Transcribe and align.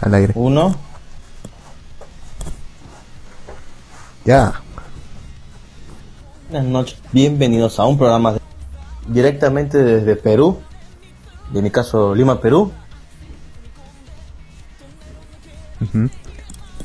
Al 0.00 0.14
aire. 0.14 0.32
Uno. 0.36 0.74
Ya. 4.24 4.60
Buenas 6.50 6.68
noches. 6.68 6.98
Bienvenidos 7.12 7.78
a 7.78 7.84
un 7.86 7.98
programa 7.98 8.34
de- 8.34 8.40
directamente 9.08 9.78
desde 9.78 10.16
Perú. 10.16 10.58
De 11.52 11.62
mi 11.62 11.70
caso, 11.70 12.14
Lima, 12.14 12.40
Perú. 12.40 12.72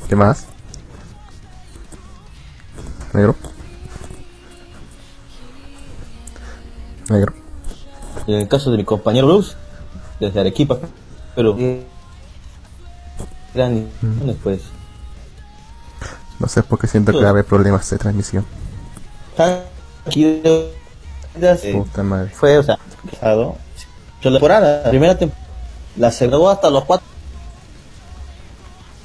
¿Qué 0.08 0.16
más? 0.16 0.46
Negro. 3.12 3.36
Negro. 7.10 7.32
En 8.26 8.34
el 8.36 8.48
caso 8.48 8.70
de 8.70 8.78
mi 8.78 8.84
compañero 8.84 9.26
Luz, 9.28 9.56
desde 10.20 10.40
Arequipa, 10.40 10.78
Perú. 11.34 11.84
Pues. 14.42 14.60
No 16.38 16.48
sé 16.48 16.62
por 16.62 16.78
qué 16.78 16.86
siento 16.86 17.12
que 17.12 17.18
va 17.20 17.28
a 17.28 17.30
haber 17.30 17.44
problemas 17.44 17.88
de 17.88 17.98
transmisión. 17.98 18.44
Eh, 20.06 21.72
Puta 21.72 22.02
madre. 22.02 22.30
fue, 22.30 22.58
o 22.58 22.62
sea, 22.62 22.78
pasado. 23.10 23.56
Yo 24.20 24.30
la 24.30 24.38
temporada, 24.38 24.82
la 24.84 24.90
primera 24.90 25.16
temporada, 25.18 25.46
la 25.96 26.10
segunda 26.10 26.52
hasta 26.52 26.70
los 26.70 26.84
cuatro. 26.84 27.06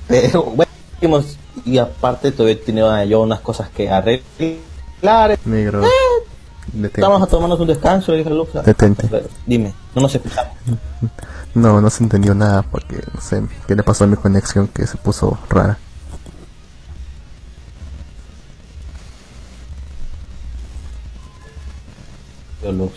Pero 0.08 0.44
bueno, 0.44 1.24
y 1.66 1.78
aparte 1.78 2.32
todavía 2.32 2.64
tenía 2.64 3.06
yo 3.06 3.22
unas 3.22 3.40
cosas 3.42 3.70
que 3.70 3.90
arreglar. 3.90 5.38
Negro. 5.46 5.84
Vamos 6.98 7.22
a 7.22 7.28
tomarnos 7.28 7.60
un 7.60 7.68
descanso, 7.68 8.12
dije 8.14 8.30
a 8.30 8.34
Luz. 8.34 8.50
Detente. 8.66 9.10
Dime, 9.46 9.74
no 9.96 10.02
nos 10.02 10.16
escuchamos. 10.16 10.54
No, 11.56 11.82
no 11.82 11.90
se 11.90 12.04
entendió 12.04 12.36
nada 12.36 12.62
porque 12.62 13.02
no 13.12 13.20
sé 13.20 13.42
qué 13.68 13.76
le 13.76 13.82
pasó 13.82 14.04
a 14.04 14.08
mi 14.08 14.16
conexión 14.16 14.68
que 14.68 14.86
se 14.86 14.98
puso 14.98 15.36
rara. 15.50 15.80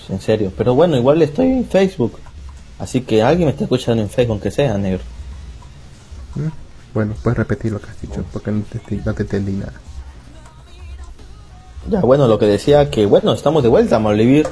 En 0.08 0.20
serio. 0.20 0.52
Pero 0.56 0.74
bueno, 0.74 0.96
igual 0.96 1.22
estoy 1.22 1.46
en 1.46 1.66
Facebook. 1.66 2.18
Así 2.78 3.02
que 3.02 3.22
alguien 3.22 3.46
me 3.46 3.52
está 3.52 3.64
escuchando 3.64 4.02
en 4.02 4.10
Facebook, 4.10 4.32
aunque 4.32 4.50
sea 4.50 4.76
negro. 4.76 5.02
¿Mm? 6.34 6.48
Bueno, 6.94 7.14
puedes 7.22 7.38
repetir 7.38 7.72
lo 7.72 7.80
que 7.80 7.90
has 7.90 8.00
dicho 8.00 8.24
porque 8.32 8.50
no 8.50 8.62
te, 8.62 8.96
no 8.96 9.14
te 9.14 9.22
entendí 9.22 9.52
nada. 9.52 9.72
Ya, 11.88 12.00
bueno, 12.00 12.28
lo 12.28 12.38
que 12.38 12.46
decía 12.46 12.90
que, 12.90 13.06
bueno, 13.06 13.32
estamos 13.32 13.62
de 13.62 13.68
vuelta, 13.68 13.96
vamos 13.96 14.12
a 14.12 14.14
vivir, 14.14 14.46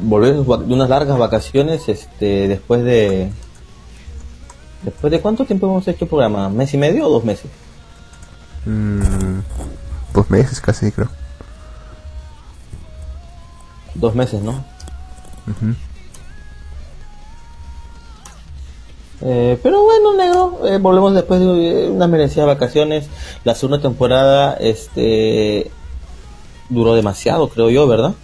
volver 0.00 0.34
de 0.34 0.40
unas 0.74 0.88
largas 0.88 1.18
vacaciones, 1.18 1.88
este, 1.88 2.48
después 2.48 2.84
de... 2.84 3.30
¿Después 4.82 5.10
de 5.10 5.20
cuánto 5.20 5.44
tiempo 5.44 5.66
hemos 5.66 5.88
hecho 5.88 6.04
el 6.04 6.08
programa? 6.08 6.48
¿Mes 6.48 6.72
y 6.74 6.78
medio 6.78 7.06
o 7.06 7.10
dos 7.10 7.24
meses? 7.24 7.50
Mm, 8.66 9.40
dos 10.12 10.30
meses 10.30 10.60
casi 10.60 10.92
creo. 10.92 11.08
Dos 13.94 14.14
meses, 14.14 14.42
¿no? 14.42 14.64
Eh, 19.22 19.58
pero 19.62 19.82
bueno, 19.82 20.14
negro, 20.14 20.60
eh, 20.66 20.78
volvemos 20.78 21.14
después 21.14 21.40
de 21.40 21.86
eh, 21.86 21.88
unas 21.88 22.08
merecidas 22.08 22.46
vacaciones. 22.46 23.08
La 23.44 23.54
segunda 23.54 23.80
temporada, 23.80 24.54
este, 24.60 25.70
duró 26.68 26.94
demasiado, 26.94 27.48
creo 27.48 27.70
yo, 27.70 27.88
¿verdad? 27.88 28.14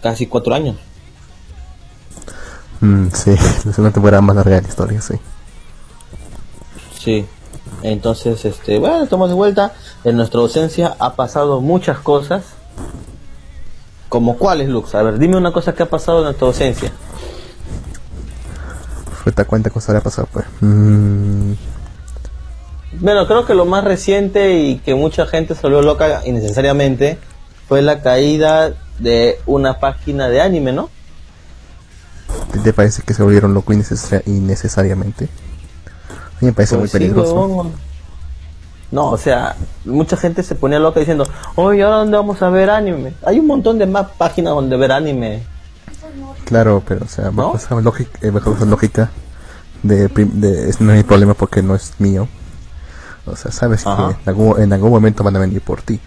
Casi 0.00 0.26
cuatro 0.26 0.54
años. 0.54 0.76
Mm, 2.82 3.08
sí, 3.14 3.30
es 3.68 3.78
una 3.78 3.90
temporada 3.90 4.20
más 4.20 4.36
larga 4.36 4.56
de 4.56 4.62
la 4.62 4.68
historia, 4.68 5.00
sí. 5.00 5.14
Sí. 6.98 7.26
Entonces, 7.82 8.44
este, 8.44 8.78
bueno, 8.78 9.02
estamos 9.04 9.28
de 9.28 9.34
vuelta. 9.34 9.72
En 10.04 10.16
nuestra 10.16 10.40
ausencia 10.40 10.96
ha 10.98 11.14
pasado 11.14 11.60
muchas 11.60 11.98
cosas. 11.98 12.44
¿Como 14.08 14.36
cuáles, 14.36 14.68
Lux? 14.68 14.94
A 14.94 15.02
ver, 15.02 15.18
dime 15.18 15.36
una 15.36 15.52
cosa 15.52 15.74
que 15.74 15.84
ha 15.84 15.88
pasado 15.88 16.18
en 16.18 16.24
nuestra 16.24 16.46
ausencia. 16.46 16.92
Fruta 19.22 19.44
cuenta 19.44 19.70
cosa 19.70 19.92
le 19.92 19.98
ha 19.98 20.02
pasado, 20.02 20.28
pues. 20.32 20.44
Mm, 20.60 21.52
Bueno, 23.00 23.26
creo 23.26 23.46
que 23.46 23.54
lo 23.54 23.64
más 23.64 23.84
reciente 23.84 24.58
y 24.58 24.78
que 24.78 24.94
mucha 24.94 25.26
gente 25.26 25.54
se 25.54 25.62
volvió 25.62 25.82
loca 25.82 26.22
innecesariamente 26.26 27.18
fue 27.68 27.80
la 27.80 28.02
caída 28.02 28.74
de 28.98 29.38
una 29.46 29.78
página 29.80 30.28
de 30.28 30.40
anime, 30.40 30.72
¿no? 30.72 30.90
¿Te, 32.62 32.72
parece 32.72 33.02
que 33.02 33.14
se 33.14 33.22
volvieron 33.22 33.54
locos 33.54 33.74
innecesar- 33.76 34.22
innecesariamente? 34.26 35.24
A 35.26 36.40
mí 36.40 36.46
me 36.46 36.52
parece 36.52 36.74
muy 36.76 36.82
Pues 36.82 36.92
peligroso. 36.92 37.70
No, 38.90 39.10
o 39.10 39.16
sea, 39.16 39.56
mucha 39.86 40.16
gente 40.18 40.42
se 40.42 40.54
ponía 40.54 40.78
loca 40.78 41.00
diciendo, 41.00 41.26
oye, 41.56 41.82
¿ahora 41.82 41.96
dónde 41.98 42.16
vamos 42.16 42.42
a 42.42 42.50
ver 42.50 42.68
anime? 42.68 43.14
Hay 43.24 43.38
un 43.38 43.46
montón 43.46 43.78
de 43.78 43.86
más 43.86 44.08
páginas 44.18 44.52
donde 44.54 44.76
ver 44.76 44.92
anime. 44.92 45.42
Claro, 46.44 46.82
pero 46.86 47.04
o 47.06 47.08
sea, 47.08 47.30
bajo 47.30 47.52
¿No? 47.52 47.56
esa 47.56 47.74
lógica, 47.80 48.18
eh, 48.20 48.30
bajo 48.30 48.52
esa 48.54 48.66
lógica 48.66 49.10
de, 49.82 50.10
prim- 50.10 50.32
de 50.40 50.68
es- 50.68 50.80
no 50.80 50.92
hay 50.92 51.02
problema 51.04 51.32
porque 51.32 51.62
no 51.62 51.74
es 51.74 51.94
mío. 51.98 52.28
O 53.24 53.34
sea, 53.36 53.50
sabes 53.50 53.86
Ajá. 53.86 54.08
que 54.08 54.22
en 54.24 54.28
algún, 54.28 54.60
en 54.60 54.72
algún 54.74 54.90
momento 54.90 55.24
van 55.24 55.36
a 55.36 55.38
venir 55.38 55.62
por 55.62 55.80
ti. 55.80 55.98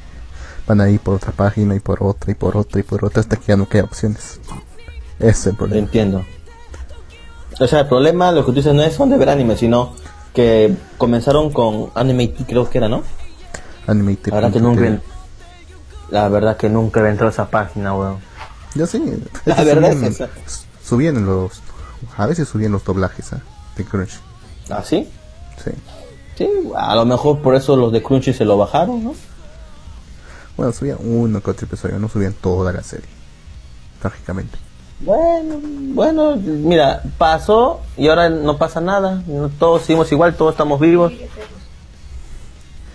Van 0.68 0.80
a 0.82 0.90
ir 0.90 1.00
por 1.00 1.16
otra 1.16 1.32
página 1.32 1.74
y 1.76 1.80
por 1.80 2.04
otra 2.04 2.32
y 2.32 2.36
por 2.36 2.56
otra 2.58 2.80
y 2.80 2.84
por 2.84 3.04
otra 3.06 3.22
hasta 3.22 3.38
que 3.38 3.46
ya 3.48 3.56
no 3.58 3.68
queda 3.68 3.86
opciones. 3.86 4.40
Ese 5.20 5.30
es 5.30 5.48
el 5.48 5.56
problema. 5.56 5.80
Entiendo. 5.86 6.26
O 7.60 7.68
sea, 7.68 7.82
el 7.82 7.88
problema, 7.88 8.32
lo 8.32 8.42
que 8.46 8.52
tú 8.52 8.58
dices, 8.58 8.74
no 8.74 8.82
es 8.84 8.98
donde 8.98 9.18
ver 9.18 9.30
anime, 9.30 9.56
sino 9.56 9.94
que 10.34 10.76
comenzaron 10.98 11.52
con 11.54 11.92
Anime 11.96 12.34
creo 12.34 12.70
que 12.70 12.78
era, 12.80 12.90
¿no? 12.90 13.04
Animated 13.88 14.32
La 14.34 14.36
verdad 14.42 14.52
que 14.54 14.60
nunca, 14.60 15.02
la 16.10 16.30
verdad 16.30 16.58
que 16.58 16.70
nunca 16.70 17.00
entrado 17.10 17.28
a 17.28 17.32
esa 17.32 17.50
página, 17.50 17.94
weón. 17.96 18.18
Yo 18.74 18.86
sí. 18.86 19.02
La 19.46 19.54
es 19.56 19.60
que 19.60 19.66
verdad 19.66 19.92
subían- 19.94 20.04
es 20.04 20.16
esa. 20.16 20.30
Subían 20.84 21.26
los. 21.26 21.62
A 22.18 22.26
veces 22.26 22.48
subían 22.50 22.74
los 22.74 22.84
doblajes 22.84 23.32
¿ah? 23.34 23.40
de 23.78 23.86
Crunch. 23.86 24.20
¿Ah, 24.70 24.84
sí? 24.84 25.08
Sí. 25.64 25.72
Sí, 26.38 26.50
a 26.76 26.96
lo 26.96 27.06
mejor 27.06 27.40
por 27.40 27.56
eso 27.56 27.78
los 27.78 27.94
de 27.94 28.04
Crunchy 28.04 28.34
se 28.34 28.44
lo 28.44 28.58
bajaron, 28.58 29.04
¿no? 29.04 29.16
Bueno, 30.58 30.74
subían 30.74 30.98
uno 31.00 31.42
que 31.42 31.52
otro 31.52 31.66
episodio, 31.66 31.98
no 31.98 32.10
subían 32.10 32.34
toda 32.34 32.74
la 32.74 32.84
serie. 32.84 33.08
Trágicamente. 34.02 34.58
Bueno, 35.02 35.60
bueno, 35.94 36.36
mira, 36.38 37.04
pasó 37.18 37.82
y 37.98 38.08
ahora 38.08 38.30
no 38.30 38.58
pasa 38.58 38.80
nada. 38.82 39.22
No- 39.28 39.50
todos 39.50 39.82
seguimos 39.84 40.12
igual, 40.12 40.36
todos 40.36 40.54
estamos 40.54 40.80
vivos. 40.80 41.12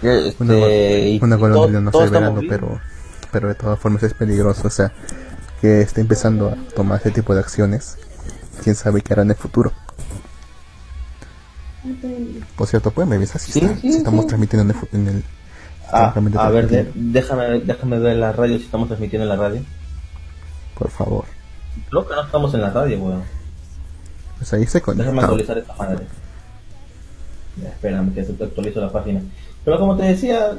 Este, 0.03 1.19
Una, 1.21 1.27
una 1.27 1.37
golondrina 1.37 1.81
no 1.81 1.91
estamos 1.91 2.10
verano, 2.10 2.41
pero, 2.49 2.81
pero 3.31 3.49
de 3.49 3.55
todas 3.55 3.78
formas 3.78 4.03
es 4.03 4.15
peligroso. 4.15 4.66
O 4.66 4.71
sea, 4.71 4.93
que 5.60 5.83
esté 5.83 6.00
empezando 6.00 6.49
a 6.49 6.56
tomar 6.75 7.00
ese 7.00 7.10
tipo 7.10 7.34
de 7.34 7.41
acciones. 7.41 7.99
Quién 8.65 8.75
sabe 8.77 9.03
qué 9.03 9.12
hará 9.12 9.22
en 9.22 9.31
el 9.31 9.37
futuro. 9.37 9.72
Por 12.56 12.66
cierto, 12.66 12.91
pueden 12.91 13.10
revisar 13.10 13.41
si, 13.41 13.53
Sí, 13.53 13.60
está- 13.60 13.75
sí, 13.77 13.93
si 13.93 13.99
estamos 13.99 14.22
sí. 14.22 14.28
transmitiendo 14.28 14.62
en 14.65 14.71
el, 14.71 14.77
fu- 14.77 14.97
en 14.97 15.09
el 15.09 15.25
Ah, 15.93 16.15
a 16.39 16.48
ver, 16.51 16.69
de- 16.69 16.91
déjame, 16.95 17.60
déjame 17.60 17.98
ver 17.98 18.16
la 18.16 18.33
radio 18.33 18.57
si 18.59 18.65
estamos 18.65 18.89
transmitiendo 18.89 19.24
en 19.24 19.28
la 19.28 19.36
radio. 19.36 19.63
por 20.78 20.91
favor. 20.91 21.24
Creo 21.89 22.07
que 22.07 22.15
no 22.15 22.22
estamos 22.25 22.55
en 22.55 22.61
la 22.63 22.71
radio, 22.71 22.99
weón. 22.99 23.22
Pues 24.39 24.53
ahí 24.53 24.67
se 24.67 24.81
conecta. 24.81 25.05
Déjame 25.05 25.22
actualizar 25.22 25.59
esta 25.59 25.75
madre. 25.75 26.05
Ya, 27.63 27.69
espérame 27.69 28.15
que 28.15 28.25
se 28.25 28.33
actualizo 28.43 28.81
la 28.81 28.91
página. 28.93 29.21
Pero 29.65 29.78
como 29.78 29.97
te 29.97 30.05
decía, 30.05 30.53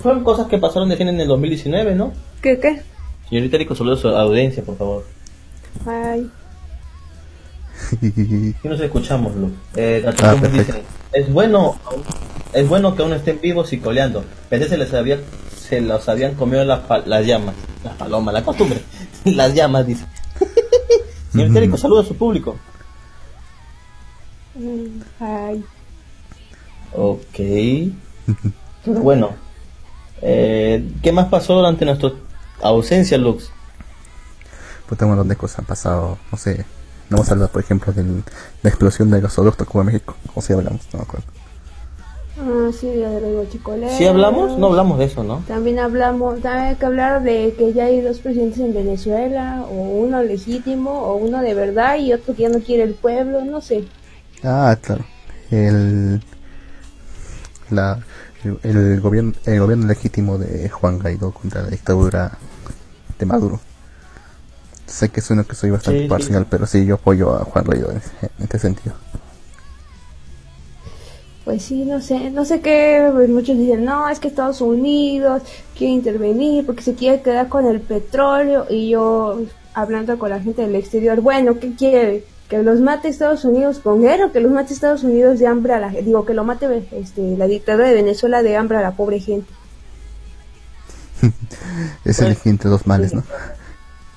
fueron 0.00 0.24
cosas 0.24 0.46
que 0.46 0.58
pasaron 0.58 0.88
de 0.88 0.96
fin 0.96 1.08
en 1.08 1.20
el 1.20 1.28
2019, 1.28 1.94
¿no? 1.94 2.12
¿Qué 2.42 2.58
qué? 2.58 2.82
Señorita 3.28 3.58
Rico, 3.58 3.74
saludos 3.74 3.98
a 4.00 4.02
su 4.02 4.08
audiencia, 4.08 4.62
por 4.62 4.76
favor. 4.78 5.04
Ay. 5.86 6.30
Si 8.62 8.68
nos 8.68 8.80
escuchamos, 8.80 9.34
Lu. 9.36 9.50
Eh, 9.76 10.02
Ah, 10.06 10.32
Gómez 10.32 10.40
perfecto. 10.50 10.72
dice, 10.72 10.82
es 11.12 11.30
bueno, 11.32 11.76
es 12.52 12.66
bueno 12.68 12.94
que 12.96 13.02
aún 13.02 13.12
estén 13.12 13.40
vivos 13.40 13.72
y 13.72 13.78
coleando. 13.78 14.24
Pensé 14.48 14.68
se 14.68 14.78
les 14.78 14.92
había, 14.94 15.18
se 15.58 15.80
los 15.82 16.08
habían 16.08 16.34
comido 16.34 16.64
las, 16.64 16.80
las 17.06 17.26
llamas, 17.26 17.54
las 17.84 17.94
palomas, 17.96 18.32
la 18.32 18.42
costumbre, 18.42 18.80
las 19.24 19.54
llamas, 19.54 19.86
dice. 19.86 20.06
Señorita 21.36 21.60
Rico, 21.60 21.76
saludos 21.76 22.06
a 22.06 22.08
su 22.08 22.16
público. 22.16 22.56
Ay. 25.20 25.64
Ok. 26.94 27.38
Bueno, 28.88 29.30
eh, 30.22 30.88
¿qué 31.02 31.10
más 31.10 31.26
pasó 31.26 31.54
durante 31.54 31.84
nuestra 31.84 32.12
ausencia, 32.62 33.18
Lux? 33.18 33.50
Puta, 34.88 35.06
un 35.06 35.10
montón 35.10 35.26
de 35.26 35.34
cosas 35.34 35.58
han 35.58 35.64
pasado. 35.64 36.18
No 36.30 36.38
sé. 36.38 36.64
Vamos 37.10 37.28
a 37.28 37.32
hablar, 37.32 37.50
por 37.50 37.62
ejemplo, 37.62 37.92
de 37.92 38.04
la 38.62 38.70
explosión 38.70 39.10
del 39.10 39.22
gasoducto 39.22 39.66
Cuba 39.66 39.82
México. 39.82 40.14
O 40.36 40.40
si 40.40 40.52
hablamos, 40.52 40.82
no 40.92 41.00
me 41.00 41.02
acuerdo. 41.02 41.26
Ah, 42.38 42.70
sí, 42.78 42.86
de 42.88 43.20
los 43.20 43.32
guachicoleros. 43.32 43.96
¿Sí 43.96 44.04
hablamos? 44.04 44.58
No 44.58 44.66
hablamos 44.66 44.98
de 44.98 45.06
eso, 45.06 45.24
¿no? 45.24 45.42
También 45.48 45.78
hablamos, 45.78 46.40
también 46.42 46.66
hay 46.66 46.74
que 46.76 46.84
hablar 46.86 47.22
de 47.22 47.54
que 47.56 47.72
ya 47.72 47.84
hay 47.84 48.02
dos 48.02 48.18
presidentes 48.18 48.58
en 48.60 48.74
Venezuela, 48.74 49.64
o 49.70 49.72
uno 49.74 50.22
legítimo, 50.22 50.90
o 50.90 51.16
uno 51.16 51.40
de 51.40 51.54
verdad, 51.54 51.96
y 51.96 52.12
otro 52.12 52.34
que 52.34 52.42
ya 52.42 52.48
no 52.50 52.60
quiere 52.60 52.82
el 52.82 52.94
pueblo, 52.94 53.42
no 53.44 53.60
sé. 53.62 53.84
Ah, 54.44 54.76
claro. 54.80 55.04
El, 55.50 56.20
la, 57.70 58.00
el, 58.44 58.58
el 58.76 59.00
gobierno, 59.00 59.32
el 59.46 59.60
gobierno 59.60 59.86
legítimo 59.86 60.36
de 60.36 60.68
Juan 60.68 60.98
Guaidó 60.98 61.30
contra 61.32 61.62
la 61.62 61.68
dictadura 61.68 62.32
de 63.18 63.24
Maduro. 63.26 63.60
Sé 64.86 65.08
que 65.08 65.20
suena 65.20 65.42
que 65.44 65.54
soy 65.54 65.70
bastante 65.70 66.00
Sí, 66.00 66.04
sí. 66.04 66.08
parcial, 66.10 66.46
pero 66.50 66.66
sí, 66.66 66.84
yo 66.84 66.96
apoyo 66.96 67.34
a 67.34 67.44
Juan 67.44 67.64
Guaidó 67.64 67.90
en, 67.90 67.96
en 68.22 68.30
este 68.40 68.58
sentido. 68.58 68.94
Pues 71.46 71.62
sí, 71.62 71.84
no 71.84 72.00
sé, 72.00 72.30
no 72.32 72.44
sé 72.44 72.58
qué, 72.58 73.08
pues 73.12 73.28
muchos 73.28 73.56
dicen, 73.56 73.84
no, 73.84 74.08
es 74.08 74.18
que 74.18 74.26
Estados 74.26 74.60
Unidos 74.60 75.42
quiere 75.78 75.92
intervenir 75.92 76.66
porque 76.66 76.82
se 76.82 76.94
quiere 76.94 77.22
quedar 77.22 77.48
con 77.48 77.66
el 77.66 77.80
petróleo 77.80 78.66
y 78.68 78.88
yo 78.88 79.42
hablando 79.72 80.18
con 80.18 80.30
la 80.30 80.40
gente 80.40 80.62
del 80.62 80.74
exterior, 80.74 81.20
bueno, 81.20 81.60
¿qué 81.60 81.72
quiere? 81.76 82.24
Que 82.48 82.64
los 82.64 82.80
mate 82.80 83.06
Estados 83.06 83.44
Unidos 83.44 83.78
con 83.78 84.02
guerra, 84.02 84.26
o 84.26 84.32
que 84.32 84.40
los 84.40 84.50
mate 84.50 84.74
Estados 84.74 85.04
Unidos 85.04 85.38
de 85.38 85.46
hambre 85.46 85.74
a 85.74 85.78
la 85.78 85.90
digo, 85.90 86.26
que 86.26 86.34
lo 86.34 86.42
mate 86.42 86.88
este, 86.90 87.36
la 87.36 87.46
dictadura 87.46 87.86
de 87.86 87.94
Venezuela 87.94 88.42
de 88.42 88.56
hambre 88.56 88.78
a 88.78 88.82
la 88.82 88.96
pobre 88.96 89.20
gente. 89.20 89.48
Es 92.04 92.18
Pues, 92.18 92.20
elegir 92.22 92.50
entre 92.50 92.70
dos 92.70 92.88
males, 92.88 93.14
¿no? 93.14 93.22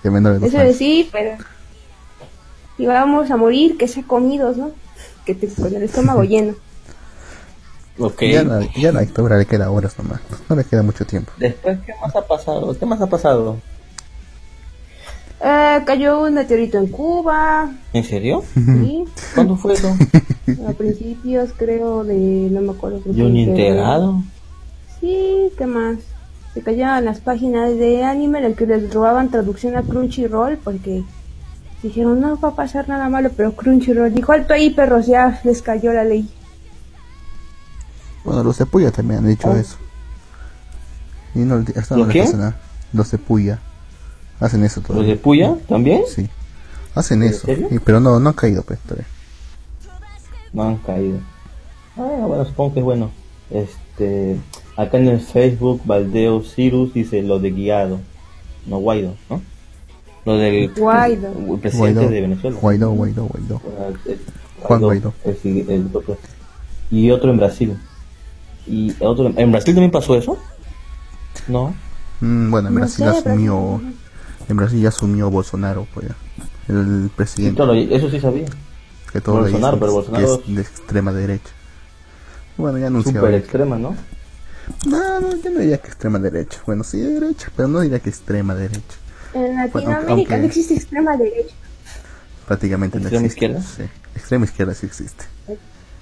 Que 0.01 0.09
menor 0.09 0.33
de 0.33 0.39
dos 0.39 0.47
Eso 0.49 0.57
males. 0.57 0.77
sí, 0.77 1.07
pero 1.11 1.37
y 2.79 2.87
vamos 2.87 3.29
a 3.29 3.37
morir, 3.37 3.77
que 3.77 3.87
sea 3.87 4.01
comidos, 4.01 4.57
¿no? 4.57 4.71
Que 5.25 5.35
te, 5.35 5.47
con 5.47 5.75
el 5.75 5.83
estómago 5.83 6.23
lleno. 6.23 6.55
Ok. 7.99 8.21
Ya, 8.23 8.43
la, 8.43 8.61
ya 8.75 8.91
la 8.91 9.01
dictadura 9.01 9.37
le 9.37 9.45
queda 9.45 9.69
horas 9.71 9.97
nomás. 9.97 10.21
No 10.49 10.55
le 10.55 10.63
queda 10.63 10.83
mucho 10.83 11.05
tiempo. 11.05 11.31
Después, 11.37 11.79
¿qué 11.85 11.93
más 12.01 12.15
ha 12.15 12.21
pasado? 12.25 12.77
¿Qué 12.77 12.85
más 12.85 13.01
ha 13.01 13.07
pasado? 13.07 13.57
Eh, 15.41 15.79
cayó 15.85 16.21
un 16.23 16.33
meteorito 16.33 16.77
en 16.77 16.87
Cuba, 16.87 17.71
¿En 17.93 18.03
serio? 18.03 18.43
¿sí? 18.53 19.05
¿Cuándo 19.33 19.55
fue 19.55 19.73
eso? 19.73 19.95
a 20.67 20.71
principios 20.73 21.51
creo 21.55 22.03
de, 22.03 22.15
no 22.51 22.59
me 22.61 22.71
acuerdo. 22.71 23.01
¿Y 23.05 23.21
un 23.21 23.33
que- 23.33 23.39
integrado? 23.39 24.21
Sí, 24.99 25.49
¿qué 25.57 25.65
más? 25.65 25.97
Se 26.53 26.61
callaban 26.61 27.05
las 27.05 27.21
páginas 27.21 27.77
de 27.77 28.03
anime 28.03 28.39
en 28.39 28.45
el 28.45 28.55
que 28.55 28.65
les 28.65 28.93
robaban 28.93 29.29
traducción 29.29 29.77
a 29.77 29.83
Crunchyroll 29.83 30.57
porque 30.57 31.03
dijeron 31.83 32.19
no 32.19 32.37
va 32.37 32.49
a 32.49 32.55
pasar 32.55 32.89
nada 32.89 33.07
malo, 33.07 33.29
pero 33.37 33.53
Crunchyroll 33.53 34.13
dijo 34.13 34.33
alto 34.33 34.53
ahí 34.53 34.71
perros, 34.71 35.05
ya 35.07 35.39
les 35.45 35.61
cayó 35.61 35.93
la 35.93 36.03
ley. 36.03 36.27
Bueno, 38.23 38.43
los 38.43 38.57
de 38.57 38.65
Puya 38.65 38.91
también 38.91 39.19
han 39.19 39.27
dicho 39.27 39.49
Oh. 39.49 39.55
eso. 39.55 39.77
Y 41.35 41.39
no, 41.39 41.63
hasta 41.75 41.95
no 41.95 42.05
¿Los 42.05 42.13
les 42.15 42.25
pasa 42.25 42.37
nada. 42.37 42.59
Los 42.93 43.11
de 43.11 43.17
Puya 43.17 43.59
hacen 44.39 44.63
eso 44.63 44.79
¿Los 44.81 44.87
todavía. 44.87 45.09
de 45.09 45.15
Puya 45.17 45.55
también? 45.67 46.03
Sí. 46.07 46.27
Hacen 46.95 47.23
¿En 47.23 47.29
eso. 47.29 47.47
Y- 47.51 47.79
pero 47.79 47.99
no, 47.99 48.19
no 48.19 48.29
han 48.29 48.35
caído, 48.35 48.63
pues, 48.63 48.79
todavía. 48.79 49.05
No 50.53 50.63
han 50.63 50.77
caído. 50.77 51.19
Ah, 51.97 52.25
bueno, 52.25 52.45
supongo 52.45 52.73
que 52.73 52.79
es 52.79 52.85
bueno. 52.85 53.11
Este, 53.51 54.37
acá 54.75 54.97
en 54.97 55.07
el 55.07 55.19
Facebook, 55.21 55.81
Valdeo 55.85 56.41
Cirus 56.43 56.93
dice 56.93 57.21
lo 57.21 57.39
de 57.39 57.51
guiado. 57.51 57.99
No, 58.65 58.77
Guaido, 58.79 59.15
¿no? 59.29 59.41
Lo 60.25 60.37
del 60.37 60.73
Guaido. 60.73 61.31
el 61.53 61.59
presidente 61.59 62.09
de 62.09 62.21
Venezuela. 62.21 62.57
Guaidó, 62.59 62.91
Guaidó, 62.91 63.25
Guaidó. 63.25 63.61
Ah, 63.79 63.91
el- 64.05 64.19
Juan 64.61 64.81
Guaidó. 64.81 65.13
el- 65.25 65.69
el 65.69 65.89
y 66.91 67.11
otro 67.11 67.31
en 67.31 67.37
Brasil. 67.37 67.77
Y 68.67 68.95
otro 68.99 69.31
en 69.35 69.51
Brasil 69.51 69.73
también 69.73 69.91
pasó 69.91 70.15
eso. 70.15 70.37
No. 71.47 71.73
Mm, 72.21 72.51
bueno, 72.51 72.67
en 72.69 72.73
No 72.75 72.79
Brasil 72.81 73.05
sé, 73.05 73.11
asumió. 73.29 73.81
En 74.47 74.57
Brasil 74.57 74.81
ya 74.81 74.89
asumió 74.89 75.29
Bolsonaro, 75.29 75.87
pues. 75.93 76.07
El 76.67 77.09
presidente. 77.15 77.57
todo, 77.57 77.73
eso 77.73 78.09
sí 78.09 78.19
sabía. 78.19 78.45
que 79.11 79.21
todos 79.21 79.37
le 79.45 79.51
Bolsonaro, 79.51 79.77
dicen 79.77 79.79
pero 79.79 79.91
que 79.91 79.95
Bolsonaro 80.21 80.43
es 80.47 80.55
de 80.55 80.61
extrema 80.61 81.13
derecha. 81.13 81.49
Bueno, 82.57 82.77
ya 82.77 82.87
anunció. 82.87 83.13
Súper 83.13 83.33
extrema, 83.35 83.77
¿no? 83.77 83.95
No, 84.85 85.19
no, 85.19 85.35
yo 85.35 85.49
no 85.49 85.59
diría 85.61 85.79
que 85.79 85.87
extrema 85.87 86.19
derecha. 86.19 86.59
Bueno, 86.65 86.83
sí 86.83 86.99
de 86.99 87.19
derecha, 87.19 87.51
pero 87.55 87.67
no 87.69 87.79
diría 87.79 87.99
que 87.99 88.09
extrema 88.09 88.53
derecha. 88.53 88.81
En 89.33 89.55
Latinoamérica 89.55 90.11
aunque- 90.11 90.37
no 90.37 90.43
existe 90.45 90.73
extrema 90.75 91.17
derecha. 91.17 91.55
Prácticamente 92.47 92.99
no 92.99 93.03
¿Extrema 93.05 93.25
existe. 93.25 93.45
izquierda? 93.45 93.61
Sí, 93.61 93.83
extrema 94.15 94.45
izquierda 94.45 94.73
sí 94.75 94.85
existe. 94.85 95.25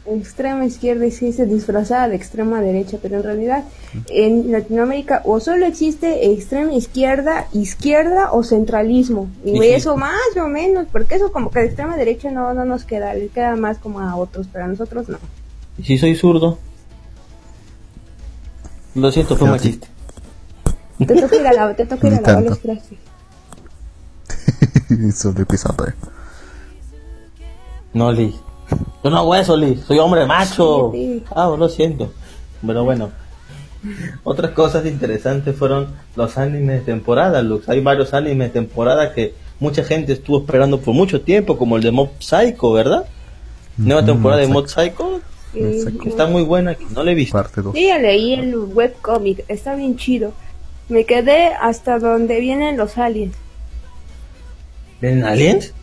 Extrema 0.09 0.65
izquierda 0.65 1.05
existe 1.05 1.45
disfrazada 1.45 2.07
de 2.07 2.15
extrema 2.15 2.61
derecha, 2.61 2.97
pero 3.01 3.17
en 3.17 3.23
realidad 3.23 3.63
en 4.09 4.51
Latinoamérica 4.51 5.21
o 5.25 5.39
solo 5.41 5.65
existe 5.65 6.31
extrema 6.31 6.71
izquierda, 6.73 7.47
izquierda 7.51 8.31
o 8.31 8.43
centralismo. 8.43 9.29
Y 9.43 9.51
Sí, 9.51 9.57
sí. 9.59 9.67
eso 9.69 9.97
más 9.97 10.13
o 10.41 10.47
menos, 10.47 10.87
porque 10.91 11.15
eso 11.15 11.31
como 11.33 11.51
que 11.51 11.59
de 11.59 11.65
extrema 11.65 11.97
derecha 11.97 12.31
no, 12.31 12.53
no 12.53 12.63
nos 12.63 12.85
queda, 12.85 13.13
le 13.13 13.27
queda 13.27 13.55
más 13.57 13.79
como 13.79 13.99
a 13.99 14.15
otros, 14.15 14.47
pero 14.51 14.65
a 14.65 14.67
nosotros 14.69 15.09
no. 15.09 15.17
¿Y 15.77 15.83
si 15.83 15.97
soy 15.97 16.15
zurdo? 16.15 16.57
Lo 18.95 19.11
siento, 19.11 19.35
fue 19.35 19.51
un 19.51 19.59
chiste. 19.59 19.87
Te 20.97 21.15
toca 21.21 21.35
ir 21.35 21.45
a, 21.47 21.53
la, 21.53 21.75
te 21.75 21.85
toca 21.85 22.07
ir 22.07 22.13
a 22.15 22.21
lavar 22.21 22.43
los 22.43 22.59
trastes. 22.59 22.97
No, 27.93 28.11
Liz. 28.11 28.35
Yo 29.03 29.09
no 29.09 29.17
hago 29.17 29.35
eso, 29.35 29.55
Liz. 29.55 29.81
Soy 29.85 29.99
hombre 29.99 30.25
macho. 30.25 30.91
Sí, 30.93 31.19
sí. 31.19 31.23
Ah, 31.35 31.53
lo 31.57 31.69
siento. 31.69 32.11
Pero 32.65 32.83
bueno. 32.83 33.11
Otras 34.23 34.51
cosas 34.51 34.85
interesantes 34.85 35.55
fueron 35.55 35.87
los 36.15 36.37
animes 36.37 36.79
de 36.79 36.85
temporada, 36.93 37.41
Lux. 37.41 37.69
Hay 37.69 37.79
varios 37.79 38.13
animes 38.13 38.47
de 38.49 38.59
temporada 38.59 39.13
que 39.13 39.33
mucha 39.59 39.83
gente 39.83 40.13
estuvo 40.13 40.39
esperando 40.39 40.79
por 40.79 40.93
mucho 40.93 41.21
tiempo, 41.21 41.57
como 41.57 41.77
el 41.77 41.83
de 41.83 41.91
Mob 41.91 42.09
Psycho, 42.19 42.73
¿verdad? 42.73 43.05
Nueva 43.77 44.03
temporada 44.03 44.41
de 44.41 44.47
Mob 44.47 44.67
Psycho, 44.67 45.21
que 45.53 46.09
está 46.09 46.25
muy 46.25 46.43
buena, 46.43 46.75
que 46.75 46.85
no 46.89 47.03
la 47.03 47.11
he 47.11 47.15
visto. 47.15 47.37
Parte 47.37 47.61
2. 47.61 47.73
Sí, 47.73 47.85
ya 47.87 47.99
leí 47.99 48.33
el 48.33 48.55
webcomic, 48.55 49.45
está 49.47 49.75
bien 49.75 49.95
chido. 49.95 50.33
Me 50.89 51.05
quedé 51.05 51.53
hasta 51.53 51.99
donde 51.99 52.39
vienen 52.39 52.77
los 52.77 52.97
aliens. 52.97 53.35
¿Vienen 54.99 55.23
aliens? 55.23 55.73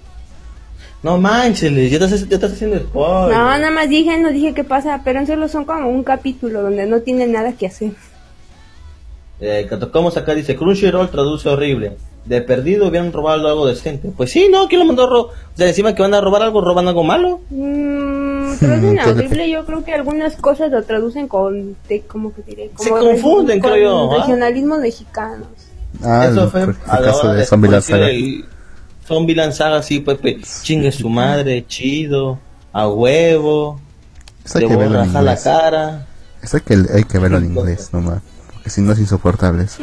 No 1.04 1.18
manches, 1.18 1.70
ya 1.90 1.99
estás, 1.99 2.28
ya 2.28 2.34
estás 2.37 2.52
haciendo 2.54 2.78
spoiler. 2.78 3.37
No, 3.37 3.44
nada 3.44 3.70
más 3.70 3.88
dije, 3.90 4.16
no 4.18 4.30
dije 4.30 4.54
qué 4.54 4.64
pasa, 4.64 5.02
pero 5.04 5.25
solo 5.26 5.49
son 5.49 5.66
como 5.66 5.88
un 5.90 6.02
capítulo 6.02 6.62
donde 6.62 6.87
no 6.87 7.00
tienen 7.00 7.30
nada 7.32 7.52
que 7.52 7.66
hacer. 7.66 7.92
Eh, 9.40 9.66
que 9.68 9.76
tocamos 9.76 10.16
acá 10.16 10.34
dice 10.34 10.56
Crunchyroll 10.56 11.11
traduce 11.11 11.49
horrible. 11.49 11.96
De 12.25 12.40
perdido 12.40 12.88
hubieran 12.88 13.12
robado 13.12 13.46
algo 13.49 13.66
decente. 13.66 14.11
Pues 14.16 14.30
sí, 14.30 14.49
no, 14.50 14.66
¿quién 14.66 14.78
lo 14.80 14.87
mandó 14.87 15.04
a 15.04 15.11
ro- 15.11 15.23
O 15.26 15.56
sea, 15.56 15.68
encima 15.68 15.94
que 15.94 16.00
van 16.00 16.14
a 16.14 16.23
robar 16.23 16.40
algo, 16.40 16.62
roban 16.62 16.88
algo 16.88 17.04
malo. 17.04 17.40
Mm, 17.50 18.54
traducen 18.58 18.99
horrible, 19.00 19.50
yo 19.50 19.66
creo 19.66 19.84
que 19.84 19.92
algunas 19.92 20.37
cosas 20.37 20.70
lo 20.70 20.82
traducen 20.84 21.28
con, 21.28 21.76
te, 21.87 22.00
¿cómo 22.00 22.32
que 22.34 22.40
diré? 22.42 22.70
Se 22.78 22.88
confunden, 22.88 23.61
con 23.61 23.73
creo 23.73 23.82
yo, 23.84 24.11
¿ah? 24.12 24.16
Regionalismos 24.20 24.78
mexicanos. 24.80 25.49
Ah, 26.02 26.28
Eso 26.30 26.49
fue 26.50 26.62
el 26.62 26.75
a 26.87 27.00
la 27.00 27.06
caso 27.06 27.20
hora 27.20 27.30
de 27.32 27.37
de 27.40 27.46
el 28.11 28.44
Zombie 29.06 29.37
Saga, 29.52 29.82
sí, 29.82 30.00
Pepe. 30.00 30.40
Chingue 30.62 30.90
su 30.92 31.08
madre, 31.11 31.66
chido. 31.66 32.38
A 32.73 32.88
huevo. 32.88 33.80
Eso 34.44 34.58
Te 34.58 34.64
hay 34.64 34.70
que 34.70 34.76
voy 34.76 34.84
a 34.84 34.88
verlo 34.88 35.02
en 35.02 35.06
rajar 35.06 35.23
la 35.25 35.30
inglés. 35.32 35.44
cara. 35.44 36.06
Eso 36.42 36.56
hay 36.58 36.62
que, 36.62 36.75
hay 36.94 37.04
que 37.04 37.18
verlo 37.18 37.38
en 37.38 37.44
inglés 37.46 37.90
nomás. 37.92 38.20
Porque 38.52 38.70
si 38.70 38.80
no 38.82 38.92
es 38.92 38.99
insoportable. 38.99 39.64
eso. 39.64 39.82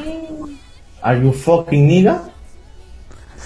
Are 1.01 1.19
you 1.21 1.31
fucking 1.33 1.87
nigga? 1.87 2.23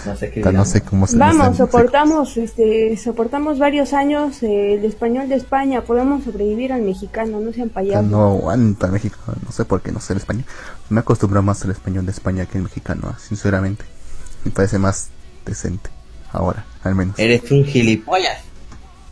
No 0.06 0.16
sé 0.16 0.30
qué 0.30 0.40
Puta, 0.42 0.50
dirán. 0.50 0.56
No 0.56 0.66
sé 0.66 0.82
cómo 0.82 1.08
se 1.08 1.18
Vamos, 1.18 1.48
dice. 1.52 1.58
soportamos, 1.58 2.38
este, 2.38 2.98
soportamos 2.98 3.58
varios 3.60 3.94
años 3.94 4.44
eh, 4.44 4.74
el 4.76 4.86
español 4.86 5.30
de 5.30 5.36
España, 5.36 5.82
podemos 5.82 6.24
sobrevivir 6.26 6.74
al 6.74 6.82
mexicano, 6.82 7.40
no 7.40 7.54
sean 7.54 7.70
payasos. 7.70 8.06
No 8.06 8.24
aguanta 8.24 8.88
México. 8.88 9.18
No 9.44 9.52
sé 9.52 9.64
por 9.66 9.82
qué 9.82 9.92
no 9.92 10.00
sé 10.02 10.14
el 10.14 10.18
español. 10.20 10.44
Me 10.90 11.00
acostumbro 11.00 11.42
más 11.42 11.64
al 11.64 11.72
español 11.72 12.06
de 12.06 12.12
España 12.12 12.46
que 12.46 12.58
el 12.58 12.66
mexicano, 12.66 13.16
sinceramente. 13.20 13.86
Me 14.44 14.52
parece 14.52 14.78
más 14.78 15.08
decente. 15.46 15.90
Ahora, 16.32 16.66
al 16.84 16.96
menos. 16.96 17.18
Eres 17.18 17.50
un 17.52 17.64
gilipollas. 17.66 18.40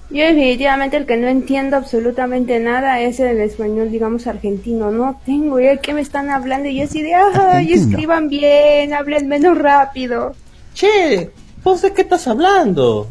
Yo 0.10 0.24
definitivamente 0.26 0.98
el 0.98 1.06
que 1.08 1.18
no 1.18 1.28
entiendo 1.28 1.76
absolutamente 1.78 2.60
nada 2.60 3.00
es 3.00 3.20
el 3.20 3.40
español, 3.40 3.90
digamos, 3.90 4.28
argentino. 4.28 4.92
No 4.92 5.20
tengo 5.26 5.60
idea 5.60 5.72
de 5.72 5.80
qué 5.80 5.94
me 5.94 6.02
están 6.02 6.30
hablando 6.30 6.70
y 6.70 6.76
yo 6.78 6.84
así 6.84 7.02
de, 7.02 7.16
ay, 7.16 7.74
escriban 7.74 8.28
bien, 8.28 8.94
hablen 8.94 9.28
menos 9.28 9.58
rápido. 9.58 10.36
Che, 10.76 11.32
¿vos 11.64 11.82
de 11.82 11.94
qué 11.94 12.04
estás 12.04 12.28
hablando? 12.28 13.10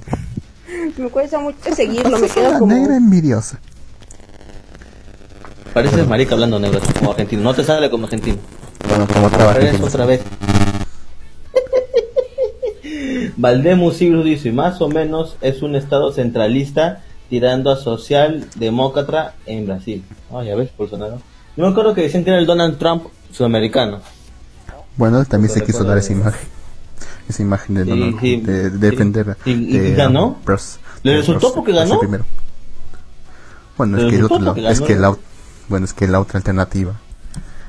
Me 0.96 1.08
cuesta 1.08 1.40
mucho 1.40 1.74
seguirlo, 1.74 2.18
me 2.18 2.28
quedo 2.28 2.58
como... 2.58 2.72
negra 2.72 2.96
envidiosa. 2.96 3.58
Pareces 5.74 6.06
marica 6.06 6.34
hablando 6.34 6.60
negro, 6.60 6.80
como 6.98 7.12
argentino. 7.12 7.42
No 7.42 7.54
te 7.54 7.64
sale 7.64 7.90
como 7.90 8.04
argentino. 8.04 8.38
Bueno, 8.88 9.06
como 9.08 9.26
otra 9.26 10.04
vez. 10.04 10.20
Valdemus 13.36 13.96
Siglos 13.96 14.24
dice, 14.24 14.52
más 14.52 14.80
o 14.80 14.88
menos 14.88 15.36
es 15.40 15.62
un 15.62 15.76
estado 15.76 16.12
centralista 16.12 17.02
tirando 17.30 17.70
a 17.70 17.76
socialdemócrata 17.76 19.34
en 19.46 19.66
Brasil. 19.66 20.04
Ah, 20.32 20.42
ya 20.44 20.54
ves, 20.54 20.70
Bolsonaro. 20.76 21.18
Yo 21.56 21.64
me 21.64 21.70
acuerdo 21.70 21.94
que 21.94 22.02
decían 22.02 22.24
que 22.24 22.30
era 22.30 22.38
el 22.38 22.46
Donald 22.46 22.78
Trump 22.78 23.04
sudamericano. 23.32 24.00
Bueno, 24.96 25.24
también 25.24 25.52
se 25.52 25.62
quiso 25.64 25.84
dar 25.84 25.98
esa 25.98 26.12
imagen. 26.12 26.48
Esa 27.28 27.42
imagen 27.42 27.74
de, 27.76 27.84
Sí, 27.84 27.90
Donald- 27.90 28.20
sí, 28.20 28.40
de, 28.40 28.52
de 28.64 28.70
sí. 28.70 28.76
defender. 28.78 29.36
Y- 29.46 29.50
y 29.50 29.78
de, 29.78 29.94
ganó. 29.94 30.26
um, 30.28 30.34
Bros- 30.44 30.78
¿Le 31.02 31.12
de 31.12 31.16
resultó 31.18 31.54
porque 31.54 31.72
ganó? 31.72 31.98
primero. 31.98 32.24
Bueno, 33.78 33.96
¿Le 33.96 34.04
es 34.04 34.10
que, 34.10 34.16
el 34.18 34.24
otro- 34.24 34.54
es 34.56 34.80
ganó? 34.80 34.86
que 34.86 34.96
la, 34.96 35.16
bueno, 35.68 35.84
es 35.86 35.92
que 35.94 36.08
la 36.08 36.20
otra 36.20 36.38
alternativa 36.38 37.00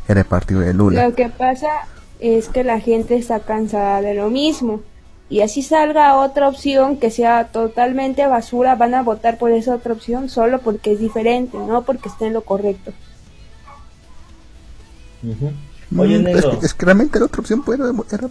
era 0.07 0.19
el 0.21 0.25
partido 0.25 0.59
de 0.59 0.73
Lula. 0.73 1.05
Lo 1.07 1.15
que 1.15 1.29
pasa 1.29 1.69
es 2.19 2.49
que 2.49 2.63
la 2.63 2.79
gente 2.79 3.15
está 3.15 3.39
cansada 3.39 4.01
de 4.01 4.13
lo 4.15 4.29
mismo. 4.29 4.81
Y 5.29 5.41
así 5.41 5.63
salga 5.63 6.15
otra 6.17 6.47
opción 6.47 6.97
que 6.97 7.09
sea 7.09 7.47
totalmente 7.47 8.27
basura, 8.27 8.75
van 8.75 8.93
a 8.93 9.01
votar 9.01 9.37
por 9.37 9.51
esa 9.51 9.75
otra 9.75 9.93
opción 9.93 10.29
solo 10.29 10.59
porque 10.59 10.91
es 10.93 10.99
diferente, 10.99 11.57
no 11.57 11.83
porque 11.83 12.09
esté 12.09 12.27
en 12.27 12.33
lo 12.33 12.41
correcto. 12.41 12.91
Ujú. 15.23 15.51
Oye, 15.97 16.19
Mm, 16.19 16.27
es, 16.27 16.45
que- 16.45 16.65
es 16.65 16.73
que 16.73 16.85
realmente 16.85 17.19
la 17.19 17.25
otra 17.25 17.41
opción 17.41 17.63
era, 17.67 17.85
era 18.11 18.29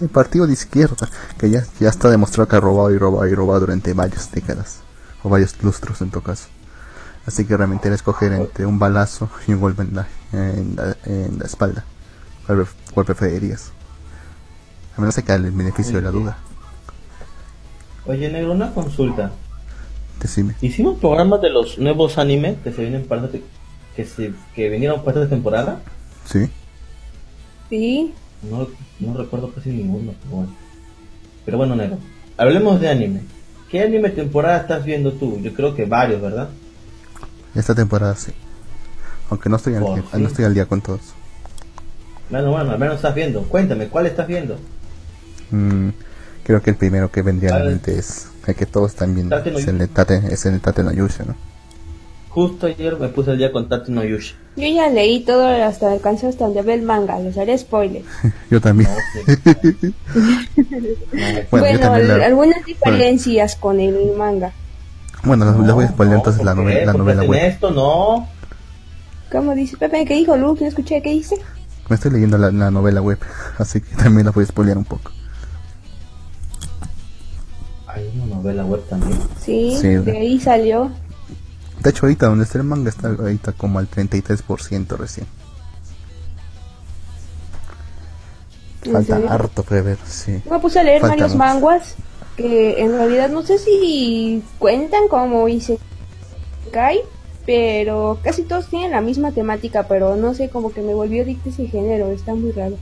el 0.00 0.08
partido 0.08 0.46
de 0.46 0.52
izquierda, 0.52 1.08
que 1.38 1.48
ya, 1.50 1.64
ya 1.80 1.88
está 1.88 2.10
demostrado 2.10 2.48
que 2.48 2.56
ha 2.56 2.60
robado 2.60 2.90
y 2.92 2.98
robado 2.98 3.26
y 3.26 3.34
robado 3.34 3.60
durante 3.60 3.92
varias 3.94 4.30
décadas, 4.30 4.80
o 5.22 5.28
varios 5.28 5.60
lustros 5.62 6.00
en 6.02 6.10
todo 6.10 6.22
caso. 6.22 6.48
Así 7.26 7.44
que 7.44 7.56
realmente 7.56 7.88
era 7.88 7.94
escoger 7.94 8.32
entre 8.32 8.66
un 8.66 8.78
balazo 8.78 9.28
y 9.46 9.52
un 9.52 9.60
golpe 9.60 9.82
en 9.82 9.94
la, 9.94 10.08
en 10.32 10.76
la, 10.76 10.96
en 11.04 11.38
la 11.38 11.44
espalda. 11.46 11.84
¿Cuál, 12.46 12.60
pref- 12.60 12.74
cuál 12.94 13.06
preferirías? 13.06 13.70
A 14.98 15.00
menos 15.00 15.14
que 15.14 15.32
el 15.32 15.50
beneficio 15.52 15.96
de 15.96 16.02
la 16.02 16.10
duda. 16.10 16.38
Oye, 18.04 18.28
negro, 18.30 18.52
una 18.52 18.72
consulta. 18.74 19.30
Decime. 20.20 20.54
Hicimos 20.60 20.98
programas 20.98 21.40
de 21.40 21.50
los 21.50 21.78
nuevos 21.78 22.18
animes 22.18 22.56
que 22.64 22.72
se 22.72 22.82
vienen 22.82 23.06
para 23.06 23.24
esta 23.26 23.38
te- 23.38 23.44
que 23.94 24.04
se 24.04 24.32
que 24.54 24.68
vinieron 24.68 25.04
para 25.04 25.20
esta 25.22 25.30
temporada. 25.30 25.80
¿Sí? 26.24 26.50
Sí, 27.70 28.12
No, 28.50 28.66
no 29.00 29.16
recuerdo 29.16 29.52
casi 29.52 29.70
ninguno. 29.70 30.14
Pero 30.22 30.34
bueno. 30.36 30.52
Pero 31.44 31.58
bueno, 31.58 31.76
negro. 31.76 31.98
Hablemos 32.36 32.80
de 32.80 32.88
anime. 32.88 33.20
¿Qué 33.70 33.82
anime 33.82 34.10
temporada 34.10 34.58
estás 34.58 34.84
viendo 34.84 35.12
tú? 35.12 35.38
Yo 35.40 35.52
creo 35.54 35.74
que 35.76 35.84
varios, 35.84 36.20
¿verdad? 36.20 36.48
Esta 37.54 37.74
temporada 37.74 38.16
sí. 38.16 38.32
Aunque 39.30 39.48
no 39.48 39.56
estoy 39.56 39.74
al, 39.74 39.84
día, 39.84 40.04
no 40.14 40.26
estoy 40.26 40.44
al 40.44 40.54
día 40.54 40.66
con 40.66 40.80
todos. 40.80 41.00
Bueno, 42.30 42.50
bueno, 42.50 42.70
al 42.72 42.78
menos 42.78 42.96
estás 42.96 43.14
viendo. 43.14 43.42
Cuéntame, 43.42 43.86
¿cuál 43.88 44.06
estás 44.06 44.26
viendo? 44.26 44.58
Mm, 45.50 45.88
creo 46.44 46.62
que 46.62 46.70
el 46.70 46.76
primero 46.76 47.10
que 47.10 47.22
vendría 47.22 47.54
a 47.56 47.58
la 47.60 47.64
mente 47.66 47.98
es 47.98 48.28
el 48.46 48.54
que 48.54 48.66
todos 48.66 48.92
están 48.92 49.14
viendo. 49.14 49.36
Tate 49.36 49.50
no 49.50 49.58
Es 49.58 49.66
el 49.68 49.78
de 49.78 49.88
Tate, 49.88 50.22
es 50.30 50.46
el 50.46 50.54
de 50.54 50.60
Tate 50.60 50.82
no 50.82 50.92
Yusha, 50.92 51.24
¿no? 51.24 51.34
Justo 52.30 52.66
ayer 52.66 52.96
me 52.98 53.08
puse 53.08 53.30
al 53.32 53.38
día 53.38 53.50
con 53.50 53.68
Tate 53.68 53.90
no 53.90 54.04
Yushi. 54.04 54.34
yo 54.56 54.68
ya 54.68 54.88
leí 54.90 55.20
todo 55.24 55.46
hasta 55.46 55.90
alcancé 55.90 56.28
hasta 56.28 56.44
donde 56.44 56.62
ve 56.62 56.74
el 56.74 56.82
manga, 56.82 57.18
les 57.18 57.36
haré 57.38 57.56
spoiler. 57.58 58.02
Yo 58.50 58.60
también. 58.60 58.88
No, 58.90 58.96
sí. 59.34 59.94
No, 60.14 60.22
Bueno, 61.14 61.40
yo 61.40 61.46
Bueno, 61.50 61.80
también 61.80 62.08
la- 62.18 62.26
algunas 62.26 62.64
diferencias 62.64 63.56
con 63.56 63.80
el 63.80 64.12
manga. 64.16 64.52
Bueno, 65.24 65.46
les- 65.50 65.66
les 65.66 65.74
voy 65.74 65.84
a 65.84 65.88
spoiler 65.88 66.12
no, 66.12 66.18
entonces 66.20 66.44
la, 66.44 66.54
¿por 66.54 66.64
novela 66.64 66.84
la 66.84 66.92
¿Por 66.92 66.92
qué 66.92 66.98
novela 67.14 67.22
web. 67.24 67.44
esto? 67.46 67.70
No. 67.70 68.28
¿Cómo 69.32 69.54
dice 69.54 69.76
Pepe? 69.76 70.04
¿Qué 70.04 70.14
dijo 70.14 70.36
Luke? 70.36 70.60
No 70.62 70.68
escuché, 70.68 71.02
¿qué 71.02 71.10
dice? 71.10 71.36
Me 71.88 71.96
estoy 71.96 72.12
leyendo 72.12 72.38
la, 72.38 72.50
la 72.52 72.70
novela 72.70 73.00
web, 73.02 73.18
así 73.58 73.80
que 73.80 73.96
también 73.96 74.26
la 74.26 74.32
voy 74.32 74.44
a 74.44 74.46
spoilear 74.46 74.78
un 74.78 74.84
poco. 74.84 75.10
Novela 78.38 78.64
web 78.64 78.82
también. 78.88 79.18
Sí, 79.44 79.76
Sí, 79.80 79.88
de 79.88 80.16
ahí 80.18 80.40
salió. 80.40 80.90
De 81.82 81.90
hecho, 81.90 82.06
ahorita 82.06 82.26
donde 82.26 82.44
está 82.44 82.58
el 82.58 82.64
manga 82.64 82.88
está 82.90 83.08
ahorita 83.08 83.52
como 83.52 83.78
al 83.78 83.88
33% 83.88 84.96
recién. 84.96 85.26
¿En 88.84 88.92
Falta 88.92 89.14
serio? 89.16 89.30
harto 89.30 89.62
que 89.64 89.80
ver, 89.80 89.98
sí. 90.06 90.40
Me 90.50 90.58
puse 90.60 90.78
a 90.78 90.82
leer 90.82 91.00
Falta 91.00 91.14
varios 91.16 91.30
mucho. 91.34 91.38
manguas 91.38 91.94
que 92.36 92.80
en 92.82 92.92
realidad 92.92 93.28
no 93.28 93.42
sé 93.42 93.58
si 93.58 94.42
cuentan 94.58 95.08
como 95.08 95.48
hice 95.48 95.78
Kai, 96.72 97.00
pero 97.44 98.18
casi 98.22 98.42
todos 98.42 98.68
tienen 98.68 98.92
la 98.92 99.00
misma 99.00 99.32
temática, 99.32 99.88
pero 99.88 100.16
no 100.16 100.34
sé, 100.34 100.48
como 100.48 100.72
que 100.72 100.80
me 100.82 100.94
volvió 100.94 101.22
adicta 101.22 101.48
ese 101.48 101.66
género, 101.66 102.08
está 102.12 102.34
muy 102.34 102.52
raro. 102.52 102.76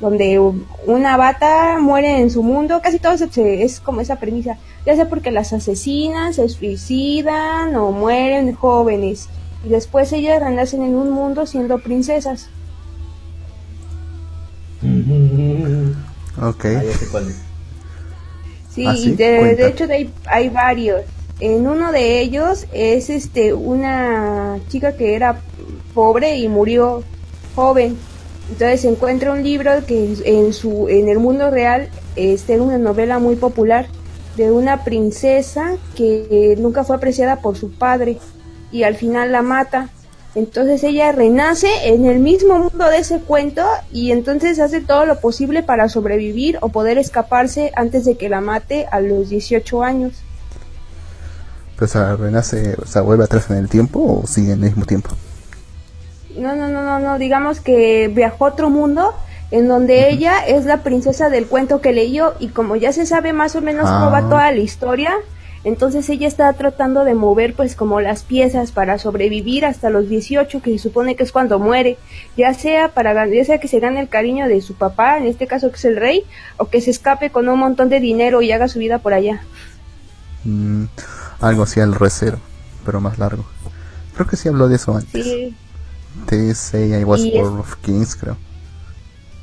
Donde 0.00 0.38
una 0.86 1.16
bata 1.16 1.78
muere 1.80 2.20
en 2.20 2.30
su 2.30 2.42
mundo, 2.44 2.80
casi 2.82 2.98
todos 3.00 3.18
se- 3.30 3.62
es 3.64 3.80
como 3.80 4.00
esa 4.00 4.16
premisa, 4.16 4.56
ya 4.86 4.94
sea 4.94 5.08
porque 5.08 5.30
las 5.32 5.52
asesinan, 5.52 6.32
se 6.34 6.48
suicidan 6.48 7.74
o 7.74 7.90
mueren 7.90 8.54
jóvenes, 8.54 9.28
y 9.64 9.70
después 9.70 10.12
ellas 10.12 10.40
renacen 10.40 10.82
en 10.82 10.94
un 10.94 11.10
mundo 11.10 11.46
siendo 11.46 11.78
princesas. 11.80 12.48
Ok. 16.40 16.64
Ah. 16.64 16.82
Sí, 18.72 18.86
¿Ah, 18.86 18.94
sí? 18.94 19.10
y 19.10 19.16
de, 19.16 19.56
de 19.56 19.66
hecho 19.66 19.86
de 19.88 19.94
ahí 19.94 20.10
hay 20.26 20.48
varios. 20.48 21.02
En 21.40 21.66
uno 21.66 21.90
de 21.92 22.20
ellos 22.20 22.66
es 22.72 23.10
este 23.10 23.54
una 23.54 24.58
chica 24.68 24.96
que 24.96 25.14
era 25.14 25.40
pobre 25.94 26.36
y 26.36 26.48
murió 26.48 27.02
joven. 27.56 27.96
Entonces 28.50 28.84
encuentra 28.84 29.32
un 29.32 29.42
libro 29.42 29.70
que 29.86 30.16
en 30.24 30.52
su 30.52 30.88
en 30.88 31.08
el 31.08 31.18
mundo 31.18 31.50
real 31.50 31.88
este 32.16 32.54
era 32.54 32.62
una 32.62 32.78
novela 32.78 33.18
muy 33.18 33.36
popular 33.36 33.86
de 34.36 34.50
una 34.50 34.84
princesa 34.84 35.76
que 35.96 36.56
nunca 36.58 36.84
fue 36.84 36.96
apreciada 36.96 37.36
por 37.40 37.56
su 37.56 37.72
padre 37.72 38.18
y 38.72 38.84
al 38.84 38.94
final 38.94 39.32
la 39.32 39.42
mata. 39.42 39.90
Entonces 40.34 40.84
ella 40.84 41.10
renace 41.12 41.68
en 41.84 42.06
el 42.06 42.20
mismo 42.20 42.58
mundo 42.58 42.88
de 42.88 42.98
ese 42.98 43.18
cuento 43.20 43.64
y 43.90 44.12
entonces 44.12 44.60
hace 44.60 44.80
todo 44.80 45.04
lo 45.04 45.20
posible 45.20 45.62
para 45.62 45.88
sobrevivir 45.88 46.58
o 46.60 46.68
poder 46.68 46.98
escaparse 46.98 47.72
antes 47.74 48.04
de 48.04 48.16
que 48.16 48.28
la 48.28 48.40
mate 48.40 48.86
a 48.90 49.00
los 49.00 49.28
18 49.28 49.82
años. 49.82 50.22
Pues 51.76 51.94
renace, 51.94 52.76
o 52.76 53.02
vuelve 53.02 53.24
atrás 53.24 53.50
en 53.50 53.56
el 53.56 53.68
tiempo 53.68 54.20
o 54.22 54.26
sigue 54.26 54.52
en 54.52 54.62
el 54.64 54.70
mismo 54.70 54.84
tiempo. 54.84 55.10
No, 56.36 56.54
no, 56.54 56.68
no, 56.68 56.82
no, 56.82 56.98
no, 56.98 57.18
digamos 57.18 57.60
que 57.60 58.08
viajó 58.08 58.46
a 58.46 58.50
otro 58.50 58.70
mundo 58.70 59.14
en 59.50 59.66
donde 59.66 60.10
ella 60.10 60.40
es 60.46 60.66
la 60.66 60.82
princesa 60.82 61.30
del 61.30 61.46
cuento 61.46 61.80
que 61.80 61.92
leyó 61.92 62.34
y 62.38 62.48
como 62.48 62.76
ya 62.76 62.92
se 62.92 63.06
sabe 63.06 63.32
más 63.32 63.56
o 63.56 63.62
menos 63.62 63.88
cómo 63.88 64.10
va 64.10 64.18
Ah. 64.18 64.28
toda 64.28 64.52
la 64.52 64.58
historia, 64.58 65.14
entonces 65.64 66.08
ella 66.10 66.28
está 66.28 66.52
tratando 66.52 67.04
de 67.04 67.14
mover 67.14 67.54
pues 67.54 67.74
como 67.74 68.00
las 68.00 68.22
piezas 68.22 68.72
para 68.72 68.98
sobrevivir 68.98 69.64
hasta 69.64 69.88
los 69.90 70.08
18 70.08 70.60
que 70.60 70.72
se 70.72 70.78
supone 70.78 71.16
que 71.16 71.22
es 71.24 71.32
cuando 71.32 71.58
muere, 71.58 71.96
ya 72.36 72.52
sea 72.54 72.88
para 72.88 73.26
ya 73.26 73.44
sea 73.44 73.58
que 73.58 73.68
se 73.68 73.80
gane 73.80 74.00
el 74.00 74.08
cariño 74.08 74.46
de 74.48 74.60
su 74.60 74.74
papá, 74.74 75.16
en 75.16 75.26
este 75.26 75.46
caso 75.46 75.70
que 75.70 75.76
es 75.76 75.84
el 75.86 75.96
rey, 75.96 76.24
o 76.58 76.66
que 76.66 76.80
se 76.82 76.90
escape 76.90 77.30
con 77.30 77.48
un 77.48 77.58
montón 77.58 77.88
de 77.88 78.00
dinero 78.00 78.42
y 78.42 78.52
haga 78.52 78.68
su 78.68 78.78
vida 78.78 78.98
por 78.98 79.14
allá. 79.14 79.42
Mm, 80.44 80.84
algo 81.40 81.62
así 81.62 81.80
al 81.80 81.94
recero, 81.94 82.38
pero 82.84 83.00
más 83.00 83.18
largo. 83.18 83.44
Creo 84.14 84.26
que 84.26 84.36
sí 84.36 84.48
habló 84.48 84.68
de 84.68 84.76
eso 84.76 84.94
antes. 84.94 85.24
Sí. 85.24 85.56
Te 86.26 86.54
say 86.54 87.00
I 87.00 87.04
was 87.04 87.22
War 87.24 87.60
of 87.60 87.76
Kings, 87.82 88.16
creo. 88.16 88.36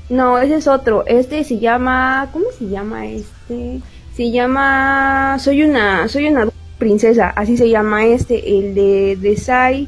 No, 0.09 0.37
ese 0.37 0.55
es 0.55 0.67
otro. 0.67 1.03
Este 1.07 1.43
se 1.43 1.57
llama, 1.59 2.29
¿cómo 2.31 2.45
se 2.57 2.67
llama 2.67 3.07
este? 3.07 3.81
Se 4.15 4.31
llama 4.31 5.37
Soy 5.39 5.63
una 5.63 6.07
soy 6.07 6.27
una 6.27 6.47
princesa, 6.77 7.29
así 7.29 7.57
se 7.57 7.69
llama 7.69 8.05
este, 8.05 8.59
el 8.59 8.75
de 8.75 9.17
de 9.19 9.35
Sai 9.37 9.87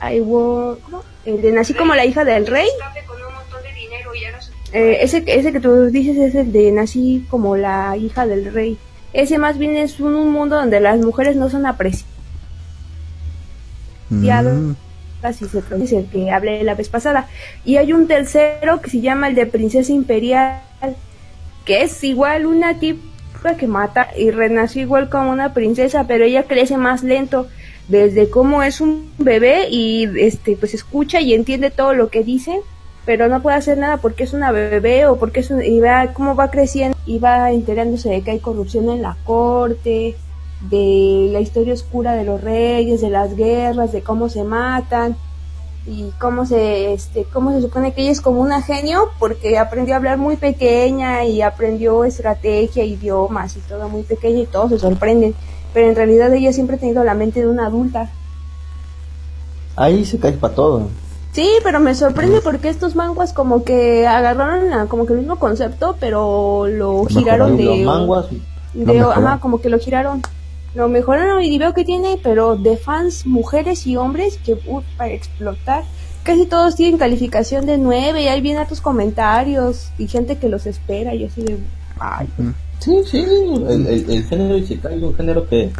I 0.00 0.20
wa- 0.20 0.76
¿cómo? 0.82 1.02
El 1.26 1.42
de 1.42 1.52
Nací 1.52 1.74
como 1.74 1.94
la 1.94 2.06
hija 2.06 2.24
del 2.24 2.46
rey. 2.46 2.66
Eh, 4.72 4.98
ese 5.02 5.22
ese 5.26 5.52
que 5.52 5.60
tú 5.60 5.86
dices 5.86 6.16
es 6.16 6.34
el 6.34 6.52
de 6.52 6.70
Nací 6.72 7.26
como 7.30 7.56
la 7.56 7.96
hija 7.96 8.26
del 8.26 8.52
rey. 8.52 8.78
Ese 9.12 9.38
más 9.38 9.58
bien 9.58 9.76
es 9.76 10.00
un, 10.00 10.14
un 10.14 10.30
mundo 10.32 10.56
donde 10.56 10.80
las 10.80 10.98
mujeres 11.00 11.36
no 11.36 11.50
son 11.50 11.66
apreciadas. 11.66 12.06
Mm, 14.10 14.72
así 15.22 15.46
se 15.46 15.60
pronuncia, 15.62 15.98
el 15.98 16.06
que 16.06 16.30
hablé 16.30 16.62
la 16.64 16.74
vez 16.74 16.88
pasada. 16.88 17.28
Y 17.64 17.76
hay 17.76 17.92
un 17.92 18.06
tercero 18.06 18.80
que 18.80 18.90
se 18.90 19.00
llama 19.00 19.28
el 19.28 19.34
de 19.34 19.46
Princesa 19.46 19.92
Imperial, 19.92 20.60
que 21.64 21.82
es 21.82 22.02
igual 22.04 22.46
una 22.46 22.78
tipa 22.78 23.56
que 23.58 23.66
mata 23.66 24.08
y 24.16 24.30
renació 24.30 24.82
igual 24.82 25.08
como 25.08 25.30
una 25.30 25.54
princesa, 25.54 26.06
pero 26.06 26.24
ella 26.24 26.44
crece 26.44 26.76
más 26.76 27.02
lento 27.02 27.48
desde 27.88 28.28
cómo 28.28 28.62
es 28.62 28.80
un 28.80 29.10
bebé 29.18 29.68
y 29.70 30.08
este 30.18 30.56
pues 30.56 30.74
escucha 30.74 31.20
y 31.20 31.34
entiende 31.34 31.70
todo 31.70 31.94
lo 31.94 32.10
que 32.10 32.22
dice, 32.22 32.60
pero 33.06 33.28
no 33.28 33.40
puede 33.40 33.56
hacer 33.56 33.78
nada 33.78 33.96
porque 33.96 34.24
es 34.24 34.34
una 34.34 34.52
bebé 34.52 35.06
o 35.06 35.16
porque 35.18 35.40
es 35.40 35.50
un, 35.50 35.62
y 35.62 35.80
va 35.80 36.12
cómo 36.12 36.34
va 36.34 36.50
creciendo 36.50 36.96
y 37.06 37.18
va 37.18 37.50
enterándose 37.50 38.10
de 38.10 38.22
que 38.22 38.32
hay 38.32 38.40
corrupción 38.40 38.90
en 38.90 39.02
la 39.02 39.16
corte, 39.24 40.16
de 40.60 41.28
la 41.32 41.40
historia 41.40 41.72
oscura 41.74 42.14
de 42.14 42.24
los 42.24 42.40
reyes, 42.40 43.00
de 43.00 43.10
las 43.10 43.36
guerras, 43.36 43.92
de 43.92 44.02
cómo 44.02 44.28
se 44.28 44.42
matan 44.44 45.16
y 45.86 46.10
cómo 46.20 46.44
se 46.44 46.92
este 46.92 47.24
cómo 47.24 47.52
se 47.52 47.62
supone 47.62 47.94
que 47.94 48.02
ella 48.02 48.10
es 48.10 48.20
como 48.20 48.40
una 48.40 48.60
genio 48.60 49.08
porque 49.18 49.56
aprendió 49.56 49.94
a 49.94 49.98
hablar 49.98 50.18
muy 50.18 50.36
pequeña 50.36 51.24
y 51.24 51.40
aprendió 51.42 52.04
estrategia, 52.04 52.84
idiomas 52.84 53.56
y 53.56 53.60
todo 53.60 53.88
muy 53.88 54.02
pequeña 54.02 54.40
y 54.40 54.46
todos 54.46 54.70
se 54.70 54.78
sorprenden, 54.80 55.34
pero 55.72 55.88
en 55.88 55.94
realidad 55.96 56.32
ella 56.34 56.52
siempre 56.52 56.76
ha 56.76 56.78
tenido 56.80 57.04
la 57.04 57.14
mente 57.14 57.40
de 57.40 57.48
una 57.48 57.66
adulta. 57.66 58.10
Ahí 59.76 60.04
se 60.04 60.18
cae 60.18 60.32
para 60.32 60.54
todo. 60.54 60.88
Sí, 61.32 61.48
pero 61.62 61.78
me 61.78 61.94
sorprende 61.94 62.40
porque 62.40 62.68
estos 62.68 62.96
manguas 62.96 63.32
como 63.32 63.62
que 63.62 64.06
agarraron 64.08 64.70
la- 64.70 64.86
como 64.86 65.06
que 65.06 65.12
el 65.12 65.20
mismo 65.20 65.38
concepto, 65.38 65.94
pero 66.00 66.66
lo 66.66 67.04
giraron 67.06 67.56
de... 67.56 67.64
los 67.64 67.78
manguas, 67.78 68.26
de- 68.30 68.40
Lo 68.84 68.92
mejoraron. 68.92 69.26
ajá, 69.26 69.38
como 69.40 69.60
que 69.60 69.68
lo 69.70 69.78
giraron. 69.78 70.20
Lo 70.78 70.88
mejoraron 70.88 71.42
y 71.42 71.58
veo 71.58 71.74
que 71.74 71.84
tiene, 71.84 72.20
pero 72.22 72.54
de 72.54 72.76
fans, 72.76 73.26
mujeres 73.26 73.84
y 73.88 73.96
hombres 73.96 74.38
que 74.44 74.52
uh, 74.52 74.80
para 74.96 75.10
explotar. 75.12 75.82
Casi 76.22 76.46
todos 76.46 76.76
tienen 76.76 76.98
calificación 76.98 77.66
de 77.66 77.78
9 77.78 78.22
y 78.22 78.28
ahí 78.28 78.40
vienen 78.40 78.64
tus 78.68 78.80
comentarios 78.80 79.90
y 79.98 80.06
gente 80.06 80.36
que 80.38 80.48
los 80.48 80.66
espera 80.66 81.16
y 81.16 81.24
así 81.24 81.42
de... 81.42 81.58
Ay, 81.98 82.28
Sí, 82.78 82.92
sí, 83.10 83.18
el, 83.18 83.86
el, 83.88 84.08
el 84.08 84.24
género 84.26 84.56
Isekai 84.56 84.98
es 84.98 85.02
un 85.02 85.14
género 85.16 85.48
que 85.48 85.72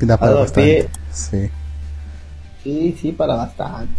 Da 0.00 0.18
para 0.18 0.32
dado 0.32 0.42
bastante. 0.42 0.88
Sí. 1.10 1.48
sí, 2.62 2.96
sí, 3.00 3.12
para 3.12 3.36
bastante. 3.36 3.94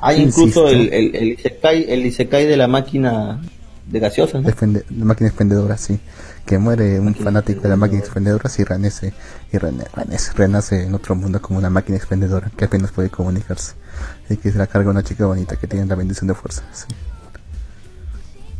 Hay 0.00 0.16
Sí, 0.16 0.22
incluso 0.22 0.66
el, 0.66 0.92
el, 0.92 1.14
el, 1.14 1.28
Isekai, 1.34 1.86
el 1.88 2.06
Isekai 2.06 2.44
de 2.44 2.56
la 2.56 2.66
máquina 2.66 3.40
de 3.86 4.00
gaseosas, 4.00 4.42
¿no? 4.42 4.48
Expende- 4.48 4.84
la 4.90 5.04
máquina 5.04 5.28
expendedora, 5.28 5.76
sí. 5.76 6.00
Que 6.46 6.58
muere 6.58 7.00
un 7.00 7.14
fanático 7.14 7.62
de 7.62 7.68
la 7.70 7.76
máquina 7.76 8.00
expendedora 8.00 8.48
y 8.56 8.62
renace, 8.62 9.12
y 9.52 9.58
renace, 9.58 10.32
renace 10.34 10.84
en 10.84 10.94
otro 10.94 11.16
mundo 11.16 11.42
como 11.42 11.58
una 11.58 11.70
máquina 11.70 11.98
expendedora 11.98 12.50
que 12.56 12.66
apenas 12.66 12.92
puede 12.92 13.10
comunicarse. 13.10 13.74
Y 14.30 14.36
que 14.36 14.52
se 14.52 14.58
la 14.58 14.68
carga 14.68 14.90
una 14.90 15.02
chica 15.02 15.26
bonita 15.26 15.56
que 15.56 15.66
tiene 15.66 15.86
la 15.86 15.96
bendición 15.96 16.28
de 16.28 16.34
fuerza. 16.34 16.62
Sí. 16.72 16.86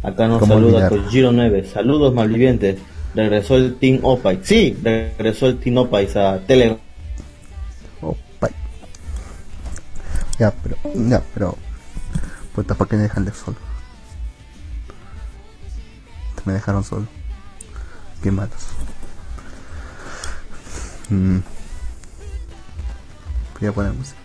Acá 0.02 0.26
nos 0.26 0.40
¿Cómo 0.40 0.54
saluda 0.54 0.88
olvidar? 0.88 1.04
Kojiro 1.04 1.32
9. 1.32 1.70
Saludos 1.72 2.12
malvivientes. 2.12 2.78
Regresó 3.14 3.56
el 3.56 3.76
Team 3.76 4.00
Opais. 4.02 4.40
Sí, 4.42 4.76
regresó 4.82 5.46
el 5.46 5.58
Team 5.58 5.78
Opais 5.78 6.14
a 6.16 6.38
Telegram. 6.40 6.78
Bye. 8.40 8.50
Ya, 10.38 10.52
pero, 10.62 10.76
ya, 11.08 11.22
pero. 11.32 11.56
Puta, 12.54 12.74
¿para 12.74 12.90
qué 12.90 12.96
me 12.96 13.02
dejan 13.02 13.24
de 13.24 13.32
solo? 13.32 13.56
Me 16.44 16.52
dejaron 16.52 16.84
solo. 16.84 17.06
Qué 18.26 18.32
malos. 18.32 18.50
Mm. 21.10 21.38
Voy 23.60 23.68
a 23.68 23.72
poner 23.72 23.92
música. 23.92 24.18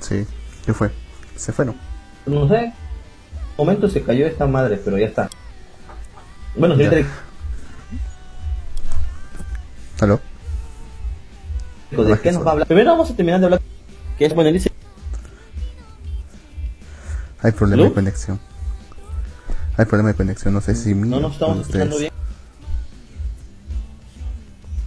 Sí, 0.00 0.26
¿qué 0.66 0.74
fue? 0.74 0.90
¿Se 1.36 1.52
fueron? 1.52 1.76
No 2.26 2.48
sé. 2.48 2.72
Un 3.56 3.66
momento 3.66 3.88
se 3.88 4.02
cayó 4.02 4.26
esta 4.26 4.48
madre, 4.48 4.80
pero 4.84 4.98
ya 4.98 5.06
está. 5.06 5.30
Bueno, 6.56 6.74
Ya. 6.74 6.90
señor 6.90 7.06
¿Aló? 10.00 10.20
¿de 11.92 12.18
qué 12.20 12.32
nos 12.32 12.44
va 12.44 12.48
a 12.48 12.52
hablar? 12.54 12.66
Primero 12.66 12.90
vamos 12.90 13.08
a 13.08 13.14
terminar 13.14 13.38
de 13.38 13.46
hablar. 13.46 13.69
Que 14.20 14.26
es 14.26 14.34
bueno, 14.34 14.52
dice. 14.52 14.70
Hay 17.40 17.52
problema 17.52 17.84
de 17.84 17.92
conexión. 17.94 18.38
Hay 19.78 19.86
problema 19.86 20.10
de 20.10 20.14
conexión, 20.14 20.52
no 20.52 20.60
sé 20.60 20.74
si 20.74 20.94
mío 20.94 21.06
No 21.06 21.20
nos 21.20 21.32
estamos 21.32 21.60
escuchando 21.60 21.96
bien. 21.96 22.12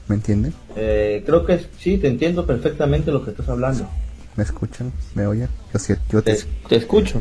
¿Me 0.07 0.15
entienden? 0.17 0.53
Eh, 0.75 1.23
creo 1.25 1.47
que 1.47 1.65
sí, 1.79 1.97
te 1.97 2.09
entiendo 2.09 2.45
perfectamente 2.45 3.11
lo 3.11 3.25
que 3.25 3.31
estás 3.31 3.49
hablando. 3.49 3.89
¿Me 4.35 4.43
escuchan? 4.43 4.93
¿Me 5.15 5.25
oyen? 5.25 5.49
Yo 5.73 5.79
sí, 5.79 5.95
yo 6.09 6.21
te... 6.21 6.35
Te, 6.35 6.43
te 6.69 6.75
escucho. 6.75 7.19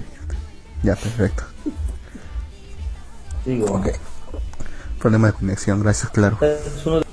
Ya, 0.82 0.94
perfecto. 0.96 1.44
Digo, 3.46 3.72
Ok. 3.72 3.88
Problema 4.98 5.28
de 5.28 5.32
conexión, 5.32 5.82
gracias, 5.82 6.12
claro. 6.12 6.36
es 6.42 6.84
uno 6.84 7.00
de 7.00 7.06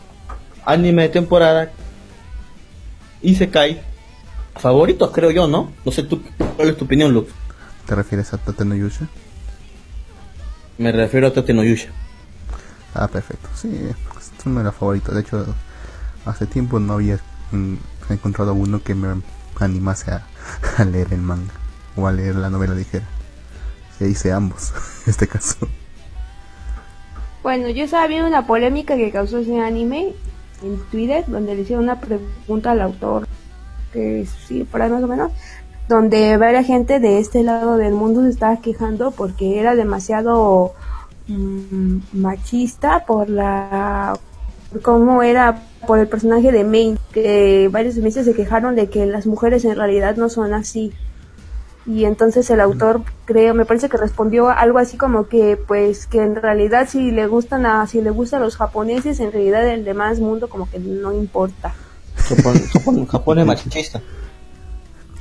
anime 0.65 1.03
de 1.03 1.09
temporada 1.09 1.71
Isekai 3.21 3.88
favoritos, 4.61 5.11
creo 5.11 5.31
yo, 5.31 5.47
¿no? 5.47 5.71
No 5.85 5.91
sé 5.91 6.03
tú, 6.03 6.21
¿cuál 6.55 6.69
es 6.69 6.77
tu 6.77 6.85
opinión, 6.85 7.13
Luke? 7.13 7.31
¿Te 7.85 7.95
refieres 7.95 8.33
a 8.33 8.37
Tateno 8.37 8.75
Yusha? 8.75 9.07
Me 10.79 10.93
refiero 10.93 11.27
a 11.27 11.33
Tatenoyusha. 11.33 11.89
Ah, 12.93 13.09
perfecto. 13.09 13.49
Sí, 13.53 13.67
es 13.67 14.45
uno 14.45 14.59
de 14.59 14.63
los 14.63 14.75
favoritos. 14.75 15.13
De 15.13 15.21
hecho, 15.21 15.45
hace 16.25 16.45
tiempo 16.45 16.79
no 16.79 16.93
había 16.93 17.19
mm, 17.51 17.75
encontrado 18.09 18.53
uno 18.53 18.81
que 18.81 18.95
me 18.95 19.21
animase 19.59 20.11
a, 20.11 20.25
a 20.77 20.85
leer 20.85 21.07
el 21.11 21.19
manga 21.19 21.51
o 21.97 22.07
a 22.07 22.13
leer 22.13 22.35
la 22.35 22.49
novela 22.49 22.75
ligera. 22.75 23.05
Ya 23.99 24.07
hice 24.07 24.31
ambos, 24.31 24.71
en 25.05 25.09
este 25.11 25.27
caso. 25.27 25.57
Bueno, 27.43 27.67
yo 27.69 27.83
estaba 27.83 28.07
viendo 28.07 28.27
una 28.27 28.47
polémica 28.47 28.95
que 28.95 29.11
causó 29.11 29.39
ese 29.39 29.59
anime 29.59 30.13
en 30.63 30.79
Twitter, 30.91 31.25
donde 31.27 31.55
le 31.55 31.63
hicieron 31.63 31.83
una 31.83 31.99
pregunta 31.99 32.71
al 32.71 32.81
autor, 32.81 33.27
que 33.91 34.25
sí, 34.47 34.63
por 34.63 34.81
ahí 34.81 34.89
más 34.89 35.03
o 35.03 35.07
menos, 35.07 35.31
donde 35.87 36.37
varias 36.37 36.65
gente 36.65 36.99
de 36.99 37.19
este 37.19 37.43
lado 37.43 37.77
del 37.77 37.93
mundo 37.93 38.21
se 38.23 38.29
estaba 38.29 38.57
quejando 38.57 39.11
porque 39.11 39.59
era 39.59 39.75
demasiado 39.75 40.73
mm, 41.27 41.97
machista 42.13 43.05
por 43.05 43.29
la 43.29 44.17
cómo 44.83 45.23
era 45.23 45.63
por 45.87 45.99
el 45.99 46.07
personaje 46.07 46.51
de 46.51 46.63
Main, 46.63 46.99
que 47.11 47.69
varios 47.71 47.95
meses 47.97 48.25
se 48.25 48.33
quejaron 48.33 48.75
de 48.75 48.89
que 48.89 49.05
las 49.05 49.25
mujeres 49.25 49.65
en 49.65 49.75
realidad 49.75 50.15
no 50.15 50.29
son 50.29 50.53
así. 50.53 50.93
Y 51.85 52.05
entonces 52.05 52.47
el 52.51 52.61
autor, 52.61 53.01
creo, 53.25 53.55
me 53.55 53.65
parece 53.65 53.89
que 53.89 53.97
respondió 53.97 54.49
algo 54.49 54.77
así 54.77 54.95
como 54.97 55.27
que, 55.27 55.57
pues, 55.57 56.05
que 56.05 56.21
en 56.21 56.35
realidad 56.35 56.87
si 56.87 57.09
le 57.09 57.25
gustan 57.25 57.65
a, 57.65 57.87
si 57.87 58.01
le 58.01 58.11
gustan 58.11 58.41
los 58.41 58.57
japoneses, 58.57 59.19
en 59.19 59.31
realidad 59.31 59.67
el 59.67 59.85
demás 59.85 60.19
mundo 60.19 60.49
como 60.49 60.69
que 60.69 60.77
no 60.77 61.13
importa. 61.13 61.73
Japón, 62.35 62.61
Japón, 62.73 63.05
Japón 63.11 63.39
es 63.39 63.45
machista. 63.45 64.01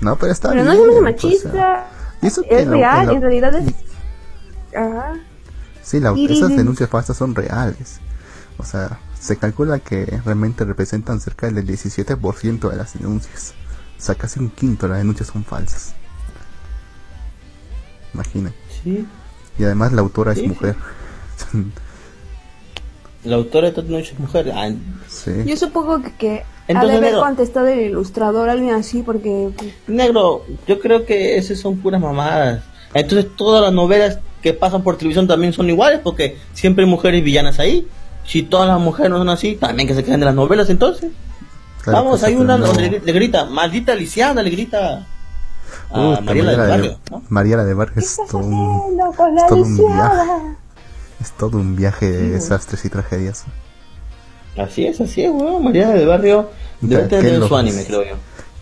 No, 0.01 0.16
pero 0.16 0.33
está 0.33 0.51
Pero 0.51 0.64
no 0.64 0.73
bien. 0.73 0.90
es 0.90 0.97
o 0.97 1.03
machista, 1.03 1.51
sea, 1.53 1.90
eso 2.23 2.42
que 2.42 2.61
es 2.61 2.66
la- 2.66 2.73
real, 2.73 3.07
la- 3.07 3.12
en 3.14 3.21
realidad 3.23 3.55
es... 3.57 3.75
Ajá. 4.77 5.14
Sí, 5.83 5.99
la- 6.01 6.14
esas 6.16 6.51
denuncias 6.57 6.88
falsas 6.88 7.16
son 7.16 7.35
reales. 7.35 7.99
O 8.59 8.64
sea, 8.64 8.99
se 9.18 9.37
calcula 9.37 9.79
que 9.81 10.21
realmente 10.25 10.64
representan 10.64 11.21
cerca 11.21 11.51
del 11.51 11.66
17% 11.66 12.68
de 12.71 12.77
las 12.77 12.92
denuncias. 12.94 13.55
O 13.99 14.01
sea, 14.01 14.14
casi 14.14 14.38
un 14.38 14.51
quinto 14.51 14.87
de 14.87 14.90
las 14.90 14.99
denuncias 14.99 15.29
son 15.31 15.44
falsas. 15.44 15.94
Imaginen. 18.14 18.55
Sí. 18.85 19.07
Y 19.59 19.64
además 19.64 19.92
la 19.92 20.01
autora 20.03 20.35
Sí, 20.35 20.40
es 20.40 20.44
sí. 20.44 20.49
mujer. 20.51 20.77
La 23.25 23.37
autora 23.37 23.68
de 23.68 23.73
Tatenoyusha 23.75 24.12
es 24.14 24.21
mujer. 24.21 24.53
Ah, 24.55 24.71
sí. 25.09 25.33
Yo 25.44 25.57
supongo 25.57 26.01
que, 26.03 26.12
que 26.12 26.44
ha 26.68 26.72
Entonces, 26.72 26.90
de 26.90 26.96
haber 26.98 27.12
negro. 27.12 27.20
contestado 27.26 27.66
el 27.66 27.81
ilustrador, 27.81 28.48
alguien 28.50 28.74
así, 28.74 29.02
porque... 29.02 29.50
pues, 29.57 29.72
negro, 29.87 30.44
yo 30.66 30.78
creo 30.81 31.04
que 31.07 31.37
esas 31.38 31.59
son 31.59 31.78
puras 31.78 32.00
mamadas. 32.00 32.62
Entonces 32.94 33.31
todas 33.37 33.62
las 33.62 33.72
novelas 33.72 34.18
que 34.42 34.52
pasan 34.54 34.83
por 34.83 34.96
televisión 34.96 35.26
también 35.26 35.52
son 35.52 35.68
iguales 35.68 36.00
porque 36.02 36.37
siempre 36.52 36.85
hay 36.85 36.90
mujeres 36.90 37.22
villanas 37.24 37.59
ahí. 37.59 37.87
Si 38.24 38.42
todas 38.42 38.68
las 38.68 38.78
mujeres 38.81 39.11
no 39.11 39.18
son 39.18 39.28
así, 39.31 39.57
también 39.57 39.88
que 39.88 39.94
se 39.94 40.04
queden 40.04 40.20
de 40.20 40.26
las 40.26 40.35
novelas 40.35 40.68
entonces. 40.70 41.11
Claro, 41.83 42.04
Vamos, 42.04 42.22
hay 42.22 42.35
una 42.37 42.57
donde 42.59 42.90
le, 42.90 43.00
le 43.00 43.12
grita, 43.12 43.44
maldita 43.46 43.94
Lisiana, 43.94 44.42
le 44.42 44.50
grita 44.50 45.07
a 45.90 45.94
Puta, 45.94 46.20
Mariela 46.20 46.50
de- 46.50 46.57
Barrio, 46.68 46.98
¿no? 47.11 47.22
Mariela 47.31 47.64
de 47.64 47.72
Barrio 47.74 47.94
¿Qué 47.94 48.00
es 48.00 48.11
estás 48.11 48.28
todo 48.28 48.40
un, 48.42 48.76
haciendo 48.81 49.12
con 49.12 49.35
la 49.35 49.40
es 49.42 49.46
todo 49.48 49.62
un 49.62 49.76
lisiada? 49.76 50.24
viaje. 50.24 50.57
Es 51.20 51.33
todo 51.33 51.59
un 51.59 51.76
viaje 51.76 52.11
de 52.12 52.28
desastres 52.31 52.85
y 52.85 52.90
tragedias. 52.90 53.44
Así 54.59 54.87
es, 54.87 55.01
así 55.01 55.23
es, 55.25 55.31
weón. 55.31 55.62
Mariela 55.64 55.90
del 55.94 56.07
Barrio 56.09 56.49
debe 56.81 57.05
tener 57.05 57.42
su 57.42 57.57
anime, 57.57 57.85
creo 57.87 58.03
yo. 58.03 58.14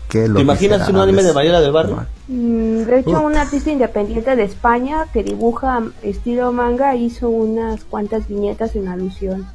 ¿Qué 0.09 0.29
¿Te 0.29 0.39
imaginas 0.41 0.87
un 0.87 0.95
anime 0.97 1.21
de 1.21 1.33
Mariela 1.33 1.59
del 1.59 1.71
Barrio? 1.73 2.05
Mm, 2.29 2.83
De 2.83 2.99
hecho, 2.99 3.09
Puta. 3.11 3.19
un 3.19 3.35
artista 3.35 3.69
independiente 3.71 4.35
de 4.37 4.43
España 4.43 5.05
que 5.11 5.21
dibuja 5.23 5.81
estilo 6.01 6.53
manga 6.53 6.95
hizo 6.95 7.29
unas 7.29 7.83
cuantas 7.83 8.27
viñetas 8.29 8.75
en 8.77 8.87
alusión 8.87 9.45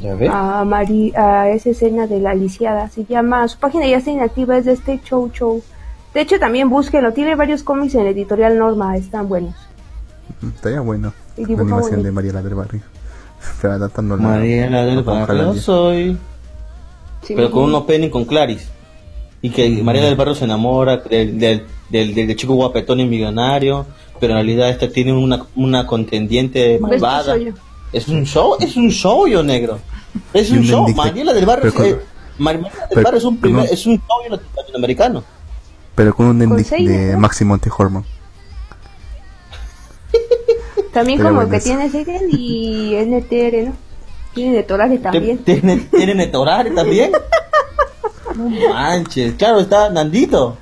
¿Ya 0.00 0.14
ves? 0.14 0.30
a, 0.32 0.64
Mari- 0.64 1.12
a 1.16 1.50
esa 1.50 1.70
escena 1.70 2.06
de 2.06 2.20
la 2.20 2.34
lisiada. 2.34 2.88
Se 2.88 3.04
llama, 3.04 3.48
su 3.48 3.58
página 3.58 3.86
ya 3.88 3.96
está 3.96 4.10
inactiva, 4.12 4.56
es 4.58 4.64
de 4.66 4.72
este 4.74 5.00
Chow 5.02 5.28
Chow. 5.30 5.60
De 6.14 6.20
hecho, 6.20 6.38
también 6.38 6.70
búsquenlo, 6.70 7.12
tiene 7.12 7.34
varios 7.34 7.62
cómics 7.64 7.94
en 7.96 8.04
la 8.04 8.10
editorial 8.10 8.56
Norma, 8.58 8.96
están 8.96 9.28
buenos. 9.28 9.54
Mm, 10.40 10.48
Estaría 10.48 10.80
bueno. 10.82 11.12
Y 11.36 11.42
La 11.42 11.46
animación 11.48 11.80
bonito. 11.90 12.02
de 12.04 12.12
Mariela 12.12 12.42
del 12.42 12.54
Barrio. 12.54 12.80
Mariela 14.18 14.84
del 14.84 14.96
la 14.96 15.02
Barrio 15.02 15.54
soy. 15.54 16.16
Sí, 17.22 17.34
pero 17.34 17.50
con 17.50 17.64
sí. 17.64 17.68
un 17.70 17.74
opening 17.74 18.08
con 18.08 18.24
Claris. 18.24 18.68
Y 19.42 19.50
que 19.50 19.68
Mariela 19.82 20.06
del 20.06 20.16
Barrio 20.16 20.34
se 20.34 20.44
enamora 20.44 20.98
del, 20.98 21.38
del, 21.38 21.66
del, 21.90 22.14
del 22.14 22.36
chico 22.36 22.54
guapetón 22.54 23.00
y 23.00 23.06
millonario. 23.06 23.86
Pero 24.18 24.32
en 24.32 24.36
realidad 24.38 24.70
esta 24.70 24.88
tiene 24.88 25.12
una, 25.12 25.44
una 25.54 25.86
contendiente 25.86 26.72
¿Ves? 26.72 26.80
malvada. 26.80 27.36
Es 27.92 28.08
un 28.08 28.24
show, 28.24 28.56
es 28.58 28.76
un 28.76 28.90
show, 28.90 29.26
yo 29.26 29.42
negro. 29.42 29.78
Es 30.32 30.50
un 30.50 30.62
show. 30.62 30.88
Mariela 30.94 31.32
del 31.32 31.46
Barrio, 31.46 31.72
pero 31.74 31.84
es, 31.84 31.94
eh, 31.94 32.00
Mariela 32.38 32.68
del 32.68 32.88
pero 32.88 33.02
Barrio 33.02 33.18
es 33.18 33.24
un, 33.24 33.36
primer, 33.38 33.64
es 33.66 33.86
un 33.86 33.96
show 33.96 34.38
latinoamericano. 34.56 35.22
Pero 35.94 36.14
con 36.14 36.26
un 36.26 36.42
ending 36.42 36.56
de 36.58 37.58
T. 37.60 37.70
Hormone. 37.76 38.06
También 40.96 41.18
Pero 41.18 41.28
como 41.28 41.40
bueno, 41.42 41.50
que 41.50 41.60
tiene 41.60 41.90
Segen 41.90 42.22
y 42.30 42.94
NTR, 43.04 43.66
¿no? 43.68 43.72
Tiene 44.34 44.56
de 44.56 44.62
Torare 44.62 44.96
también. 44.98 45.38
¿Tienen, 45.38 45.90
¿Tienen 45.90 46.20
Etorare 46.20 46.70
también? 46.74 47.12
No 48.34 48.48
manches. 48.70 49.34
Claro, 49.34 49.60
está 49.60 49.90
Nandito. 49.90 50.56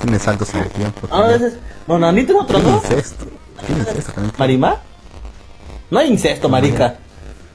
Tiene 0.00 0.18
saltos 0.18 0.52
en 0.54 0.62
el 0.62 0.68
tiempo. 0.70 1.06
Ah, 1.10 1.28
tiene- 1.28 1.34
ese 1.36 1.46
es- 1.46 1.60
No, 1.86 1.98
Nandito 2.00 2.32
es 2.32 2.40
otro, 2.40 2.56
tiene 2.58 2.70
¿no? 2.72 2.76
incesto. 2.78 3.24
Tiene 3.64 3.80
incesto 3.82 4.12
también. 4.12 4.34
¿Marimá? 4.38 4.76
No 5.88 5.98
hay 6.00 6.08
incesto, 6.10 6.48
marica. 6.48 6.96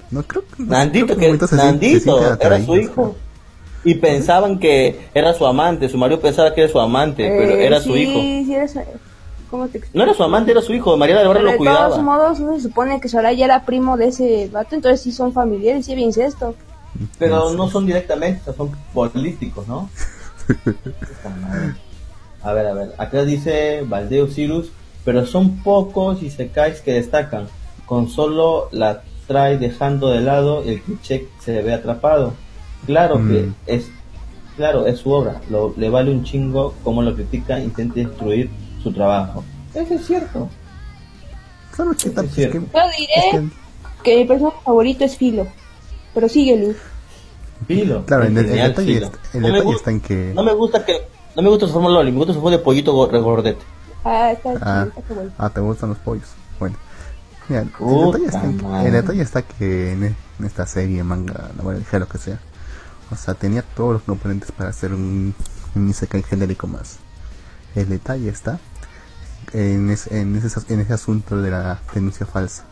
No 0.09 0.23
creo 0.23 0.43
que. 0.43 0.47
no 0.63 0.67
creo 0.69 0.79
Nandito, 0.79 1.13
en 1.13 1.19
que 1.39 1.47
se 1.47 1.55
Nandito 1.57 2.37
era 2.39 2.61
su 2.63 2.75
hijo. 2.77 3.15
Y 3.83 3.95
pensaban 3.95 4.57
que 4.59 5.09
era 5.13 5.33
su 5.33 5.45
amante. 5.45 5.89
Su 5.89 5.97
marido 5.97 6.21
pensaba 6.21 6.53
que 6.53 6.61
era 6.63 6.71
su 6.71 6.79
amante, 6.79 7.27
pero 7.27 7.51
Eh, 7.51 7.65
era 7.65 7.81
su 7.81 7.95
hijo. 7.97 8.19
Sí, 8.21 8.53
era 8.53 8.67
su... 8.69 8.79
¿Cómo 9.55 9.67
te 9.69 9.77
explico? 9.77 9.97
No 9.97 10.03
era 10.03 10.13
su 10.13 10.21
amante, 10.23 10.51
era 10.51 10.61
su 10.61 10.73
hijo. 10.73 10.97
Mariana 10.97 11.21
del 11.21 11.29
Barrio 11.29 11.43
lo 11.45 11.51
de 11.51 11.57
todos 11.57 11.67
cuidaba. 11.69 11.97
modos, 12.01 12.39
no 12.41 12.55
se 12.55 12.61
supone 12.63 12.99
que 12.99 13.07
Soraya 13.07 13.45
era 13.45 13.63
primo 13.65 13.95
de 13.95 14.07
ese 14.07 14.49
vato, 14.51 14.75
entonces 14.75 14.99
sí 15.01 15.13
son 15.13 15.31
familiares, 15.31 15.85
sí 15.85 15.93
había 15.93 16.03
incesto. 16.05 16.55
Pero 17.17 17.53
no 17.53 17.69
son 17.69 17.85
directamente, 17.85 18.51
son 18.53 18.71
políticos, 18.93 19.65
¿no? 19.67 19.89
a 22.43 22.53
ver, 22.53 22.67
a 22.67 22.73
ver. 22.73 22.93
Acá 22.97 23.23
dice 23.23 23.83
Valdeo 23.87 24.27
Cirus, 24.27 24.71
pero 25.03 25.25
son 25.25 25.57
pocos 25.63 26.21
y 26.21 26.29
secáis 26.29 26.81
que 26.81 26.93
destacan. 26.93 27.47
Con 27.85 28.09
solo 28.09 28.67
la 28.71 29.03
trae 29.27 29.57
dejando 29.57 30.09
de 30.09 30.21
lado 30.21 30.63
el 30.63 30.81
cliché 30.81 31.27
se 31.39 31.61
ve 31.61 31.73
atrapado. 31.73 32.33
Claro 32.85 33.15
que 33.17 33.43
Mm. 33.43 33.55
es 33.67 33.89
claro, 34.57 34.85
es 34.85 34.99
su 34.99 35.11
obra. 35.11 35.41
Lo, 35.49 35.73
le 35.77 35.89
vale 35.89 36.11
un 36.11 36.23
chingo 36.23 36.73
como 36.83 37.01
lo 37.01 37.15
critica, 37.15 37.59
intenta 37.59 37.95
destruir 37.95 38.49
su 38.85 38.93
trabajo. 38.93 39.43
Eso 39.73 39.93
es 39.95 40.05
cierto. 40.05 40.47
Claro 41.75 41.91
que 41.91 42.07
está- 42.09 42.21
es 42.21 42.27
es 42.29 42.35
cierto. 42.35 42.59
que- 42.59 42.65
Yo 42.65 42.79
diré 42.97 43.13
es 43.15 43.31
que- 43.31 44.03
que 44.03 44.17
mi 44.17 44.25
personaje 44.25 44.57
favorito 44.63 45.03
es 45.03 45.17
Filo, 45.17 45.47
pero 46.13 46.29
sigue 46.29 46.55
Luz. 46.57 46.77
Filo. 47.67 48.05
Claro, 48.05 48.23
el- 48.25 48.37
el 48.37 48.45
detalle 48.45 48.93
Filo. 48.93 49.05
está- 49.07 49.19
el 49.33 49.41
No 49.41 49.47
detalle 49.47 49.71
está 49.75 49.91
en 49.91 50.01
que- 50.01 50.31
No 50.35 50.43
me 50.43 50.53
gusta 50.53 50.85
que... 50.85 51.07
No 51.35 51.41
me 51.41 51.49
gusta 51.49 51.67
su 51.67 51.73
forma 51.73 51.89
Loli, 51.89 52.11
me 52.11 52.17
gusta 52.19 52.33
su 52.33 52.39
forma 52.39 52.57
de 52.57 52.63
pollito 52.63 52.93
go- 52.93 53.07
regordete. 53.07 53.59
Ah, 54.05 54.31
está 54.31 54.51
Ah, 54.61 54.85
chido, 54.87 54.99
está 55.01 55.13
bueno. 55.15 55.31
ah, 55.37 55.49
¿te 55.49 55.59
gustan 55.61 55.89
los 55.89 55.97
pollos? 55.97 56.27
Bueno. 56.59 56.77
Mira, 57.49 57.61
el, 57.61 57.67
detalle 58.11 58.25
está 58.27 58.43
en, 58.45 58.63
madre. 58.63 58.87
el 58.87 58.93
detalle 58.93 59.21
está 59.21 59.41
que 59.41 59.91
en, 59.93 60.03
e- 60.03 60.15
en 60.39 60.45
esta 60.45 60.65
serie, 60.67 61.03
manga, 61.03 61.49
novela, 61.57 61.79
ligera, 61.79 61.99
lo 62.01 62.07
que 62.07 62.17
sea, 62.19 62.39
o 63.11 63.15
sea, 63.15 63.33
tenía 63.33 63.61
todos 63.63 63.93
los 63.93 64.01
componentes 64.03 64.51
para 64.51 64.69
hacer 64.69 64.93
un, 64.93 65.33
un 65.75 65.89
isekai 65.89 66.23
genérico 66.23 66.67
más. 66.67 66.97
El 67.75 67.89
detalle 67.89 68.29
está 68.29 68.59
en, 69.55 69.89
es- 69.89 70.07
en, 70.07 70.35
ese, 70.35 70.59
en 70.73 70.79
ese 70.81 70.93
asunto 70.93 71.41
de 71.41 71.51
la 71.51 71.79
denuncia 71.93 72.25
falsa, 72.25 72.65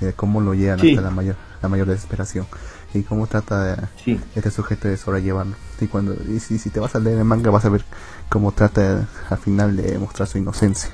de 0.00 0.12
cómo 0.12 0.40
lo 0.40 0.54
llevan 0.54 0.80
Sí. 0.80 0.90
hasta 0.90 1.02
la 1.02 1.10
mayor, 1.10 1.36
la 1.62 1.68
mayor 1.68 1.86
desesperación 1.88 2.46
y 2.94 3.02
cómo 3.02 3.26
trata 3.26 3.64
de, 3.64 3.82
Sí. 4.04 4.18
este 4.34 4.50
sujeto 4.50 4.88
de 4.88 4.96
sobrellevarlo. 4.96 5.54
Y 5.80 5.86
cuando 5.86 6.14
y 6.28 6.40
si, 6.40 6.58
si 6.58 6.70
te 6.70 6.80
vas 6.80 6.94
a 6.94 6.98
leer 7.00 7.18
el 7.18 7.24
manga 7.24 7.50
vas 7.50 7.64
a 7.64 7.68
ver 7.68 7.84
cómo 8.28 8.52
trata 8.52 9.06
al 9.30 9.38
final 9.38 9.76
de 9.76 9.98
mostrar 9.98 10.28
su 10.28 10.38
inocencia. 10.38 10.90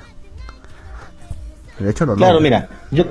De 1.79 1.91
hecho 1.91 2.05
lo 2.07 2.15
Claro, 2.17 2.35
logra. 2.41 2.43
mira, 2.43 2.69
yo, 2.91 3.05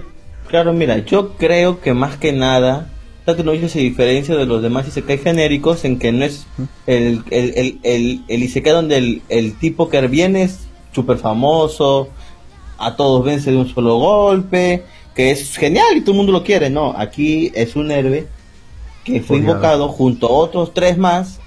claro, 0.47 0.73
mira, 0.73 0.97
yo 0.99 1.35
creo 1.37 1.81
que 1.81 1.93
más 1.93 2.17
que 2.17 2.33
nada, 2.33 2.87
Tato 3.25 3.43
no 3.43 3.51
se 3.67 3.79
diferencia 3.79 4.35
de 4.35 4.45
los 4.45 4.61
demás 4.63 4.87
Isekai 4.87 5.17
genéricos 5.19 5.85
en 5.85 5.99
que 5.99 6.11
no 6.11 6.25
es 6.25 6.45
el, 6.87 7.23
el, 7.29 7.53
el, 7.55 7.79
el, 7.83 8.23
el 8.27 8.43
Isekai 8.43 8.73
donde 8.73 8.97
el, 8.97 9.21
el 9.29 9.53
tipo 9.53 9.89
que 9.89 10.01
viene 10.07 10.43
es 10.43 10.59
súper 10.91 11.17
famoso, 11.17 12.09
a 12.77 12.95
todos 12.95 13.23
vence 13.23 13.51
de 13.51 13.57
un 13.57 13.67
solo 13.67 13.97
golpe, 13.97 14.85
que 15.15 15.31
es 15.31 15.57
genial 15.57 15.97
y 15.97 16.01
todo 16.01 16.11
el 16.11 16.17
mundo 16.17 16.31
lo 16.31 16.43
quiere, 16.43 16.69
no, 16.69 16.93
aquí 16.97 17.51
es 17.53 17.75
un 17.75 17.91
héroe 17.91 18.27
que 19.03 19.21
fue 19.21 19.37
invocado 19.37 19.89
junto 19.89 20.27
a 20.27 20.31
otros 20.31 20.73
tres 20.73 20.97
más 20.97 21.39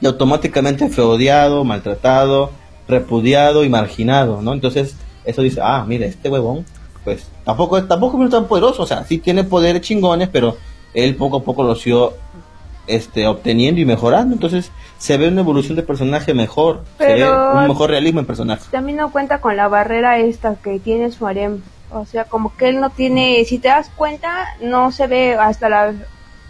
y 0.00 0.06
automáticamente 0.06 0.88
fue 0.88 1.04
odiado, 1.04 1.64
maltratado, 1.64 2.50
repudiado 2.88 3.64
y 3.64 3.68
marginado, 3.68 4.40
¿no? 4.42 4.52
Entonces, 4.52 4.96
eso 5.24 5.42
dice, 5.42 5.60
ah, 5.62 5.84
mira, 5.86 6.06
este 6.06 6.28
huevón, 6.28 6.64
pues 7.04 7.28
tampoco, 7.44 7.82
tampoco 7.84 8.22
es 8.24 8.30
tan 8.30 8.46
poderoso, 8.46 8.82
o 8.82 8.86
sea, 8.86 9.04
sí 9.04 9.18
tiene 9.18 9.44
poderes 9.44 9.82
chingones, 9.82 10.28
pero 10.28 10.56
él 10.94 11.16
poco 11.16 11.38
a 11.38 11.42
poco 11.42 11.62
lo 11.62 11.74
sido 11.74 12.14
este, 12.94 13.26
obteniendo 13.26 13.80
y 13.80 13.84
mejorando, 13.84 14.34
entonces 14.34 14.70
se 14.98 15.16
ve 15.16 15.28
una 15.28 15.40
evolución 15.40 15.76
de 15.76 15.82
personaje 15.82 16.34
mejor, 16.34 16.82
se 16.98 17.14
ve 17.14 17.30
un 17.30 17.68
mejor 17.68 17.90
realismo 17.90 18.20
en 18.20 18.26
personaje. 18.26 18.64
También 18.70 18.98
no 18.98 19.10
cuenta 19.10 19.40
con 19.40 19.56
la 19.56 19.68
barrera 19.68 20.18
esta 20.18 20.56
que 20.56 20.78
tiene 20.78 21.10
su 21.10 21.26
harem. 21.26 21.60
O 21.92 22.06
sea, 22.06 22.24
como 22.24 22.56
que 22.56 22.68
él 22.68 22.80
no 22.80 22.90
tiene, 22.90 23.44
si 23.44 23.58
te 23.58 23.68
das 23.68 23.90
cuenta, 23.96 24.46
no 24.62 24.92
se 24.92 25.06
ve 25.08 25.34
hasta 25.34 25.68
la, 25.68 25.92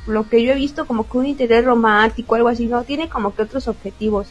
lo 0.07 0.29
que 0.29 0.43
yo 0.43 0.53
he 0.53 0.57
visto 0.57 0.87
como 0.87 1.09
que 1.09 1.19
un 1.19 1.27
interés 1.27 1.65
romántico 1.65 2.35
o 2.35 2.37
algo 2.37 2.49
así, 2.49 2.67
no, 2.67 2.83
tiene 2.83 3.09
como 3.09 3.35
que 3.35 3.43
otros 3.43 3.69
objetivos. 3.69 4.27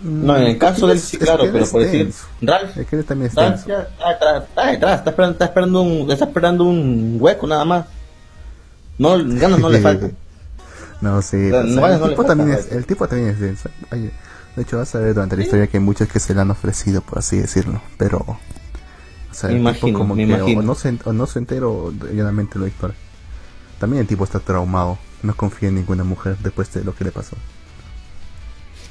No, 0.00 0.36
en 0.36 0.44
el 0.44 0.58
caso 0.58 0.86
del 0.86 1.00
sí, 1.00 1.16
Mm, 1.16 1.20
claro, 1.20 1.44
pero 1.52 1.66
por 1.66 1.82
decir. 1.82 2.12
Ralph, 2.40 2.76
Es 2.76 2.86
que 2.86 2.96
él 2.96 3.04
también 3.04 3.28
está 3.30 3.48
atrás, 3.48 4.44
está 4.44 4.66
detrás, 4.66 4.98
está 4.98 5.10
esperando, 5.10 5.32
está 5.32 5.44
esperando 5.46 5.82
un, 5.82 6.10
está 6.10 6.24
esperando 6.24 6.64
un 6.64 7.16
hueco 7.18 7.46
nada 7.46 7.64
más. 7.64 7.86
No, 8.96 9.16
ganas 9.18 9.58
no 9.58 9.68
le 9.68 9.78
faltan. 9.80 10.16
No 11.00 11.22
sé, 11.22 11.36
No, 11.50 11.58
o 11.58 11.66
sea, 11.68 11.74
no 11.74 11.80
vale, 11.80 11.94
el, 11.94 12.00
no 12.00 12.08
tipo 12.08 12.24
también 12.24 12.52
es, 12.52 12.72
el 12.72 12.86
tipo 12.86 13.06
también 13.08 13.30
es 13.30 13.40
denso. 13.40 13.70
De 13.90 14.62
hecho, 14.62 14.78
vas 14.78 14.94
a 14.94 14.98
ver 14.98 15.14
durante 15.14 15.36
la 15.36 15.42
historia 15.42 15.66
que 15.68 15.76
hay 15.76 15.82
muchos 15.82 16.08
que 16.08 16.18
se 16.18 16.34
le 16.34 16.40
han 16.40 16.50
ofrecido, 16.50 17.00
por 17.02 17.18
así 17.18 17.38
decirlo. 17.38 17.80
Pero, 17.96 18.18
o 18.18 18.38
sea, 19.30 19.50
Me 19.50 19.56
el 19.56 19.60
imagino, 19.60 19.86
tipo 19.86 19.98
como 19.98 20.14
me 20.16 20.26
que 20.26 20.32
imagino. 20.34 20.60
O, 20.60 20.62
no 20.62 20.74
se, 20.74 20.98
o 21.04 21.12
no 21.12 21.26
se 21.26 21.38
entera 21.38 21.66
o 21.68 21.92
llanamente 22.12 22.58
lo. 22.58 22.66
También 23.78 24.00
el 24.00 24.06
tipo 24.08 24.24
está 24.24 24.40
traumado. 24.40 24.98
No 25.22 25.34
confía 25.36 25.68
en 25.68 25.76
ninguna 25.76 26.04
mujer 26.04 26.36
después 26.40 26.72
de 26.72 26.84
lo 26.84 26.94
que 26.94 27.04
le 27.04 27.12
pasó. 27.12 27.36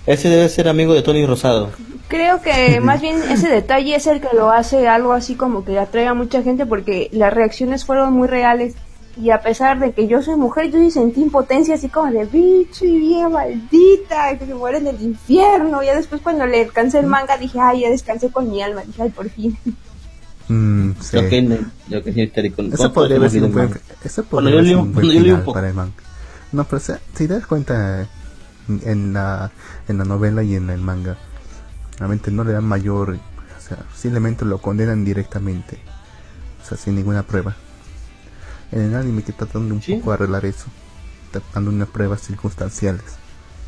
Ese 0.05 0.29
debe 0.29 0.47
ser 0.47 0.69
amigo 0.69 0.93
de 0.93 1.01
Tony 1.01 1.25
Rosado. 1.25 1.71
Creo 2.07 2.41
que 2.41 2.79
más 2.81 3.01
bien 3.01 3.21
ese 3.29 3.49
detalle 3.49 3.95
es 3.95 4.07
el 4.07 4.21
que 4.21 4.29
lo 4.33 4.51
hace 4.51 4.87
algo 4.87 5.11
así 5.11 5.35
como 5.35 5.65
que 5.65 5.77
atrae 5.79 6.07
a 6.07 6.13
mucha 6.13 6.41
gente 6.43 6.65
porque 6.65 7.09
las 7.11 7.33
reacciones 7.33 7.83
fueron 7.85 8.13
muy 8.13 8.27
reales. 8.27 8.75
Y 9.19 9.31
a 9.31 9.41
pesar 9.41 9.79
de 9.79 9.93
que 9.93 10.07
yo 10.07 10.21
soy 10.21 10.35
mujer, 10.35 10.69
yo 10.71 10.77
sí 10.79 10.91
sentí 10.91 11.21
impotencia 11.21 11.75
así 11.75 11.89
como 11.89 12.11
de 12.11 12.25
bicho 12.25 12.85
y 12.85 12.99
bien 12.99 13.31
maldita, 13.31 14.37
que 14.37 14.45
se 14.45 14.53
muere 14.53 14.77
en 14.77 14.87
el 14.87 15.01
infierno. 15.01 15.81
Ya 15.81 15.95
después 15.95 16.21
cuando 16.21 16.45
le 16.45 16.61
alcancé 16.65 16.99
el 16.99 17.07
manga 17.07 17.35
dije, 17.37 17.59
ay, 17.59 17.81
ya 17.81 17.89
descansé 17.89 18.29
con 18.29 18.49
mi 18.49 18.61
alma. 18.61 18.81
Dije, 18.85 19.01
ay, 19.01 19.09
por 19.09 19.27
fin. 19.29 19.57
Mm, 20.49 20.91
sí. 21.01 21.17
Yo 21.17 22.03
que, 22.03 22.13
soy 22.13 22.21
histérico. 22.21 22.61
Eso 22.61 22.69
¿Cuántos 22.77 22.91
podría 22.93 23.17
haber 23.17 23.29
sido 23.31 23.47
un 23.47 23.53
buen, 23.53 23.69
eso 24.03 24.23
yo 24.71 24.79
un- 24.81 24.93
buen 24.93 25.05
yo 25.07 25.11
un 25.11 25.23
final 25.23 25.39
poco. 25.41 25.53
para 25.53 25.67
el 25.69 25.73
manga. 25.73 25.93
No, 26.51 26.63
pero 26.63 26.77
o 26.77 26.79
sea, 26.79 26.99
si 27.15 27.27
te 27.27 27.33
das 27.33 27.45
cuenta 27.47 28.07
en 28.69 29.13
la, 29.13 29.51
en 29.87 29.97
la 29.97 30.05
novela 30.05 30.43
y 30.43 30.55
en 30.55 30.69
el 30.69 30.79
manga, 30.79 31.17
realmente 31.97 32.31
no 32.31 32.43
le 32.43 32.53
dan 32.53 32.63
mayor, 32.65 33.17
o 33.57 33.61
sea, 33.61 33.79
simplemente 33.95 34.45
lo 34.45 34.59
condenan 34.59 35.03
directamente, 35.03 35.79
o 36.63 36.65
sea, 36.65 36.77
sin 36.77 36.95
ninguna 36.95 37.23
prueba. 37.23 37.55
En 38.71 38.81
el 38.81 38.95
anime 38.95 39.23
que 39.23 39.31
tratan 39.33 39.67
de 39.69 39.73
un 39.75 39.81
Sí. 39.81 39.95
poco 39.95 40.11
arreglar 40.11 40.45
eso, 40.45 40.65
tratando 41.31 41.71
unas 41.71 41.87
pruebas 41.89 42.21
circunstanciales, 42.21 43.03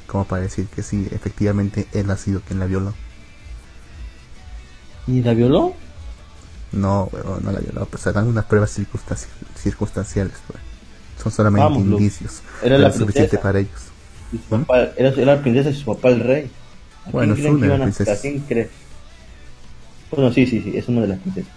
como 0.08 0.26
para 0.26 0.42
decir 0.42 0.68
que 0.68 0.84
sí, 0.84 1.08
efectivamente 1.12 1.88
él 1.94 2.10
ha 2.12 2.18
sido 2.18 2.42
quien 2.42 2.60
la 2.60 2.66
violó. 2.66 2.94
¿Y 5.08 5.22
la 5.22 5.34
violó? 5.34 5.74
No, 6.72 7.10
no 7.42 7.52
la 7.52 7.60
violó, 7.60 7.86
pues 7.86 8.04
dan 8.14 8.28
unas 8.28 8.46
pruebas 8.46 8.78
circunstanci- 8.78 9.28
circunstanciales, 9.56 10.34
pues. 10.48 10.60
Son 11.22 11.32
solamente 11.32 11.64
Vamos, 11.64 11.80
indicios. 11.84 12.42
Era 12.64 12.78
la 12.78 12.92
suficiente 12.92 13.38
para 13.38 13.60
ellos. 13.60 13.82
Papá, 14.50 14.90
era, 14.96 15.10
era 15.10 15.36
la 15.36 15.42
princesa 15.42 15.70
y 15.72 15.74
su 15.76 15.86
papá 15.86 16.10
el 16.10 16.20
rey. 16.22 16.52
¿A 17.06 17.10
Bueno, 17.12 17.34
es 17.34 17.40
una 17.46 17.68
de 17.68 17.68
las 17.68 17.80
a- 17.80 17.84
¿A 17.84 17.86
princesas. 17.86 18.20
quién? 18.22 18.70
Bueno, 20.12 20.32
sí, 20.32 20.46
sí, 20.46 20.62
sí, 20.62 20.78
es 20.78 20.88
una 20.88 21.02
de 21.02 21.08
las 21.08 21.20
princesas. 21.20 21.52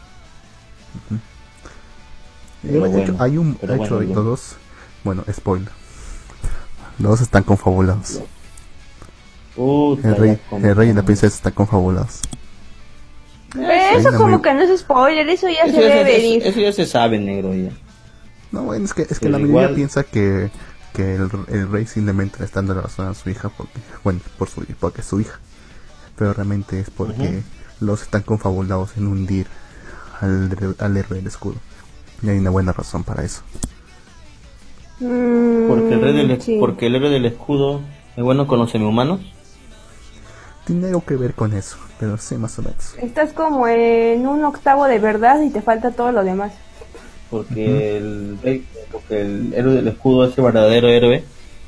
Pero 2.63 2.75
de 2.75 2.79
bueno, 2.81 2.99
hecho, 2.99 3.17
hay 3.19 3.37
un, 3.39 3.55
pero 3.57 3.73
de 3.75 3.79
hecho, 3.85 3.95
bueno, 3.97 4.09
hay 4.11 4.15
Lu. 4.15 4.23
dos, 4.23 4.57
bueno, 5.05 5.25
spoiler. 5.33 5.69
Los 6.99 7.11
dos 7.13 7.21
están 7.23 7.43
confabulados. 7.43 8.21
Puta, 9.57 10.09
El 10.09 10.17
rey, 10.17 10.39
el 10.53 10.77
rey 10.77 10.89
y 10.91 10.93
la 10.95 11.03
princesa 11.03 11.35
están 11.37 11.53
confabulados. 11.53 12.21
Pero 13.53 13.69
hay 13.69 13.97
eso 13.99 14.13
como 14.13 14.29
muy- 14.39 14.43
que 14.43 14.55
no 14.55 14.63
es 14.63 14.81
spoiler, 14.81 15.29
eso 15.29 15.47
ya 15.49 15.65
Eso 15.65 15.77
se 15.77 15.83
debe 15.83 16.05
venir. 16.05 16.41
eso, 16.43 16.51
eso 16.51 16.61
ya 16.61 16.73
se 16.73 16.87
sabe, 16.87 17.19
negro, 17.19 17.53
ya. 17.55 17.71
No, 18.51 18.63
bueno, 18.65 18.85
es 18.85 18.95
que, 18.95 19.03
es 19.03 19.19
que 19.19 19.29
la 19.29 19.39
mayoría 19.39 19.63
igual- 19.65 19.75
piensa 19.75 20.05
que, 20.05 20.51
que 20.95 21.17
el, 21.17 21.29
el 21.49 21.71
rey 21.71 21.87
simplemente 21.87 22.39
le 22.39 22.47
está 22.47 22.61
dando 22.61 22.75
la 22.75 22.83
razón 22.83 23.09
a 23.09 23.15
su 23.15 23.29
hija 23.29 23.51
porque, 23.51 23.79
bueno, 24.05 24.21
por 24.39 24.49
su, 24.49 24.65
porque 24.81 25.03
es 25.03 25.07
su 25.07 25.21
hija. 25.21 25.39
Pero 26.17 26.33
realmente 26.33 26.81
es 26.81 26.89
porque 26.91 27.23
Ujú. 27.29 27.43
los 27.87 28.03
están 28.03 28.23
confabulados 28.23 28.97
en 28.97 29.07
hundir 29.07 29.47
al, 30.21 30.51
re- 30.51 30.75
al 30.79 30.97
héroe 30.97 31.19
del 31.19 31.27
escudo. 31.27 31.57
Y 32.23 32.29
hay 32.29 32.39
una 32.39 32.51
buena 32.51 32.73
razón 32.73 33.03
para 33.05 33.25
eso. 33.25 33.43
Mm, 35.01 35.67
Porque 35.69 35.95
el, 35.95 36.01
rey 36.01 36.13
del, 36.27 36.41
sí. 36.43 36.57
porque 36.61 36.87
el 36.87 36.95
héroe 36.95 37.11
del 37.11 37.25
escudo 37.27 37.81
es 38.17 38.23
bueno 38.23 38.47
con 38.47 38.59
los 38.59 38.71
semi-humanos. 38.71 39.21
tiene 40.67 40.87
algo 40.89 41.05
que 41.05 41.17
ver 41.17 41.35
con 41.35 41.53
eso, 41.55 41.77
pero 41.99 42.17
sí, 42.19 42.37
más 42.37 42.57
o 42.59 42.63
menos. 42.63 42.95
Estás 42.99 43.33
como 43.33 43.67
en 43.67 44.27
un 44.27 44.45
octavo 44.45 44.85
de 44.87 44.99
verdad 45.01 45.41
y 45.43 45.51
te 45.51 45.61
falta 45.63 45.91
todo 45.91 46.13
lo 46.13 46.23
demás. 46.23 46.53
Porque, 47.31 47.97
el, 47.97 48.39
rey- 48.43 48.67
porque 48.93 49.23
el 49.23 49.55
héroe 49.55 49.75
del 49.75 49.89
escudo 49.89 50.27
es 50.27 50.37
el 50.39 50.45
verdadero 50.45 50.89
héroe. 50.89 51.25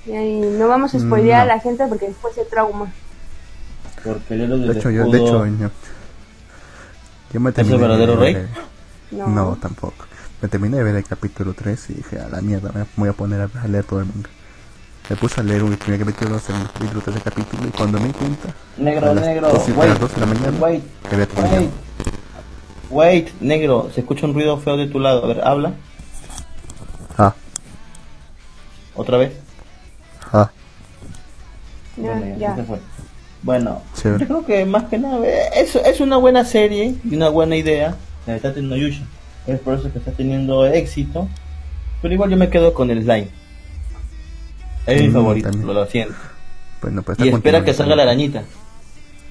Y 0.06 0.12
ahí 0.12 0.40
no 0.58 0.68
vamos 0.68 0.94
a 0.94 1.00
spoilear 1.00 1.46
No. 1.46 1.52
a 1.52 1.56
la 1.56 1.60
gente 1.62 1.84
porque 1.88 2.06
después 2.08 2.34
se 2.34 2.44
trauma. 2.44 2.92
Porque 4.04 4.34
el 4.34 4.42
héroe 4.42 4.58
del 4.58 4.68
De 4.74 4.78
hecho, 4.78 4.90
yo, 4.90 5.00
escudo... 5.04 5.12
de 5.12 5.18
hecho, 5.24 5.46
yo, 5.46 5.70
yo 7.32 7.40
me 7.40 7.50
el 7.50 7.78
verdadero 7.78 8.16
ver- 8.18 8.34
rey? 8.34 8.46
No. 9.10 9.26
No. 9.28 9.56
tampoco. 9.60 10.04
Me 10.44 10.48
terminé 10.50 10.76
de 10.76 10.82
ver 10.82 10.94
el 10.96 11.04
capítulo 11.04 11.54
3 11.54 11.88
y 11.88 11.94
dije, 11.94 12.18
a 12.20 12.28
la 12.28 12.42
mierda, 12.42 12.70
me 12.74 12.84
voy 12.96 13.08
a 13.08 13.14
poner 13.14 13.40
a, 13.40 13.48
a 13.62 13.66
leer 13.66 13.82
todo 13.84 14.00
el 14.00 14.04
manga. 14.04 14.28
Me 15.08 15.16
puse 15.16 15.40
a 15.40 15.42
leer 15.42 15.62
un 15.62 15.74
primer 15.74 16.00
capítulo, 16.00 16.38
segundo 16.38 16.68
capítulo, 16.70 17.00
tercer 17.00 17.22
capítulo 17.22 17.66
y 17.66 17.70
cuando 17.70 17.98
me 17.98 18.08
di 18.08 18.12
cuenta, 18.12 18.48
Negro, 18.76 19.10
a 19.10 19.14
las 19.14 19.24
negro, 19.24 19.48
y- 19.66 19.70
a 19.70 19.74
wait, 19.74 19.88
las 19.88 20.00
2 20.00 20.14
de 20.14 20.20
la 20.20 20.26
mañana, 20.26 20.58
wait, 20.60 20.82
wait, 21.10 21.70
wait, 22.90 23.28
negro, 23.40 23.88
se 23.94 24.02
escucha 24.02 24.26
un 24.26 24.34
ruido 24.34 24.58
feo 24.58 24.76
de 24.76 24.86
tu 24.86 25.00
lado, 25.00 25.24
a 25.24 25.28
ver, 25.28 25.40
habla, 25.42 25.72
Ah, 27.16 27.32
otra 28.96 29.16
vez. 29.16 29.32
ah, 30.30 30.50
Ya, 31.96 32.02
Bueno, 32.02 32.26
ya, 32.26 32.36
ya. 32.36 32.56
se 32.56 32.64
fue. 32.64 32.78
Bueno, 33.42 33.80
Chévere. 33.96 34.20
yo 34.20 34.28
creo 34.28 34.44
que 34.44 34.66
más 34.66 34.84
que 34.90 34.98
nada 34.98 35.26
eh, 35.26 35.48
es, 35.56 35.74
es 35.74 36.00
una 36.02 36.18
buena 36.18 36.44
serie 36.44 36.96
y 37.02 37.16
una 37.16 37.30
buena 37.30 37.56
idea 37.56 37.96
la 38.26 38.34
de 38.34 38.40
Tate 38.40 38.60
no 38.60 38.76
Yusha. 38.76 39.04
Es 39.46 39.60
por 39.60 39.74
eso 39.74 39.92
que 39.92 39.98
está 39.98 40.12
teniendo 40.12 40.66
éxito. 40.66 41.28
Pero 42.02 42.14
igual 42.14 42.30
yo 42.30 42.36
me 42.36 42.48
quedo 42.50 42.72
con 42.74 42.90
el 42.90 43.02
slime. 43.02 43.28
Es 44.86 45.00
mi 45.02 45.08
Mm, 45.08 45.12
favorito, 45.12 45.50
también. 45.50 45.74
lo 45.74 45.86
siento. 45.86 46.14
bueno, 46.82 47.02
pues 47.02 47.18
Y 47.20 47.28
espera 47.28 47.64
que 47.64 47.72
salga 47.72 47.96
la 47.96 48.02
arañita. 48.02 48.42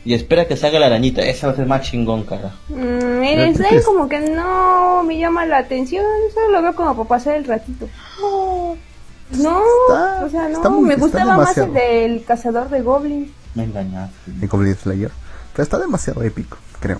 Y 0.06 0.14
espera 0.16 0.48
que 0.48 0.58
salga 0.58 0.80
la 0.80 0.88
arañita. 0.88 1.22
Esa 1.22 1.48
va 1.48 1.54
a 1.54 1.56
ser 1.56 1.66
más 1.68 1.82
chingón, 1.84 2.24
cara. 2.24 2.52
Mm, 2.70 3.24
el 3.24 3.56
slime 3.56 3.84
como 3.84 4.10
que 4.10 4.20
no 4.20 5.04
me 5.04 5.18
llama 5.20 5.46
la 5.46 5.60
atención, 5.60 6.04
solo 6.34 6.50
lo 6.52 6.62
veo 6.64 6.76
como 6.76 6.96
para 6.96 7.08
pasar 7.10 7.36
el 7.36 7.46
ratito. 7.46 7.88
No, 8.20 9.62
Está- 9.88 10.26
o 10.26 10.30
sea, 10.30 10.50
no, 10.50 10.70
muy- 10.72 10.90
me 10.90 10.96
gustaba 10.96 11.38
más 11.38 11.58
el 11.58 11.74
del 11.74 12.24
cazador 12.26 12.70
de 12.70 12.82
goblins. 12.82 13.30
Me 13.56 13.64
engañaste. 13.64 14.32
el 14.42 14.48
Goblin 14.48 14.76
Slayer. 14.76 15.12
Pero 15.54 15.64
está 15.64 15.78
demasiado 15.80 16.24
épico, 16.24 16.58
creo. 16.80 17.00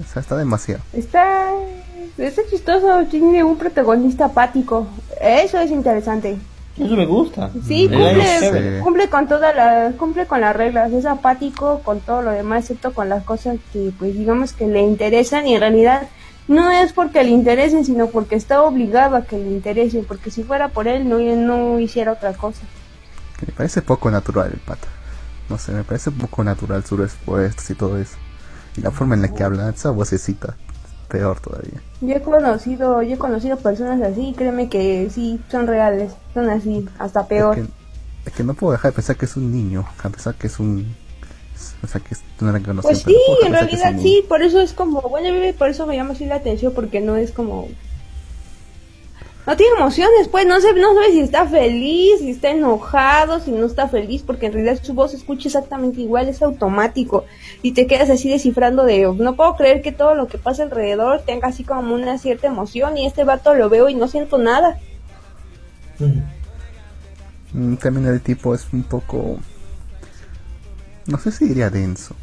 O 0.00 0.12
sea, 0.12 0.22
está 0.22 0.36
demasiado. 0.36 0.82
Está, 0.92 1.50
está 2.18 2.42
chistoso, 2.48 3.04
tiene 3.10 3.44
un 3.44 3.56
protagonista 3.56 4.26
apático. 4.26 4.86
Eso 5.20 5.58
es 5.58 5.70
interesante. 5.70 6.38
Eso 6.76 6.96
me 6.96 7.06
gusta. 7.06 7.50
Sí, 7.66 7.84
es 7.84 7.90
cumple. 7.90 8.40
Sí. 8.40 8.82
cumple 8.82 9.08
con 9.08 9.28
todas 9.28 9.54
las, 9.54 9.94
cumple 9.96 10.26
con 10.26 10.40
las 10.40 10.56
reglas, 10.56 10.90
es 10.92 11.04
apático 11.04 11.80
con 11.84 12.00
todo 12.00 12.22
lo 12.22 12.30
demás, 12.30 12.64
excepto 12.64 12.94
con 12.94 13.08
las 13.08 13.24
cosas 13.24 13.58
que, 13.72 13.92
pues, 13.98 14.14
digamos 14.14 14.54
que 14.54 14.66
le 14.66 14.80
interesan 14.80 15.46
y 15.46 15.54
en 15.54 15.60
realidad 15.60 16.08
no 16.48 16.70
es 16.70 16.92
porque 16.92 17.22
le 17.22 17.30
interesen, 17.30 17.84
sino 17.84 18.08
porque 18.08 18.36
está 18.36 18.62
obligado 18.62 19.16
a 19.16 19.24
que 19.24 19.36
le 19.36 19.50
interesen, 19.50 20.04
porque 20.04 20.30
si 20.30 20.42
fuera 20.44 20.68
por 20.68 20.88
él 20.88 21.08
no, 21.08 21.18
no 21.18 21.78
hiciera 21.78 22.12
otra 22.12 22.32
cosa. 22.32 22.62
Que 23.38 23.46
me 23.46 23.52
parece 23.52 23.82
poco 23.82 24.10
natural 24.10 24.50
el 24.52 24.60
pata. 24.60 24.88
No 25.48 25.58
sé, 25.58 25.72
me 25.72 25.84
parece 25.84 26.10
poco 26.10 26.42
natural 26.42 26.84
sus 26.84 26.98
respuestas 26.98 27.68
y 27.70 27.74
todo 27.74 27.98
eso. 27.98 28.16
Y 28.76 28.80
la 28.80 28.90
forma 28.90 29.14
en 29.14 29.22
la 29.22 29.28
que 29.34 29.44
habla, 29.44 29.68
esa 29.68 29.90
vocecita, 29.90 30.56
peor 31.08 31.40
todavía. 31.40 31.82
Yo 32.00 32.14
he 32.14 32.22
conocido, 32.22 33.02
yo 33.02 33.14
he 33.14 33.18
conocido 33.18 33.56
personas 33.58 34.00
así, 34.02 34.34
créeme 34.36 34.68
que 34.68 35.08
sí, 35.10 35.40
son 35.50 35.66
reales, 35.66 36.12
son 36.34 36.48
así, 36.48 36.88
hasta 36.98 37.26
peor. 37.26 37.58
Es 37.58 37.66
que, 37.66 37.72
es 38.26 38.32
que 38.32 38.44
no 38.44 38.54
puedo 38.54 38.72
dejar 38.72 38.92
de 38.92 38.96
pensar 38.96 39.16
que 39.16 39.26
es 39.26 39.36
un 39.36 39.52
niño, 39.52 39.84
a 40.02 40.08
pesar 40.08 40.34
que 40.34 40.46
es 40.46 40.58
un... 40.58 40.94
O 41.84 41.86
sea, 41.86 42.00
que. 42.00 42.16
Pues 42.82 42.98
sí, 43.00 43.16
en 43.44 43.52
realidad 43.52 43.94
sí, 44.00 44.24
por 44.28 44.42
eso 44.42 44.60
es 44.60 44.72
como, 44.72 45.00
bueno, 45.02 45.28
por 45.56 45.68
eso 45.68 45.86
me 45.86 45.96
llama 45.96 46.12
así 46.12 46.26
la 46.26 46.36
atención, 46.36 46.72
porque 46.74 47.00
no 47.00 47.16
es 47.16 47.30
como... 47.32 47.68
No 49.44 49.56
tiene 49.56 49.76
emociones, 49.76 50.28
pues, 50.28 50.46
no 50.46 50.60
sé, 50.60 50.72
no 50.74 50.94
sabes 50.94 51.14
si 51.14 51.20
está 51.20 51.46
feliz, 51.46 52.20
si 52.20 52.30
está 52.30 52.50
enojado, 52.50 53.40
si 53.40 53.50
no 53.50 53.66
está 53.66 53.88
feliz, 53.88 54.22
porque 54.22 54.46
en 54.46 54.52
realidad 54.52 54.78
su 54.80 54.94
voz 54.94 55.10
se 55.10 55.16
escucha 55.16 55.48
exactamente 55.48 56.00
igual, 56.00 56.28
es 56.28 56.42
automático, 56.42 57.24
y 57.60 57.72
te 57.72 57.88
quedas 57.88 58.08
así 58.08 58.30
descifrando 58.30 58.84
de, 58.84 59.12
no 59.12 59.34
puedo 59.34 59.56
creer 59.56 59.82
que 59.82 59.90
todo 59.90 60.14
lo 60.14 60.28
que 60.28 60.38
pasa 60.38 60.62
alrededor 60.62 61.22
tenga 61.22 61.48
así 61.48 61.64
como 61.64 61.92
una 61.92 62.18
cierta 62.18 62.46
emoción, 62.46 62.96
y 62.96 63.04
este 63.04 63.24
vato 63.24 63.54
lo 63.54 63.68
veo 63.68 63.88
y 63.88 63.96
no 63.96 64.06
siento 64.06 64.38
nada. 64.38 64.78
Mm, 67.52 67.74
También 67.76 68.06
el 68.06 68.20
tipo 68.20 68.54
es 68.54 68.72
un 68.72 68.84
poco... 68.84 69.38
No 71.06 71.18
sé 71.18 71.32
si 71.32 71.46
diría 71.46 71.68
denso. 71.68 72.14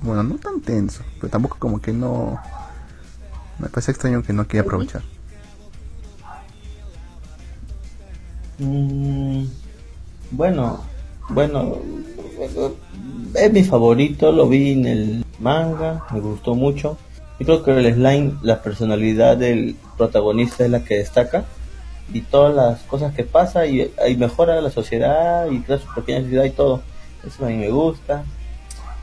Bueno, 0.00 0.24
no 0.24 0.38
tan 0.38 0.60
denso, 0.60 1.04
pero 1.20 1.30
tampoco 1.30 1.56
como 1.60 1.80
que 1.80 1.92
no... 1.92 2.42
Me 3.60 3.68
parece 3.68 3.92
extraño 3.92 4.24
que 4.24 4.32
no 4.32 4.44
quiera 4.48 4.64
aprovechar. 4.64 5.02
Mm, 8.62 9.46
bueno, 10.30 10.84
bueno, 11.30 11.78
es 13.34 13.52
mi 13.52 13.64
favorito, 13.64 14.30
lo 14.30 14.48
vi 14.48 14.72
en 14.72 14.86
el 14.86 15.24
manga, 15.40 16.04
me 16.12 16.20
gustó 16.20 16.54
mucho. 16.54 16.96
Yo 17.40 17.64
creo 17.64 17.64
que 17.64 17.88
el 17.88 17.94
slime, 17.94 18.34
la 18.42 18.62
personalidad 18.62 19.36
del 19.36 19.74
protagonista 19.96 20.64
es 20.64 20.70
la 20.70 20.84
que 20.84 20.98
destaca 20.98 21.44
y 22.12 22.20
todas 22.20 22.54
las 22.54 22.82
cosas 22.82 23.14
que 23.14 23.24
pasa 23.24 23.66
y, 23.66 23.92
y 24.08 24.16
mejora 24.16 24.60
la 24.60 24.70
sociedad 24.70 25.50
y 25.50 25.58
crea 25.60 25.78
su 25.78 25.92
pequeña 25.92 26.28
ciudad 26.28 26.44
y 26.44 26.50
todo. 26.50 26.82
Eso 27.26 27.44
a 27.44 27.48
mí 27.48 27.56
me 27.56 27.70
gusta. 27.70 28.24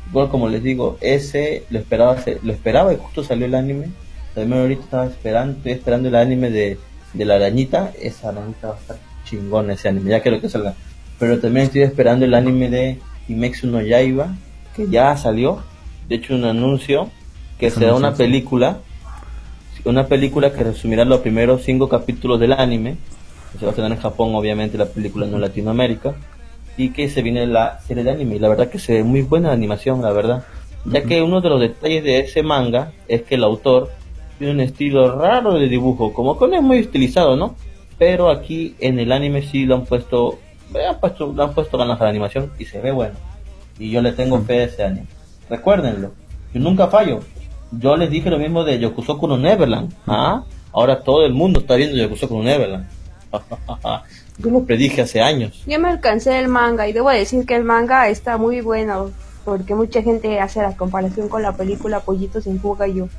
Igual 0.09 0.29
como 0.29 0.47
les 0.47 0.63
digo, 0.63 0.97
ese 1.01 1.65
lo 1.69 1.79
esperaba, 1.79 2.15
lo 2.43 2.53
esperaba 2.53 2.93
y 2.93 2.97
justo 2.97 3.25
salió 3.25 3.45
el 3.45 3.55
anime. 3.55 3.89
También 4.33 4.61
ahorita 4.61 4.83
estaba 4.83 5.05
esperando, 5.07 5.57
estoy 5.57 5.73
esperando 5.73 6.07
el 6.07 6.15
anime 6.15 6.49
de, 6.49 6.77
de 7.13 7.25
la 7.25 7.35
arañita. 7.35 7.91
Esa 7.99 8.29
arañita 8.29 8.69
va 8.69 8.75
a 8.75 8.77
estar 8.77 9.08
chingón 9.29 9.69
ese 9.71 9.89
anime, 9.89 10.11
ya 10.11 10.21
quiero 10.21 10.41
que 10.41 10.49
salga. 10.49 10.73
Pero 11.19 11.39
también 11.39 11.65
estoy 11.65 11.81
esperando 11.81 12.25
el 12.25 12.33
anime 12.33 12.69
de 12.69 12.99
Kimetsu 13.27 13.67
no 13.67 13.81
Yaiba, 13.81 14.35
que 14.75 14.87
ya 14.89 15.15
salió. 15.17 15.61
De 16.07 16.15
hecho, 16.15 16.33
un 16.33 16.45
anuncio 16.45 17.09
que 17.59 17.69
será 17.69 17.93
una 17.93 18.13
película. 18.13 18.79
Una 19.85 20.07
película 20.07 20.51
que 20.51 20.63
resumirá 20.63 21.05
los 21.05 21.19
primeros 21.19 21.63
cinco 21.63 21.87
capítulos 21.87 22.39
del 22.39 22.53
anime. 22.53 22.97
que 23.51 23.59
Se 23.59 23.65
va 23.65 23.69
a 23.69 23.71
estrenar 23.71 23.91
en 23.91 24.01
Japón, 24.01 24.33
obviamente, 24.35 24.77
la 24.77 24.85
película 24.85 25.25
no 25.27 25.35
en 25.35 25.41
Latinoamérica. 25.41 26.15
Y 26.77 26.89
que 26.91 27.09
se 27.09 27.21
viene 27.21 27.45
la 27.45 27.79
serie 27.81 28.03
de 28.03 28.11
anime. 28.11 28.37
Y 28.37 28.39
la 28.39 28.49
verdad 28.49 28.69
que 28.69 28.79
se 28.79 28.93
ve 28.93 29.03
muy 29.03 29.21
buena 29.21 29.49
la 29.49 29.53
animación, 29.53 30.01
la 30.01 30.11
verdad. 30.11 30.43
Ya 30.85 31.03
que 31.03 31.21
uno 31.21 31.41
de 31.41 31.49
los 31.49 31.59
detalles 31.59 32.03
de 32.03 32.19
ese 32.19 32.41
manga 32.41 32.93
es 33.07 33.23
que 33.23 33.35
el 33.35 33.43
autor 33.43 33.91
tiene 34.37 34.53
un 34.53 34.59
estilo 34.61 35.19
raro 35.19 35.55
de 35.55 35.67
dibujo, 35.67 36.13
como 36.13 36.39
que 36.39 36.47
no 36.47 36.55
es 36.55 36.63
muy 36.63 36.77
estilizado, 36.77 37.35
¿no? 37.35 37.55
Pero 37.99 38.29
aquí 38.29 38.75
en 38.79 38.97
el 38.97 39.11
anime 39.11 39.43
sí 39.43 39.65
lo 39.65 39.75
han 39.75 39.85
puesto, 39.85 40.39
le 40.73 40.87
han 40.87 40.99
puesto, 40.99 41.35
han 41.37 41.53
puesto 41.53 41.77
ganas 41.77 41.99
a 41.99 42.05
la 42.05 42.09
animación 42.09 42.51
y 42.57 42.65
se 42.65 42.79
ve 42.79 42.91
bueno. 42.91 43.15
Y 43.77 43.91
yo 43.91 44.01
le 44.01 44.13
tengo 44.13 44.39
fe 44.39 44.61
a 44.61 44.63
ese 44.63 44.83
anime. 44.83 45.07
Recuérdenlo, 45.49 46.11
yo 46.53 46.61
nunca 46.61 46.87
fallo. 46.87 47.19
Yo 47.71 47.97
les 47.97 48.09
dije 48.09 48.29
lo 48.29 48.39
mismo 48.39 48.63
de 48.63 48.79
Yokusoku 48.79 49.27
no 49.27 49.37
Neverland. 49.37 49.93
¿Ah? 50.07 50.43
Ahora 50.71 51.01
todo 51.01 51.25
el 51.25 51.33
mundo 51.33 51.59
está 51.59 51.75
viendo 51.75 51.97
Yokusoku 51.97 52.37
no 52.37 52.43
Neverland. 52.43 52.87
yo 54.39 54.49
lo 54.49 54.63
predije 54.63 55.01
hace 55.01 55.21
años. 55.21 55.61
Yo 55.67 55.79
me 55.79 55.89
alcancé 55.89 56.39
el 56.39 56.47
manga 56.47 56.87
y 56.87 56.93
debo 56.93 57.09
decir 57.09 57.45
que 57.45 57.55
el 57.55 57.63
manga 57.63 58.07
está 58.07 58.37
muy 58.37 58.61
bueno 58.61 59.11
porque 59.43 59.75
mucha 59.75 60.01
gente 60.01 60.39
hace 60.39 60.61
la 60.61 60.75
comparación 60.75 61.27
con 61.27 61.41
la 61.41 61.55
película 61.55 61.99
Pollitos 61.99 62.47
en 62.47 62.59
fuga 62.59 62.87
y 62.87 62.95
yo. 62.95 63.09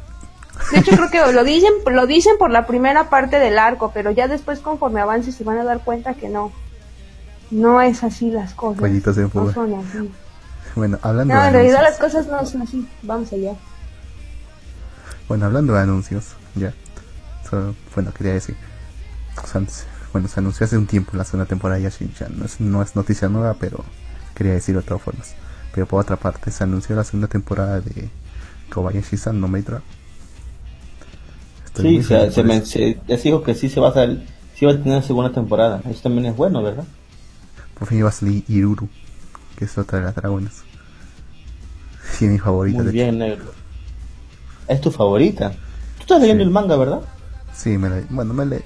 De 0.73 0.79
hecho 0.79 0.93
creo 0.93 1.11
que 1.11 1.33
lo 1.33 1.43
dicen 1.45 1.73
lo 1.91 2.07
dicen 2.07 2.35
por 2.39 2.51
la 2.51 2.67
primera 2.67 3.09
parte 3.11 3.39
del 3.39 3.59
arco, 3.59 3.91
pero 3.93 4.11
ya 4.11 4.29
después 4.29 4.61
conforme 4.61 5.01
avance 5.01 5.33
se 5.33 5.43
van 5.45 5.59
a 5.59 5.65
dar 5.65 5.81
cuenta 5.85 6.15
que 6.15 6.29
no. 6.29 6.53
No 7.51 7.81
es 7.81 8.05
así 8.05 8.31
las 8.31 8.55
cosas. 8.55 8.79
Pollitos 8.81 9.19
en 9.19 9.31
fuga. 9.31 9.47
No 9.47 9.53
son 9.53 9.75
así. 9.75 10.11
Bueno, 10.77 11.01
hablando 11.03 11.35
No, 11.35 11.41
de 11.41 11.47
en 11.49 11.53
realidad 11.55 11.83
las 11.83 11.99
anuncios, 12.01 12.25
cosas 12.25 12.27
no 12.41 12.47
son 12.49 12.63
así. 12.63 12.89
Vamos 13.03 13.33
allá. 13.33 13.55
bueno, 15.29 15.47
hablando 15.47 15.73
de 15.75 15.81
anuncios, 15.81 16.27
ya. 16.55 16.73
So, 17.49 17.75
bueno, 17.95 18.13
quería 18.13 18.35
decir, 18.35 18.55
o 19.43 19.47
sea, 19.49 19.61
se- 19.67 19.85
bueno, 20.13 20.29
se 20.29 20.39
anunció 20.39 20.67
hace 20.67 20.79
un 20.79 20.87
tiempo 20.87 21.17
la 21.17 21.25
segunda 21.25 21.47
temporada 21.47 21.79
de 21.81 21.89
Yashin-chan. 21.89 22.39
No 22.39 22.45
es, 22.45 22.61
no 22.61 22.83
es 22.83 22.95
noticia 22.95 23.29
nueva, 23.29 23.55
pero 23.59 23.85
quería 24.35 24.53
decirlo 24.53 24.81
de 24.83 24.87
todas 24.87 25.03
formas. 25.03 25.35
Pero 25.75 25.87
por 25.87 26.01
otra 26.01 26.15
parte, 26.17 26.53
se 26.53 26.63
anunció 26.63 26.95
la 26.95 27.03
segunda 27.03 27.27
temporada 27.27 27.81
de 27.81 28.09
Kobayashi-san 28.73 29.41
no 29.41 29.49
Maid 29.49 29.65
Drop. 29.65 29.83
Estoy 31.75 31.99
Sí, 31.99 32.03
se, 32.05 32.31
se, 32.31 32.43
por 32.43 32.45
me- 32.45 32.65
se- 32.67 32.99
dijo 33.23 33.43
que 33.43 33.55
sí 33.55 33.69
se 33.69 33.81
va 33.81 33.89
a 33.91 33.95
sal- 33.95 34.27
sí 34.57 34.67
va 34.67 34.73
a 34.73 34.77
tener 34.83 35.03
segunda 35.03 35.33
temporada. 35.33 35.81
Eso 35.89 36.03
también 36.03 36.27
es 36.27 36.37
bueno, 36.37 36.63
¿verdad? 36.63 36.85
Por 37.79 37.89
fin 37.89 37.99
iba 37.99 38.09
a 38.09 38.13
salir 38.13 38.45
Iruru, 38.49 38.89
que 39.57 39.65
es 39.65 39.79
otra 39.79 39.99
de 40.01 40.05
las 40.07 40.15
dragonas. 40.15 40.63
Sí, 42.13 42.27
mi 42.27 42.39
favorita. 42.39 42.79
Muy 42.79 42.87
de 42.87 42.93
bien, 42.93 43.19
negro. 43.19 43.53
¿Es 44.69 44.81
tu 44.81 44.91
favorita? 44.91 45.51
Tú 45.51 46.01
estás 46.03 46.21
leyendo 46.21 46.43
Sí. 46.43 46.49
el 46.49 46.53
manga, 46.53 46.77
¿verdad? 46.77 47.01
Sí, 47.55 47.71
me 47.79 47.89
la, 47.89 48.03
bueno, 48.11 48.35
me 48.35 48.47
le, 48.47 48.63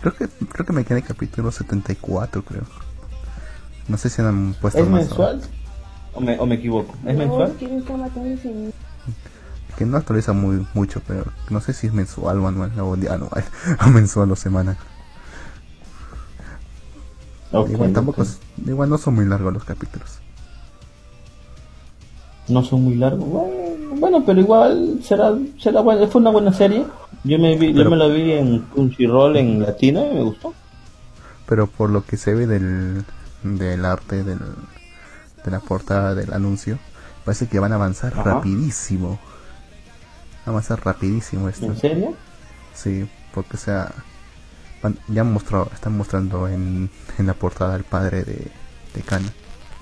creo 0.00 0.14
que 0.14 0.28
creo 0.28 0.66
que 0.66 0.72
me 0.72 0.84
quedé 0.84 0.98
en 0.98 1.02
el 1.02 1.08
capítulo 1.08 1.50
74, 1.50 2.42
creo. 2.44 2.62
No 3.88 3.96
sé 3.98 4.08
si 4.10 4.22
han 4.22 4.54
puesto 4.60 4.78
¿Es 4.80 4.88
más 4.88 5.00
mensual? 5.06 5.40
¿O 6.14 6.20
me, 6.20 6.38
o 6.38 6.46
me 6.46 6.54
equivoco? 6.54 6.94
¿Es 7.06 7.12
No, 7.14 7.18
mensual? 7.18 7.52
Que 9.76 9.84
no 9.84 9.96
actualiza 9.96 10.32
muy 10.32 10.66
mucho, 10.74 11.02
pero 11.06 11.24
no 11.50 11.60
sé 11.60 11.72
si 11.72 11.88
es 11.88 11.92
mensual 11.92 12.38
o 12.38 12.48
anual, 12.48 12.72
o 12.78 12.94
anual, 12.94 13.44
o 13.86 13.88
mensual 13.88 14.30
o 14.30 14.36
semanal. 14.36 14.76
Igual 17.52 17.92
tampoco 17.92 18.24
igual 18.66 18.88
no 18.88 18.98
son 18.98 19.14
muy 19.14 19.24
largos 19.26 19.52
los 19.52 19.64
capítulos. 19.64 20.18
No 22.48 22.62
son 22.64 22.82
muy 22.82 22.96
largos. 22.96 23.28
Bueno, 23.28 23.54
bueno, 23.96 24.24
pero 24.24 24.40
igual 24.40 24.98
será, 25.02 25.34
será 25.58 25.80
buena. 25.80 26.06
Fue 26.08 26.20
una 26.20 26.30
buena 26.30 26.52
serie. 26.52 26.84
Yo 27.22 27.38
me 27.38 27.56
vi, 27.56 27.72
yo 27.72 27.88
me 27.88 27.96
la 27.96 28.06
vi 28.08 28.32
en 28.32 28.60
Crunchyroll 28.60 29.36
en 29.36 29.62
latino 29.62 30.04
y 30.04 30.14
me 30.14 30.22
gustó. 30.22 30.52
Pero 31.46 31.66
por 31.66 31.90
lo 31.90 32.04
que 32.04 32.16
se 32.16 32.34
ve 32.34 32.46
del, 32.46 33.04
del 33.42 33.84
arte, 33.84 34.24
del, 34.24 34.40
de 35.44 35.50
la 35.50 35.60
portada 35.60 36.14
del 36.14 36.32
anuncio, 36.32 36.78
parece 37.24 37.46
que 37.46 37.60
van 37.60 37.72
a 37.72 37.76
avanzar 37.76 38.12
Ajá. 38.12 38.22
rapidísimo. 38.24 39.18
Van 40.44 40.48
a 40.48 40.50
avanzar 40.50 40.84
rapidísimo 40.84 41.48
esto. 41.48 41.66
¿En 41.66 41.76
serio? 41.76 42.14
Sí, 42.74 43.08
porque 43.32 43.56
o 43.56 43.60
sea, 43.60 43.90
ya 45.08 45.22
han 45.22 45.32
mostrado, 45.32 45.70
están 45.72 45.96
mostrando 45.96 46.48
en, 46.48 46.90
en 47.18 47.26
la 47.26 47.34
portada 47.34 47.76
el 47.76 47.84
padre 47.84 48.24
de, 48.24 48.50
de 48.94 49.02
Kana, 49.02 49.28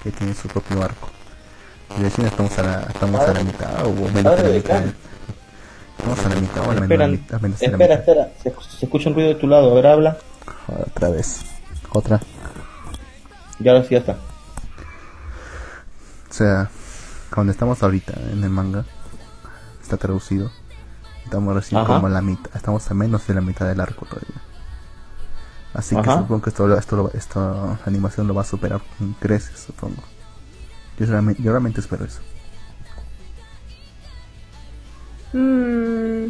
que 0.03 0.13
tiene 0.13 0.35
su 0.35 0.49
propio 0.49 0.83
arco. 0.83 1.09
Y 1.99 2.03
recién 2.03 2.27
estamos 2.27 2.57
a 2.59 2.63
la, 2.63 2.81
estamos 2.83 3.21
a 3.21 3.33
la 3.33 3.43
mitad 3.43 3.87
o 3.87 3.93
menos 3.93 4.37
de 4.37 4.43
la 4.49 4.49
mitad. 4.55 4.83
Estamos 5.99 6.25
a 6.25 6.29
la 6.29 6.35
mitad 6.37 6.67
o 6.67 6.71
al 6.71 6.81
menos, 6.89 6.91
a 6.93 6.97
la 6.97 7.09
mitad- 7.09 7.63
espera, 7.63 7.95
espera. 7.97 8.33
Se, 8.43 8.51
se 8.79 8.87
escucha 8.87 9.09
un 9.09 9.15
ruido 9.15 9.29
de 9.31 9.35
tu 9.37 9.47
lado. 9.47 9.71
A 9.71 9.75
ver, 9.75 9.87
habla. 9.87 10.17
Otra 10.87 11.11
vez. 11.11 11.41
Otra. 11.91 12.21
Y 13.61 13.69
ahora 13.69 13.83
sí 13.85 13.91
ya 13.91 13.99
está. 13.99 14.13
O 16.31 16.33
sea, 16.35 16.71
cuando 17.33 17.53
estamos 17.53 17.83
ahorita 17.83 18.15
en 18.33 18.43
el 18.43 18.51
manga, 18.51 18.85
está 19.93 20.07
traducido. 20.07 20.51
Estamos 21.25 21.55
recién 21.55 21.79
Ajá. 21.81 21.95
como 21.95 22.07
a 22.07 22.11
la 22.11 22.23
mitad, 22.23 22.51
estamos 22.55 22.91
a 22.91 22.95
menos 22.95 23.27
de 23.27 23.35
la 23.35 23.41
mitad 23.43 23.67
del 23.67 23.81
arco 23.81 24.07
todavía. 24.07 24.41
Así 25.75 25.95
que 25.97 26.03
supongo 26.11 26.43
que 26.43 26.51
esto, 26.51 26.67
lo- 26.67 26.79
esto, 26.79 26.97
lo- 26.97 27.13
esta 27.13 27.79
animación 27.87 28.27
lo 28.27 28.35
va 28.35 28.43
a 28.43 28.45
superar 28.45 28.81
con 28.99 29.13
creces, 29.15 29.61
supongo. 29.61 30.03
Yo 30.99 31.07
realmente, 31.07 31.43
yo 31.43 31.51
realmente 31.51 31.81
espero 31.81 32.05
eso. 32.05 32.21
Mm, 35.33 36.27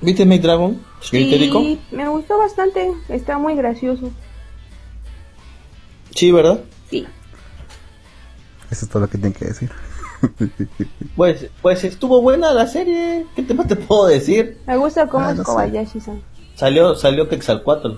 ¿Viste 0.00 0.24
Maid 0.26 0.42
Dragon? 0.42 0.80
sí, 1.00 1.80
me 1.92 2.08
gustó 2.08 2.38
bastante. 2.38 2.92
Está 3.08 3.38
muy 3.38 3.54
gracioso. 3.54 4.10
Sí, 6.14 6.32
¿verdad? 6.32 6.60
Sí. 6.90 7.06
Eso 8.70 8.84
es 8.84 8.90
todo 8.90 9.02
lo 9.02 9.08
que 9.08 9.18
tienen 9.18 9.32
que 9.38 9.44
decir. 9.46 9.70
Pues, 11.16 11.46
pues 11.62 11.84
estuvo 11.84 12.20
buena 12.22 12.52
la 12.52 12.66
serie. 12.66 13.26
¿Qué 13.36 13.42
te, 13.42 13.54
te 13.64 13.76
puedo 13.76 14.06
decir? 14.06 14.58
Me 14.66 14.76
gusta 14.76 15.06
cómo 15.08 15.26
Ah, 15.26 15.30
es 15.32 15.38
no. 15.38 15.44
Kobayashi-san. 15.44 16.22
Salió, 16.54 16.94
salió 16.94 17.28
Quetzalcoatl. 17.28 17.92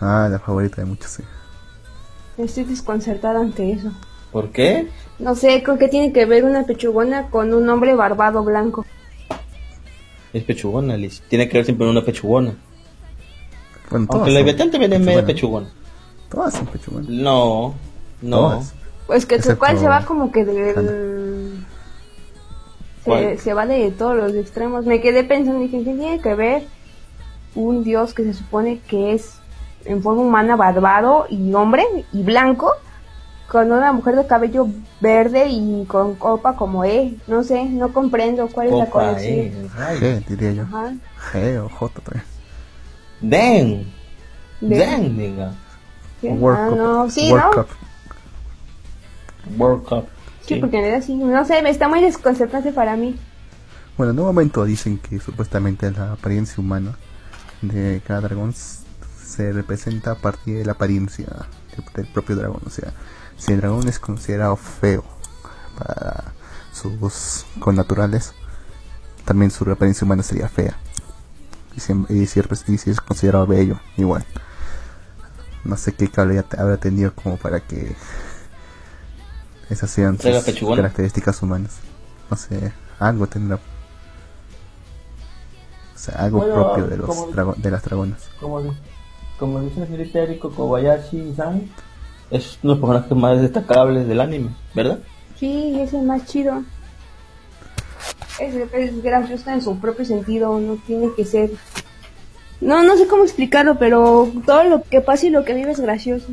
ah, 0.00 0.28
la 0.30 0.38
favorita 0.38 0.82
de 0.82 0.86
muchos, 0.86 1.10
sí. 1.12 1.22
Estoy 2.36 2.64
desconcertada 2.64 3.40
ante 3.40 3.72
eso. 3.72 3.92
¿Por 4.32 4.50
qué? 4.50 4.88
No 5.18 5.34
sé, 5.34 5.62
con 5.62 5.78
qué 5.78 5.88
tiene 5.88 6.12
que 6.12 6.26
ver 6.26 6.44
una 6.44 6.64
pechugona 6.64 7.30
con 7.30 7.52
un 7.54 7.68
hombre 7.68 7.94
barbado 7.94 8.44
blanco. 8.44 8.84
Es 10.32 10.44
pechugona, 10.44 10.96
Liz. 10.96 11.22
Tiene 11.28 11.48
que 11.48 11.58
ver 11.58 11.64
siempre 11.64 11.86
con 11.86 11.96
una 11.96 12.04
pechugona. 12.04 12.54
Bueno, 13.90 14.06
Aunque 14.10 14.30
la 14.30 14.40
son 14.56 14.70
también 14.70 14.92
es 14.92 15.00
media 15.00 15.24
pechugona. 15.24 15.68
Todas 16.30 16.54
son 16.54 16.66
pechugonas. 16.66 17.08
No, 17.08 17.74
no. 18.20 18.36
Todas. 18.36 18.74
Pues 19.08 19.26
que 19.26 19.34
Excepto 19.36 19.58
cual 19.58 19.78
se 19.78 19.88
va 19.88 20.04
como 20.04 20.30
que 20.30 20.44
del... 20.44 21.64
Se, 23.04 23.38
se 23.38 23.54
va 23.54 23.66
de 23.66 23.90
todos 23.90 24.14
los 24.16 24.34
extremos. 24.34 24.84
Me 24.84 25.00
quedé 25.00 25.24
pensando, 25.24 25.60
dije, 25.60 25.78
¿qué 25.78 25.94
tiene 25.94 26.20
que 26.20 26.34
ver 26.34 26.64
un 27.54 27.82
dios 27.82 28.12
que 28.12 28.22
se 28.24 28.34
supone 28.34 28.80
que 28.86 29.14
es 29.14 29.32
en 29.86 30.02
forma 30.02 30.20
humana 30.22 30.56
barbado 30.56 31.26
y 31.30 31.52
hombre 31.54 31.84
y 32.12 32.22
blanco 32.22 32.70
con 33.50 33.72
una 33.72 33.92
mujer 33.92 34.14
de 34.14 34.26
cabello 34.26 34.68
verde 35.00 35.46
y 35.48 35.86
con 35.86 36.16
copa 36.16 36.54
como 36.54 36.84
E? 36.84 37.16
No 37.26 37.42
sé, 37.42 37.64
no 37.64 37.92
comprendo 37.94 38.46
cuál 38.48 38.66
es 38.68 38.74
la 38.74 38.86
conexión. 38.90 39.70
G, 39.74 40.24
diría 40.26 40.52
yo. 40.52 40.62
Ajá. 40.64 40.92
G 41.32 41.64
o 41.64 41.68
J 41.70 42.00
también. 42.02 42.24
Den. 43.22 43.92
De- 44.60 44.76
Den, 44.76 45.16
diga. 45.16 45.52
World 46.20 46.58
Ah, 46.60 46.68
Cup. 46.68 46.76
no, 46.78 47.10
sí, 47.10 47.30
World 47.32 47.44
¿no? 47.56 47.66
World 49.56 49.84
Cup. 49.84 50.06
Sí, 50.46 50.56
porque 50.56 50.78
era 50.86 50.98
así. 50.98 51.14
No 51.14 51.44
sé, 51.44 51.62
me 51.62 51.70
está 51.70 51.88
muy 51.88 52.00
desconcertante 52.00 52.72
para 52.72 52.96
mí. 52.96 53.18
Bueno, 53.96 54.12
en 54.12 54.18
un 54.20 54.26
momento 54.26 54.64
dicen 54.64 54.98
que 54.98 55.18
supuestamente 55.20 55.90
la 55.90 56.12
apariencia 56.12 56.56
humana 56.58 56.96
de 57.62 58.00
cada 58.06 58.20
dragón 58.22 58.54
se 58.54 59.52
representa 59.52 60.12
a 60.12 60.14
partir 60.14 60.58
de 60.58 60.64
la 60.64 60.72
apariencia 60.72 61.26
de- 61.26 62.02
del 62.02 62.12
propio 62.12 62.36
dragón. 62.36 62.60
O 62.64 62.70
sea, 62.70 62.92
si 63.36 63.52
el 63.52 63.60
dragón 63.60 63.88
es 63.88 63.98
considerado 63.98 64.56
feo 64.56 65.04
para 65.78 66.32
sus 66.72 67.44
connaturales, 67.58 68.32
también 69.24 69.50
su 69.50 69.68
apariencia 69.70 70.04
humana 70.04 70.22
sería 70.22 70.48
fea. 70.48 70.76
Y 71.76 71.80
si, 71.80 71.92
y 72.08 72.26
si 72.26 72.40
es- 72.40 72.68
y 72.68 72.78
si 72.78 72.90
es 72.90 73.00
considerado 73.00 73.46
bello, 73.46 73.78
igual. 73.96 74.24
No 75.64 75.76
sé 75.76 75.92
qué 75.92 76.08
cable 76.08 76.42
habrá 76.56 76.76
tenido 76.78 77.12
como 77.14 77.36
para 77.36 77.60
que 77.60 77.94
esas 79.70 79.90
sean 79.90 80.18
¿Sea 80.18 80.32
la 80.32 80.40
sus 80.40 80.76
características 80.76 81.42
humanas. 81.42 81.78
No 82.30 82.36
sé, 82.36 82.72
algo 82.98 83.26
tendrá. 83.26 83.56
O 83.56 83.60
sea, 85.98 86.14
algo 86.22 86.38
Bueno, 86.38 86.54
propio 86.54 86.86
de, 86.86 86.96
los 86.96 87.06
como- 87.06 87.28
drago- 87.32 87.56
de 87.56 87.70
las 87.70 87.82
dragonas. 87.82 88.28
Como, 88.40 88.62
como 89.38 89.60
dice 89.62 89.80
la 89.80 89.86
señorita 89.86 90.20
Eriko 90.20 90.50
Kobayashi-san, 90.50 91.68
es 92.30 92.58
uno 92.62 92.74
de 92.74 92.80
los 92.80 92.88
personajes 92.90 93.16
más 93.16 93.40
destacables 93.40 94.06
del 94.06 94.20
anime, 94.20 94.50
¿verdad? 94.74 94.98
Sí, 95.38 95.78
es 95.80 95.92
el 95.94 96.02
más 96.02 96.24
chido. 96.26 96.62
Es, 98.38 98.54
es 98.54 99.02
gracioso 99.02 99.50
en 99.50 99.62
su 99.62 99.78
propio 99.80 100.04
sentido, 100.04 100.58
no 100.60 100.76
tiene 100.86 101.08
que 101.16 101.24
ser... 101.24 101.50
No, 102.60 102.82
no 102.82 102.96
sé 102.96 103.06
cómo 103.06 103.24
explicarlo, 103.24 103.78
pero 103.78 104.30
todo 104.46 104.64
lo 104.64 104.82
que 104.82 105.00
pasa 105.00 105.26
y 105.26 105.30
lo 105.30 105.44
que 105.44 105.54
vive 105.54 105.72
es 105.72 105.80
gracioso. 105.80 106.26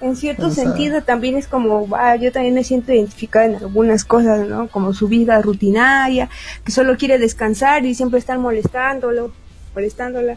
En 0.00 0.14
cierto 0.14 0.48
O 0.48 0.50
sea- 0.50 0.64
sentido 0.64 1.02
también 1.02 1.36
es 1.36 1.46
como, 1.48 1.88
ah, 1.96 2.16
yo 2.16 2.30
también 2.30 2.54
me 2.54 2.64
siento 2.64 2.92
identificada 2.92 3.46
en 3.46 3.54
algunas 3.56 4.04
cosas, 4.04 4.46
¿no? 4.46 4.68
Como 4.68 4.92
su 4.92 5.08
vida 5.08 5.40
rutinaria, 5.40 6.28
que 6.64 6.70
solo 6.72 6.96
quiere 6.98 7.18
descansar 7.18 7.86
y 7.86 7.94
siempre 7.94 8.18
estar 8.18 8.38
molestándolo, 8.38 9.32
molestándola. 9.74 10.36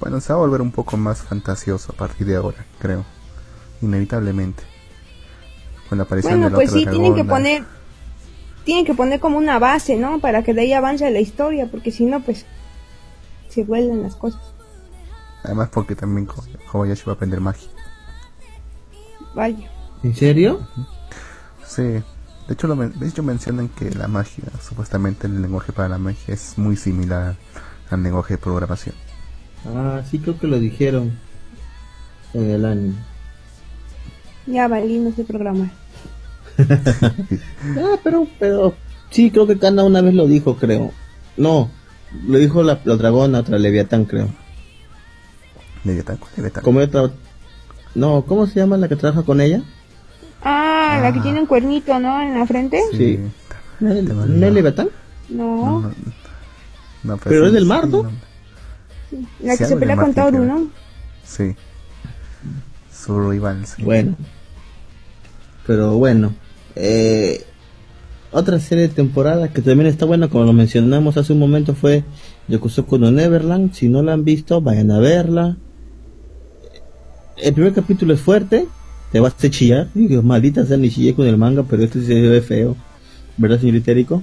Bueno, 0.00 0.20
se 0.20 0.32
va 0.32 0.38
a 0.38 0.42
volver 0.42 0.62
un 0.62 0.72
poco 0.72 0.96
más 0.96 1.22
fantasioso 1.22 1.92
a 1.92 1.96
partir 1.96 2.26
de 2.26 2.36
ahora, 2.36 2.64
creo. 2.80 3.04
Inevitablemente. 3.82 4.62
Con 5.88 5.98
la 5.98 6.04
aparición 6.04 6.32
Bueno, 6.34 6.46
de 6.46 6.50
la 6.50 6.56
pues 6.56 6.70
otra 6.70 6.80
sí, 6.80 6.86
tienen 6.86 7.14
que 7.14 7.24
poner, 7.24 7.64
tienen 8.64 8.84
que 8.84 8.94
poner 8.94 9.20
como 9.20 9.38
una 9.38 9.58
base, 9.58 9.96
¿no? 9.96 10.18
Para 10.20 10.42
que 10.42 10.54
de 10.54 10.62
ahí 10.62 10.72
avance 10.72 11.08
la 11.10 11.20
historia, 11.20 11.66
porque 11.70 11.90
si 11.92 12.04
no, 12.04 12.20
pues 12.20 12.46
se 13.48 13.62
vuelven 13.64 14.02
las 14.02 14.16
cosas. 14.16 14.40
Además 15.42 15.68
porque 15.72 15.94
también 15.96 16.26
Ko- 16.26 16.44
Kobayashi 16.70 17.04
va 17.06 17.12
a 17.12 17.14
aprender 17.14 17.40
magia. 17.40 17.68
Vaya. 19.34 19.70
¿En 20.02 20.14
serio? 20.14 20.66
Sí. 21.66 21.82
De 21.82 22.54
hecho, 22.54 22.66
lo 22.66 22.74
men- 22.76 22.98
de 22.98 23.06
hecho 23.08 23.22
mencionan 23.22 23.68
que 23.68 23.90
la 23.92 24.08
magia, 24.08 24.44
supuestamente 24.60 25.26
el 25.26 25.40
lenguaje 25.40 25.72
para 25.72 25.88
la 25.88 25.98
magia 25.98 26.34
es 26.34 26.58
muy 26.58 26.76
similar 26.76 27.36
al 27.90 28.02
lenguaje 28.02 28.34
de 28.34 28.38
programación. 28.38 28.94
Ah, 29.66 30.02
sí 30.10 30.18
creo 30.18 30.38
que 30.38 30.46
lo 30.46 30.58
dijeron 30.58 31.16
en 32.34 32.50
el 32.50 32.64
anime. 32.64 32.94
Ya 34.46 34.66
valí, 34.68 34.98
no 34.98 35.12
sé 35.12 35.24
programar. 35.24 35.70
Ah, 37.78 37.96
pero, 38.02 38.26
pero, 38.38 38.74
sí 39.10 39.30
creo 39.30 39.46
que 39.46 39.58
Kana 39.58 39.84
una 39.84 40.00
vez 40.00 40.14
lo 40.14 40.26
dijo, 40.26 40.56
creo. 40.56 40.92
No, 41.36 41.70
lo 42.26 42.38
dijo 42.38 42.62
la, 42.62 42.80
la 42.84 42.96
dragona, 42.96 43.40
otra 43.40 43.58
Leviatán, 43.58 44.04
creo. 44.06 44.28
Leviatán, 45.84 46.18
¿cuál 46.18 46.32
Leviatán? 46.36 47.12
No, 47.94 48.22
¿cómo 48.26 48.46
se 48.46 48.60
llama 48.60 48.76
la 48.76 48.88
que 48.88 48.96
trabaja 48.96 49.22
con 49.22 49.40
ella? 49.40 49.62
Ah, 50.42 51.00
la 51.02 51.12
que 51.12 51.20
tiene 51.20 51.40
un 51.40 51.46
cuernito, 51.46 51.98
¿no? 51.98 52.20
En 52.22 52.38
la 52.38 52.46
frente. 52.46 52.80
Sí. 52.92 53.18
¿No 53.80 53.92
es 53.92 54.06
Te 54.06 54.14
me 54.14 54.26
¿no 54.26 54.50
Leviatán? 54.50 54.88
No, 55.28 55.56
No, 55.56 55.80
no, 55.80 55.92
no, 57.04 57.16
Pero 57.18 57.42
sí, 57.42 57.46
es 57.48 57.52
del 57.52 57.66
mar, 57.66 57.84
sí, 57.84 57.90
¿no? 57.90 58.10
la 59.40 59.52
sí, 59.52 59.58
que 59.58 59.64
se 59.66 59.76
pelea 59.76 59.96
con 59.96 60.14
Tauro. 60.14 60.44
¿no? 60.44 60.68
Sí. 61.24 61.54
Su 62.92 63.30
rival, 63.30 63.66
sí. 63.66 63.82
Bueno. 63.82 64.16
Pero 65.66 65.94
bueno. 65.94 66.34
Eh, 66.76 67.44
otra 68.32 68.60
serie 68.60 68.88
de 68.88 68.94
temporada 68.94 69.52
que 69.52 69.62
también 69.62 69.88
está 69.88 70.06
buena, 70.06 70.28
como 70.28 70.44
lo 70.44 70.52
mencionamos 70.52 71.16
hace 71.16 71.32
un 71.32 71.38
momento, 71.40 71.74
fue 71.74 72.04
Yokusoku 72.48 72.98
no 72.98 73.10
Neverland. 73.10 73.72
Si 73.72 73.88
no 73.88 74.02
la 74.02 74.12
han 74.12 74.24
visto, 74.24 74.60
vayan 74.60 74.90
a 74.90 74.98
verla. 74.98 75.56
El 77.42 77.54
primer 77.54 77.72
capítulo 77.72 78.14
es 78.14 78.20
fuerte, 78.20 78.66
te 79.12 79.20
vas 79.20 79.34
a 79.42 79.50
chillar. 79.50 79.88
Digo, 79.94 80.22
maldita 80.22 80.64
sea, 80.66 80.76
ni 80.76 80.90
chillé 80.90 81.14
con 81.14 81.26
el 81.26 81.36
manga, 81.36 81.62
pero 81.62 81.82
esto 81.82 81.98
sí 82.00 82.06
se 82.06 82.20
ve 82.20 82.40
feo. 82.40 82.76
¿Verdad, 83.36 83.60
señor 83.60 83.82
Erico? 83.86 84.22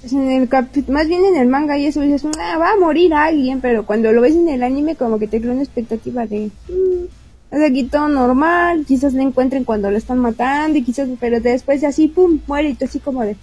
Pues 0.00 0.12
en 0.12 0.30
el 0.30 0.48
más 0.88 1.08
bien 1.08 1.24
en 1.24 1.36
el 1.36 1.48
manga 1.48 1.76
y 1.78 1.86
eso 1.86 2.00
dices, 2.00 2.22
"Ah, 2.38 2.58
va 2.58 2.72
a 2.72 2.76
morir 2.78 3.12
alguien, 3.14 3.60
pero 3.60 3.84
cuando 3.84 4.12
lo 4.12 4.20
ves 4.20 4.36
en 4.36 4.48
el 4.48 4.62
anime 4.62 4.94
como 4.94 5.18
que 5.18 5.26
te 5.26 5.40
crea 5.40 5.52
una 5.52 5.62
expectativa 5.62 6.26
de, 6.26 6.50
mm, 6.68 7.54
es 7.56 7.62
aquí 7.70 7.84
todo 7.84 8.08
normal, 8.08 8.84
quizás 8.86 9.14
le 9.14 9.22
encuentren 9.22 9.64
cuando 9.64 9.90
lo 9.90 9.96
están 9.96 10.18
matando 10.18 10.78
y 10.78 10.82
quizás, 10.82 11.08
pero 11.18 11.40
después 11.40 11.80
de 11.80 11.88
así, 11.88 12.06
pum, 12.06 12.38
muere 12.46 12.70
y 12.70 12.74
tú 12.74 12.84
así 12.84 13.00
como 13.00 13.22
de, 13.22 13.36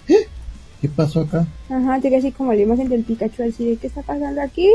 ¿Qué 0.80 0.88
pasó 0.88 1.20
acá? 1.22 1.46
ajá, 1.68 2.00
te 2.00 2.08
queda 2.08 2.18
así 2.20 2.30
como 2.32 2.52
la 2.54 2.60
imagen 2.62 2.88
del 2.88 3.02
Pikachu 3.04 3.42
así 3.42 3.64
de, 3.70 3.76
¿qué 3.76 3.86
está 3.88 4.00
pasando 4.02 4.40
aquí? 4.40 4.68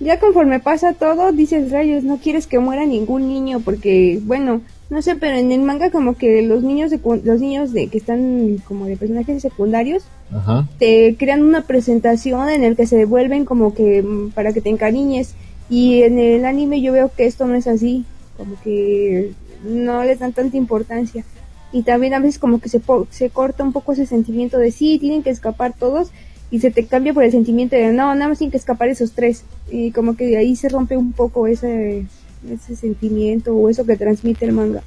Ya 0.00 0.18
conforme 0.18 0.60
pasa 0.60 0.94
todo, 0.94 1.30
dices, 1.32 1.70
rayos, 1.70 2.04
no 2.04 2.16
quieres 2.16 2.46
que 2.46 2.58
muera 2.58 2.86
ningún 2.86 3.28
niño 3.28 3.60
porque, 3.60 4.18
bueno, 4.22 4.62
no 4.88 5.02
sé, 5.02 5.14
pero 5.14 5.36
en 5.36 5.52
el 5.52 5.60
manga 5.60 5.90
como 5.90 6.16
que 6.16 6.42
los 6.42 6.62
niños, 6.62 6.90
secu- 6.90 7.22
los 7.22 7.40
niños 7.40 7.72
de 7.72 7.88
que 7.88 7.98
están 7.98 8.56
como 8.66 8.86
de 8.86 8.96
personajes 8.96 9.42
secundarios, 9.42 10.02
Ajá. 10.32 10.66
te 10.78 11.16
crean 11.18 11.42
una 11.44 11.62
presentación 11.62 12.48
en 12.48 12.64
el 12.64 12.76
que 12.76 12.86
se 12.86 13.04
vuelven 13.04 13.44
como 13.44 13.74
que 13.74 14.02
mm, 14.02 14.30
para 14.30 14.52
que 14.54 14.60
te 14.62 14.70
encariñes 14.70 15.34
y 15.68 16.02
en 16.02 16.18
el 16.18 16.44
anime 16.46 16.80
yo 16.80 16.92
veo 16.92 17.10
que 17.14 17.26
esto 17.26 17.46
no 17.46 17.54
es 17.54 17.66
así 17.66 18.04
como 18.36 18.56
que 18.64 19.32
no 19.62 20.02
les 20.02 20.18
dan 20.18 20.32
tanta 20.32 20.56
importancia 20.56 21.24
y 21.72 21.82
también 21.82 22.14
a 22.14 22.18
veces 22.18 22.38
como 22.40 22.58
que 22.60 22.68
se, 22.68 22.80
po- 22.80 23.06
se 23.10 23.28
corta 23.30 23.62
un 23.62 23.72
poco 23.72 23.92
ese 23.92 24.06
sentimiento 24.06 24.56
de 24.58 24.72
sí, 24.72 24.98
tienen 24.98 25.22
que 25.22 25.30
escapar 25.30 25.74
todos 25.78 26.10
y 26.50 26.60
se 26.60 26.70
te 26.70 26.86
cambia 26.86 27.14
por 27.14 27.24
el 27.24 27.30
sentimiento 27.30 27.76
de 27.76 27.92
no, 27.92 28.14
nada 28.14 28.28
más 28.28 28.38
tienen 28.38 28.50
que 28.50 28.56
escapar 28.56 28.88
esos 28.88 29.12
tres 29.12 29.44
y 29.70 29.92
como 29.92 30.16
que 30.16 30.26
de 30.26 30.36
ahí 30.36 30.56
se 30.56 30.68
rompe 30.68 30.96
un 30.96 31.12
poco 31.12 31.46
ese, 31.46 32.06
ese 32.48 32.76
sentimiento 32.76 33.54
o 33.54 33.68
eso 33.68 33.84
que 33.84 33.96
transmite 33.96 34.44
el 34.44 34.52
manga. 34.52 34.82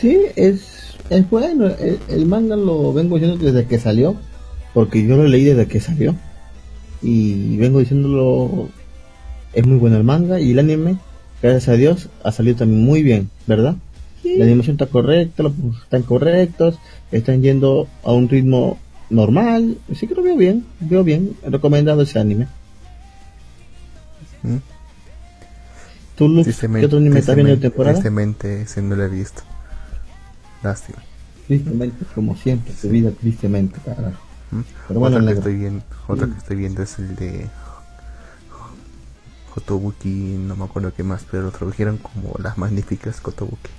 Sí, 0.00 0.18
es, 0.36 0.96
es 1.10 1.30
bueno. 1.30 1.66
El, 1.66 1.98
el 2.08 2.26
manga 2.26 2.56
lo 2.56 2.92
vengo 2.92 3.16
diciendo 3.16 3.44
desde 3.44 3.66
que 3.66 3.78
salió. 3.78 4.16
Porque 4.74 5.06
yo 5.06 5.16
lo 5.16 5.26
leí 5.26 5.44
desde 5.44 5.66
que 5.66 5.80
salió. 5.80 6.14
Y 7.00 7.56
vengo 7.56 7.78
diciéndolo. 7.78 8.68
Es 9.52 9.66
muy 9.66 9.78
bueno 9.78 9.96
el 9.96 10.04
manga. 10.04 10.40
Y 10.40 10.50
el 10.50 10.58
anime, 10.58 10.96
gracias 11.40 11.68
a 11.68 11.72
Dios, 11.76 12.08
ha 12.22 12.32
salido 12.32 12.56
también 12.56 12.84
muy 12.84 13.02
bien, 13.02 13.30
¿verdad? 13.46 13.76
Sí. 14.24 14.38
La 14.38 14.46
animación 14.46 14.74
está 14.74 14.86
correcta, 14.86 15.42
los 15.42 15.52
están 15.82 16.02
correctos. 16.02 16.78
Están 17.12 17.42
yendo 17.42 17.86
a 18.02 18.12
un 18.12 18.28
ritmo 18.28 18.78
normal. 19.10 19.76
Así 19.92 20.08
que 20.08 20.14
lo 20.14 20.22
veo 20.22 20.36
bien. 20.36 20.64
Veo 20.80 21.04
bien. 21.04 21.36
Recomendado 21.46 22.00
ese 22.02 22.18
anime. 22.18 22.48
¿Mm? 24.42 24.56
¿Tú, 26.16 26.42
Tristemente- 26.42 26.80
qué 26.80 26.86
otro 26.86 26.98
anime 26.98 27.20
estás 27.20 27.34
viendo 27.36 27.54
de 27.54 27.60
temporada? 27.60 27.94
Tristemente, 27.94 28.62
ese 28.62 28.80
no 28.80 28.96
lo 28.96 29.04
he 29.04 29.08
visto. 29.08 29.42
Lástima. 30.62 30.98
Tristemente, 31.46 32.04
como 32.14 32.34
siempre, 32.34 32.72
tu 32.80 32.88
vida 32.88 33.10
tristemente, 33.10 33.78
carajo. 33.84 34.22
¿Mm? 34.50 34.60
Pero 34.88 35.00
bueno, 35.00 35.16
otro, 35.16 35.26
que 35.26 35.34
negro. 35.34 35.38
estoy 35.40 35.56
viendo, 35.56 35.84
otro 36.08 36.30
que 36.30 36.38
estoy 36.38 36.56
viendo 36.56 36.82
es 36.82 36.98
el 36.98 37.16
de 37.16 37.46
Kotobuki, 39.52 40.08
no 40.08 40.56
me 40.56 40.64
acuerdo 40.64 40.94
qué 40.94 41.02
más, 41.02 41.24
pero 41.30 41.42
lo 41.44 41.50
tradujeron 41.50 41.98
como 41.98 42.34
las 42.42 42.56
magníficas 42.56 43.20
Kotobuki. 43.20 43.70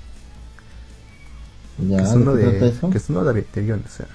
Ya, 1.77 1.97
que 1.97 2.03
es 2.03 2.09
¿de 2.11 2.15
uno 2.17 2.33
de, 2.35 2.43
que 2.91 2.97
es 2.97 3.09
uno 3.09 3.23
de, 3.23 3.45
aviones, 3.59 3.85
o 3.85 3.89
sea, 3.97 4.07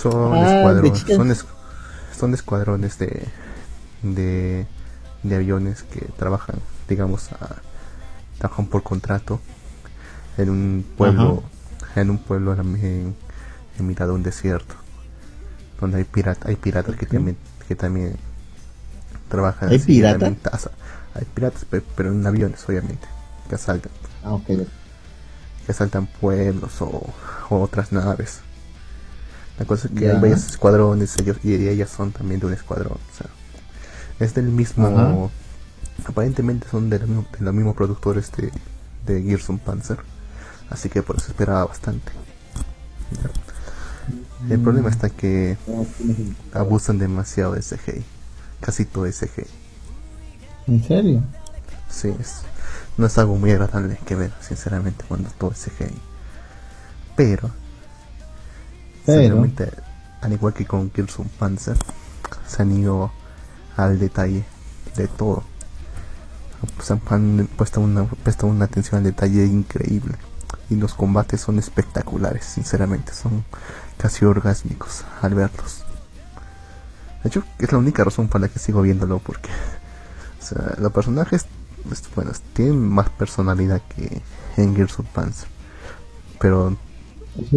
son 0.00 0.32
Ah, 0.34 0.54
escuadrones, 0.56 1.04
son, 1.16 1.30
es- 1.30 1.44
son 2.18 2.34
escuadrones 2.34 2.98
de, 2.98 3.26
de 4.02 4.66
de 5.22 5.34
aviones 5.34 5.82
que 5.82 6.00
trabajan, 6.16 6.56
digamos, 6.88 7.32
a- 7.32 7.56
trabajan 8.38 8.66
por 8.66 8.82
contrato 8.84 9.40
en 10.36 10.48
un 10.50 10.86
pueblo, 10.96 11.42
en 11.96 12.10
un 12.10 12.18
pueblo 12.18 12.52
en, 12.54 13.16
en, 13.78 13.86
mitad 13.86 14.06
de 14.06 14.12
un 14.12 14.22
desierto, 14.22 14.74
donde 15.80 15.98
hay 15.98 16.04
pirata, 16.04 16.48
hay 16.48 16.56
piratas 16.56 16.94
que 16.96 17.06
también, 17.06 17.36
que 17.66 17.74
también 17.74 18.16
trabajan. 19.28 19.68
¿Hay 19.70 19.78
piratas? 19.80 20.70
Hay 21.14 21.24
piratas, 21.34 21.64
pe- 21.64 21.82
pero 21.96 22.12
en 22.12 22.24
aviones, 22.26 22.64
obviamente, 22.68 23.06
que 23.48 23.54
asaltan 23.56 23.90
Ah. 24.24 24.30
Que 25.68 25.72
asaltan 25.72 26.06
pueblos 26.06 26.80
o, 26.80 27.12
o 27.50 27.60
otras 27.60 27.92
naves. 27.92 28.40
La 29.58 29.66
cosa 29.66 29.88
es 29.88 29.92
que 29.94 30.08
hay 30.10 30.18
varios 30.18 30.46
escuadrones 30.48 31.14
ellos, 31.18 31.36
y 31.44 31.52
ellas 31.68 31.90
son 31.90 32.10
también 32.10 32.40
de 32.40 32.46
un 32.46 32.54
escuadrón. 32.54 32.94
O 33.12 33.14
sea, 33.14 33.26
es 34.18 34.32
del 34.32 34.46
mismo. 34.46 35.30
Aparentemente 36.06 36.66
son 36.70 36.88
de, 36.88 37.00
los 37.00 37.08
mismos- 37.10 37.30
de 37.38 37.44
los 37.44 37.54
mismos 37.54 37.76
productores 37.76 38.32
de, 38.32 38.50
de 39.04 39.38
Panzer. 39.62 39.98
Así 40.70 40.88
que 40.88 41.02
por 41.02 41.16
eso 41.18 41.26
esperaba 41.28 41.66
bastante. 41.66 42.12
Ya. 43.22 44.54
El 44.54 44.60
problema 44.60 44.88
está 44.88 45.10
que 45.10 45.58
abusan 46.54 46.98
demasiado 46.98 47.52
de 47.52 47.60
CGI. 47.60 48.04
Casi 48.60 48.86
todo 48.86 49.04
es 49.04 49.18
CGI. 49.20 49.46
¿En 50.66 50.82
serio? 50.82 51.22
Sí, 51.90 52.14
es, 52.18 52.42
no 52.98 53.06
es 53.06 53.16
algo 53.18 53.36
muy 53.36 53.50
agradable 53.52 53.98
que 54.04 54.14
ver, 54.14 54.32
sinceramente, 54.40 55.04
cuando 55.08 55.30
todo 55.30 55.52
es 55.52 55.58
CGI. 55.64 55.98
Pero, 57.16 57.50
Pero. 59.06 59.18
sinceramente, 59.20 59.72
al 60.20 60.32
igual 60.32 60.52
que 60.52 60.66
con 60.66 60.90
of 60.96 61.26
Panzer, 61.38 61.76
se 62.46 62.62
han 62.62 62.72
ido 62.72 63.10
al 63.76 63.98
detalle 63.98 64.44
de 64.96 65.06
todo. 65.08 65.42
Pues 66.76 66.90
han- 66.90 67.48
puesto 67.56 67.80
una, 67.80 68.04
puesto 68.04 68.46
una 68.46 68.64
atención 68.64 68.98
al 68.98 69.04
detalle 69.04 69.44
increíble. 69.46 70.16
Y 70.70 70.74
los 70.76 70.94
combates 70.94 71.40
son 71.40 71.58
espectaculares, 71.58 72.44
sinceramente, 72.44 73.14
son 73.14 73.44
casi 73.96 74.24
orgásmicos 74.24 75.04
al 75.22 75.34
verlos. 75.34 75.84
De 77.22 77.28
hecho, 77.28 77.42
es 77.58 77.72
la 77.72 77.78
única 77.78 78.04
razón 78.04 78.28
por 78.28 78.40
la 78.40 78.48
que 78.48 78.58
sigo 78.58 78.82
viéndolo, 78.82 79.18
porque 79.18 79.48
o 80.40 80.44
sea, 80.44 80.74
los 80.78 80.92
personajes, 80.92 81.46
bueno, 82.14 82.32
tienen 82.54 82.78
más 82.88 83.08
personalidad 83.10 83.82
que 83.94 84.22
en 84.56 84.74
Gears 84.76 84.98
of 85.00 85.06
Panzer. 85.08 85.48
Pero 86.40 86.76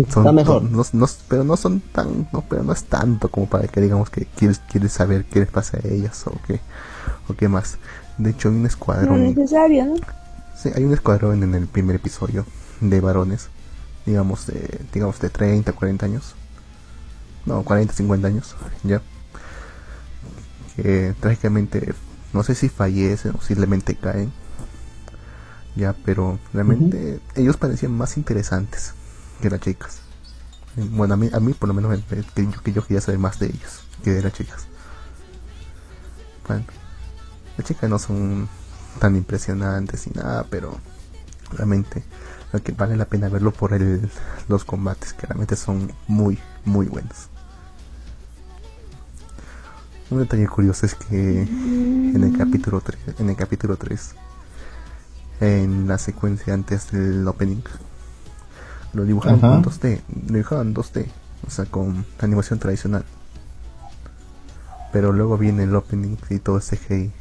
son 0.10 0.28
Está 0.28 0.32
mejor. 0.32 0.64
no, 0.64 0.84
no- 0.94 1.08
pero 1.28 1.44
no 1.44 1.58
son 1.58 1.82
tan 1.82 2.30
no 2.34 2.44
pero 2.50 2.64
no 2.64 2.74
es 2.74 2.86
tanto 2.86 3.30
como 3.30 3.48
para 3.50 3.68
que 3.68 3.82
digamos 3.82 4.10
que 4.10 4.26
quieres 4.28 4.60
quieres 4.60 4.94
saber 4.94 5.26
qué 5.26 5.40
les 5.42 5.50
pasa 5.50 5.78
a 5.84 5.88
ellas 5.88 6.26
o 6.28 6.40
qué 6.48 6.62
o 7.30 7.36
qué 7.36 7.48
más 7.50 7.80
de 8.18 8.32
hecho 8.32 8.50
hay 8.50 8.56
un 8.56 8.66
No 9.00 9.18
escuadrón 9.18 9.20
necesario, 9.20 9.86
¿no? 9.86 10.02
sí, 10.54 10.70
hay 10.76 10.84
un 10.86 10.94
escuadrón 10.94 11.44
en 11.44 11.56
el 11.56 11.68
primer 11.68 11.96
episodio 11.98 12.46
de 12.82 13.02
varones 13.02 13.50
digamos 14.06 14.48
de 14.48 14.82
digamos 14.94 15.20
de 15.20 15.30
30 15.30 15.74
40 15.74 16.06
años 16.06 16.36
no 17.46 17.64
40 17.64 17.94
50 17.94 18.28
años 18.28 18.56
ya 18.84 19.02
que 20.76 21.14
trágicamente 21.20 21.94
no 22.34 22.44
sé 22.44 22.56
si 22.56 22.70
fallecen 22.70 23.34
o 23.38 23.42
simplemente 23.42 23.96
caen. 23.96 24.32
Ya 25.76 25.94
pero 25.94 26.38
realmente 26.54 27.20
ellos 27.36 27.58
parecían 27.58 27.94
más 27.94 28.18
interesantes 28.18 28.94
que 29.42 29.50
las 29.50 29.62
chicas. 29.62 30.00
Bueno 30.76 31.14
a 31.14 31.18
mí 31.18 31.30
a 31.34 31.40
mí 31.40 31.54
por 31.54 31.68
lo 31.70 31.74
menos 31.74 31.92
me- 31.92 31.98
me- 32.18 32.24
que 32.24 32.46
yo, 32.52 32.62
que 32.64 32.74
yo 32.74 32.82
quería 32.86 33.02
saber 33.02 33.20
más 33.20 33.40
de 33.40 33.48
ellos 33.48 33.82
que 34.04 34.12
de 34.12 34.22
las 34.22 34.34
chicas. 34.34 34.66
Bueno 36.48 36.66
las 37.58 37.68
chicas 37.68 37.90
no 37.90 38.00
son 38.00 38.48
tan 39.00 39.16
impresionantes 39.16 40.08
ni 40.08 40.14
nada 40.22 40.46
pero 40.50 40.78
realmente 41.54 42.04
lo 42.54 42.62
que 42.62 42.72
vale 42.74 42.98
la 42.98 43.06
pena 43.06 43.30
verlo 43.30 43.52
por 43.54 43.74
el, 43.74 44.10
los 44.50 44.66
combates 44.66 45.14
que 45.14 45.28
realmente 45.28 45.56
son 45.56 45.92
muy 46.08 46.38
muy 46.66 46.88
buenos 46.88 47.30
un 50.12 50.20
detalle 50.20 50.48
curioso 50.48 50.86
es 50.86 50.96
que 50.96 51.42
en 51.44 52.24
el 52.24 52.38
capítulo 52.38 52.82
3, 52.82 53.00
en 53.20 53.30
el 53.30 53.36
capítulo 53.36 53.78
3 53.78 54.16
en 55.40 55.88
la 55.88 55.98
secuencia 55.98 56.54
antes 56.54 56.92
del 56.92 57.28
opening 57.28 57.62
lo 58.94 59.06
dibujaron 59.06 59.40
Ajá. 59.40 59.50
con 59.50 59.64
2D, 59.64 60.02
lo 60.28 60.34
dibujaban 60.34 60.74
2D, 60.76 61.06
o 61.48 61.50
sea, 61.50 61.66
con 61.66 62.06
animación 62.20 62.60
tradicional. 62.60 63.06
Pero 64.92 65.14
luego 65.14 65.38
viene 65.38 65.64
el 65.64 65.74
opening 65.76 66.18
y 66.30 66.40
todo 66.40 66.58
es 66.58 66.66
CGI. 66.70 67.12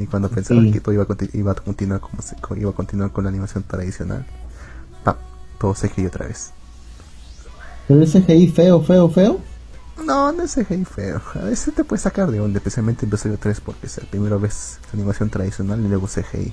Y 0.00 0.06
cuando 0.06 0.28
pensaba 0.28 0.60
Sí. 0.60 0.72
que 0.72 0.80
todo 0.80 0.92
iba 0.92 1.04
a, 1.04 1.06
conti- 1.06 1.30
iba 1.34 1.52
a 1.52 1.54
continuar 1.54 2.00
como 2.00 2.20
se- 2.20 2.34
co- 2.36 2.56
iba 2.56 2.70
a 2.70 2.74
continuar 2.74 3.12
con 3.12 3.22
la 3.24 3.30
animación 3.30 3.62
tradicional, 3.62 4.26
¡pap! 5.04 5.18
todo 5.60 5.72
CGI 5.74 6.06
otra 6.06 6.26
vez. 6.26 6.50
¿Pero 7.86 8.02
ese 8.02 8.20
CGI 8.20 8.48
feo, 8.48 8.82
feo, 8.82 9.08
feo? 9.08 9.38
No, 10.02 10.32
no 10.32 10.42
es 10.42 10.54
CGI 10.54 10.84
feo. 10.84 11.22
A 11.34 11.44
veces 11.44 11.74
te 11.74 11.84
puede 11.84 12.02
sacar 12.02 12.30
de 12.30 12.40
onda, 12.40 12.58
especialmente 12.58 13.06
en 13.06 13.10
episodio 13.10 13.38
3, 13.38 13.60
porque 13.60 13.86
es 13.86 13.96
la 14.02 14.08
primera 14.10 14.36
vez 14.36 14.78
animación 14.92 15.30
tradicional 15.30 15.80
y 15.80 15.88
luego 15.88 16.06
CGI. 16.08 16.52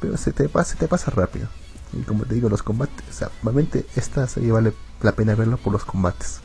Pero 0.00 0.16
se 0.16 0.32
te 0.32 0.48
pasa, 0.48 0.72
se 0.72 0.76
te 0.78 0.88
pasa 0.88 1.10
rápido. 1.10 1.48
Y 1.92 2.02
como 2.02 2.24
te 2.24 2.34
digo, 2.34 2.48
los 2.48 2.62
combates, 2.62 3.04
o 3.08 3.12
sea, 3.12 3.30
realmente 3.42 3.86
esta 3.96 4.26
serie 4.26 4.52
vale 4.52 4.72
la 5.02 5.12
pena 5.12 5.34
verla 5.34 5.56
por 5.56 5.72
los 5.72 5.84
combates. 5.84 6.40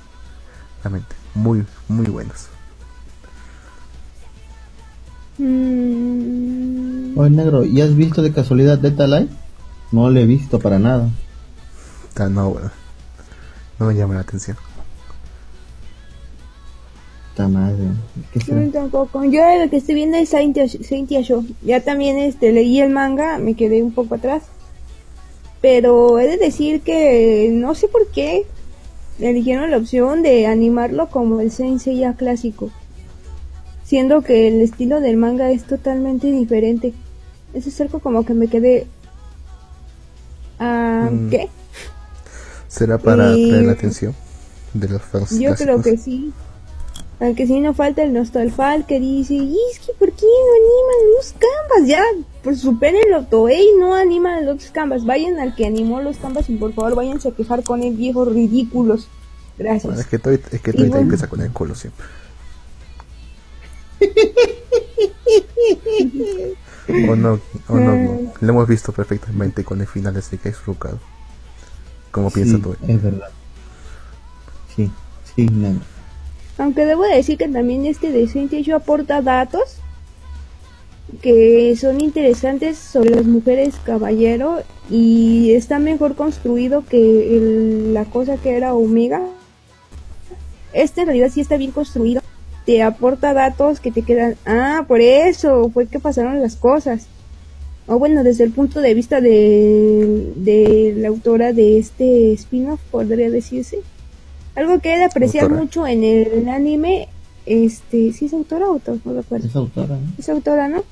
Realmente, 0.84 1.16
muy, 1.34 1.66
muy 1.88 2.06
buenos. 2.08 2.48
Mm, 5.38 7.18
Oye, 7.18 7.30
negro, 7.30 7.64
¿y 7.66 7.82
has 7.82 7.96
visto 7.96 8.22
de 8.22 8.32
casualidad 8.34 8.78
Delta 8.78 9.08
Light? 9.08 9.32
No 9.92 10.10
lo 10.10 10.20
he 10.20 10.26
visto 10.26 10.60
para 10.60 10.80
nada. 10.80 11.10
Ah, 12.16 12.28
no, 12.30 12.50
bueno. 12.50 12.72
No 13.80 13.88
me 13.88 13.96
llama 13.96 14.16
la 14.16 14.22
atención. 14.22 14.58
Está 17.34 17.48
madre. 17.48 17.78
¿Qué 18.32 18.40
Yo 18.42 18.46
será? 18.46 18.72
tampoco. 18.72 19.24
Yo 19.24 19.42
lo 19.60 19.68
que 19.68 19.78
estoy 19.78 19.96
viendo 19.96 20.18
es 20.18 20.30
Saint 20.30 20.56
Saint 20.88 21.10
Show. 21.24 21.44
Ya 21.64 21.80
también 21.80 22.18
este 22.20 22.52
leí 22.52 22.80
el 22.80 22.92
manga, 22.92 23.40
me 23.40 23.56
quedé 23.56 23.82
un 23.82 23.92
poco 23.92 24.14
atrás. 24.16 24.44
Pero 25.60 26.20
he 26.20 26.28
de 26.28 26.38
decir 26.38 26.82
que 26.82 27.50
no 27.52 27.74
sé 27.74 27.88
por 27.88 28.06
qué 28.10 28.46
eligieron 29.20 29.72
la 29.72 29.78
opción 29.78 30.22
de 30.22 30.46
animarlo 30.46 31.10
como 31.10 31.40
el 31.42 31.50
Saint 31.50 31.80
Seiya 31.82 32.14
clásico. 32.14 32.70
Siendo 33.84 34.22
que 34.22 34.48
el 34.48 34.62
estilo 34.62 35.02
del 35.02 35.18
manga 35.18 35.50
es 35.50 35.64
totalmente 35.64 36.28
diferente. 36.32 36.94
Eso 37.56 37.70
es 37.70 37.82
algo 37.82 37.98
como 38.00 38.26
que 38.26 38.34
me 38.36 38.48
quedé... 38.48 38.86
Ah, 40.60 41.10
Mm. 41.12 41.30
¿Qué? 41.30 41.50
¿Será 42.68 42.98
para 43.00 43.36
Y- 43.36 43.46
atraer 43.48 43.66
la 43.66 43.72
atención 43.74 44.16
de 44.74 44.88
los 44.90 45.02
fans 45.02 45.38
Yo 45.40 45.54
creo 45.56 45.82
que 45.82 45.98
sí. 45.98 46.32
Aunque 47.20 47.48
sí 47.48 47.60
no 47.62 47.74
falta 47.74 48.04
el 48.04 48.12
Nostalfal 48.12 48.86
que 48.86 49.00
dice, 49.00 49.36
y 49.36 49.56
es 49.72 49.80
que 49.80 49.94
¿por 49.94 50.12
qué 50.12 50.26
no 50.26 50.54
animan 50.56 51.16
los 51.16 51.34
canvas? 51.34 51.88
Ya, 51.88 52.04
pues 52.44 52.60
supérenlo, 52.60 53.24
Toei 53.28 53.70
no 53.80 53.96
animan 53.96 54.46
los 54.46 54.66
canvas. 54.72 55.06
Vayan 55.06 55.40
al 55.40 55.56
que 55.56 55.66
animó 55.66 56.02
los 56.02 56.18
canvas 56.18 56.50
y 56.50 56.56
por 56.56 56.74
favor 56.74 56.96
váyanse 56.96 57.30
a 57.30 57.32
quejar 57.32 57.64
con 57.64 57.82
el 57.84 57.96
viejo 57.96 58.26
ridículos. 58.26 59.08
Bueno, 59.58 59.72
Gracias. 59.72 60.00
es 60.00 60.06
que 60.08 60.20
Toy, 60.20 60.42
es 60.52 60.62
que 60.62 60.72
Y 60.72 60.74
Toy 60.74 60.88
bueno. 60.90 61.04
empieza 61.04 61.28
con 61.28 61.40
el 61.42 61.52
culo 61.52 61.76
siempre. 61.76 62.06
o 67.10 67.16
no, 67.16 67.40
o 67.70 67.76
no, 67.78 67.96
no. 67.96 68.34
Lo 68.42 68.50
hemos 68.50 68.68
visto 68.68 68.92
perfectamente 68.92 69.64
con 69.64 69.80
el 69.82 69.88
final 69.88 70.14
de 70.14 70.22
Sekai 70.22 70.54
Surukado. 70.54 71.00
Como 72.12 72.30
piensa 72.32 72.58
Sí, 72.58 72.62
Toy. 72.62 72.76
es 72.88 73.02
verdad. 73.02 73.30
Sí, 74.76 74.92
sí, 75.36 75.46
negro. 75.48 75.82
Aunque 76.58 76.86
debo 76.86 77.04
decir 77.04 77.38
que 77.38 77.48
también 77.48 77.86
este 77.86 78.12
de 78.12 78.28
Saint 78.28 78.54
aporta 78.70 79.22
datos 79.22 79.78
que 81.22 81.76
son 81.76 82.02
interesantes 82.02 82.78
sobre 82.78 83.12
las 83.12 83.26
mujeres 83.26 83.76
caballero 83.84 84.62
y 84.90 85.52
está 85.54 85.80
mejor 85.80 86.16
construido 86.16 86.84
que 86.86 87.38
el- 87.38 87.94
la 87.94 88.06
cosa 88.06 88.38
que 88.38 88.56
era 88.56 88.74
Omega. 88.74 89.22
Este 90.74 91.02
en 91.02 91.08
realidad 91.08 91.30
sí 91.32 91.42
está 91.42 91.58
bien 91.58 91.72
construido. 91.72 92.22
Te 92.66 92.82
aporta 92.82 93.34
datos 93.34 93.80
que 93.80 93.92
te 93.92 94.02
quedan, 94.04 94.36
ah, 94.46 94.86
por 94.88 95.02
eso 95.02 95.70
fue 95.70 95.88
que 95.88 96.00
pasaron 96.00 96.42
las 96.42 96.56
cosas. 96.56 97.08
O 97.86 98.00
bueno, 98.00 98.24
desde 98.24 98.46
el 98.46 98.52
punto 98.52 98.80
de 98.80 98.94
vista 98.94 99.20
de, 99.20 100.32
de 100.38 100.94
la 100.98 101.10
autora 101.10 101.52
de 101.52 101.78
este 101.78 102.32
spin-off, 102.34 102.80
podría 102.90 103.30
decirse. 103.30 103.82
Algo 104.56 104.80
que 104.80 104.94
he 104.94 104.98
de 104.98 105.06
apreciar 105.06 105.46
Autora. 105.46 105.62
mucho 105.62 105.88
en 105.88 106.04
el 106.04 106.48
anime, 106.50 107.08
este, 107.46 108.14
¿sí 108.14 108.26
es 108.26 108.34
autora 108.34 108.68
o 108.68 108.74
autor? 108.74 109.00
No 109.04 109.14
recuerdo. 109.14 109.48
Es 109.48 109.56
autora, 109.56 109.96
¿no? 109.96 110.12
Es 110.18 110.30
autora, 110.30 110.68
¿no? 110.68 110.84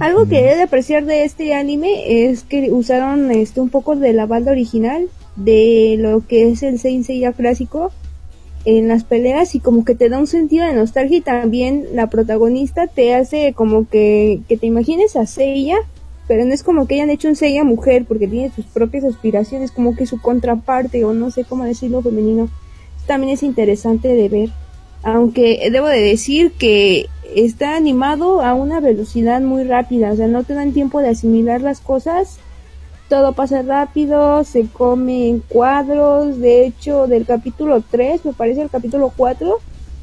Algo 0.00 0.26
que 0.26 0.40
he 0.40 0.56
de 0.56 0.62
apreciar 0.62 1.04
de 1.04 1.24
este 1.24 1.54
anime 1.54 2.28
es 2.28 2.42
que 2.42 2.72
usaron 2.72 3.30
este 3.30 3.60
un 3.60 3.68
poco 3.68 3.94
de 3.94 4.12
la 4.12 4.26
banda 4.26 4.50
original 4.50 5.08
de 5.36 5.96
lo 5.98 6.26
que 6.26 6.50
es 6.50 6.62
el 6.62 6.78
Saint 6.78 7.04
Seiya 7.04 7.32
clásico 7.32 7.92
en 8.64 8.88
las 8.88 9.04
peleas 9.04 9.54
y 9.54 9.60
como 9.60 9.84
que 9.84 9.94
te 9.94 10.08
da 10.08 10.18
un 10.18 10.26
sentido 10.26 10.66
de 10.66 10.74
nostalgia 10.74 11.18
y 11.18 11.20
también 11.20 11.86
la 11.94 12.08
protagonista 12.08 12.88
te 12.88 13.14
hace 13.14 13.52
como 13.54 13.88
que, 13.88 14.40
que 14.48 14.56
te 14.56 14.66
imagines 14.66 15.14
a 15.14 15.24
Seiya, 15.24 15.76
pero 16.26 16.44
no 16.44 16.52
es 16.52 16.64
como 16.64 16.88
que 16.88 16.96
hayan 16.96 17.10
hecho 17.10 17.28
un 17.28 17.36
Seiya 17.36 17.62
mujer 17.62 18.06
porque 18.06 18.26
tiene 18.26 18.50
sus 18.50 18.64
propias 18.66 19.04
aspiraciones, 19.04 19.70
como 19.70 19.94
que 19.94 20.06
su 20.06 20.20
contraparte 20.20 21.04
o 21.04 21.14
no 21.14 21.30
sé 21.30 21.44
cómo 21.44 21.64
decirlo 21.64 22.02
femenino. 22.02 22.48
También 23.06 23.32
es 23.32 23.42
interesante 23.42 24.08
de 24.08 24.28
ver 24.28 24.50
aunque 25.06 25.68
debo 25.70 25.86
de 25.86 26.00
decir 26.00 26.50
que 26.50 27.06
está 27.32 27.76
animado 27.76 28.42
a 28.42 28.54
una 28.54 28.80
velocidad 28.80 29.40
muy 29.40 29.62
rápida, 29.62 30.10
o 30.10 30.16
sea, 30.16 30.26
no 30.26 30.42
te 30.42 30.54
dan 30.54 30.72
tiempo 30.72 31.00
de 31.00 31.10
asimilar 31.10 31.60
las 31.60 31.78
cosas, 31.78 32.38
todo 33.08 33.32
pasa 33.32 33.62
rápido, 33.62 34.42
se 34.42 34.66
come 34.66 35.28
en 35.28 35.38
cuadros, 35.38 36.40
de 36.40 36.66
hecho, 36.66 37.06
del 37.06 37.24
capítulo 37.24 37.84
3, 37.88 38.24
me 38.24 38.32
parece 38.32 38.62
el 38.62 38.70
capítulo 38.70 39.12
4, 39.16 39.58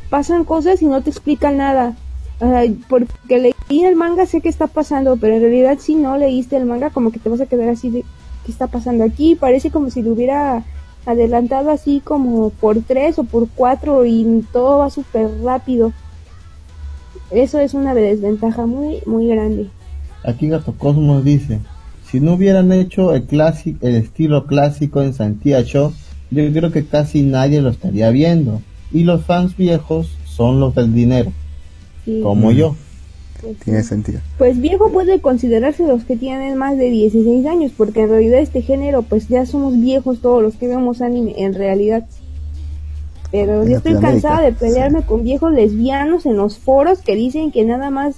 pasan 0.09 0.45
cosas 0.45 0.81
y 0.81 0.85
no 0.85 1.01
te 1.01 1.09
explican 1.09 1.57
nada. 1.57 1.97
O 2.39 2.47
porque 2.87 3.39
leí 3.39 3.83
el 3.83 3.97
manga 3.97 4.25
sé 4.25 4.39
que 4.39 4.47
está 4.47 4.67
pasando, 4.67 5.17
pero 5.17 5.35
en 5.35 5.41
realidad 5.41 5.79
si 5.79 5.95
no 5.95 6.17
leíste 6.17 6.55
el 6.55 6.65
manga 6.65 6.89
como 6.91 7.11
que 7.11 7.19
te 7.19 7.27
vas 7.29 7.41
a 7.41 7.45
quedar 7.45 7.69
así 7.69 7.89
de 7.89 8.05
¿qué 8.45 8.51
está 8.51 8.67
pasando 8.67 9.03
aquí? 9.03 9.35
Parece 9.35 9.69
como 9.69 9.89
si 9.89 10.01
lo 10.01 10.13
hubiera 10.13 10.63
adelantado 11.05 11.69
así 11.71 12.01
como 12.03 12.49
por 12.49 12.81
tres 12.81 13.19
o 13.19 13.23
por 13.23 13.47
cuatro 13.49 14.05
y 14.05 14.43
todo 14.53 14.79
va 14.79 14.89
súper 14.89 15.29
rápido. 15.43 15.91
Eso 17.31 17.59
es 17.59 17.73
una 17.73 17.93
desventaja 17.93 18.65
muy, 18.65 18.99
muy 19.05 19.27
grande. 19.27 19.67
Aquí 20.23 20.47
Gato 20.47 20.73
Cosmos 20.73 21.23
dice, 21.23 21.59
si 22.09 22.19
no 22.19 22.33
hubieran 22.33 22.71
hecho 22.71 23.13
el 23.13 23.23
clásico, 23.23 23.85
el 23.85 23.95
estilo 23.95 24.45
clásico 24.45 25.01
en 25.01 25.13
Santiago 25.13 25.93
yo 26.31 26.51
creo 26.51 26.71
que 26.71 26.85
casi 26.85 27.21
nadie 27.21 27.61
lo 27.61 27.69
estaría 27.69 28.09
viendo. 28.09 28.61
Y 28.91 29.03
los 29.03 29.23
fans 29.25 29.57
viejos 29.57 30.15
son 30.25 30.59
los 30.59 30.73
del 30.75 30.93
dinero, 30.93 31.31
Sí, 32.05 32.19
como 32.21 32.51
Mm. 32.51 32.55
yo. 32.55 32.75
Pues, 33.43 33.57
Tiene 33.59 33.83
sentido. 33.83 34.19
Pues 34.37 34.59
viejo 34.59 34.89
puede 34.91 35.19
considerarse 35.19 35.85
los 35.85 36.05
que 36.05 36.15
tienen 36.15 36.57
más 36.57 36.77
de 36.77 36.89
16 36.89 37.45
años, 37.45 37.71
porque 37.75 38.01
en 38.01 38.09
realidad 38.09 38.39
este 38.39 38.61
género, 38.61 39.01
pues 39.03 39.27
ya 39.27 39.45
somos 39.45 39.79
viejos 39.79 40.21
todos 40.21 40.41
los 40.41 40.55
que 40.55 40.67
vemos 40.67 41.01
anime, 41.01 41.33
en 41.37 41.53
realidad. 41.53 42.05
Pero 43.31 43.63
En 43.63 43.69
yo 43.69 43.77
estoy 43.77 43.95
cansada 43.99 44.41
de 44.41 44.53
pelearme 44.53 45.01
con 45.01 45.23
viejos 45.23 45.51
lesbianos 45.51 46.25
en 46.25 46.37
los 46.37 46.57
foros 46.57 47.01
que 47.01 47.15
dicen 47.15 47.51
que 47.51 47.65
nada 47.65 47.89
más 47.89 48.15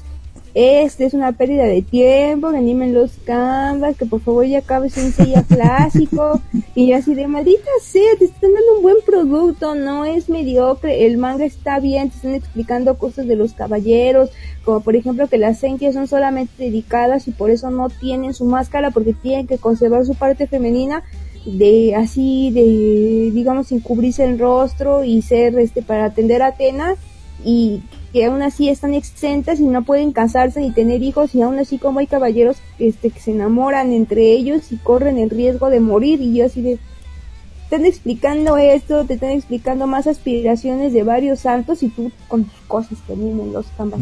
este 0.55 1.03
es 1.03 1.13
una 1.13 1.33
pérdida 1.33 1.65
de 1.65 1.81
tiempo, 1.81 2.49
que 2.49 2.57
animen 2.57 2.93
los 2.93 3.11
canvas, 3.25 3.97
que 3.97 4.05
por 4.05 4.21
favor 4.21 4.45
ya 4.45 4.59
acabe 4.59 4.85
un 4.85 5.11
sella 5.11 5.43
clásico. 5.43 6.41
y 6.75 6.93
así 6.93 7.13
de 7.13 7.27
maldita 7.27 7.69
sea, 7.81 8.15
te 8.17 8.23
están 8.23 8.53
dando 8.53 8.77
un 8.77 8.81
buen 8.81 8.95
producto, 9.05 9.75
no 9.75 10.05
es 10.05 10.29
mediocre, 10.29 11.05
el 11.05 11.17
manga 11.17 11.43
está 11.43 11.81
bien, 11.81 12.09
te 12.09 12.15
están 12.15 12.35
explicando 12.35 12.97
cosas 12.97 13.27
de 13.27 13.35
los 13.35 13.51
caballeros, 13.51 14.29
como 14.63 14.79
por 14.79 14.95
ejemplo 14.95 15.27
que 15.27 15.37
las 15.37 15.59
sentias 15.59 15.93
son 15.93 16.07
solamente 16.07 16.63
dedicadas 16.63 17.27
y 17.27 17.31
por 17.31 17.51
eso 17.51 17.69
no 17.69 17.89
tienen 17.89 18.33
su 18.33 18.45
máscara 18.45 18.91
porque 18.91 19.11
tienen 19.11 19.47
que 19.47 19.57
conservar 19.57 20.05
su 20.05 20.15
parte 20.15 20.47
femenina 20.47 21.03
de 21.45 21.95
así 21.95 22.49
de 22.51 23.29
digamos 23.31 23.67
sin 23.67 23.79
cubrirse 23.79 24.23
el 24.23 24.39
rostro 24.39 25.03
y 25.03 25.21
ser 25.21 25.59
este 25.59 25.83
para 25.83 26.05
atender 26.05 26.41
a 26.41 26.47
Atena 26.47 26.95
y 27.43 27.83
que 28.15 28.23
aún 28.23 28.41
así 28.41 28.69
están 28.69 28.93
exentas 28.93 29.59
y 29.59 29.65
no 29.65 29.83
pueden 29.83 30.13
casarse 30.13 30.61
ni 30.61 30.71
tener 30.71 31.03
hijos 31.03 31.35
y 31.35 31.41
aún 31.41 31.59
así 31.59 31.77
como 31.77 31.99
hay 31.99 32.07
caballeros 32.07 32.55
este 32.79 33.09
que 33.09 33.19
se 33.19 33.31
enamoran 33.31 33.91
entre 33.91 34.31
ellos 34.31 34.71
y 34.71 34.77
corren 34.77 35.17
el 35.17 35.29
riesgo 35.29 35.69
de 35.69 35.81
morir 35.81 36.21
y 36.21 36.33
yo 36.33 36.45
así 36.45 36.61
de 36.61 36.79
están 37.65 37.83
explicando 37.83 38.55
esto, 38.55 39.03
te 39.03 39.15
están 39.15 39.31
explicando 39.31 39.85
más 39.85 40.07
aspiraciones 40.07 40.93
de 40.93 41.03
varios 41.03 41.41
santos 41.41 41.83
y 41.83 41.89
tú 41.89 42.09
con 42.29 42.45
tus 42.45 42.61
cosas 42.69 42.97
que 43.05 43.15
vienen 43.15 43.51
los 43.51 43.65
canvas. 43.75 43.99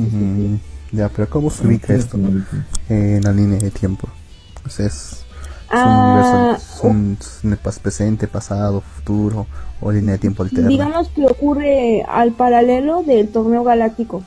Ya, 0.91 1.09
pero 1.09 1.27
¿cómo 1.27 1.49
se 1.49 1.65
ubica 1.65 1.95
esto 1.95 2.19
en 2.89 3.23
la 3.23 3.31
línea 3.31 3.57
de 3.57 3.71
tiempo? 3.71 4.07
Sea, 4.69 4.85
es, 4.85 5.22
es 5.73 5.79
un 5.79 5.85
Ah, 5.85 6.57
universo, 6.57 6.65
es 6.75 6.83
un, 6.83 7.57
presente, 7.81 8.27
pasado, 8.27 8.81
futuro, 8.81 9.47
o 9.81 9.91
línea 9.91 10.13
de 10.13 10.19
tiempo 10.19 10.43
alterna. 10.43 10.67
digamos 10.69 11.09
que 11.09 11.25
ocurre 11.25 12.03
al 12.07 12.31
paralelo 12.31 13.03
del 13.03 13.29
torneo 13.29 13.63
galáctico. 13.63 14.23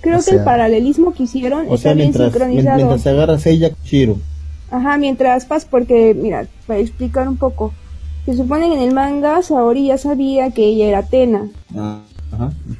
Creo 0.00 0.18
O 0.18 0.22
que 0.24 0.32
el 0.32 0.42
paralelismo 0.44 1.12
que 1.12 1.24
hicieron 1.24 1.60
O 1.68 1.74
está 1.74 1.78
sea, 1.78 1.94
bien 1.94 2.06
mientras, 2.06 2.32
sincronizado. 2.32 2.76
mientras 2.76 3.02
se 3.02 3.10
agarra 3.10 3.38
Seiya 3.38 3.70
Shiro. 3.84 4.16
Ajá, 4.70 4.96
mientras 4.96 5.44
pas 5.44 5.64
porque, 5.64 6.14
mira, 6.14 6.46
para 6.66 6.80
explicar 6.80 7.28
un 7.28 7.36
poco, 7.36 7.72
se 8.24 8.36
supone 8.36 8.68
que 8.68 8.74
en 8.74 8.82
el 8.82 8.94
manga 8.94 9.42
Saori 9.42 9.88
ya 9.88 9.98
sabía 9.98 10.50
que 10.50 10.64
ella 10.64 10.86
era 10.86 10.98
Atena. 10.98 11.48
Ajá. 11.76 12.00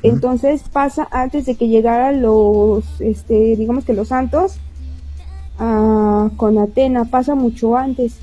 Entonces 0.03 0.63
pasa 0.73 1.07
antes 1.11 1.45
de 1.47 1.55
que 1.57 1.69
llegaran 1.69 2.23
los, 2.23 2.85
este, 3.01 3.55
digamos 3.57 3.85
que 3.85 3.93
los 3.93 4.09
santos 4.09 4.57
ah, 5.63 6.31
con 6.37 6.59
Atena, 6.59 7.05
pasa 7.05 7.35
mucho 7.35 7.77
antes. 7.77 8.17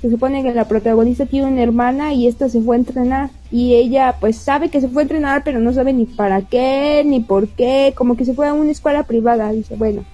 Se 0.00 0.10
supone 0.10 0.42
que 0.42 0.54
la 0.54 0.66
protagonista 0.66 1.26
tiene 1.26 1.48
una 1.48 1.62
hermana 1.62 2.14
y 2.14 2.26
esta 2.26 2.48
se 2.48 2.62
fue 2.62 2.76
a 2.76 2.78
entrenar 2.78 3.30
y 3.52 3.74
ella 3.74 4.16
pues 4.18 4.36
sabe 4.36 4.70
que 4.70 4.80
se 4.80 4.88
fue 4.88 5.02
a 5.02 5.04
entrenar 5.04 5.42
pero 5.44 5.60
no 5.60 5.74
sabe 5.74 5.92
ni 5.92 6.06
para 6.06 6.40
qué 6.40 7.02
ni 7.04 7.20
por 7.20 7.48
qué, 7.48 7.92
como 7.94 8.16
que 8.16 8.24
se 8.24 8.32
fue 8.32 8.48
a 8.48 8.54
una 8.54 8.70
escuela 8.70 9.02
privada, 9.02 9.52
dice, 9.52 9.76
bueno. 9.76 10.04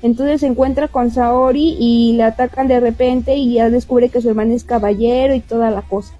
Entonces 0.00 0.40
se 0.40 0.46
encuentra 0.46 0.88
con 0.88 1.10
Saori 1.10 1.76
y 1.78 2.14
la 2.14 2.28
atacan 2.28 2.68
de 2.68 2.80
repente 2.80 3.36
y 3.36 3.54
ya 3.54 3.68
descubre 3.68 4.08
que 4.08 4.20
su 4.22 4.30
hermana 4.30 4.54
es 4.54 4.64
caballero 4.64 5.34
y 5.34 5.40
toda 5.40 5.70
la 5.70 5.82
cosa. 5.82 6.14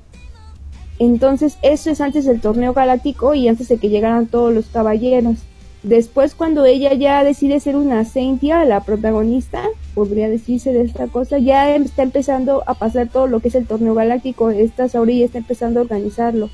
Entonces 0.98 1.58
eso 1.62 1.90
es 1.90 2.00
antes 2.00 2.24
del 2.26 2.40
torneo 2.40 2.72
galáctico 2.72 3.34
y 3.34 3.48
antes 3.48 3.68
de 3.68 3.78
que 3.78 3.88
llegaran 3.88 4.26
todos 4.26 4.52
los 4.52 4.66
caballeros. 4.66 5.38
Después 5.82 6.34
cuando 6.34 6.64
ella 6.64 6.92
ya 6.94 7.22
decide 7.22 7.60
ser 7.60 7.76
una 7.76 8.04
Saintia, 8.04 8.64
la 8.64 8.80
protagonista, 8.80 9.62
podría 9.94 10.28
decirse 10.28 10.72
de 10.72 10.82
esta 10.82 11.06
cosa, 11.06 11.38
ya 11.38 11.74
está 11.76 12.02
empezando 12.02 12.64
a 12.66 12.74
pasar 12.74 13.08
todo 13.08 13.28
lo 13.28 13.40
que 13.40 13.48
es 13.48 13.54
el 13.54 13.66
torneo 13.66 13.94
galáctico, 13.94 14.50
esta 14.50 14.88
Saori 14.88 15.20
ya 15.20 15.26
está 15.26 15.38
empezando 15.38 15.78
a 15.78 15.84
organizarlo. 15.84 16.50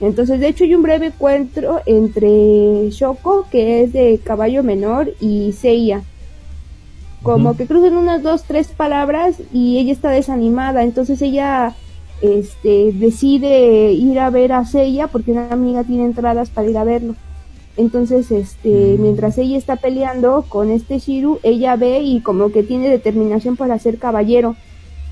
Entonces, 0.00 0.40
de 0.40 0.48
hecho, 0.48 0.64
hay 0.64 0.74
un 0.74 0.82
breve 0.82 1.06
encuentro 1.06 1.80
entre 1.86 2.90
Shoko, 2.90 3.46
que 3.50 3.82
es 3.82 3.92
de 3.92 4.20
caballo 4.22 4.62
menor, 4.62 5.12
y 5.20 5.52
Seiya. 5.52 6.02
Como 7.22 7.56
que 7.56 7.66
cruzan 7.66 7.96
unas 7.96 8.22
dos, 8.22 8.44
tres 8.44 8.68
palabras 8.68 9.36
y 9.52 9.78
ella 9.78 9.92
está 9.92 10.10
desanimada. 10.10 10.84
Entonces 10.84 11.20
ella 11.22 11.74
este, 12.20 12.92
decide 12.92 13.92
ir 13.92 14.20
a 14.20 14.30
ver 14.30 14.52
a 14.52 14.64
Seiya 14.64 15.08
porque 15.08 15.32
una 15.32 15.50
amiga 15.50 15.82
tiene 15.82 16.04
entradas 16.04 16.50
para 16.50 16.70
ir 16.70 16.78
a 16.78 16.84
verlo. 16.84 17.16
Entonces, 17.76 18.30
este, 18.30 18.96
mientras 18.98 19.36
ella 19.36 19.58
está 19.58 19.76
peleando 19.76 20.46
con 20.48 20.70
este 20.70 20.98
Shiru, 20.98 21.40
ella 21.42 21.76
ve 21.76 22.00
y 22.00 22.20
como 22.20 22.50
que 22.50 22.62
tiene 22.62 22.88
determinación 22.88 23.56
para 23.56 23.78
ser 23.78 23.98
caballero, 23.98 24.56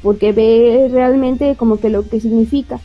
porque 0.02 0.32
ve 0.32 0.88
realmente 0.90 1.56
como 1.56 1.78
que 1.78 1.90
lo 1.90 2.08
que 2.08 2.20
significa. 2.20 2.80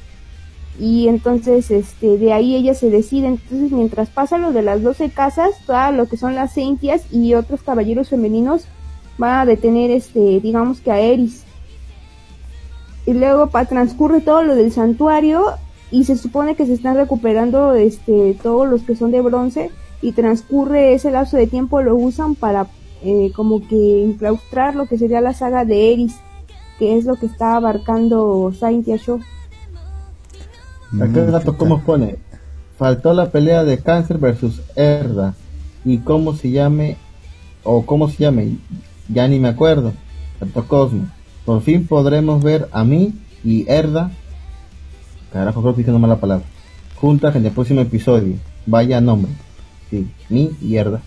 Y 0.80 1.08
entonces, 1.08 1.72
este, 1.72 2.18
de 2.18 2.34
ahí 2.34 2.56
ella 2.56 2.74
se 2.74 2.90
decide. 2.90 3.28
Entonces, 3.28 3.72
mientras 3.72 4.10
pasa 4.10 4.38
lo 4.38 4.52
de 4.52 4.62
las 4.62 4.82
12 4.82 5.10
casas, 5.10 5.52
todo 5.66 5.92
lo 5.92 6.08
que 6.08 6.18
son 6.18 6.36
las 6.36 6.54
Saintias 6.54 7.04
y 7.12 7.34
otros 7.34 7.64
caballeros 7.64 8.10
femeninos 8.10 8.66
van 9.18 9.40
a 9.40 9.46
detener, 9.46 9.92
este, 9.92 10.40
digamos 10.40 10.80
que 10.82 10.92
a 10.92 11.00
Eris. 11.00 11.44
Y 13.06 13.14
luego 13.14 13.48
pa, 13.48 13.66
transcurre 13.66 14.22
todo 14.22 14.44
lo 14.44 14.56
del 14.56 14.72
santuario 14.72 15.44
y 15.92 16.04
se 16.06 16.18
supone 16.18 16.56
que 16.56 16.66
se 16.66 16.74
están 16.74 16.96
recuperando, 16.96 17.74
este, 17.74 18.38
todos 18.42 18.68
los 18.68 18.84
que 18.84 18.96
son 18.96 19.12
de 19.12 19.22
bronce 19.22 19.72
y 20.02 20.14
transcurre 20.14 20.94
ese 20.94 21.12
lapso 21.12 21.38
de 21.38 21.48
tiempo 21.48 21.82
lo 21.82 21.96
usan 21.96 22.36
para 22.36 22.68
eh, 23.02 23.32
como 23.36 23.68
que 23.68 23.76
inclaustrar 23.76 24.76
lo 24.76 24.88
que 24.88 24.98
sería 24.98 25.22
la 25.22 25.34
saga 25.34 25.66
de 25.66 25.94
Eris, 25.94 26.24
que 26.78 26.98
es 26.98 27.06
lo 27.06 27.16
que 27.18 27.26
está 27.28 27.56
abarcando 27.56 28.52
Saintia 28.54 28.98
Show. 28.98 29.26
Acá 31.00 31.22
el 31.22 31.32
Mm, 31.32 31.32
dato, 31.32 31.58
¿qué 31.58 31.58
¿cómo 31.58 31.84
pone? 31.84 32.20
Faltó 32.78 33.14
la 33.14 33.32
pelea 33.32 33.64
de 33.64 33.82
Cáncer 33.82 34.18
versus 34.20 34.62
Herda. 34.76 35.38
¿Y 35.84 36.00
cómo 36.00 36.36
se 36.36 36.52
llame? 36.52 36.98
O 37.64 37.86
cómo 37.86 38.10
se 38.10 38.24
llame, 38.24 38.60
ya 39.08 39.28
ni 39.28 39.40
me 39.40 39.50
acuerdo. 39.50 39.98
Faltó 40.40 40.68
Cosmo. 40.68 41.12
Por 41.46 41.62
fin 41.62 41.88
podremos 41.88 42.44
ver 42.44 42.70
a 42.72 42.84
mí 42.84 43.16
y 43.44 43.70
Herda. 43.70 44.18
Carajo, 45.32 45.62
creo 45.62 45.74
que 45.74 45.80
dije 45.80 45.92
una 45.92 46.00
mala 46.00 46.18
palabra. 46.18 46.46
Juntas 46.96 47.36
en 47.36 47.46
el 47.46 47.52
próximo 47.52 47.82
episodio. 47.82 48.36
Vaya 48.66 49.00
nombre. 49.02 49.32
Sí, 49.90 50.08
mí 50.30 50.52
y 50.62 50.76
Herda. 50.76 51.02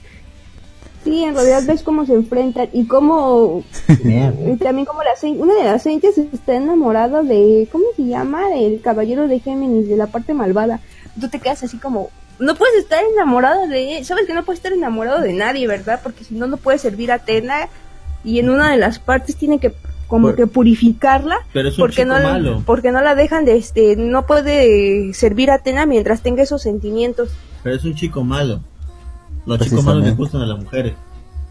Sí, 1.05 1.25
en 1.25 1.35
realidad 1.35 1.63
ves 1.67 1.83
cómo 1.83 2.07
se 2.07 2.15
enfrentan 2.15 2.69
y 2.73 2.85
cómo 2.87 3.65
y 3.89 4.57
también 4.57 4.87
como 4.87 5.03
la 5.03 5.11
una 5.37 5.55
de 5.55 5.65
las 5.65 5.83
Saintias 5.83 6.17
está 6.17 6.55
enamorada 6.55 7.23
de 7.23 7.69
¿cómo 7.73 7.85
se 7.97 8.05
llama? 8.05 8.49
del 8.49 8.81
caballero 8.81 9.27
de 9.27 9.41
Géminis 9.41 9.89
de 9.89 9.97
la 9.97 10.07
parte 10.07 10.33
malvada. 10.33 10.79
Tú 11.21 11.29
te 11.29 11.41
quedas 11.41 11.65
así 11.65 11.79
como 11.79 12.11
no 12.39 12.55
puedes 12.55 12.77
estar 12.77 13.03
enamorado 13.13 13.67
de 13.67 13.99
él, 13.99 14.05
sabes 14.05 14.27
que 14.27 14.35
no 14.35 14.45
puedes 14.45 14.61
estar 14.61 14.73
enamorado 14.73 15.21
de 15.21 15.33
nadie, 15.33 15.67
¿verdad? 15.67 16.01
Porque 16.03 16.25
si 16.25 16.35
no 16.35 16.47
no 16.47 16.57
puedes 16.57 16.81
servir 16.81 17.11
a 17.11 17.17
Atena 17.17 17.69
y 18.25 18.39
en 18.39 18.51
una 18.51 18.71
de 18.71 18.77
las 18.77 19.01
partes 19.01 19.37
tiene 19.37 19.59
que 19.59 19.73
como 20.13 20.27
Por- 20.29 20.37
que 20.37 20.47
purificarla 20.47 21.39
Pero 21.55 21.71
es 21.71 21.79
un 21.79 21.81
porque 21.85 22.03
chico 22.03 22.09
no 22.09 22.21
malo. 22.23 22.63
porque 22.67 22.93
no 22.93 23.01
la 23.01 23.15
dejan 23.15 23.47
de 23.47 23.57
este 23.57 23.97
no 23.97 24.27
puede 24.27 25.15
servir 25.15 25.51
a 25.51 25.55
Atena 25.55 25.87
mientras 25.87 26.21
tenga 26.21 26.43
esos 26.43 26.61
sentimientos. 26.61 27.31
Pero 27.63 27.77
es 27.77 27.85
un 27.87 27.95
chico 27.95 28.23
malo. 28.23 28.61
Los 29.47 29.59
chicos 29.61 29.83
malos 29.83 30.05
les 30.05 30.15
gustan 30.15 30.43
a 30.43 30.47
las 30.47 30.59
mujeres. 30.59 30.93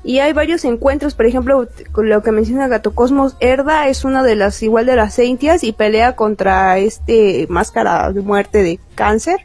Y 0.03 0.19
hay 0.19 0.31
varios 0.33 0.63
encuentros, 0.63 1.15
por 1.15 1.25
ejemplo, 1.25 1.67
con 1.91 2.07
lo 2.07 2.21
que 2.21 2.31
menciona 2.31 2.67
Gato 2.67 2.93
Cosmos, 2.93 3.35
Herda 3.39 3.87
es 3.87 4.05
una 4.05 4.21
de 4.21 4.35
las 4.35 4.61
igual 4.61 4.85
de 4.85 4.95
las 4.95 5.15
Saintias 5.15 5.63
y 5.63 5.71
pelea 5.73 6.15
contra 6.15 6.77
este 6.77 7.47
máscara 7.49 8.11
de 8.11 8.21
muerte 8.21 8.61
de 8.61 8.79
cáncer. 8.93 9.37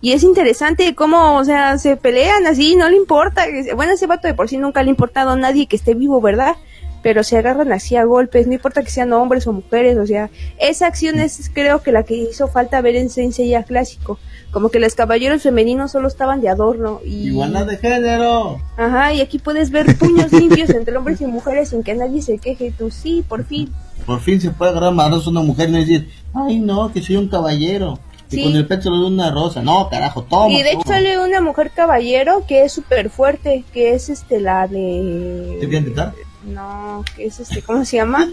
Y 0.00 0.12
es 0.12 0.22
interesante 0.22 0.94
cómo, 0.94 1.36
o 1.36 1.44
sea, 1.44 1.76
se 1.78 1.96
pelean 1.96 2.46
así, 2.46 2.74
no 2.76 2.88
le 2.88 2.96
importa. 2.96 3.44
Bueno, 3.76 3.92
ese 3.92 4.06
vato 4.06 4.28
de 4.28 4.34
por 4.34 4.48
sí 4.48 4.56
nunca 4.56 4.82
le 4.82 4.88
ha 4.88 4.96
importado 4.96 5.30
a 5.30 5.36
nadie 5.36 5.66
que 5.66 5.76
esté 5.76 5.92
vivo, 5.94 6.20
¿verdad? 6.22 6.56
Pero 7.02 7.24
se 7.24 7.36
agarran 7.36 7.72
así 7.72 7.96
a 7.96 8.04
golpes, 8.04 8.46
no 8.46 8.52
importa 8.54 8.82
que 8.82 8.90
sean 8.90 9.12
hombres 9.12 9.46
o 9.46 9.52
mujeres, 9.52 9.98
o 9.98 10.06
sea, 10.06 10.30
esa 10.58 10.86
acción 10.86 11.18
es 11.18 11.50
creo 11.52 11.82
que 11.82 11.90
la 11.92 12.04
que 12.04 12.14
hizo 12.14 12.46
falta 12.48 12.80
ver 12.80 12.96
en 12.96 13.10
Saint 13.10 13.32
Seiya 13.32 13.64
clásico. 13.64 14.18
Como 14.52 14.68
que 14.68 14.78
los 14.80 14.94
caballeros 14.94 15.42
femeninos 15.42 15.92
solo 15.92 16.08
estaban 16.08 16.40
de 16.42 16.48
adorno 16.50 17.00
y... 17.04 17.28
Igualdad 17.28 17.66
de 17.66 17.78
género. 17.78 18.60
Ajá, 18.76 19.12
y 19.14 19.20
aquí 19.22 19.38
puedes 19.38 19.70
ver 19.70 19.96
puños 19.96 20.30
limpios 20.32 20.70
entre 20.70 20.96
hombres 20.96 21.20
y 21.22 21.26
mujeres 21.26 21.70
sin 21.70 21.82
que 21.82 21.94
nadie 21.94 22.20
se 22.22 22.38
queje. 22.38 22.72
Tú 22.76 22.90
sí, 22.90 23.24
por 23.26 23.44
fin. 23.44 23.72
Por 24.04 24.20
fin 24.20 24.40
se 24.40 24.50
puede 24.50 24.72
agarrar 24.72 24.92
madrazos 24.92 25.28
a 25.28 25.30
una 25.30 25.40
mujer 25.40 25.70
y 25.70 25.72
no 25.72 25.78
decir, 25.78 26.10
ay 26.34 26.58
no, 26.60 26.92
que 26.92 27.00
soy 27.02 27.16
un 27.16 27.28
caballero. 27.28 27.98
Y 28.30 28.36
Sí. 28.36 28.44
con 28.44 28.56
el 28.56 28.66
pecho 28.66 28.90
de 28.90 29.04
una 29.04 29.30
rosa. 29.30 29.60
No, 29.62 29.88
carajo, 29.90 30.22
toma. 30.22 30.50
y 30.54 30.62
de 30.62 30.70
hecho 30.70 30.82
toma. 30.84 30.94
sale 30.96 31.18
una 31.18 31.40
mujer 31.42 31.70
caballero 31.74 32.44
que 32.46 32.64
es 32.64 32.72
súper 32.72 33.10
fuerte, 33.10 33.64
que 33.74 33.92
es 33.94 34.08
este 34.08 34.40
la 34.40 34.66
de... 34.68 35.56
¿Te 35.60 35.66
voy 35.66 35.76
a 35.76 35.78
intentar? 35.78 36.14
No, 36.44 37.04
que 37.16 37.26
es 37.26 37.40
este, 37.40 37.62
¿cómo 37.62 37.84
se 37.84 37.96
llama? 37.96 38.28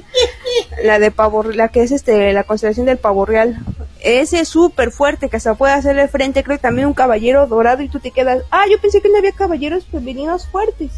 la 0.83 0.99
de 0.99 1.11
pavo, 1.11 1.43
la 1.43 1.67
que 1.67 1.83
es 1.83 1.91
este, 1.91 2.33
la 2.33 2.43
constelación 2.43 2.85
del 2.85 2.97
pavo 2.97 3.25
real. 3.25 3.57
Ese 4.01 4.39
es 4.39 4.47
súper 4.47 4.91
fuerte, 4.91 5.29
que 5.29 5.37
hasta 5.37 5.55
puede 5.55 5.73
hacerle 5.73 6.07
frente, 6.07 6.43
creo 6.43 6.57
que 6.57 6.61
también 6.61 6.87
un 6.87 6.93
caballero 6.93 7.45
dorado 7.47 7.83
y 7.83 7.89
tú 7.89 7.99
te 7.99 8.11
quedas, 8.11 8.43
ah, 8.51 8.65
yo 8.69 8.79
pensé 8.79 9.01
que 9.01 9.09
no 9.09 9.17
había 9.17 9.31
caballeros 9.31 9.85
femeninos 9.85 10.47
fuertes. 10.47 10.91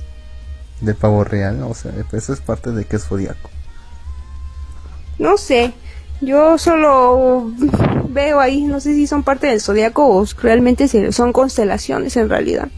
Del 0.80 0.96
pavo 0.96 1.24
real, 1.24 1.62
o 1.64 1.74
sea, 1.74 1.92
eso 2.12 2.34
es 2.34 2.42
parte 2.42 2.72
de 2.72 2.86
que 2.86 2.96
es 2.96 3.06
zodiaco. 3.06 3.50
No 5.20 5.38
sé, 5.38 5.74
yo 6.22 6.58
solo 6.58 7.52
veo 8.10 8.40
ahí, 8.40 8.62
no 8.64 8.80
sé 8.80 8.94
si 8.94 9.08
son 9.08 9.24
parte 9.24 9.48
del 9.48 9.62
zodiaco 9.62 10.08
o 10.08 10.26
realmente 10.42 10.88
son 11.12 11.34
constelaciones 11.34 12.16
en 12.18 12.30
realidad. 12.30 12.70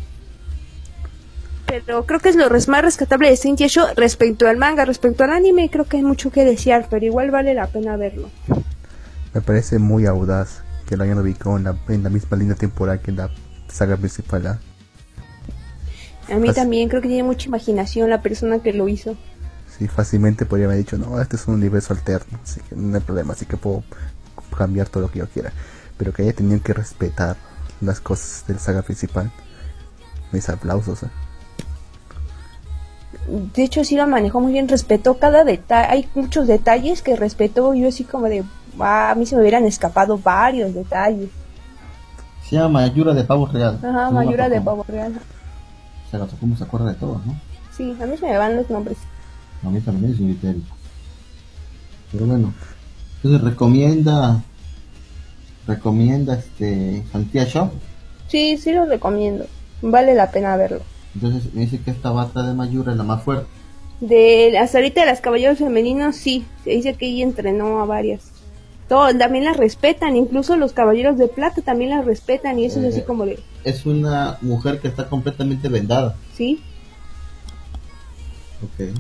Pero 1.86 2.06
creo 2.06 2.20
que 2.20 2.30
es 2.30 2.36
lo 2.36 2.50
más 2.50 2.82
rescatable 2.82 3.30
de 3.30 3.38
Saint 3.38 3.60
Show 3.60 3.86
respecto 3.96 4.48
al 4.48 4.58
manga, 4.58 4.86
respecto 4.86 5.24
al 5.24 5.32
anime, 5.32 5.70
creo 5.70 5.86
que 5.86 5.98
hay 5.98 6.04
mucho 6.04 6.32
que 6.32 6.46
desear, 6.46 6.88
pero 6.90 7.06
igual 7.06 7.32
vale 7.32 7.54
la 7.54 7.68
pena 7.68 7.98
verlo. 7.98 8.30
Me 9.34 9.42
parece 9.42 9.80
muy 9.80 10.06
audaz 10.06 10.62
que 10.88 10.98
lo 10.98 11.04
hayan 11.04 11.18
ubicado 11.18 11.58
en 11.58 11.64
la, 11.64 11.76
en 11.88 12.04
la 12.04 12.10
misma 12.10 12.38
línea 12.38 12.56
temporal 12.56 13.00
que 13.02 13.12
la 13.12 13.30
saga 13.68 13.98
principal. 13.98 14.48
¿ah? 14.48 14.60
A 16.32 16.36
mí 16.36 16.54
también 16.54 16.90
creo 16.90 17.02
que 17.02 17.08
tiene 17.08 17.24
mucha 17.24 17.48
imaginación 17.48 18.10
la 18.10 18.22
persona 18.22 18.60
que 18.60 18.74
lo 18.74 18.88
hizo. 18.88 19.18
Sí, 19.78 19.88
fácilmente 19.88 20.46
podría 20.46 20.68
haber 20.68 20.78
dicho, 20.78 20.98
no, 20.98 21.20
este 21.20 21.36
es 21.36 21.48
un 21.48 21.56
universo 21.56 21.94
alterno, 21.94 22.40
así 22.44 22.62
que 22.62 22.76
no 22.76 22.96
hay 22.96 23.02
problema, 23.02 23.34
así 23.34 23.46
que 23.46 23.58
puedo 23.58 23.84
cambiar 24.56 24.88
todo 24.88 25.04
lo 25.04 25.12
que 25.12 25.20
yo 25.20 25.28
quiera. 25.28 25.52
Pero 25.98 26.14
que 26.14 26.22
haya 26.22 26.34
tenido 26.34 26.62
que 26.62 26.74
respetar 26.74 27.38
las 27.82 28.00
cosas 28.00 28.46
de 28.48 28.54
la 28.54 28.60
saga 28.60 28.82
principal. 28.84 29.32
Mis 30.32 30.50
aplausos. 30.50 31.04
¿eh? 31.04 31.08
De 33.56 33.64
hecho, 33.64 33.84
sí 33.84 33.96
lo 33.96 34.08
manejó 34.08 34.40
muy 34.42 34.52
bien, 34.52 34.68
respetó 34.68 35.18
cada 35.18 35.44
detalle. 35.44 35.88
Hay 35.92 36.10
muchos 36.16 36.48
detalles 36.48 37.02
que 37.02 37.16
respetó. 37.16 37.74
Yo 37.74 37.88
así 37.88 38.04
como 38.04 38.28
de, 38.28 38.44
"Ah, 38.80 39.12
a 39.12 39.16
mí 39.16 39.26
se 39.26 39.36
me 39.36 39.42
hubieran 39.42 39.66
escapado 39.66 40.18
varios 40.18 40.74
detalles. 40.74 41.30
Se 42.48 42.56
llama 42.58 42.82
Mayura 42.82 43.14
de 43.14 43.24
Pavo 43.24 43.46
Real. 43.48 43.80
Ajá, 43.84 44.08
Se 44.10 44.14
Mayura 44.14 44.50
de 44.50 44.62
Pavo. 44.62 44.86
Real. 44.88 45.14
Se 46.12 46.18
la 46.18 46.26
tocó, 46.28 46.46
se 46.58 46.64
acuerda 46.64 46.90
de 46.90 46.96
todo, 46.96 47.22
¿no? 47.26 47.40
Sí, 47.76 47.96
a 48.02 48.06
mí 48.06 48.18
se 48.18 48.26
me 48.28 48.38
van 48.38 48.56
los 48.58 48.70
nombres. 48.70 48.98
A 49.66 49.70
mí 49.70 49.80
también 49.80 50.14
es 50.14 50.20
un 50.20 50.28
criterio. 50.34 50.62
Pero 52.12 52.26
bueno, 52.28 52.54
entonces 53.16 53.42
recomienda, 53.42 54.42
recomienda 55.68 56.36
este 56.36 57.04
Santia 57.12 57.46
Shop. 57.46 57.72
Sí, 58.28 58.58
sí 58.58 58.72
lo 58.72 58.86
recomiendo. 58.86 59.46
Vale 59.82 60.14
la 60.14 60.30
pena 60.30 60.56
verlo. 60.58 60.82
Entonces 61.16 61.54
me 61.54 61.62
dice 61.62 61.80
que 61.80 61.92
esta 61.92 62.12
bata 62.12 62.44
de 62.44 62.54
Mayura 62.54 62.92
es 62.92 62.98
la 62.98 63.04
más 63.04 63.24
fuerte. 63.24 63.48
De 64.00 64.58
hasta 64.58 64.80
ahorita 64.80 65.02
de 65.02 65.08
las 65.08 65.22
caballeros 65.22 65.60
femeninos, 65.60 66.16
sí. 66.16 66.46
Se 66.64 66.72
dice 66.72 66.94
que 66.96 67.08
ella 67.08 67.24
entrenó 67.24 67.80
a 67.80 67.86
varias. 67.86 68.32
Todo, 68.90 69.16
también 69.18 69.46
las 69.46 69.58
respetan, 69.58 70.18
incluso 70.18 70.58
los 70.58 70.74
caballeros 70.74 71.18
de 71.18 71.28
plata 71.28 71.62
también 71.62 71.92
las 71.92 72.06
respetan 72.06 72.60
y 72.60 72.66
eso 72.66 72.80
es 72.80 72.86
Eh. 72.86 72.90
así 72.90 73.02
como 73.02 73.26
de, 73.26 73.40
Es 73.64 73.86
una 73.86 74.38
mujer 74.42 74.80
que 74.80 74.88
está 74.90 75.08
completamente 75.08 75.70
vendada. 75.70 76.16
¿sí? 76.36 76.62
Ok. 78.62 78.94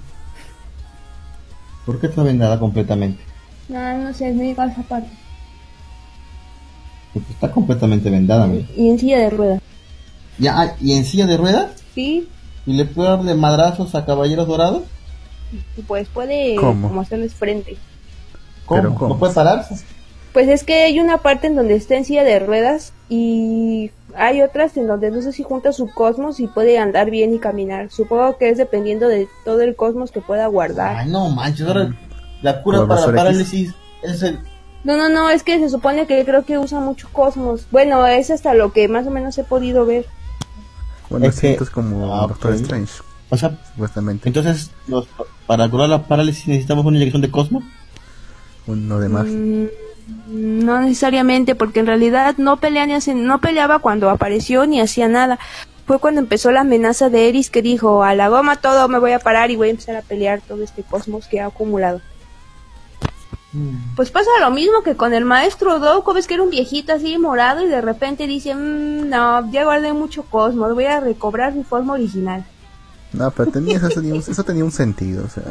¿Por 1.85 1.99
qué 1.99 2.07
está 2.07 2.23
vendada 2.23 2.59
completamente? 2.59 3.21
No, 3.67 3.97
no 3.97 4.13
sé, 4.13 4.31
no 4.31 4.43
a 4.61 4.65
esa 4.67 4.83
parte. 4.83 5.09
Porque 7.13 7.31
está 7.31 7.51
completamente 7.51 8.09
vendada, 8.09 8.45
amigo. 8.45 8.65
Y 8.75 8.89
en 8.89 8.99
silla 8.99 9.19
de 9.19 9.29
ruedas. 9.29 9.61
Ya, 10.39 10.59
ah, 10.59 10.75
¿y 10.81 10.93
en 10.93 11.05
silla 11.05 11.27
de 11.27 11.37
ruedas? 11.37 11.82
Sí, 11.93 12.27
¿Y 12.65 12.73
le 12.73 12.85
puede 12.85 13.09
dar 13.09 13.23
de 13.23 13.35
madrazos 13.35 13.93
a 13.95 14.05
caballeros 14.05 14.47
dorados? 14.47 14.83
pues 15.87 16.07
puede 16.07 16.55
¿Cómo? 16.55 16.87
como 16.87 17.01
hacerles 17.01 17.33
frente. 17.35 17.77
¿Cómo? 18.65 18.81
Pero 18.81 18.95
¿cómo? 18.95 19.13
¿No 19.13 19.19
puede 19.19 19.33
pararse? 19.33 19.75
Pues 20.31 20.47
es 20.47 20.63
que 20.63 20.83
hay 20.85 20.99
una 20.99 21.19
parte 21.19 21.45
en 21.47 21.55
donde 21.55 21.75
está 21.75 21.95
en 21.95 22.05
silla 22.05 22.23
de 22.23 22.39
ruedas 22.39 22.93
y 23.07 23.91
hay 24.15 24.41
otras 24.41 24.75
en 24.77 24.87
donde 24.87 25.11
no 25.11 25.21
sé 25.21 25.31
si 25.31 25.43
junta 25.43 25.71
su 25.73 25.87
cosmos 25.91 26.39
y 26.39 26.47
puede 26.47 26.79
andar 26.79 27.11
bien 27.11 27.35
y 27.35 27.39
caminar. 27.39 27.91
Supongo 27.91 28.37
que 28.37 28.49
es 28.49 28.57
dependiendo 28.57 29.07
de 29.07 29.27
todo 29.45 29.61
el 29.61 29.75
cosmos 29.75 30.11
que 30.11 30.21
pueda 30.21 30.47
guardar. 30.47 30.95
Ay, 30.97 31.11
no 31.11 31.29
manches, 31.29 31.67
ahora 31.67 31.95
la 32.41 32.63
cura 32.63 32.87
para 32.87 33.01
X. 33.01 33.13
parálisis 33.15 33.73
es 34.01 34.23
el... 34.23 34.39
No, 34.83 34.97
no, 34.97 35.07
no, 35.07 35.29
es 35.29 35.43
que 35.43 35.59
se 35.59 35.69
supone 35.69 36.07
que 36.07 36.25
creo 36.25 36.43
que 36.43 36.57
usa 36.57 36.79
mucho 36.79 37.07
cosmos. 37.13 37.67
Bueno, 37.71 38.05
es 38.07 38.31
hasta 38.31 38.53
lo 38.55 38.73
que 38.73 38.87
más 38.87 39.05
o 39.05 39.11
menos 39.11 39.37
he 39.37 39.43
podido 39.43 39.85
ver. 39.85 40.05
Bueno, 41.13 41.27
Es 41.27 41.35
que- 41.35 41.41
siento 41.41 41.63
es 41.63 41.69
como 41.69 42.13
Ah, 42.15 42.27
Doctor 42.27 42.51
ok. 42.51 42.57
Strange, 42.59 42.93
O 43.29 43.37
sea, 43.37 43.57
supuestamente. 43.71 44.27
entonces, 44.29 44.69
los- 44.87 45.07
para 45.47 45.67
curar 45.69 45.89
la 45.89 46.03
parálisis 46.03 46.47
necesitamos 46.47 46.85
una 46.85 46.97
inyección 46.97 47.21
de 47.21 47.31
cosmos. 47.31 47.63
Uno 48.67 48.99
de 48.99 49.09
magia. 49.09 49.31
Mm, 49.31 49.67
no 50.65 50.79
necesariamente, 50.81 51.55
porque 51.55 51.79
en 51.79 51.85
realidad 51.87 52.35
no 52.37 52.57
pelea 52.57 52.85
ni 52.85 52.93
hace- 52.93 53.15
no 53.15 53.39
peleaba 53.41 53.79
cuando 53.79 54.09
apareció 54.09 54.65
ni 54.65 54.79
hacía 54.81 55.07
nada. 55.07 55.39
Fue 55.85 55.99
cuando 55.99 56.21
empezó 56.21 56.51
la 56.51 56.61
amenaza 56.61 57.09
de 57.09 57.27
Eris 57.27 57.49
que 57.49 57.61
dijo, 57.61 58.03
a 58.03 58.15
la 58.15 58.29
goma 58.29 58.55
todo, 58.57 58.87
me 58.87 58.99
voy 58.99 59.11
a 59.11 59.19
parar 59.19 59.51
y 59.51 59.55
voy 59.57 59.67
a 59.67 59.71
empezar 59.71 59.95
a 59.97 60.01
pelear 60.01 60.41
todo 60.41 60.63
este 60.63 60.81
cosmos 60.83 61.27
que 61.27 61.41
ha 61.41 61.47
acumulado. 61.47 61.99
Pues 63.95 64.09
pasa 64.09 64.29
lo 64.41 64.49
mismo 64.51 64.81
que 64.83 64.95
con 64.95 65.13
el 65.13 65.25
maestro 65.25 65.79
Doko, 65.79 66.13
ves 66.13 66.25
que 66.27 66.33
era 66.33 66.43
un 66.43 66.49
viejito 66.49 66.91
así 66.93 67.17
morado 67.19 67.61
y 67.63 67.67
de 67.67 67.81
repente 67.81 68.25
dice, 68.25 68.55
"Mm, 68.55 69.09
no, 69.09 69.51
ya 69.51 69.63
guardé 69.63 69.93
mucho 69.93 70.23
cosmos, 70.23 70.73
voy 70.73 70.85
a 70.85 70.99
recobrar 70.99 71.53
mi 71.53 71.63
forma 71.63 71.93
original. 71.93 72.45
No, 73.11 73.29
pero 73.31 73.51
tenía, 73.51 73.77
eso, 73.77 73.89
tenía 73.89 74.13
un, 74.15 74.19
eso 74.21 74.43
tenía 74.43 74.65
un 74.65 74.71
sentido. 74.71 75.23
O 75.25 75.29
sea, 75.29 75.43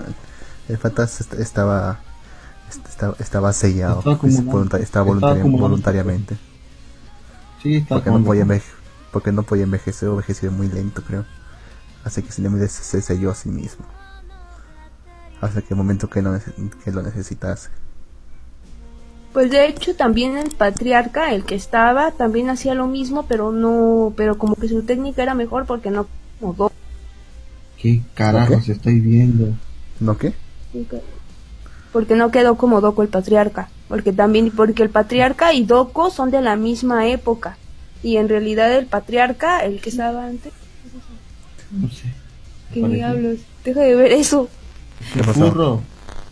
el 0.68 0.78
Fatas 0.78 1.20
est- 1.20 1.34
estaba, 1.34 2.00
est- 2.68 2.88
estaba, 2.88 3.14
estaba 3.20 3.52
sellado. 3.52 4.02
Estaba 4.82 5.04
voluntariamente. 5.60 6.36
Sí, 7.62 7.86
Porque 7.88 8.10
no, 8.10 8.24
podía 8.24 8.42
enveje- 8.44 8.72
porque 9.12 9.30
no 9.30 9.44
podía 9.44 9.62
envejecer 9.62 10.08
o 10.08 10.12
envejecer 10.12 10.50
muy 10.50 10.66
lento, 10.68 11.02
creo. 11.04 11.24
Así 12.02 12.20
que 12.24 12.32
simplemente 12.32 12.66
se, 12.66 12.82
se 12.82 13.00
selló 13.00 13.30
a 13.30 13.36
sí 13.36 13.48
mismo. 13.50 13.84
Hasta 15.40 15.60
que 15.62 15.68
el 15.70 15.76
momento 15.76 16.08
que, 16.10 16.20
no 16.22 16.36
que 16.84 16.90
lo 16.90 17.02
necesitase. 17.02 17.68
Pues 19.32 19.50
de 19.50 19.66
hecho 19.66 19.94
también 19.96 20.36
el 20.36 20.50
patriarca, 20.50 21.32
el 21.32 21.44
que 21.44 21.54
estaba, 21.54 22.10
también 22.10 22.50
hacía 22.50 22.74
lo 22.74 22.86
mismo, 22.86 23.24
pero 23.26 23.50
no, 23.50 24.12
pero 24.16 24.36
como 24.36 24.56
que 24.56 24.68
su 24.68 24.82
técnica 24.82 25.22
era 25.22 25.34
mejor 25.34 25.64
porque 25.66 25.90
no 25.90 26.06
como. 26.40 26.70
¿Qué 27.78 28.00
carajos 28.14 28.68
estoy 28.68 29.00
viendo? 29.00 29.48
¿No 30.00 30.16
qué? 30.18 30.34
porque 31.92 32.14
no 32.14 32.30
quedó 32.30 32.56
como 32.56 32.80
Doko 32.80 33.02
el 33.02 33.08
patriarca, 33.08 33.68
porque 33.88 34.12
también 34.14 34.50
porque 34.50 34.82
el 34.82 34.88
patriarca 34.88 35.52
y 35.52 35.64
Doko 35.64 36.10
son 36.10 36.30
de 36.30 36.40
la 36.40 36.56
misma 36.56 37.06
época 37.08 37.58
y 38.02 38.16
en 38.16 38.30
realidad 38.30 38.72
el 38.72 38.86
patriarca, 38.86 39.60
el 39.60 39.80
que 39.82 39.90
estaba 39.90 40.24
antes, 40.24 40.52
No 41.70 41.90
sé. 41.90 42.04
qué 42.72 42.80
Parece. 42.80 42.96
diablos, 42.96 43.38
deja 43.64 43.80
de 43.80 43.94
ver 43.94 44.12
eso, 44.12 44.48
¿Qué 45.12 45.20
pasó? 45.22 45.32
Furro. 45.50 45.80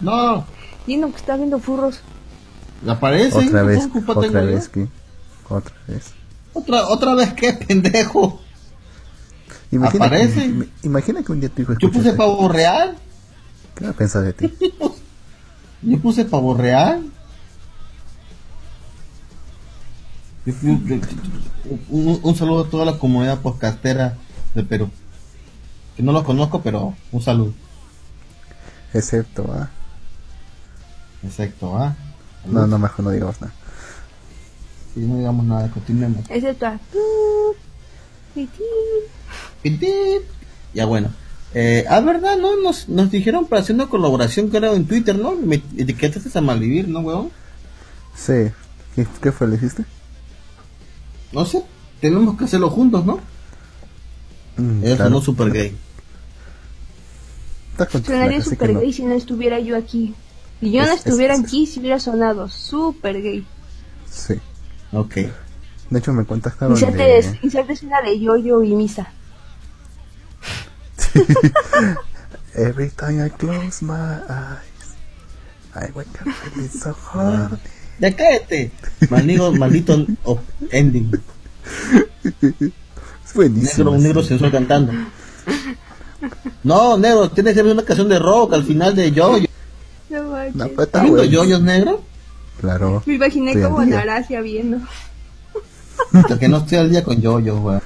No, 0.00 0.46
Dino 0.86 1.10
que 1.10 1.16
está 1.16 1.36
viendo 1.36 1.58
furros. 1.58 2.00
Aparece. 2.86 3.36
Otra 3.38 3.60
¿qué 3.60 3.66
vez, 3.66 3.88
otra 4.06 4.40
vez 4.42 4.68
que. 4.68 4.88
Otra 5.48 5.74
vez. 5.86 6.12
Otra, 6.52 6.88
otra 6.88 7.14
vez, 7.14 7.32
qué 7.34 7.52
pendejo. 7.52 8.40
Imagina 9.70 10.06
Aparece. 10.06 10.34
Que, 10.34 10.46
im- 10.46 10.68
imagina 10.82 11.22
que 11.22 11.32
un 11.32 11.40
día 11.40 11.48
tu 11.48 11.62
hijo 11.62 11.74
Yo 11.78 11.90
puse 11.90 12.12
pavo 12.12 12.48
real. 12.48 12.96
¿Qué 13.74 13.84
va 13.84 13.90
a 13.90 13.94
pensar 13.94 14.22
de 14.22 14.32
ti? 14.32 14.52
Yo 15.82 15.98
puse 16.00 16.24
pavo 16.24 16.54
real. 16.54 17.04
Un, 20.46 22.20
un 22.22 22.34
saludo 22.36 22.64
a 22.64 22.68
toda 22.70 22.84
la 22.84 22.98
comunidad 22.98 23.40
podcastera 23.40 24.16
de 24.54 24.64
Perú. 24.64 24.90
Que 25.96 26.02
no 26.02 26.12
lo 26.12 26.24
conozco, 26.24 26.62
pero 26.62 26.94
un 27.12 27.22
saludo. 27.22 27.52
Excepto, 28.92 29.46
¿ah? 29.52 29.70
Exacto, 31.22 31.76
¿ah? 31.76 31.94
No, 32.46 32.66
no, 32.66 32.78
mejor 32.78 33.04
no 33.04 33.10
digamos 33.10 33.40
nada. 33.40 33.52
Si 34.94 35.00
no 35.00 35.18
digamos 35.18 35.44
nada, 35.46 35.70
continuemos. 35.70 36.24
Excepto 36.28 36.66
a 36.66 36.78
Pitip. 39.62 40.22
Ya 40.74 40.86
bueno. 40.86 41.10
Eh, 41.52 41.84
ah, 41.88 42.00
verdad, 42.00 42.36
¿no? 42.38 42.56
Nos, 42.56 42.88
nos 42.88 43.10
dijeron 43.10 43.46
para 43.46 43.62
hacer 43.62 43.74
una 43.74 43.88
colaboración 43.88 44.50
que 44.50 44.56
era 44.56 44.72
en 44.72 44.86
Twitter, 44.86 45.18
¿no? 45.18 45.34
Me 45.34 45.56
etiquetaste 45.76 46.36
a 46.38 46.40
Malvivir, 46.42 46.88
¿no, 46.88 47.00
weón? 47.00 47.30
Sí. 48.14 48.50
¿Qué, 48.94 49.06
qué 49.20 49.32
fue? 49.32 49.48
¿Le 49.48 49.56
hiciste? 49.56 49.84
No 51.32 51.44
sé. 51.44 51.62
Tenemos 52.00 52.36
que 52.38 52.44
hacerlo 52.44 52.70
juntos, 52.70 53.04
¿no? 53.04 53.20
Mm, 54.56 54.84
Eso 54.84 54.96
claro. 54.96 55.10
no 55.10 55.20
super 55.20 55.50
gay. 55.52 55.76
Sonaría 58.04 58.42
super 58.42 58.72
no. 58.72 58.80
gay 58.80 58.92
si 58.92 59.04
no 59.04 59.14
estuviera 59.14 59.58
yo 59.58 59.76
aquí. 59.76 60.14
Si 60.60 60.70
yo 60.70 60.82
no 60.82 60.88
Es- 60.88 61.00
es- 61.00 61.06
estuviera 61.06 61.34
es- 61.34 61.40
aquí, 61.40 61.66
si 61.66 61.80
hubiera 61.80 61.98
sonado 61.98 62.48
super 62.48 63.20
gay. 63.22 63.44
Sí. 64.10 64.34
Ok. 64.92 65.14
De 65.90 65.98
hecho, 65.98 66.12
me 66.12 66.24
contactaron 66.24 66.74
Inserte, 66.74 66.98
de... 67.02 67.38
inserte 67.42 67.72
escena 67.72 68.00
de 68.02 68.20
yo-yo 68.20 68.62
y 68.62 68.74
misa. 68.74 69.08
Every 72.54 72.90
time 72.90 73.24
I 73.24 73.30
close 73.30 73.82
my 73.82 74.20
eyes, 74.28 74.96
I 75.74 75.90
wake 75.94 76.08
up 76.20 76.28
feeling 76.34 76.68
so 76.68 76.92
horny. 77.12 77.56
Ya 78.00 78.10
cállate. 78.16 78.70
Maldito, 79.10 79.52
maldito 79.52 80.06
op- 80.24 80.40
ending. 80.70 81.10
Es 82.42 83.34
buenísimo. 83.34 83.68
Negro, 83.84 83.90
un 83.92 84.02
negro 84.02 84.22
sensual 84.22 84.50
cantando. 84.50 84.92
No, 86.64 86.96
negro, 86.98 87.30
tienes 87.30 87.54
que 87.54 87.62
ver 87.62 87.72
una 87.72 87.84
canción 87.84 88.08
de 88.08 88.18
rock 88.18 88.54
al 88.54 88.64
final 88.64 88.94
de 88.96 89.12
Yoyo. 89.12 89.46
No 90.10 90.22
manches. 90.30 90.54
No, 90.56 90.64
pero 90.68 90.82
está 90.82 90.82
¿Estás 90.82 91.02
viendo 91.02 91.18
bueno. 91.18 91.32
Yoyos 91.32 91.62
negro? 91.62 92.02
Claro. 92.60 93.02
Me 93.06 93.14
imaginé 93.14 93.52
Estoy 93.52 93.64
como. 93.70 93.84
Narasia 93.84 94.40
viendo. 94.42 94.78
Hasta 96.12 96.38
que 96.38 96.48
no 96.48 96.58
estoy 96.58 96.78
al 96.78 96.90
día 96.90 97.04
con 97.04 97.20
Yoyo, 97.20 97.58
weón. 97.60 97.82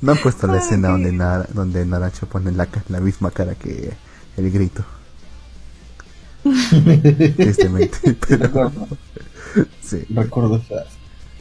No 0.00 0.12
han 0.12 0.18
puesto 0.18 0.46
la 0.46 0.54
Ay, 0.54 0.58
escena 0.60 0.88
donde, 0.90 1.12
Nara, 1.12 1.46
donde 1.52 1.84
Naracho 1.84 2.26
pone 2.26 2.52
la, 2.52 2.68
la 2.88 3.00
misma 3.00 3.30
cara 3.30 3.54
que 3.56 3.92
el 4.36 4.50
grito. 4.50 4.84
Tristemente. 7.36 8.16
Pero, 8.28 8.44
Recuerdo, 8.44 8.86
sí. 9.82 10.04
recuerdo, 10.14 10.56
esa- 10.56 10.84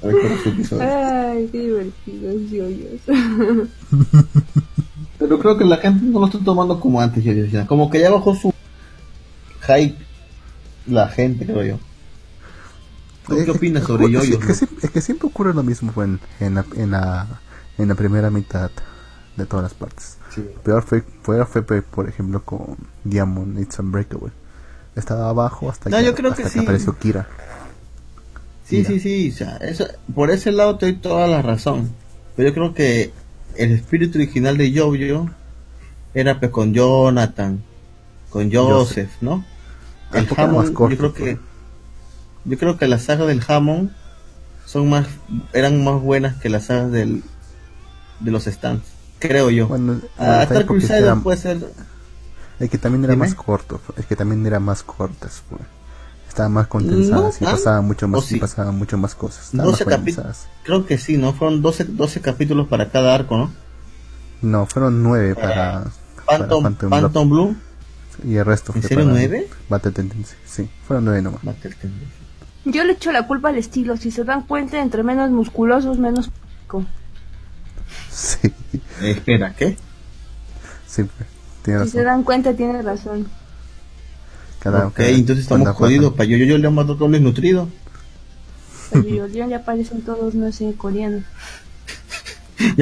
recuerdo 0.02 0.36
ese 0.36 0.50
episodio. 0.50 0.84
Ay, 0.84 1.50
qué 1.52 1.60
divertidos 1.60 2.50
yoyos. 2.50 3.02
Pero 5.20 5.40
creo 5.40 5.58
que 5.58 5.66
la 5.66 5.78
gente 5.78 6.06
no 6.06 6.20
lo 6.20 6.26
está 6.28 6.40
tomando 6.40 6.80
como 6.80 7.00
antes, 7.02 7.24
yo 7.24 7.34
decía. 7.34 7.66
Como 7.68 7.90
que 7.90 8.00
ya 8.00 8.10
bajó 8.12 8.36
su 8.36 8.54
hype 9.68 9.98
la 10.88 11.08
gente, 11.10 11.46
creo 11.46 11.64
yo. 11.64 11.80
¿Tú 13.28 13.36
qué 13.44 13.52
opinas 13.52 13.84
sobre 13.84 14.10
yoyos? 14.12 14.40
Es 14.40 14.46
que, 14.46 14.54
siempre, 14.54 14.78
es 14.84 14.92
que 14.92 15.02
siempre 15.02 15.28
ocurre 15.28 15.54
lo 15.54 15.64
mismo 15.64 15.92
en, 16.02 16.20
en, 16.40 16.56
la, 16.56 16.66
en, 16.76 16.92
la, 16.92 17.28
en 17.78 17.88
la 17.90 17.96
primera 17.96 18.30
mitad 18.30 18.72
de 19.36 19.46
todas 19.46 19.64
las 19.64 19.74
partes. 19.74 20.18
Sí. 20.34 20.46
Peor 20.64 20.84
fue, 20.84 21.02
peor 21.02 21.46
fue 21.48 21.62
por 21.82 22.08
ejemplo, 22.08 22.42
con 22.44 22.78
Diamond 23.04 23.60
It's 23.60 23.80
Unbreakable. 23.80 24.32
Estaba 24.96 25.30
abajo 25.30 25.70
hasta, 25.70 25.90
No, 25.90 25.98
que, 25.98 26.06
yo 26.06 26.16
creo 26.16 26.32
hasta 26.32 26.44
que 26.44 26.50
que, 26.50 26.54
sí. 26.54 26.60
apareció 26.60 26.98
Kira. 26.98 27.28
Sí, 28.66 28.78
Mira. 28.78 28.90
sí, 28.90 29.00
sí, 29.00 29.32
o 29.32 29.36
sea, 29.36 29.58
eso, 29.58 29.86
por 30.14 30.32
ese 30.32 30.52
lado 30.52 30.78
te 30.78 30.88
doy 30.88 30.96
toda 30.96 31.28
la 31.28 31.42
razón. 31.42 31.90
Pero 32.36 32.50
yo 32.50 32.54
creo 32.54 32.74
que 32.74 33.12
el 33.56 33.72
espíritu 33.72 34.18
original 34.18 34.58
de 34.58 34.74
Jojo 34.78 35.30
era 36.14 36.40
pues 36.40 36.52
con 36.52 36.74
Jonathan, 36.74 37.62
con 38.30 38.52
Joseph, 38.52 39.12
¿no? 39.22 39.46
El 40.14 40.28
Hammond, 40.38 40.74
corto, 40.74 40.90
yo 40.96 40.98
creo 40.98 41.14
que 41.14 41.40
yo 42.46 42.58
creo 42.58 42.78
que 42.78 42.88
las 42.88 43.04
sagas 43.04 43.28
del 43.28 43.44
Hammond 43.48 43.92
son 44.66 44.90
más 44.90 45.06
eran 45.54 45.84
más 45.84 46.02
buenas 46.02 46.36
que 46.38 46.50
las 46.50 46.66
sagas 46.66 46.92
del 46.92 47.24
de 48.20 48.32
los 48.32 48.46
stands, 48.46 48.84
creo 49.20 49.50
yo. 49.50 49.68
Bueno, 49.68 50.00
Ah, 50.18 50.46
porque 50.48 50.66
Crusader 50.66 51.04
era- 51.04 51.16
puede 51.18 51.38
ser 51.38 51.58
Es 52.60 52.70
que 52.72 52.78
también 52.80 53.04
era 53.04 53.14
Dime. 53.14 53.26
más 53.28 53.36
corto, 53.36 53.80
es 53.98 54.06
que 54.08 54.16
también 54.16 54.44
era 54.46 54.60
más 54.60 54.82
cortas, 54.84 55.44
pues. 55.50 55.62
Estaban 56.28 56.54
más 56.54 56.68
condensadas 56.68 57.40
No, 57.42 57.48
y 57.48 57.52
pasaban 57.52 57.86
mucho 57.86 58.08
más, 58.08 58.26
sí. 58.26 58.38
y 58.38 58.40
pasaban 58.40 58.76
mucho 58.78 58.98
más 58.98 59.14
cosas. 59.16 59.46
Estaban 59.46 59.66
12 59.72 59.86
más. 60.24 60.48
Creo 60.64 60.86
que 60.86 60.98
sí, 60.98 61.18
¿no? 61.18 61.34
Fueron 61.34 61.62
12, 61.62 61.84
12 61.86 62.22
capítulos 62.22 62.68
para 62.68 62.90
cada 62.90 63.14
arco, 63.16 63.38
¿no? 63.38 63.52
No, 64.42 64.66
fueron 64.68 65.02
nueve 65.04 65.34
para, 65.36 65.86
para 66.26 66.40
Phantom, 66.48 66.64
Phantom 66.64 66.90
Blood. 66.90 67.02
Phantom 67.02 67.30
Blue. 67.30 67.56
Y 68.24 68.36
el 68.36 68.46
resto 68.46 68.72
¿En 68.76 68.82
fue 68.82 68.90
serio, 68.90 69.04
para 69.06 69.18
nueve? 69.18 69.48
Battle 69.70 69.92
Tendency. 69.92 70.36
Sí, 70.46 70.70
fueron 70.88 71.06
nueve 71.06 71.22
nomás. 71.22 71.44
Battle 71.44 71.72
Tendency. 71.76 72.06
Yo 72.66 72.84
le 72.84 72.94
echo 72.94 73.12
la 73.12 73.26
culpa 73.28 73.50
al 73.50 73.58
estilo. 73.58 73.96
Si 73.98 74.12
se 74.12 74.24
dan 74.24 74.44
cuenta, 74.44 74.82
entre 74.82 75.04
menos 75.04 75.30
musculosos, 75.32 75.98
menos. 76.00 76.30
Sí, 78.12 78.52
espera, 79.02 79.54
¿qué? 79.56 79.78
sí, 80.88 81.04
pues, 81.04 81.30
tiene 81.64 81.84
Si 81.86 81.92
se 81.92 81.98
razón. 82.00 82.06
dan 82.06 82.24
cuenta, 82.24 82.54
tiene 82.54 82.82
razón. 82.82 83.28
Cada, 84.60 84.88
ok, 84.88 84.94
cada- 84.96 85.10
entonces 85.10 85.44
estamos 85.44 85.70
jodidos. 85.70 86.14
Para 86.14 86.26
yo, 86.26 86.38
yo, 86.38 86.46
yo 86.46 86.58
le 86.58 86.70
mato 86.70 86.98
todo 86.98 87.10
desnutrido. 87.10 87.70
Yo 88.94 89.28
ya 89.28 89.58
aparecen 89.58 90.02
todos, 90.02 90.34
no 90.34 90.52
sé, 90.52 90.74
coreanos. 90.78 91.24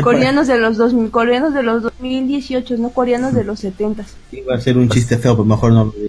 Coreanos 0.03 0.47
de 0.47 0.57
los 0.57 0.77
2000, 0.77 1.11
coreanos 1.11 1.53
de 1.53 1.63
los 1.63 1.83
2018, 1.83 2.77
no 2.77 2.89
coreanos 2.89 3.33
de 3.33 3.43
los 3.43 3.59
70. 3.59 4.03
para- 4.03 4.15
Iba 4.31 4.55
a 4.55 4.61
ser 4.61 4.77
un 4.77 4.89
chiste 4.89 5.17
feo, 5.17 5.33
pero 5.35 5.45
mejor 5.45 5.71
no 5.73 5.85
lo 5.85 5.91
digo. 5.91 6.07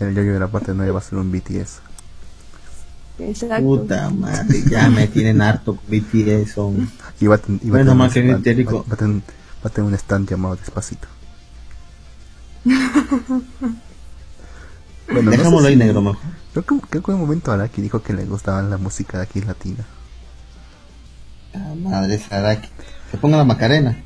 El 0.00 0.14
yo-yo 0.14 0.32
de 0.32 0.40
la 0.40 0.48
parte 0.48 0.72
9 0.74 0.90
va 0.92 0.98
a 0.98 1.02
ser 1.02 1.18
un 1.18 1.30
BTS. 1.30 1.80
Exacto. 3.18 3.62
Puta 3.64 4.10
madre, 4.10 4.62
ya 4.68 4.88
me 4.90 5.06
tienen 5.06 5.40
harto 5.40 5.76
con 5.76 5.84
BTS. 5.88 6.52
Son... 6.52 6.90
Y 7.20 7.26
va 7.26 7.36
y 7.36 7.70
va 7.70 7.82
Bueno, 7.84 8.08
tener, 8.10 8.30
va- 8.34 8.38
va 8.38 8.94
a 8.94 8.96
tener- 8.96 9.22
va 9.22 9.22
a 9.64 9.68
tener 9.68 9.88
un 9.88 9.94
stand 9.94 10.28
llamado 10.30 10.56
Despacito. 10.56 11.06
Bueno, 15.06 15.22
no 15.24 15.30
sé 15.32 15.36
Dejámoslo 15.36 15.68
ahí 15.68 15.74
si- 15.74 15.78
negro 15.78 16.00
mejor. 16.00 16.18
Creo 16.52 16.64
que, 16.64 16.80
creo 16.88 17.02
que 17.02 17.10
en 17.10 17.14
un 17.16 17.20
momento 17.22 17.52
Araki 17.52 17.82
dijo 17.82 18.02
que 18.02 18.14
le 18.14 18.24
gustaba 18.24 18.62
la 18.62 18.78
música 18.78 19.18
de 19.18 19.24
aquí 19.24 19.40
latina. 19.42 19.84
Ah, 21.54 21.74
madre 21.76 22.18
Saraki. 22.18 22.68
Que 23.10 23.16
ponga 23.16 23.36
la 23.36 23.44
Macarena. 23.44 23.96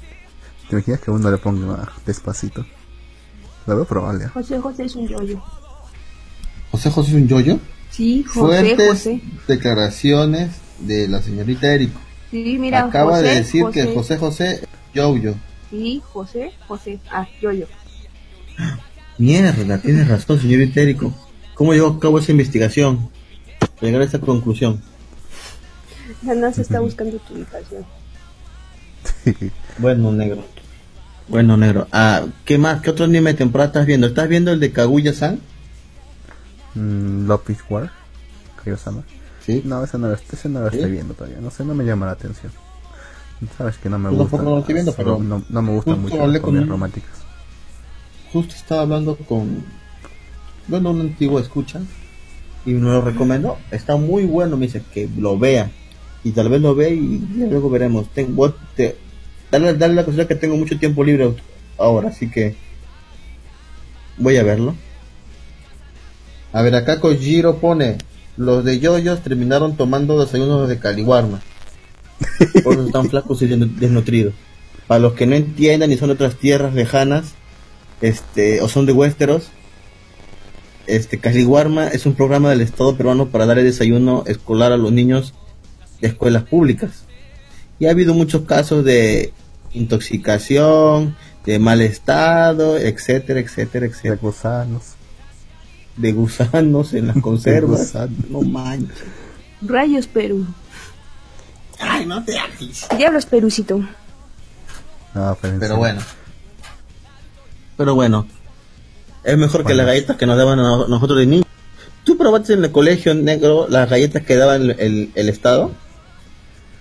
¿Te 0.68 0.76
imaginas 0.76 1.01
que 1.01 1.11
uno 1.11 1.30
le 1.30 1.38
ponga 1.38 1.90
Despacito? 2.05 2.64
Lo 3.66 3.76
veo 3.76 3.84
probable. 3.86 4.26
¿eh? 4.26 4.28
José 4.28 4.59
José 4.59 4.84
es 4.84 4.96
un 4.96 5.09
yoyo. 5.09 5.42
José 6.70 6.90
José 6.90 7.11
es 7.11 7.16
un 7.16 7.28
yoyo. 7.28 7.59
Sí, 7.90 8.22
José 8.24 8.40
Fuertes 8.40 8.88
José. 8.90 9.20
declaraciones 9.46 10.51
de 10.80 11.09
la 11.09 11.22
señorita 11.22 11.72
Erico. 11.72 11.99
Sí, 12.30 12.59
mira, 12.59 12.84
Acaba 12.84 13.12
José, 13.16 13.22
de 13.28 13.34
decir 13.36 13.62
José. 13.62 13.86
que 13.86 13.94
José 13.94 14.18
José 14.18 14.51
es 14.55 14.68
yoyo. 14.94 15.34
Sí, 15.70 16.03
José 16.12 16.53
José. 16.66 17.01
Ah, 17.11 17.26
yoyo. 17.40 17.66
Mierda, 19.16 19.78
tienes 19.78 20.07
razón, 20.09 20.40
señorita 20.40 20.80
Erico. 20.80 21.12
¿Cómo 21.55 21.72
llevó 21.72 21.88
a 21.88 22.01
cabo 22.01 22.18
esa 22.18 22.30
investigación? 22.32 23.11
Para 23.59 23.72
llegar 23.82 24.03
a 24.03 24.05
esa 24.05 24.20
conclusión. 24.20 24.80
La 26.25 26.35
NASA 26.35 26.62
está 26.62 26.81
buscando 26.81 27.19
tu 27.19 27.35
ubicación. 27.35 27.85
Bueno, 29.79 30.11
negro. 30.12 30.43
Bueno, 31.29 31.57
negro. 31.57 31.87
Ah, 31.93 32.25
¿qué 32.45 32.59
más? 32.59 32.81
¿Qué 32.81 32.91
otro 32.91 33.05
anime 33.05 33.33
de 33.33 33.39
temporada 33.39 33.69
estás 33.69 33.87
viendo? 33.87 34.07
¿Estás 34.09 34.29
viendo 34.29 34.51
el 34.51 34.59
de 34.61 34.73
Kaguya-san? 34.73 35.39
Mm, 36.75 37.27
Love 37.29 37.51
is 37.51 37.59
War. 37.71 37.91
Kaiosama. 38.64 39.05
Sí. 39.47 39.62
No, 39.64 39.85
ese 39.85 39.99
no, 39.99 40.09
lo- 40.09 40.14
ese 40.14 40.49
no 40.49 40.61
lo 40.62 40.71
¿Sí? 40.71 40.77
estoy 40.77 40.91
viendo 40.91 41.14
todavía. 41.14 41.39
No 41.41 41.51
sé, 41.51 41.64
no 41.64 41.75
me 41.75 41.85
llama 41.85 42.07
la 42.07 42.12
atención. 42.12 42.51
Sabes 43.57 43.77
que 43.79 43.89
no 43.89 43.99
me 44.01 44.11
gusta. 44.11 44.43
lo 44.43 44.59
estoy 44.59 44.75
viendo, 44.75 44.93
pero 44.95 45.19
no, 45.19 45.45
no 45.49 45.62
me 45.62 45.71
gustan 45.73 46.03
mucho 46.03 46.16
las 46.16 46.27
con 46.33 46.41
comedias 46.41 46.64
un- 46.64 46.71
románticas. 46.71 47.11
Justo 48.33 48.55
estaba 48.57 48.83
hablando 48.83 49.16
con, 49.16 49.64
bueno, 50.66 50.91
un 50.91 51.01
antiguo 51.03 51.39
escucha 51.39 51.81
y 52.66 52.73
me 52.73 52.91
lo 52.91 53.01
recomendó. 53.01 53.59
Está 53.71 53.97
muy 53.97 54.25
bueno, 54.25 54.57
me 54.57 54.66
dice 54.66 54.83
que 54.93 55.09
lo 55.16 55.39
vea. 55.39 55.71
Y 56.25 56.33
tal 56.33 56.49
vez 56.49 56.61
lo 56.61 56.75
ve 56.75 56.91
y 56.95 57.21
ya 57.39 57.47
luego 57.47 57.71
veremos. 57.71 58.09
Tengo, 58.12 58.53
te, 58.77 58.97
dale, 59.51 59.75
dale 59.75 59.95
la 59.95 60.05
cosa 60.05 60.27
que 60.27 60.35
tengo 60.35 60.57
mucho 60.57 60.79
tiempo 60.79 61.05
libre 61.05 61.33
ahora, 61.79 62.09
así 62.09 62.29
que 62.31 62.57
voy 64.16 64.37
a 64.37 64.43
verlo. 64.43 64.75
A 66.53 66.62
ver, 66.62 66.75
acá 66.75 67.01
Kojiro 67.01 67.59
pone, 67.59 67.99
los 68.37 68.64
de 68.64 68.81
yoyos 68.81 69.23
terminaron 69.23 69.77
tomando 69.77 70.19
desayunos 70.19 70.69
de 70.69 70.79
caliwarma. 70.79 71.41
Por 72.64 72.73
eso 72.75 72.87
están 72.87 73.09
flacos 73.11 73.43
y 73.43 73.47
desnu- 73.47 73.75
desnutridos. 73.77 74.35
Para 74.87 75.01
los 75.01 75.12
que 75.12 75.27
no 75.27 75.35
entiendan 75.37 75.93
y 75.93 75.97
son 75.99 76.09
de 76.09 76.14
otras 76.14 76.37
tierras 76.37 76.75
lejanas, 76.75 77.35
este, 78.01 78.61
o 78.62 78.69
son 78.69 78.87
de 78.87 78.93
Westeros, 78.93 79.49
este, 80.87 81.19
Caliwarma 81.19 81.89
es 81.89 82.07
un 82.07 82.14
programa 82.14 82.49
del 82.51 82.62
Estado 82.62 82.97
peruano 82.97 83.29
para 83.29 83.45
dar 83.45 83.59
el 83.59 83.66
desayuno 83.66 84.25
escolar 84.27 84.73
a 84.73 84.79
los 84.79 84.91
niños 84.91 85.35
de 86.01 86.09
escuelas 86.09 86.44
públicas. 86.44 87.05
Y 87.78 87.86
ha 87.86 87.90
habido 87.90 88.14
muchos 88.14 88.42
casos 88.42 88.84
de 88.84 89.32
intoxicación, 89.72 91.16
de 91.44 91.59
mal 91.59 91.80
estado, 91.80 92.76
etcétera, 92.76 93.40
etcétera, 93.40 93.86
De 93.86 93.92
etcétera. 93.92 94.18
gusanos. 94.20 94.82
De 95.96 96.12
gusanos 96.12 96.94
en 96.94 97.09
las 97.09 97.16
conservas. 97.22 97.94
no 98.28 98.40
manches. 98.42 98.96
Rayos 99.62 100.07
Perú. 100.07 100.46
Ay, 101.80 102.07
no 102.07 102.24
te 102.24 102.38
hagas. 102.38 102.88
Diablos 102.96 103.26
Perucito. 103.26 103.78
No, 105.14 105.38
pero, 105.40 105.55
en 105.55 105.61
Pero 105.61 105.76
bueno. 105.76 106.01
Pero 107.76 107.94
bueno. 107.94 108.26
Es 109.24 109.36
mejor 109.36 109.64
que 109.64 109.74
las 109.74 109.86
galletas 109.86 110.16
que 110.16 110.26
nos 110.26 110.36
daban 110.36 110.59
a 110.59 110.86
nosotros 110.88 111.18
de 111.18 111.26
niños. 111.26 111.46
¿Tú 112.05 112.16
probaste 112.16 112.55
en 112.55 112.64
el 112.64 112.72
colegio 112.72 113.14
negro 113.14 113.66
las 113.68 113.90
galletas 113.90 114.22
que 114.24 114.36
daba 114.36 114.57
el, 114.57 114.70
el, 114.78 115.12
el 115.14 115.28
Estado? 115.28 115.72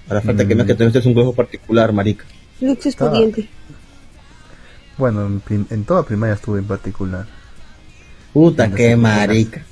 Para 0.07 0.21
falta 0.21 0.47
que 0.47 0.55
Mm. 0.55 0.57
más 0.59 0.67
que 0.67 0.75
tuviste 0.75 0.99
un 1.07 1.13
colegio 1.13 1.33
particular, 1.33 1.91
marica. 1.93 2.25
Lux 2.61 2.85
Expediente. 2.85 3.49
Bueno, 4.97 5.25
en, 5.25 5.39
prim- 5.41 5.65
en 5.69 5.83
toda 5.83 6.03
primaria 6.03 6.35
estuve 6.35 6.59
en 6.59 6.65
particular. 6.65 7.25
Puta, 8.33 8.71
qué 8.71 8.95
marica. 8.95 9.63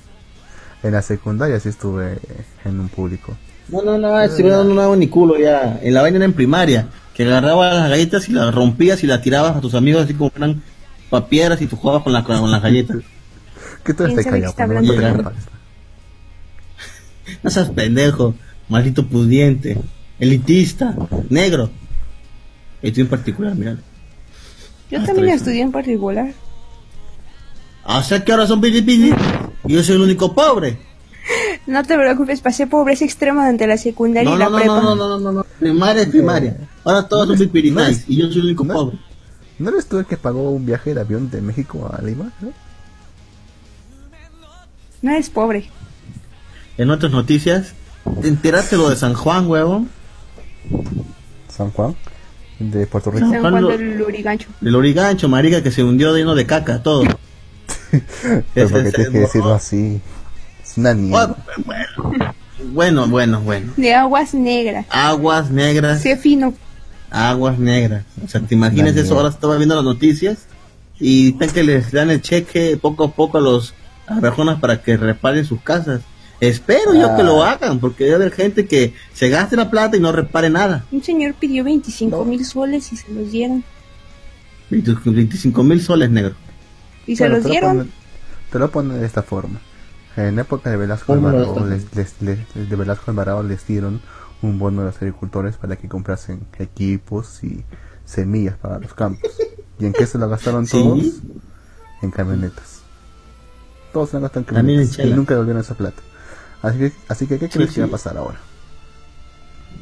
En 0.84 0.92
la 0.92 1.02
secundaria 1.02 1.60
sí 1.60 1.70
estuve 1.70 2.20
en 2.64 2.80
un 2.80 2.90
público. 2.90 3.36
No, 3.70 3.82
no, 3.82 3.98
no, 3.98 4.28
si 4.30 4.44
no, 4.44 4.64
no 4.64 4.80
hago 4.82 4.96
ni 4.96 5.08
culo 5.08 5.40
ya. 5.40 5.80
En 5.82 5.94
la 5.96 6.02
vaina 6.04 6.18
era 6.18 6.26
en 6.26 6.34
primaria. 6.34 6.88
Que 7.16 7.24
agarrabas 7.24 7.74
las 7.76 7.90
galletas 7.90 8.28
y 8.30 8.34
las 8.34 8.54
rompías 8.54 9.04
y 9.04 9.08
las 9.08 9.22
tirabas 9.22 9.56
a 9.56 9.62
tus 9.62 9.74
amigos 9.74 10.04
así 10.04 10.14
como 10.14 10.30
fueran 10.32 10.62
papieras 11.10 11.62
y 11.62 11.68
tú 11.68 11.76
jugabas 11.78 12.04
con, 12.04 12.12
la, 12.14 12.24
con 12.24 12.52
las 12.52 12.62
galletas. 12.62 12.98
¿Qué 13.84 13.94
tal 13.94 14.08
¿Quién 14.08 14.18
te 14.18 14.24
sabe 14.24 14.42
qué 14.42 14.52
callado? 14.56 14.82
no 15.24 15.30
te. 15.32 15.36
No 17.44 17.50
seas 17.50 17.70
pendejo, 17.70 18.36
maldito 18.70 19.08
pudiente, 19.08 19.78
elitista, 20.20 20.96
negro. 21.30 21.70
Y 22.82 22.92
tú 22.92 23.02
en 23.02 23.08
particular, 23.08 23.56
mira. 23.56 23.78
Yo 24.92 25.00
Ah, 25.02 25.06
también 25.06 25.30
estudié 25.30 25.62
en 25.62 25.72
particular. 25.72 26.34
O 27.88 28.02
sea 28.04 28.24
que 28.24 28.32
ahora 28.32 28.48
son 28.48 28.62
pili 28.62 28.82
pili. 28.82 29.14
Y 29.68 29.74
yo 29.74 29.84
soy 29.84 29.96
el 29.96 30.02
único 30.02 30.34
pobre. 30.34 30.78
No 31.68 31.84
te 31.84 31.98
preocupes, 31.98 32.42
pasé 32.42 32.68
pobreza 32.68 33.04
extrema 33.06 33.42
durante 33.42 33.66
la 33.66 33.76
secundaria 33.78 34.30
No, 34.30 34.36
y 34.36 34.40
la 34.40 34.46
no, 34.46 34.52
no, 34.52 34.58
prepa. 34.60 34.74
no, 34.82 34.96
no, 34.96 34.96
no, 34.96 35.20
no, 35.20 35.32
no. 35.32 35.44
Primaria 35.60 36.04
es 36.04 36.10
primaria. 36.10 36.58
Ahora 36.84 37.08
todos 37.08 37.28
son 37.28 37.38
pipirinais 37.40 38.04
y 38.08 38.18
yo 38.18 38.28
soy 38.28 38.42
el 38.42 38.46
único 38.46 38.64
no- 38.66 38.74
pobre. 38.76 39.00
¿No 39.58 39.70
eres 39.72 39.88
tú 39.88 39.98
el 39.98 40.06
que 40.06 40.16
pagó 40.18 40.52
un 40.52 40.64
viaje 40.64 40.94
de 40.94 41.02
avión 41.02 41.32
de 41.32 41.42
México 41.42 41.90
a 41.92 42.00
Lima? 42.04 42.32
¿no? 42.42 42.50
No 45.02 45.12
eres 45.12 45.30
pobre. 45.32 45.68
En 46.78 46.92
otras 46.92 47.12
noticias, 47.12 47.74
¿te 48.22 48.28
enteraste 48.28 48.78
lo 48.78 48.90
de 48.92 48.96
San 48.96 49.16
Juan, 49.16 49.48
huevón? 49.48 49.90
San 51.48 51.72
Juan, 51.72 51.96
de 52.60 52.88
Puerto 52.88 53.12
Rico. 53.12 53.30
San 53.30 53.42
Juan 53.42 53.68
del 53.68 53.98
Lurigancho. 53.98 54.50
El 54.62 54.76
origancho, 54.76 55.30
marica, 55.30 55.64
que 55.64 55.72
se 55.72 55.84
hundió 55.84 56.16
lleno 56.16 56.36
de 56.36 56.46
caca, 56.46 56.84
todo. 56.84 57.04
Pero 58.54 58.70
porque 58.70 58.92
tienes 58.92 59.12
que 59.12 59.20
decirlo 59.20 59.54
así. 59.54 60.02
Es 60.64 60.78
una 60.78 60.94
niña. 60.94 61.36
Bueno, 62.72 63.08
bueno, 63.08 63.42
bueno. 63.42 63.74
De 63.78 63.94
aguas 63.94 64.34
negras. 64.34 64.86
Aguas 64.90 65.52
negras. 65.52 66.02
Sé 66.02 66.18
fino. 66.18 66.54
aguas 67.12 67.60
negras. 67.60 68.06
O 68.24 68.28
sea, 68.28 68.42
te 68.42 68.56
imaginas 68.56 68.96
eso, 68.96 69.16
ahora 69.16 69.30
estaba 69.30 69.58
viendo 69.58 69.76
las 69.76 69.84
noticias 69.84 70.48
y 71.00 71.30
están 71.30 71.50
que 71.50 71.64
les 71.64 71.92
dan 71.92 72.10
el 72.10 72.22
cheque 72.22 72.78
poco 72.82 73.06
a 73.06 73.12
poco 73.12 73.38
a 73.38 73.42
los 73.42 73.74
a 74.08 74.20
personas 74.20 74.60
para 74.60 74.82
que 74.82 74.98
reparen 74.98 75.46
sus 75.46 75.62
casas. 75.62 76.02
Espero 76.42 76.94
yo 76.94 77.16
que 77.16 77.24
lo 77.24 77.44
Ah. 77.44 77.52
hagan, 77.54 77.80
porque 77.80 78.04
debe 78.04 78.16
haber 78.18 78.32
gente 78.34 78.68
que 78.68 78.94
se 79.14 79.30
gaste 79.30 79.56
la 79.56 79.70
plata 79.72 79.96
y 79.98 80.00
no 80.00 80.12
repare 80.12 80.50
nada. 80.50 80.86
Un 80.92 81.02
señor 81.04 81.34
pidió 81.36 81.64
25 81.64 82.26
mil 82.26 82.46
soles 82.46 82.92
y 82.92 82.98
se 82.98 83.12
los 83.12 83.32
dieron. 83.32 83.64
25 84.70 85.64
mil 85.64 85.82
soles 85.82 86.10
negros. 86.10 86.36
Y 87.08 87.16
se 87.16 87.24
Bueno, 87.24 87.36
los 87.36 87.44
te 87.44 87.48
lo 87.48 87.52
dieron. 87.52 87.78
ponen- 87.78 87.92
te 88.52 88.60
lo 88.60 88.72
ponen 88.72 89.00
de 89.00 89.06
esta 89.06 89.24
forma. 89.24 89.60
En 90.18 90.40
época 90.40 90.70
de 90.70 90.78
Velasco 90.78 91.14
¿Cómo 91.14 91.30
lo 91.30 91.38
Alvarado, 91.40 91.66
les, 91.68 91.94
les- 91.96 92.22
les- 92.22 92.70
de 92.70 92.76
Velasco 92.76 93.12
Alvarado 93.12 93.44
les 93.44 93.66
dieron 93.68 94.02
un 94.42 94.58
bono 94.60 94.82
a 94.82 94.86
los 94.86 94.96
agricultores 94.98 95.58
para 95.58 95.76
que 95.76 95.88
comprasen 95.88 96.46
equipos 96.60 97.44
y 97.44 97.64
semillas 98.06 98.56
para 98.58 98.80
los 98.80 98.94
campos. 98.94 99.32
¿Y 99.80 99.86
en 99.86 99.94
qué 99.94 100.06
se 100.08 100.18
lo 100.18 100.28
gastaron 100.30 100.66
Sí. 100.68 100.72
todos? 100.82 101.06
En 102.02 102.12
camionetas. 102.12 102.82
Todos 103.92 104.10
se 104.10 104.18
lo 104.18 104.22
gastaron 104.24 104.48
en 104.50 104.56
camionetas 104.56 105.00
y 105.00 105.10
nunca 105.14 105.34
devolvieron 105.34 105.62
esa 105.62 105.76
plata. 105.76 106.02
Así 106.66 106.78
que, 106.80 106.92
así 107.08 107.28
que 107.28 107.40
¿qué 107.40 107.50
crees 107.50 107.70
Sí, 107.70 107.76
que 107.76 107.82
va 107.82 107.88
a 107.88 107.92
pasar 107.92 108.18
ahora? 108.18 108.40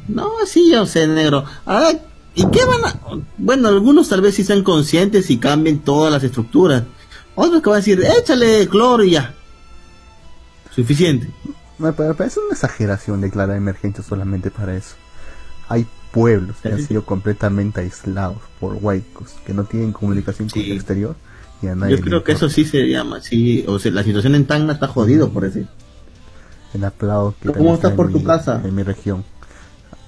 No, 0.08 0.30
sí, 0.46 0.70
yo 0.70 0.84
sé, 0.86 1.06
negro. 1.06 1.44
Ah, 1.66 1.92
¿Y 2.34 2.46
qué 2.50 2.64
van 2.64 2.84
a...? 2.84 3.00
Bueno, 3.38 3.68
algunos 3.68 4.08
tal 4.08 4.20
vez 4.20 4.34
sí 4.34 4.44
sean 4.44 4.62
conscientes 4.62 5.30
y 5.30 5.38
cambien 5.38 5.78
todas 5.80 6.12
las 6.12 6.22
estructuras. 6.22 6.82
Otros 7.34 7.62
que 7.62 7.70
van 7.70 7.76
a 7.76 7.78
decir, 7.78 8.02
échale 8.04 8.68
cloro 8.68 9.02
y 9.04 9.12
ya. 9.12 9.34
Suficiente. 10.74 11.30
Me 11.78 11.92
parece 11.92 12.40
una 12.40 12.52
exageración 12.52 13.20
declarar 13.20 13.56
emergencia 13.56 14.04
solamente 14.04 14.50
para 14.50 14.76
eso. 14.76 14.94
Hay 15.68 15.86
pueblos 16.12 16.56
que 16.62 16.68
han 16.68 16.86
sido 16.86 17.04
completamente 17.04 17.80
aislados 17.80 18.38
por 18.60 18.74
huaicos, 18.80 19.30
que 19.46 19.54
no 19.54 19.64
tienen 19.64 19.92
comunicación 19.92 20.48
con 20.48 20.62
el 20.62 20.72
exterior 20.72 21.16
y 21.62 21.68
a 21.68 21.74
nadie 21.74 21.96
Yo 21.96 22.02
creo 22.02 22.22
que 22.22 22.32
eso 22.32 22.48
sí 22.48 22.64
se 22.64 22.88
llama, 22.88 23.20
sí, 23.20 23.64
o 23.66 23.78
sea, 23.78 23.90
la 23.90 24.04
situación 24.04 24.34
en 24.34 24.46
Tacna 24.46 24.74
está 24.74 24.86
jodido 24.86 25.30
por 25.30 25.42
decir. 25.44 25.66
El 26.74 26.84
aplauso 26.84 27.36
que 27.40 27.52
¿Cómo 27.52 27.74
estás 27.74 27.90
está 27.92 27.96
por 27.96 28.06
en 28.06 28.12
tu 28.12 28.18
mi- 28.18 28.24
casa? 28.24 28.60
En 28.64 28.74
mi 28.74 28.82
región. 28.82 29.24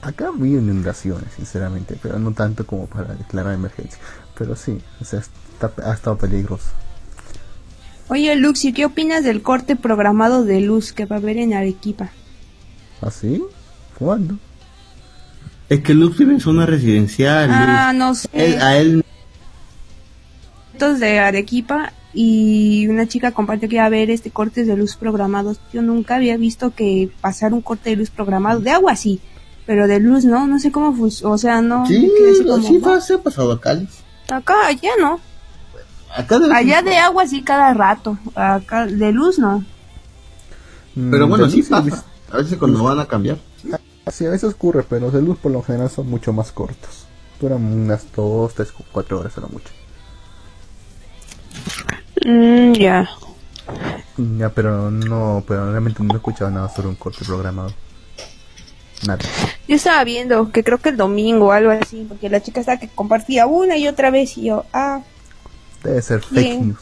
Acá 0.03 0.31
vi 0.37 0.51
inundaciones, 0.51 1.33
sinceramente, 1.35 1.97
pero 2.01 2.19
no 2.19 2.33
tanto 2.33 2.67
como 2.67 2.87
para 2.87 3.15
declarar 3.15 3.55
emergencia. 3.55 3.99
Pero 4.39 4.55
sí, 4.55 4.79
o 5.01 5.05
sea, 5.05 5.21
está- 5.21 5.73
ha 5.89 5.95
estado 5.95 6.17
peligroso. 6.19 6.67
Oye, 8.09 8.37
Luxi, 8.37 8.73
¿qué 8.73 8.85
opinas 8.87 9.25
del 9.25 9.43
corte 9.43 9.75
programado 9.75 10.45
de 10.45 10.61
luz 10.61 10.93
que 10.93 11.07
va 11.07 11.17
a 11.17 11.19
haber 11.19 11.39
en 11.39 11.55
Arequipa? 11.55 12.11
¿Así? 13.01 13.43
¿Cuándo? 13.99 14.39
Es 15.69 15.81
que 15.81 15.95
Lux 15.95 16.17
vive 16.19 16.33
en 16.35 16.41
zona 16.41 16.67
residencial. 16.67 17.49
Ah, 17.51 17.93
no 17.93 18.15
sé. 18.15 18.29
Él- 18.33 18.61
a 18.63 18.77
él 18.77 19.05
de 20.79 21.19
Arequipa 21.19 21.93
y 22.19 22.89
una 22.89 23.07
chica 23.07 23.33
compartió 23.33 23.69
que 23.69 23.75
iba 23.77 23.85
a 23.85 23.91
ver 23.91 24.09
este 24.11 24.31
cortes 24.31 24.67
de 24.67 24.75
luz 24.75 24.97
programados. 24.97 25.61
Yo 25.71 25.83
nunca 25.83 26.15
había 26.17 26.39
visto 26.39 26.75
que 26.75 27.11
pasar 27.21 27.53
un 27.53 27.61
corte 27.61 27.91
de 27.91 27.97
luz 27.97 28.09
programado. 28.09 28.61
De 28.61 28.71
agua 28.71 28.97
sí, 28.97 29.21
pero 29.67 29.87
de 29.87 30.01
luz 30.01 30.25
no, 30.25 30.47
no 30.47 30.59
sé 30.59 30.73
cómo 30.73 30.95
funciona. 30.95 31.35
O 31.35 31.37
sea, 31.37 31.61
no. 31.61 31.85
Sí, 31.87 32.11
como, 32.47 32.63
sí 32.63 32.79
¿no? 32.79 32.81
pasa, 32.81 33.15
ha 33.17 33.19
pasado 33.19 33.53
acá. 33.53 33.75
Luz. 33.75 33.91
Acá, 34.31 34.55
allá 34.67 34.91
no. 34.99 35.21
Acá 36.17 36.39
de 36.39 36.55
Allá 36.55 36.81
de 36.81 36.97
agua 36.97 37.27
sí 37.27 37.43
cada 37.43 37.75
rato. 37.75 38.19
Acá 38.35 38.87
de 38.87 39.13
luz 39.13 39.39
no. 39.39 39.63
Pero 40.95 41.27
Mm, 41.27 41.29
bueno, 41.29 41.45
de 41.45 41.51
sí 41.51 41.63
pasa. 41.63 42.03
A 42.33 42.39
veces 42.39 42.57
cuando 42.57 42.83
van 42.83 42.99
a 42.99 43.05
cambiar. 43.07 43.37
Sí, 44.11 44.25
a 44.25 44.31
veces 44.31 44.55
ocurre, 44.55 44.85
pero 44.89 45.03
los 45.03 45.13
de 45.13 45.21
luz 45.21 45.37
por 45.37 45.53
lo 45.53 45.63
general 45.63 45.91
son 45.91 46.09
mucho 46.09 46.33
más 46.33 46.51
cortos. 46.51 47.05
Duran 47.39 47.63
unas 47.63 48.07
2, 48.17 48.55
3, 48.55 48.73
4 48.91 49.21
horas 49.21 49.37
a 49.37 49.43
lo 49.43 49.49
mucho. 49.49 49.69
Mm, 52.27 52.73
ya. 52.75 53.09
Ya, 54.39 54.49
pero 54.51 54.91
no, 54.91 55.45
pero 55.47 55.71
realmente 55.71 56.03
no 56.03 56.15
he 56.15 56.17
escuchado 56.17 56.51
nada 56.51 56.69
sobre 56.69 56.89
un 56.89 56.97
corte 56.97 57.25
programado. 57.25 57.73
Nada. 59.07 59.21
Yo 59.69 59.77
estaba 59.77 60.03
viendo 60.05 60.51
que 60.51 60.65
creo 60.65 60.79
que 60.79 60.89
el 60.89 60.97
domingo 60.97 61.47
o 61.49 61.53
algo 61.53 61.71
así, 61.71 62.05
porque 62.09 62.31
la 62.31 62.43
chica 62.43 62.61
estaba 62.61 62.79
que 62.81 62.89
compartía 62.89 63.47
una 63.47 63.77
y 63.77 63.87
otra 63.89 64.11
vez 64.11 64.37
y 64.39 64.45
yo, 64.47 64.65
ah, 64.73 65.03
Debe 65.85 66.03
ser 66.03 66.21
fake 66.23 66.35
Bien. 66.35 66.69
news. 66.69 66.79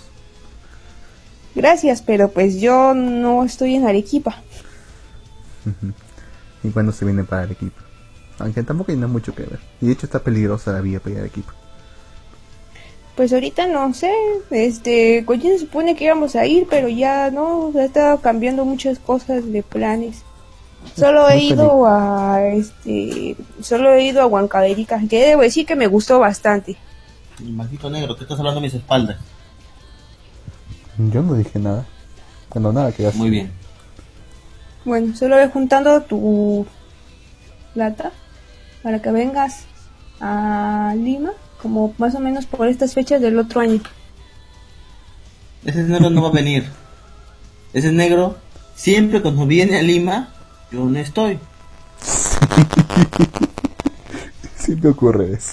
gracias, 1.55 2.01
pero 2.03 2.31
pues 2.31 2.61
yo 2.61 2.95
no 2.95 3.45
estoy 3.45 3.75
en 3.75 3.87
Arequipa. 3.87 4.43
¿Y 6.63 6.71
cuándo 6.71 6.93
se 6.93 7.05
viene 7.05 7.25
para 7.25 7.43
Arequipa? 7.43 7.83
Aunque 8.39 8.63
tampoco 8.63 8.93
hay 8.93 8.97
nada 8.99 9.13
mucho 9.13 9.35
que 9.35 9.43
ver. 9.43 9.61
Y 9.81 9.87
de 9.87 9.93
hecho 9.93 10.07
está 10.07 10.21
peligrosa 10.21 10.73
la 10.73 10.81
vía 10.81 11.01
para 11.01 11.19
Arequipa. 11.21 11.53
Pues 13.17 13.33
ahorita 13.33 13.69
no 13.69 13.95
sé, 13.95 14.13
este, 14.51 15.25
con 15.25 15.39
quién 15.39 15.55
se 15.55 15.61
supone 15.61 15.95
que 15.95 16.05
íbamos 16.05 16.35
a 16.35 16.47
ir, 16.47 16.67
pero 16.69 16.89
ya 16.89 17.31
no, 17.31 17.71
se 17.73 17.81
ha 17.81 17.85
estado 17.85 18.21
cambiando 18.21 18.65
muchas 18.65 18.99
cosas 18.99 19.51
de 19.51 19.63
planes. 19.63 20.23
Solo 20.97 21.29
he 21.31 21.43
ido 21.43 21.87
a, 21.87 22.43
este, 22.45 23.37
solo 23.63 23.95
he 23.95 24.05
ido 24.05 24.21
a 24.21 24.27
Huancavelica, 24.27 25.01
que 25.09 25.27
debo 25.27 25.43
decir 25.43 25.65
que 25.65 25.77
me 25.77 25.87
gustó 25.87 26.19
bastante. 26.19 26.77
Maldito 27.41 27.89
negro, 27.89 28.17
¿qué 28.17 28.25
estás 28.25 28.39
hablando 28.39 28.59
a 28.59 28.63
mis 28.63 28.75
espaldas? 28.75 29.17
Yo 30.99 31.23
no 31.23 31.35
dije 31.35 31.59
nada. 31.59 31.87
Cuando 32.49 32.73
nada 32.73 32.93
que 32.93 33.07
hacer. 33.07 33.19
Muy 33.19 33.31
bien. 33.31 33.53
Bueno, 34.85 35.17
solo 35.17 35.37
ve 35.37 35.49
juntando 35.49 36.03
tu 36.03 36.67
plata 37.73 38.13
para 38.83 39.01
que 39.01 39.11
vengas 39.11 39.65
a 40.21 40.95
Lima, 40.97 41.33
como 41.65 41.95
más 41.97 42.15
o 42.15 42.21
menos 42.21 42.45
por 42.45 42.69
estas 42.69 42.93
fechas 42.93 43.23
del 43.23 43.39
otro 43.39 43.61
año. 43.63 43.81
Ese 45.65 45.83
negro 45.83 46.11
no 46.11 46.21
va 46.23 46.29
a 46.29 46.33
venir. 46.33 46.69
Ese 47.73 47.91
negro, 47.91 48.37
siempre 48.77 49.23
cuando 49.23 49.47
viene 49.47 49.79
a 49.79 49.83
Lima, 49.83 50.29
yo 50.71 50.85
no 50.85 50.99
estoy. 50.99 51.39
Siempre 54.57 54.91
ocurre 54.91 55.33
eso. 55.33 55.53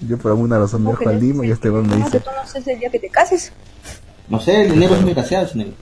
Yo 0.00 0.18
por 0.18 0.30
alguna 0.32 0.58
razón 0.58 0.84
¿Cómo 0.84 0.96
viajo 0.96 1.14
a? 1.16 1.18
Lima 1.18 1.46
y 1.46 1.50
este 1.50 1.68
hombre 1.68 1.82
me 1.82 1.88
¿Cómo 2.02 2.10
que 2.10 2.18
dice, 2.18 2.20
tú 2.20 2.30
no 2.34 2.46
sabes 2.46 2.68
el 2.68 2.78
día 2.80 2.90
que 2.90 2.98
te 2.98 3.08
cases? 3.08 3.52
No 4.28 4.40
sé, 4.40 4.66
el 4.66 4.78
negro 4.78 4.96
es 4.96 5.02
muy 5.02 5.14
graciado, 5.14 5.46
ese 5.46 5.58
negro. 5.58 5.74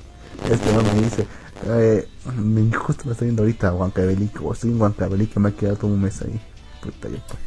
este 0.50 0.70
hombre 0.76 0.92
me 0.94 1.02
dice, 1.02 1.26
eh, 1.66 2.08
me- 2.36 2.74
justo 2.76 3.04
me 3.06 3.12
estoy 3.12 3.28
yendo 3.28 3.42
ahorita 3.42 3.68
a 3.68 3.74
Huancavelica, 3.74 4.40
o 4.40 4.52
estoy 4.52 4.70
en 4.70 4.80
Huancavelica, 4.80 5.40
me 5.40 5.48
ha 5.50 5.52
quedado 5.52 5.76
todo 5.76 5.90
un 5.90 6.00
mes 6.02 6.20
ahí. 6.22 6.38
Puta, 6.82 7.08
ya 7.08 7.22
pues. 7.26 7.38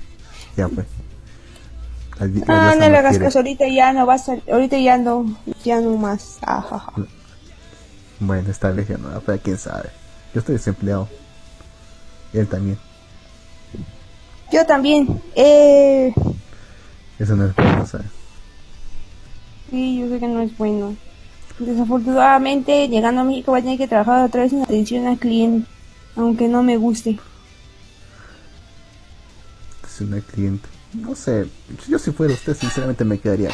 Ya 0.58 0.68
pues. 0.70 0.88
La 2.20 2.28
di- 2.28 2.40
la 2.40 2.46
Ah, 2.70 2.76
no 2.78 2.90
le 2.90 2.98
hagas 2.98 3.18
caso, 3.20 3.40
ahorita 3.40 3.68
ya 3.68 3.94
no 3.94 4.06
vas 4.06 4.30
a, 4.30 4.38
ahorita 4.52 4.78
ya 4.78 4.98
no, 4.98 5.26
ya 5.64 5.80
no 5.82 5.98
más. 5.98 6.38
Ah, 6.42 6.62
ja, 6.62 6.80
ja. 6.80 6.94
Bueno, 8.20 8.50
ya 8.52 8.98
no, 8.98 9.20
pero 9.26 9.40
quién 9.42 9.58
sabe. 9.58 9.90
Yo 10.34 10.40
estoy 10.40 10.56
desempleado. 10.56 11.08
Él 12.34 12.48
también. 12.48 12.78
Yo 14.52 14.66
también, 14.66 15.22
eh, 15.36 16.14
Eso 17.18 17.36
no 17.36 17.46
es 17.46 17.56
bueno, 17.56 17.86
¿sabes? 17.86 18.08
sí, 19.70 20.00
yo 20.00 20.10
sé 20.10 20.20
que 20.20 20.28
no 20.28 20.42
es 20.42 20.58
bueno. 20.58 20.96
Desafortunadamente, 21.58 22.88
llegando 22.90 23.22
a 23.22 23.24
México 23.24 23.52
voy 23.52 23.60
a 23.62 23.64
tener 23.64 23.78
que 23.78 23.88
trabajar 23.88 24.26
otra 24.26 24.42
vez 24.44 24.52
en 24.54 24.62
atención 24.64 25.08
al 25.08 25.18
cliente, 25.18 25.68
aunque 26.16 26.48
no 26.48 26.64
me 26.64 26.78
guste. 26.78 27.20
No 30.02 30.16
hay 30.16 30.22
cliente. 30.24 30.68
No 30.94 31.16
sé, 31.16 31.48
yo 31.88 31.98
si 32.00 32.12
fuera 32.12 32.34
usted, 32.34 32.56
sinceramente 32.56 33.06
me 33.06 33.20
quedaría. 33.20 33.50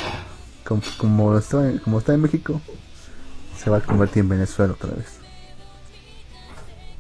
Como, 0.66 0.82
como, 0.98 1.38
está, 1.38 1.70
en- 1.70 1.78
como 1.80 2.00
está 2.00 2.14
en 2.14 2.22
México, 2.22 2.60
se 3.62 3.70
va 3.70 3.78
a 3.78 3.82
convertir 3.82 4.22
en 4.22 4.30
Venezuela 4.30 4.74
otra 4.74 4.90
vez. 4.92 5.06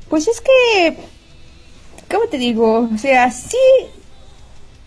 Pues 0.10 0.28
es 0.28 0.40
que, 0.42 0.98
¿cómo 2.10 2.28
te 2.30 2.38
digo? 2.38 2.90
O 2.94 2.98
sea, 2.98 3.30
sí 3.32 3.58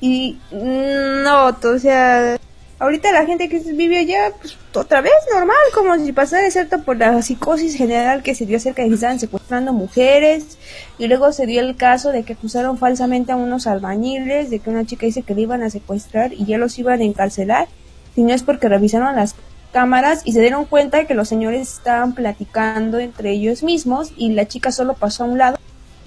y 0.00 0.38
no, 0.52 1.48
o 1.48 1.78
sea, 1.78 2.38
ahorita 2.80 3.12
la 3.12 3.26
gente 3.26 3.48
que 3.48 3.60
vive 3.60 3.98
allá, 3.98 4.32
pues 4.40 4.56
otra 4.74 5.00
vez 5.02 5.12
normal, 5.32 5.56
como 5.72 5.96
si 5.98 6.12
pasara, 6.12 6.46
excepto 6.46 6.82
por 6.82 6.96
la 6.96 7.22
psicosis 7.22 7.76
general 7.76 8.22
que 8.22 8.34
se 8.34 8.46
dio 8.46 8.56
acerca 8.56 8.82
de 8.82 8.88
que 8.88 8.94
estaban 8.94 9.20
secuestrando 9.20 9.72
mujeres, 9.72 10.58
y 10.98 11.06
luego 11.06 11.32
se 11.32 11.46
dio 11.46 11.60
el 11.60 11.76
caso 11.76 12.10
de 12.10 12.24
que 12.24 12.32
acusaron 12.32 12.78
falsamente 12.78 13.32
a 13.32 13.36
unos 13.36 13.66
albañiles, 13.66 14.50
de 14.50 14.58
que 14.58 14.70
una 14.70 14.86
chica 14.86 15.06
dice 15.06 15.22
que 15.22 15.34
le 15.34 15.42
iban 15.42 15.62
a 15.62 15.70
secuestrar 15.70 16.32
y 16.32 16.46
ya 16.46 16.58
los 16.58 16.78
iban 16.78 17.00
a 17.00 17.04
encarcelar, 17.04 17.68
y 18.16 18.22
no 18.22 18.34
es 18.34 18.42
porque 18.42 18.68
revisaron 18.68 19.14
las 19.14 19.36
cámaras 19.72 20.22
y 20.24 20.32
se 20.32 20.40
dieron 20.40 20.64
cuenta 20.64 20.98
de 20.98 21.06
que 21.06 21.14
los 21.14 21.28
señores 21.28 21.74
estaban 21.74 22.14
platicando 22.14 22.98
entre 22.98 23.30
ellos 23.30 23.62
mismos 23.62 24.12
y 24.16 24.32
la 24.32 24.48
chica 24.48 24.72
solo 24.72 24.94
pasó 24.94 25.22
a 25.22 25.26
un 25.28 25.38
lado 25.38 25.58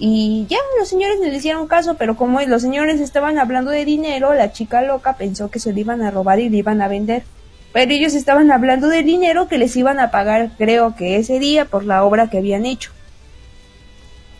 y 0.06 0.45
ya 0.49 0.58
los 0.78 0.89
señores 0.89 1.22
le 1.22 1.34
hicieron 1.34 1.66
caso, 1.66 1.93
pero 1.93 2.18
como 2.18 2.41
los 2.41 2.62
señores 2.62 2.99
estaban 2.99 3.39
hablando 3.39 3.72
de 3.72 3.86
dinero, 3.86 4.34
la 4.34 4.51
chica 4.51 4.82
loca 4.82 5.16
pensó 5.16 5.49
que 5.49 5.60
se 5.60 5.72
lo 5.72 5.80
iban 5.80 6.01
a 6.01 6.12
robar 6.12 6.41
y 6.41 6.49
le 6.49 6.58
iban 6.58 6.82
a 6.82 6.89
vender. 6.89 7.24
Pero 7.72 7.89
ellos 7.89 8.14
estaban 8.14 8.51
hablando 8.51 8.89
de 8.89 9.01
dinero 9.01 9.47
que 9.47 9.58
les 9.58 9.74
iban 9.78 10.01
a 10.01 10.12
pagar, 10.12 10.51
creo 10.58 10.93
que 10.97 11.16
ese 11.16 11.39
día, 11.39 11.64
por 11.64 11.86
la 11.86 12.04
obra 12.04 12.30
que 12.30 12.39
habían 12.39 12.66
hecho. 12.66 12.91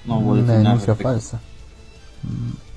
No 0.04 0.16
a 0.16 0.18
Una 0.18 0.54
denuncia 0.54 0.96
falsa. 0.96 1.40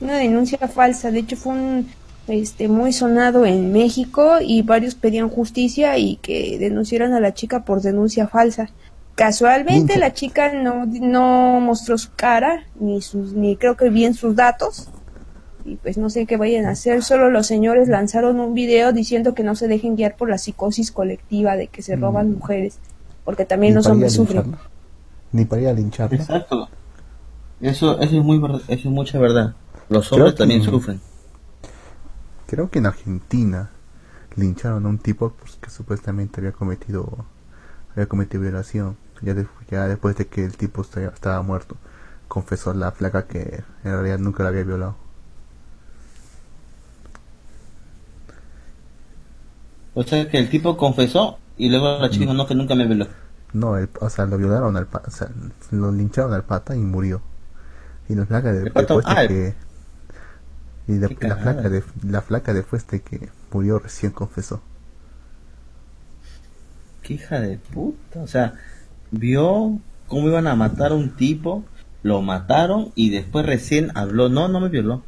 Una 0.01 0.19
denuncia 0.19 0.69
falsa, 0.69 1.11
de 1.11 1.19
hecho 1.19 1.35
fue 1.35 1.55
un 1.55 1.89
este 2.29 2.69
muy 2.69 2.93
sonado 2.93 3.47
en 3.47 3.73
México 3.73 4.37
y 4.41 4.63
varios 4.63 4.95
pedían 4.95 5.29
justicia 5.29 5.99
y 5.99 6.17
que 6.17 6.57
denunciaran 6.61 7.15
a 7.15 7.21
la 7.21 7.35
chica 7.35 7.65
por 7.65 7.83
denuncia 7.83 8.29
falsa. 8.29 8.71
Casualmente 9.17 9.97
la 9.99 10.13
chica 10.13 10.53
no, 10.53 10.85
no 10.87 11.59
mostró 11.61 11.97
su 11.99 12.11
cara 12.15 12.65
ni 12.79 13.01
sus 13.03 13.33
ni 13.33 13.57
creo 13.57 13.77
que 13.77 13.89
bien 13.89 14.13
sus 14.15 14.37
datos 14.37 14.89
y 15.65 15.77
pues 15.77 15.97
no 15.99 16.11
sé 16.11 16.27
qué 16.27 16.37
vayan 16.37 16.67
a 16.67 16.71
hacer, 16.73 17.03
solo 17.03 17.29
los 17.31 17.47
señores 17.47 17.89
lanzaron 17.89 18.39
un 18.39 18.55
video 18.55 18.93
diciendo 18.93 19.35
que 19.35 19.43
no 19.43 19.57
se 19.57 19.67
dejen 19.69 19.97
guiar 19.97 20.17
por 20.17 20.29
la 20.29 20.39
psicosis 20.39 20.93
colectiva 20.93 21.57
de 21.57 21.67
que 21.67 21.83
se 21.83 21.97
roban 21.97 22.31
mujeres, 22.35 22.79
porque 23.25 23.45
también 23.47 23.73
Ni 23.73 23.77
los 23.77 23.87
hombres 23.89 24.13
sufren. 24.13 24.55
Ni 25.33 25.45
para 25.45 25.63
ir 25.63 25.69
a 25.69 25.73
lincharla. 25.73 26.19
Exacto. 26.19 26.69
Eso, 27.61 27.99
eso 28.01 28.17
es 28.19 28.23
muy 28.25 28.37
eso 28.69 28.89
es 28.89 28.95
mucha 28.95 29.19
verdad. 29.19 29.55
Los 29.89 30.13
hombres 30.13 30.35
que- 30.35 30.39
también 30.39 30.63
sufren. 30.63 31.01
Creo 32.47 32.71
que 32.71 32.79
en 32.79 32.87
Argentina 32.87 33.71
lincharon 34.37 34.85
a 34.87 34.89
un 34.89 34.99
tipo 34.99 35.31
pues, 35.41 35.57
que 35.57 35.71
supuestamente 35.71 36.41
había 36.41 36.53
cometido 36.53 37.25
había 37.93 38.07
cometido 38.07 38.43
violación. 38.43 38.97
Ya, 39.23 39.35
de- 39.35 39.49
ya 39.71 39.87
después 39.89 40.17
de 40.17 40.27
que 40.27 40.45
el 40.45 40.57
tipo 40.57 40.83
estaba, 40.83 41.43
muerto, 41.43 41.77
confesó 42.29 42.73
la 42.75 42.93
flaca 42.93 43.27
que 43.27 43.63
en 43.85 43.93
realidad 43.93 44.19
nunca 44.19 44.43
la 44.43 44.51
había 44.51 44.65
violado. 44.65 44.97
O 49.95 50.03
sea 50.05 50.29
que 50.29 50.39
el 50.39 50.49
tipo 50.51 50.77
confesó 50.77 51.39
y 51.57 51.69
luego 51.71 51.99
la 51.99 52.11
chica 52.11 52.25
dijo 52.25 52.35
no 52.35 52.47
que 52.47 52.55
nunca 52.55 52.75
me 52.75 52.87
violó. 52.87 53.07
No, 53.53 53.77
el- 53.77 53.89
o 54.01 54.11
sea, 54.11 54.27
lo 54.27 54.37
violaron 54.39 54.77
al 54.77 54.87
pata, 54.87 55.09
o 55.09 55.11
sea, 55.11 55.29
lo 55.71 55.91
lincharon 55.93 56.33
al 56.35 56.45
pata 56.45 56.77
y 56.77 56.81
murió. 56.81 57.23
Y 58.09 58.15
la 58.15 58.27
flaca 58.27 58.53
de, 58.53 58.71
después 58.75 59.09
de 59.09 59.13
ah, 59.13 59.27
que 59.27 59.55
y 60.89 60.95
de- 60.95 61.17
la 61.21 61.37
flaca 61.37 61.69
de 61.69 61.83
la 62.03 62.23
flaca 62.23 62.53
después 62.55 62.87
de 62.89 63.01
que 63.03 63.29
murió 63.53 63.79
recién 63.79 64.13
confesó. 64.13 64.61
Qué 67.03 67.15
hija 67.15 67.41
de 67.41 67.59
puta. 67.59 68.21
O 68.21 68.27
sea, 68.27 68.55
vio 69.11 69.81
¿Cómo 70.09 70.29
iban 70.29 70.47
a 70.47 70.55
matar 70.55 70.93
a 70.93 70.95
un 70.95 71.17
tipo? 71.17 71.65
Lo 72.03 72.23
mataron 72.23 72.93
y 72.95 73.11
después 73.11 73.45
recién 73.45 73.91
habló, 73.97 74.29
no, 74.29 74.47
no 74.49 74.61
me 74.61 74.69
violó. 74.69 75.03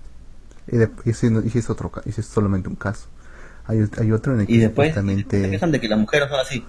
Y, 0.66 0.76
de, 0.76 0.90
y 1.04 1.10
ese, 1.10 1.30
no- 1.30 1.40
y 1.42 1.48
ese 1.48 1.60
es 1.60 1.70
otro 1.70 1.90
ese 2.04 2.20
es 2.20 2.26
solamente 2.26 2.68
un 2.68 2.76
caso. 2.76 3.08
Hay, 3.66 3.80
hay 3.98 4.12
otro 4.12 4.34
en 4.34 4.40
el 4.40 4.48
que 4.48 4.54
Y 4.54 4.58
después 4.58 4.94
se 4.94 4.94
supuestamente 5.00 5.50
quejan 5.50 5.70
de 5.72 5.80
que 5.80 5.88
las 5.88 5.98
mujeres 5.98 6.28
son 6.28 6.40
así. 6.40 6.64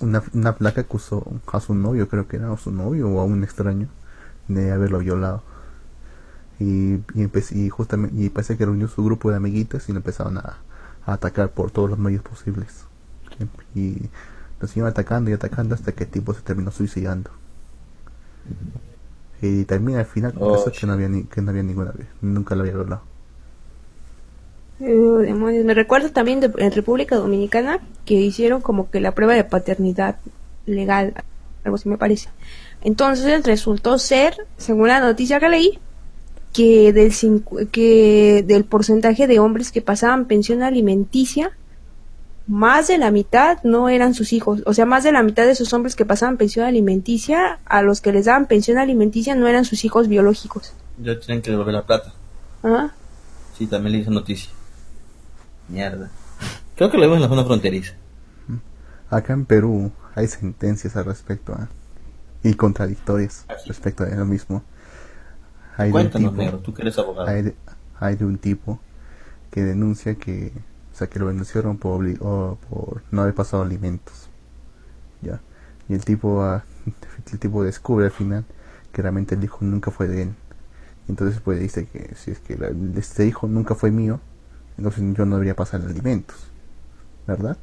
una, 0.00 0.22
una 0.34 0.56
placa 0.56 0.82
acusó 0.82 1.24
a 1.52 1.60
su 1.60 1.74
novio, 1.74 2.08
creo 2.08 2.28
que 2.28 2.36
era 2.36 2.52
a 2.52 2.56
su 2.58 2.70
novio 2.70 3.08
o 3.08 3.20
a 3.20 3.24
un 3.24 3.42
extraño, 3.44 3.88
de 4.48 4.72
haberlo 4.72 4.98
violado. 4.98 5.42
Y, 6.58 6.94
y, 7.14 7.30
y 7.52 7.68
justamente 7.68 8.16
y 8.22 8.30
parece 8.30 8.56
que 8.56 8.64
reunió 8.64 8.88
su 8.88 9.04
grupo 9.04 9.30
de 9.30 9.36
amiguitas 9.36 9.88
y 9.88 9.92
lo 9.92 9.98
empezaron 9.98 10.38
a, 10.38 10.56
a 11.04 11.12
atacar 11.14 11.50
por 11.50 11.70
todos 11.70 11.90
los 11.90 11.98
medios 11.98 12.22
posibles. 12.22 12.86
Y 13.74 14.08
los 14.60 14.76
iban 14.76 14.90
atacando 14.90 15.30
y 15.30 15.34
atacando 15.34 15.74
hasta 15.74 15.92
que 15.92 16.04
el 16.04 16.10
tipo 16.10 16.34
se 16.34 16.42
terminó 16.42 16.70
suicidando. 16.70 17.30
Y 19.42 19.64
también 19.64 19.98
al 19.98 20.06
final 20.06 20.32
Oh, 20.36 20.50
confesó 20.50 20.72
que 20.72 20.86
no 20.86 20.94
había 20.94 21.08
ni, 21.08 21.24
que 21.24 21.42
no 21.42 21.50
había 21.50 21.62
ninguna 21.62 21.92
vez, 21.92 22.06
nunca 22.22 22.54
lo 22.54 22.62
había. 22.62 22.74
Eh, 24.80 24.86
demonios. 24.86 25.64
Me 25.64 25.74
recuerdo 25.74 26.10
también 26.10 26.40
de, 26.40 26.50
en 26.58 26.72
República 26.72 27.16
Dominicana 27.16 27.80
que 28.04 28.14
hicieron 28.14 28.60
como 28.60 28.90
que 28.90 29.00
la 29.00 29.12
prueba 29.12 29.34
de 29.34 29.44
paternidad 29.44 30.16
legal, 30.66 31.14
algo 31.64 31.76
así 31.76 31.88
me 31.88 31.98
parece. 31.98 32.30
Entonces 32.82 33.44
resultó 33.44 33.98
ser, 33.98 34.46
según 34.56 34.88
la 34.88 35.00
noticia 35.00 35.40
que 35.40 35.48
leí, 35.48 35.78
que 36.52 36.92
del, 36.92 37.12
que 37.70 38.44
del 38.46 38.64
porcentaje 38.64 39.26
de 39.26 39.38
hombres 39.38 39.72
que 39.72 39.82
pasaban 39.82 40.26
pensión 40.26 40.62
alimenticia, 40.62 41.52
más 42.46 42.86
de 42.88 42.98
la 42.98 43.10
mitad 43.10 43.58
no 43.64 43.88
eran 43.88 44.14
sus 44.14 44.32
hijos. 44.32 44.62
O 44.66 44.72
sea, 44.74 44.86
más 44.86 45.02
de 45.04 45.12
la 45.12 45.22
mitad 45.22 45.44
de 45.44 45.50
esos 45.52 45.72
hombres 45.72 45.96
que 45.96 46.04
pasaban 46.06 46.36
pensión 46.36 46.64
alimenticia, 46.66 47.58
a 47.64 47.82
los 47.82 48.00
que 48.00 48.12
les 48.12 48.26
daban 48.26 48.46
pensión 48.46 48.78
alimenticia 48.78 49.34
no 49.34 49.46
eran 49.48 49.64
sus 49.64 49.84
hijos 49.84 50.08
biológicos. 50.08 50.72
Ya 51.02 51.18
tienen 51.18 51.42
que 51.42 51.50
devolver 51.50 51.74
la 51.74 51.84
plata. 51.86 52.12
¿Ah? 52.62 52.90
Sí, 53.58 53.66
también 53.66 53.92
le 53.92 53.98
hice 53.98 54.10
noticia. 54.10 54.50
Mierda. 55.68 56.10
Creo 56.76 56.90
que 56.90 56.96
lo 56.96 57.02
vemos 57.02 57.16
en 57.16 57.22
la 57.22 57.28
zona 57.28 57.44
fronteriza. 57.44 57.94
Acá 59.10 59.32
en 59.32 59.44
Perú 59.46 59.92
hay 60.14 60.26
sentencias 60.26 60.96
al 60.96 61.04
respecto 61.04 61.54
¿ah? 61.56 61.68
y 62.42 62.54
contradictorias 62.54 63.44
Aquí. 63.48 63.62
respecto 63.68 64.04
a 64.04 64.08
lo 64.08 64.24
mismo. 64.24 64.62
Hay 65.76 65.84
de 65.86 65.86
un 65.88 65.92
Cuéntanos, 65.92 66.30
tipo- 66.32 66.42
negro, 66.42 66.58
tú 66.58 66.72
que 66.74 66.82
eres 66.82 66.98
abogado. 66.98 67.28
hay 67.28 67.42
de, 67.42 67.54
hay 67.98 68.16
de 68.16 68.24
un 68.24 68.38
tipo 68.38 68.80
que 69.50 69.62
denuncia 69.62 70.14
que, 70.16 70.52
o 70.96 70.98
sea, 70.98 71.08
que 71.08 71.20
lo 71.20 71.28
denunciaron 71.28 71.78
por, 71.78 72.00
obli- 72.02 72.18
o 72.22 72.58
por 72.70 73.02
no 73.12 73.22
haber 73.22 73.34
pasado 73.34 73.62
alimentos. 73.64 74.30
Ya. 75.22 75.40
Y 75.88 75.94
el 75.94 76.04
tipo, 76.04 76.42
ah, 76.42 76.64
el 77.32 77.38
tipo 77.38 77.64
descubre 77.64 78.06
al 78.06 78.12
final 78.12 78.44
que 78.92 79.02
realmente 79.02 79.34
el 79.34 79.44
hijo 79.44 79.58
nunca 79.62 79.90
fue 79.92 80.08
de 80.08 80.22
él. 80.24 80.34
Entonces 81.08 81.40
pues 81.40 81.60
dice 81.60 81.86
que 81.88 82.14
si 82.16 82.32
es 82.32 82.40
que 82.40 82.56
la- 82.56 82.72
este 82.98 83.26
hijo 83.26 83.48
nunca 83.48 83.74
fue 83.76 83.90
mío, 83.92 84.20
entonces 84.78 85.04
yo 85.16 85.26
no 85.26 85.36
debería 85.36 85.56
pasar 85.56 85.82
alimentos. 85.82 86.36
¿Verdad? 87.26 87.58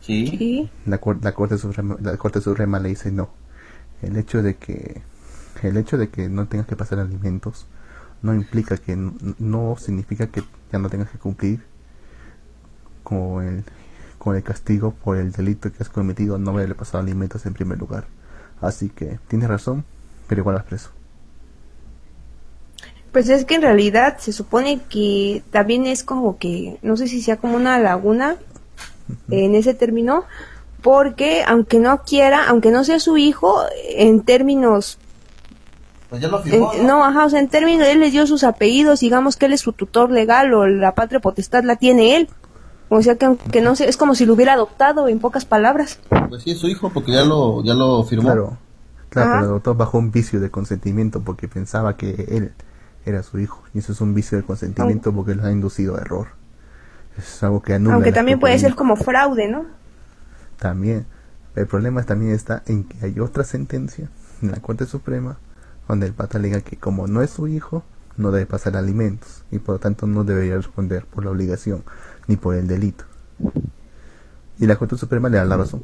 Sí. 0.00 0.70
La, 0.84 1.00
la 1.22 1.32
corte 1.34 1.58
suprema 1.58 1.96
la 2.00 2.16
corte 2.16 2.40
suprema 2.40 2.80
le 2.80 2.88
dice 2.90 3.12
no 3.12 3.30
el 4.02 4.16
hecho 4.16 4.42
de 4.42 4.56
que 4.56 5.02
el 5.62 5.76
hecho 5.78 5.98
de 5.98 6.10
que 6.10 6.28
no 6.28 6.48
tengas 6.48 6.66
que 6.66 6.76
pasar 6.76 7.00
alimentos 7.00 7.66
no 8.22 8.34
implica 8.34 8.76
que 8.78 8.92
n- 8.92 9.12
no 9.38 9.76
significa 9.78 10.28
que 10.28 10.44
ya 10.72 10.78
no 10.80 10.90
tengas 10.90 11.10
que 11.10 11.18
cumplir 11.18 11.62
con 13.02 13.46
el 13.46 13.64
con 14.18 14.36
el 14.36 14.42
castigo 14.44 14.92
por 14.92 15.16
el 15.16 15.32
delito 15.32 15.72
que 15.72 15.82
has 15.82 15.88
cometido 15.88 16.38
no 16.38 16.52
haberle 16.52 16.74
pasado 16.76 16.98
alimentos 17.02 17.44
en 17.46 17.54
primer 17.54 17.78
lugar. 17.78 18.04
Así 18.60 18.88
que 18.88 19.18
tienes 19.28 19.48
razón 19.48 19.84
pero 20.28 20.40
igual 20.42 20.56
vas 20.56 20.64
preso. 20.64 20.90
Pues 23.12 23.28
es 23.28 23.44
que 23.44 23.56
en 23.56 23.62
realidad 23.62 24.16
se 24.18 24.32
supone 24.32 24.80
que 24.88 25.42
también 25.50 25.86
es 25.86 26.02
como 26.02 26.38
que, 26.38 26.78
no 26.80 26.96
sé 26.96 27.08
si 27.08 27.20
sea 27.20 27.36
como 27.36 27.56
una 27.56 27.78
laguna 27.78 28.36
en 29.30 29.54
ese 29.54 29.74
término, 29.74 30.24
porque 30.80 31.42
aunque 31.46 31.78
no 31.78 32.02
quiera, 32.04 32.48
aunque 32.48 32.70
no 32.70 32.84
sea 32.84 32.98
su 33.00 33.18
hijo, 33.18 33.62
en 33.90 34.22
términos, 34.22 34.98
Pues 36.08 36.22
ya 36.22 36.28
lo 36.28 36.42
en- 36.46 36.86
no, 36.86 37.04
ajá, 37.04 37.26
o 37.26 37.28
sea, 37.28 37.40
en 37.40 37.48
términos, 37.48 37.86
él 37.86 38.00
le 38.00 38.10
dio 38.10 38.26
sus 38.26 38.44
apellidos, 38.44 39.00
digamos 39.00 39.36
que 39.36 39.44
él 39.46 39.52
es 39.52 39.60
su 39.60 39.74
tutor 39.74 40.10
legal 40.10 40.54
o 40.54 40.66
la 40.66 40.94
patria 40.94 41.20
potestad 41.20 41.64
la 41.64 41.76
tiene 41.76 42.16
él. 42.16 42.30
O 42.94 43.02
sea 43.02 43.16
que 43.16 43.24
aunque 43.24 43.62
no 43.62 43.74
sé, 43.74 43.88
es 43.88 43.96
como 43.96 44.14
si 44.14 44.26
lo 44.26 44.34
hubiera 44.34 44.52
adoptado 44.52 45.08
en 45.08 45.18
pocas 45.18 45.44
palabras. 45.44 45.98
Pues 46.28 46.42
sí, 46.42 46.50
es 46.50 46.58
su 46.58 46.68
hijo 46.68 46.90
porque 46.90 47.12
ya 47.12 47.24
lo, 47.24 47.64
ya 47.64 47.74
lo 47.74 48.04
firmó. 48.04 48.24
claro 48.24 48.58
claro 49.08 49.28
Ajá. 49.28 49.38
pero 49.38 49.46
lo 49.46 49.50
adoptó 49.52 49.74
bajo 49.74 49.98
un 49.98 50.10
vicio 50.10 50.40
de 50.40 50.50
consentimiento 50.50 51.20
porque 51.20 51.48
pensaba 51.48 51.96
que 51.96 52.26
él 52.28 52.52
era 53.04 53.22
su 53.22 53.38
hijo 53.38 53.62
y 53.74 53.78
eso 53.78 53.92
es 53.92 54.00
un 54.00 54.14
vicio 54.14 54.38
de 54.38 54.44
consentimiento 54.44 55.12
porque 55.12 55.34
lo 55.34 55.44
ha 55.44 55.52
inducido 55.52 55.96
a 55.96 56.00
error 56.00 56.28
es 57.18 57.42
algo 57.42 57.62
que 57.62 57.74
anula 57.74 57.94
Aunque 57.94 58.12
también 58.12 58.40
puede 58.40 58.58
ser 58.58 58.74
como 58.74 58.96
fraude, 58.96 59.48
¿no? 59.48 59.66
También. 60.58 61.06
El 61.54 61.66
problema 61.66 62.02
también 62.04 62.32
está 62.32 62.62
en 62.66 62.84
que 62.84 63.04
hay 63.04 63.20
otra 63.20 63.44
sentencia 63.44 64.08
en 64.40 64.50
la 64.50 64.60
Corte 64.60 64.86
Suprema 64.86 65.38
donde 65.88 66.06
el 66.06 66.12
pata 66.12 66.38
alega 66.38 66.60
que 66.60 66.76
como 66.76 67.06
no 67.06 67.22
es 67.22 67.30
su 67.30 67.48
hijo, 67.48 67.84
no 68.16 68.30
debe 68.30 68.46
pasar 68.46 68.76
alimentos 68.76 69.44
y 69.50 69.58
por 69.58 69.76
lo 69.76 69.78
tanto 69.78 70.06
no 70.06 70.24
debería 70.24 70.56
responder 70.56 71.06
por 71.06 71.24
la 71.24 71.30
obligación 71.30 71.82
ni 72.26 72.36
por 72.36 72.54
el 72.54 72.66
delito. 72.68 73.04
Y 74.58 74.66
la 74.66 74.76
Corte 74.76 74.96
Suprema 74.96 75.28
le 75.28 75.38
da 75.38 75.44
la 75.44 75.56
razón. 75.56 75.82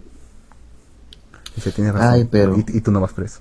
Y 1.57 1.61
se 1.61 1.73
tiene 1.73 1.91
razón. 1.93 2.09
Ay, 2.09 2.25
pero- 2.31 2.57
y, 2.57 2.65
y 2.69 2.81
tú 2.81 2.91
no 2.93 3.01
vas 3.01 3.13
preso. 3.13 3.41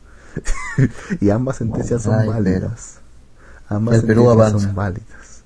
y 1.22 1.30
ambas 1.30 1.58
sentencias 1.58 2.04
son 2.04 2.16
Ay, 2.16 2.28
válidas. 2.28 3.00
Ambas 3.70 3.96
El 3.96 4.06
Perú 4.06 4.22
sentencias 4.24 4.48
avanza. 4.50 4.68
son 4.68 4.76
válidas. 4.76 5.44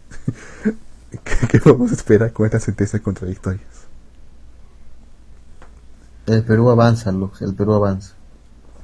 ¿Qué, 1.23 1.47
¿Qué 1.47 1.59
podemos 1.59 1.91
esperar 1.91 2.31
con 2.31 2.45
estas 2.45 2.63
sentencias 2.63 3.01
contradictorias? 3.01 3.65
El 6.27 6.43
Perú 6.43 6.69
avanza, 6.69 7.11
Lux, 7.11 7.41
el 7.41 7.55
Perú 7.55 7.73
avanza. 7.73 8.13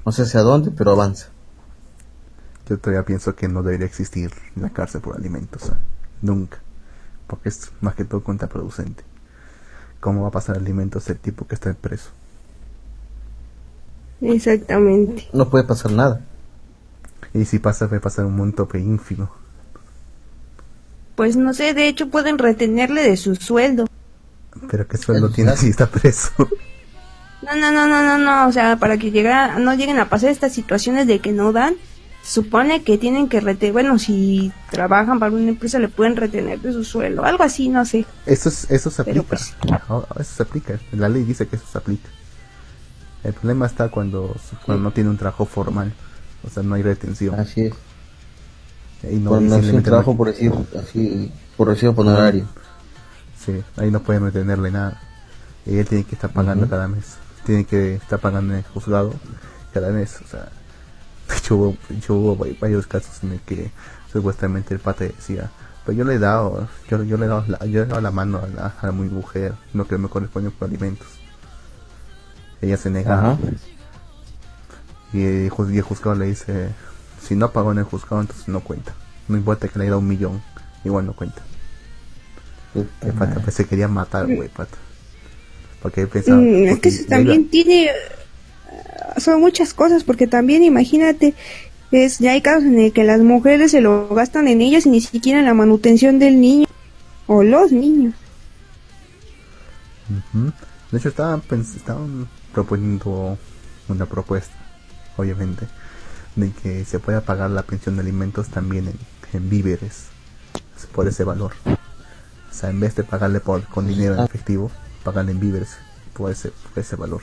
No 0.06 0.12
sé 0.12 0.24
hacia 0.24 0.42
dónde, 0.42 0.72
pero 0.72 0.92
avanza. 0.92 1.28
Yo 2.70 2.78
todavía 2.78 3.06
pienso 3.06 3.36
que 3.36 3.48
no 3.48 3.64
debería 3.64 3.86
existir 3.86 4.32
la 4.56 4.70
cárcel 4.70 5.02
por 5.02 5.16
alimentos. 5.16 5.62
¿sabes? 5.64 5.82
Nunca. 6.22 6.60
Porque 7.28 7.50
es 7.50 7.72
más 7.82 7.96
que 7.96 8.04
todo 8.04 8.24
contraproducente. 8.24 9.04
¿Cómo 10.00 10.24
va 10.24 10.30
a 10.30 10.32
pasar 10.32 10.58
alimentos 10.58 11.10
el 11.10 11.18
tipo 11.18 11.48
que 11.48 11.56
está 11.56 11.74
preso? 11.74 12.10
Exactamente. 14.22 15.28
No 15.34 15.50
puede 15.50 15.64
pasar 15.64 15.92
nada. 15.92 16.22
Y 17.34 17.46
si 17.46 17.60
pasa, 17.60 17.88
puede 17.88 18.02
pasar 18.02 18.26
un 18.26 18.36
monto 18.36 18.68
pe 18.68 18.80
ínfimo. 18.80 19.30
Pues 21.16 21.36
no 21.36 21.54
sé, 21.54 21.74
de 21.74 21.88
hecho 21.88 22.10
pueden 22.10 22.38
retenerle 22.38 23.04
de 23.04 23.18
su 23.18 23.36
sueldo. 23.36 23.88
Pero 24.70 24.88
¿qué 24.88 24.98
sueldo 24.98 25.30
tiene 25.30 25.56
si 25.58 25.70
está 25.70 25.88
preso? 25.88 26.32
No, 27.40 27.56
no, 27.56 27.72
no, 27.72 27.88
no, 27.88 28.02
no, 28.02 28.18
no, 28.18 28.48
o 28.48 28.52
sea, 28.52 28.78
para 28.78 28.98
que 28.98 29.12
llegara, 29.12 29.60
no 29.60 29.76
lleguen 29.76 30.00
a 30.00 30.10
pasar 30.10 30.32
estas 30.32 30.54
situaciones 30.54 31.06
de 31.06 31.20
que 31.20 31.32
no 31.32 31.54
dan, 31.54 31.76
supone 32.28 32.84
que 32.84 32.98
tienen 32.98 33.30
que 33.30 33.40
retener, 33.40 33.72
bueno, 33.74 33.98
si 34.00 34.52
trabajan 34.70 35.18
para 35.20 35.32
una 35.32 35.48
empresa 35.48 35.80
le 35.80 35.88
pueden 35.88 36.16
retener 36.18 36.60
de 36.60 36.74
su 36.74 36.84
sueldo, 36.84 37.24
algo 37.24 37.44
así, 37.44 37.70
no 37.70 37.86
sé. 37.86 38.06
Eso, 38.26 38.50
es- 38.50 38.70
eso 38.70 38.90
se 38.92 39.04
Pero 39.06 39.22
aplica. 39.22 39.30
pues- 39.64 40.20
Eso 40.20 40.36
se 40.36 40.44
aplica. 40.44 40.80
La 40.92 41.08
ley 41.08 41.24
dice 41.24 41.48
que 41.48 41.56
eso 41.56 41.66
se 41.72 41.78
aplica. 41.78 42.10
El 43.24 43.34
problema 43.34 43.66
está 43.66 43.90
cuando, 43.90 44.36
cuando 44.66 44.84
no 44.84 44.92
tiene 44.92 45.10
un 45.10 45.18
trabajo 45.18 45.46
formal. 45.46 45.94
O 46.46 46.50
sea, 46.50 46.64
no 46.64 46.76
hay 46.76 46.84
retención. 46.84 47.40
Así 47.40 47.62
es. 47.62 47.74
Ahí 49.04 49.16
no, 49.18 49.30
Por 49.32 49.40
un 49.40 49.48
no- 49.50 49.82
trabajo 49.84 50.16
por 50.18 50.28
decir, 50.28 50.52
así, 50.80 51.32
por 51.56 51.68
recibo 51.68 51.94
honorario. 51.96 52.46
Sí, 53.44 53.62
ahí 53.78 53.90
no 53.92 54.02
pueden 54.02 54.24
retenerle 54.24 54.72
nada. 54.72 55.02
Y 55.66 55.78
él 55.78 55.88
tiene 55.88 56.04
que 56.04 56.16
estar 56.16 56.32
pagando 56.32 56.68
cada 56.68 56.88
mes. 56.88 57.16
Tiene 57.46 57.66
que 57.66 57.96
estar 57.96 58.20
pagando 58.20 58.54
en 58.54 58.60
el 58.60 58.66
juzgado 58.66 59.14
cada 59.74 59.90
mes. 59.92 60.20
O 60.24 60.28
sea, 60.28 60.50
de 61.30 61.36
hecho 61.38 61.56
hubo, 61.56 61.78
hecho, 61.96 62.16
hubo 62.16 62.38
va- 62.38 62.48
varios 62.60 62.88
casos 62.88 63.24
en 63.24 63.34
el 63.34 63.40
que 63.42 63.72
supuestamente 64.12 64.74
el 64.74 64.80
pata 64.80 65.04
decía, 65.06 65.50
pues 65.86 65.98
yo 65.98 66.04
le 66.04 66.16
he 66.16 66.20
dado, 66.20 66.68
yo, 66.90 67.04
yo 67.04 67.18
le 67.18 67.26
he 67.26 67.30
dado 67.30 67.44
la, 67.48 67.60
yo 67.60 67.80
le 67.80 67.82
he 67.82 67.86
dado 67.86 68.02
la 68.02 68.12
mano 68.12 68.40
a 68.44 68.48
la, 68.48 68.74
a 68.82 68.92
mi 68.92 69.08
mujer, 69.10 69.54
no 69.74 69.88
que 69.88 69.98
me 69.98 70.08
corresponde 70.10 70.50
por 70.52 70.68
alimentos. 70.68 71.08
Ella 72.62 72.78
se 72.78 72.90
negaba. 72.90 73.32
Ajá. 73.34 73.38
Y 75.14 75.24
el, 75.24 75.50
juz- 75.50 75.72
y 75.74 75.78
el 75.78 75.84
juzgado 75.84 76.16
le 76.18 76.26
dice, 76.26 76.70
si 77.22 77.36
no 77.36 77.52
pagó 77.52 77.72
en 77.72 77.78
el 77.80 77.84
juzgado, 77.86 78.22
entonces 78.22 78.48
no 78.48 78.60
cuenta. 78.62 78.94
No 79.28 79.38
importa 79.38 79.68
que 79.68 79.78
le 79.80 79.84
haya 79.86 79.92
dado 79.92 80.00
un 80.00 80.08
millón, 80.08 80.42
igual 80.84 81.06
no 81.06 81.14
cuenta. 81.14 81.42
El 83.02 83.14
pata 83.14 83.40
pues, 83.42 83.56
se 83.56 83.66
quería 83.66 83.88
matar, 83.88 84.26
güey, 84.26 84.50
pata. 84.50 84.78
Porque 85.82 86.02
él 86.02 86.08
pensaba... 86.10 86.38
Mm, 86.40 86.68
es 86.68 86.80
que 86.80 86.90
eso 86.90 87.04
también 87.08 87.50
tiene, 87.50 87.90
son 89.18 89.42
muchas 89.42 89.74
cosas, 89.74 90.04
porque 90.04 90.28
también 90.28 90.64
imagínate, 90.64 91.34
es 91.92 92.20
ya 92.20 92.32
hay 92.32 92.42
casos 92.42 92.64
en 92.64 92.80
el 92.80 92.94
que 92.94 93.04
las 93.04 93.22
mujeres 93.22 93.72
se 93.72 93.82
lo 93.82 94.08
gastan 94.10 94.48
en 94.48 94.62
ellas 94.62 94.86
y 94.86 94.90
ni 94.90 95.02
siquiera 95.02 95.40
en 95.40 95.46
la 95.46 95.54
manutención 95.54 96.20
del 96.20 96.40
niño 96.40 96.68
o 97.28 97.44
los 97.44 97.72
niños. 97.72 98.14
Ujú. 100.10 100.52
De 100.92 100.98
hecho, 100.98 101.10
estaban, 101.10 101.42
pens- 101.42 101.76
estaban 101.76 102.28
proponiendo 102.54 103.38
una 103.90 104.06
propuesta, 104.06 104.54
obviamente, 105.18 105.68
de 106.36 106.52
que 106.52 106.86
se 106.86 107.00
pueda 107.00 107.22
pagar 107.22 107.50
la 107.52 107.64
pensión 107.64 107.96
de 107.96 108.02
alimentos 108.02 108.48
también 108.48 108.88
en, 108.88 108.98
en 109.34 109.50
víveres, 109.50 110.06
por 110.94 111.08
ese 111.08 111.24
valor. 111.24 111.54
O 111.66 112.54
sea, 112.54 112.70
en 112.70 112.80
vez 112.80 112.96
de 112.96 113.04
pagarle 113.04 113.40
por, 113.40 113.64
con 113.66 113.88
dinero 113.88 114.16
en 114.16 114.22
efectivo, 114.22 114.72
pagarle 115.04 115.32
en 115.32 115.40
víveres 115.40 115.78
por 116.14 116.32
ese, 116.32 116.52
por 116.52 116.80
ese 116.82 116.96
valor. 116.96 117.22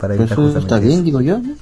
Para 0.00 0.14
Pero 0.14 0.24
evitar 0.24 0.38
eso 0.46 0.58
está 0.58 0.78
bien, 0.78 0.94
eso. 0.94 1.02
digo 1.02 1.20
yo. 1.20 1.38
¿no? 1.38 1.54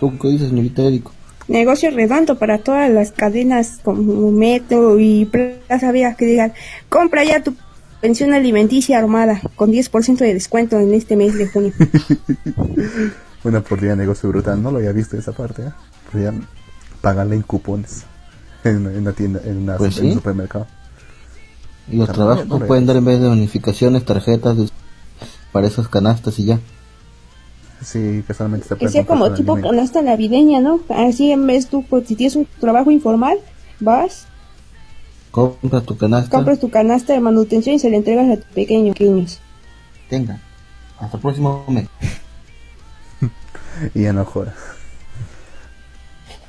¿Tú 0.00 0.18
qué 0.18 0.28
dices, 0.28 0.48
señorita 0.48 0.82
Erico? 0.82 1.12
Negocio 1.46 1.90
redondo 1.90 2.38
para 2.38 2.58
todas 2.58 2.90
las 2.90 3.12
cadenas 3.12 3.78
como 3.82 4.30
Metro 4.32 4.98
y 4.98 5.26
Plaza 5.26 5.92
Vía 5.92 6.14
que 6.14 6.24
digan, 6.24 6.52
compra 6.88 7.22
ya 7.22 7.42
tu 7.42 7.54
pensión 8.00 8.32
alimenticia 8.32 8.98
armada 8.98 9.40
con 9.54 9.70
10% 9.70 10.16
de 10.18 10.34
descuento 10.34 10.78
en 10.80 10.92
este 10.94 11.16
mes 11.16 11.34
de 11.34 11.46
junio. 11.46 11.72
Una 13.44 13.58
oportunidad 13.58 13.92
de 13.96 14.02
negocio 14.02 14.28
brutal, 14.30 14.62
no 14.62 14.70
lo 14.70 14.78
había 14.78 14.92
visto 14.92 15.16
esa 15.18 15.32
parte, 15.32 15.62
¿eh? 15.66 15.70
Podrían 16.10 16.46
pagarle 17.02 17.36
en 17.36 17.42
cupones 17.42 18.04
en, 18.64 18.86
en 18.86 18.98
una 18.98 19.12
tienda, 19.12 19.40
en, 19.44 19.58
una, 19.58 19.76
Pues 19.76 19.98
en 19.98 20.04
un 20.06 20.10
sí. 20.12 20.14
supermercado. 20.16 20.66
Y 21.90 21.96
los 21.98 22.06
También, 22.06 22.46
trabajos 22.46 22.66
pueden 22.66 22.86
dar 22.86 22.96
en 22.96 23.04
vez 23.04 23.20
de 23.20 23.28
bonificaciones, 23.28 24.04
tarjetas 24.06 24.56
de- 24.56 24.68
para 25.52 25.66
esas 25.66 25.88
canastas 25.88 26.38
y 26.38 26.46
ya. 26.46 26.58
Sí, 27.84 28.24
que 28.26 28.32
solamente 28.32 28.66
se 28.66 28.76
Que 28.76 28.88
sea 28.88 29.04
como 29.04 29.32
tipo 29.34 29.60
canasta 29.60 30.00
navideña, 30.00 30.60
¿no? 30.60 30.80
Así 30.88 31.30
en 31.30 31.46
vez 31.46 31.68
tú, 31.68 31.84
pues, 31.84 32.08
si 32.08 32.16
tienes 32.16 32.34
un 32.34 32.48
trabajo 32.58 32.90
informal, 32.90 33.38
vas, 33.78 34.26
Compra 35.30 35.80
tu 35.80 35.96
canasta. 35.96 36.30
compras 36.34 36.60
tu 36.60 36.70
canasta 36.70 37.12
de 37.12 37.20
manutención 37.20 37.74
y 37.74 37.78
se 37.80 37.90
la 37.90 37.96
entregas 37.96 38.30
a 38.30 38.36
tus 38.36 38.46
pequeños 38.54 38.96
pequeños. 38.96 39.40
Tenga. 40.08 40.40
Hasta 40.98 41.16
el 41.16 41.20
próximo 41.20 41.64
mes. 41.68 41.88
Y 43.94 44.02
ya 44.02 44.12
no 44.12 44.24
jodas. 44.24 44.54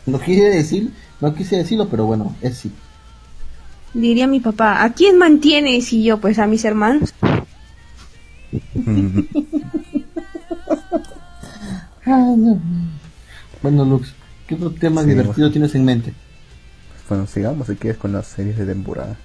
No 0.06 0.20
quise 0.20 0.44
decir, 0.44 0.92
no 1.20 1.34
quise 1.34 1.58
decirlo, 1.58 1.90
pero 1.90 2.06
bueno, 2.06 2.36
es 2.42 2.60
sí. 2.60 2.72
Diría 3.96 4.28
mi 4.28 4.40
papá, 4.40 4.84
¿a 4.84 4.94
quién 4.94 5.18
mantienes? 5.18 5.92
Y 5.92 6.04
yo, 6.04 6.20
pues 6.20 6.38
a 6.38 6.46
mis 6.46 6.64
hermanos. 6.64 7.12
Bueno, 12.06 13.84
Lux, 13.84 14.14
¿qué 14.48 14.56
otro 14.56 14.72
tema 14.72 15.02
Sí, 15.02 15.10
divertido 15.10 15.52
tienes 15.52 15.74
en 15.76 15.86
mente? 15.86 16.14
bueno, 17.10 17.28
sigamos 17.28 17.68
si 17.68 17.76
quieres 17.76 18.00
con 18.00 18.14
las 18.14 18.28
series 18.28 18.58
de 18.58 18.66
temporada. 18.66 19.16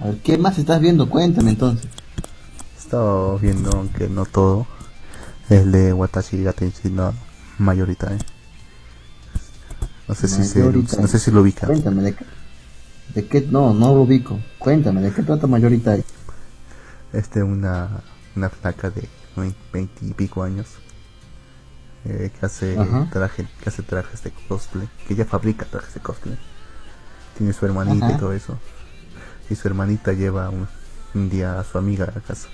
A 0.00 0.06
ver, 0.06 0.16
¿qué 0.18 0.38
más 0.38 0.58
estás 0.58 0.80
viendo? 0.80 1.08
Cuéntame 1.08 1.50
entonces. 1.50 1.88
He 2.76 2.78
estado 2.78 3.38
viendo, 3.38 3.70
aunque 3.70 4.08
no 4.08 4.26
todo, 4.26 4.66
el 5.48 5.70
de 5.72 5.92
Watashi 5.92 6.42
Gatenshi 6.42 6.90
no 6.90 7.14
Mayorita. 7.58 8.14
¿eh? 8.14 8.18
No 10.08 10.14
sé 10.14 10.28
si 10.28 10.44
se, 10.44 10.60
no 10.60 11.06
sé 11.06 11.18
si 11.18 11.30
lo 11.30 11.42
ubica. 11.42 11.66
Cuéntame, 11.66 12.02
¿de 12.02 12.14
qué? 12.14 12.24
¿De 13.14 13.26
qué? 13.26 13.40
No, 13.42 13.74
no 13.74 13.94
lo 13.94 14.02
ubico. 14.02 14.40
Cuéntame, 14.58 15.00
¿de 15.02 15.12
qué 15.12 15.22
trata 15.22 15.46
Mayorita? 15.46 15.96
Este 17.12 17.42
una 17.42 18.02
una 18.36 18.48
flaca 18.50 18.90
de 18.90 19.08
veinte 19.72 20.04
y 20.06 20.12
pico 20.14 20.42
años 20.42 20.66
eh, 22.04 22.30
que 22.38 22.46
hace 22.46 22.78
Ajá. 22.78 23.08
traje, 23.12 23.46
que 23.62 23.68
hace 23.68 23.82
trajes 23.82 24.22
de 24.22 24.32
cosplay, 24.48 24.88
que 25.06 25.14
ella 25.14 25.24
fabrica 25.24 25.64
trajes 25.66 25.94
de 25.94 26.00
cosplay. 26.00 26.38
Tiene 27.36 27.52
su 27.52 27.64
hermanita 27.66 28.06
Ajá. 28.06 28.16
y 28.16 28.18
todo 28.18 28.32
eso. 28.32 28.58
Y 29.48 29.54
su 29.56 29.66
hermanita 29.68 30.12
lleva 30.12 30.48
un, 30.50 30.66
un 31.14 31.28
día 31.30 31.58
a 31.58 31.64
su 31.64 31.78
amiga 31.78 32.04
a 32.04 32.12
la 32.12 32.20
casa. 32.20 32.48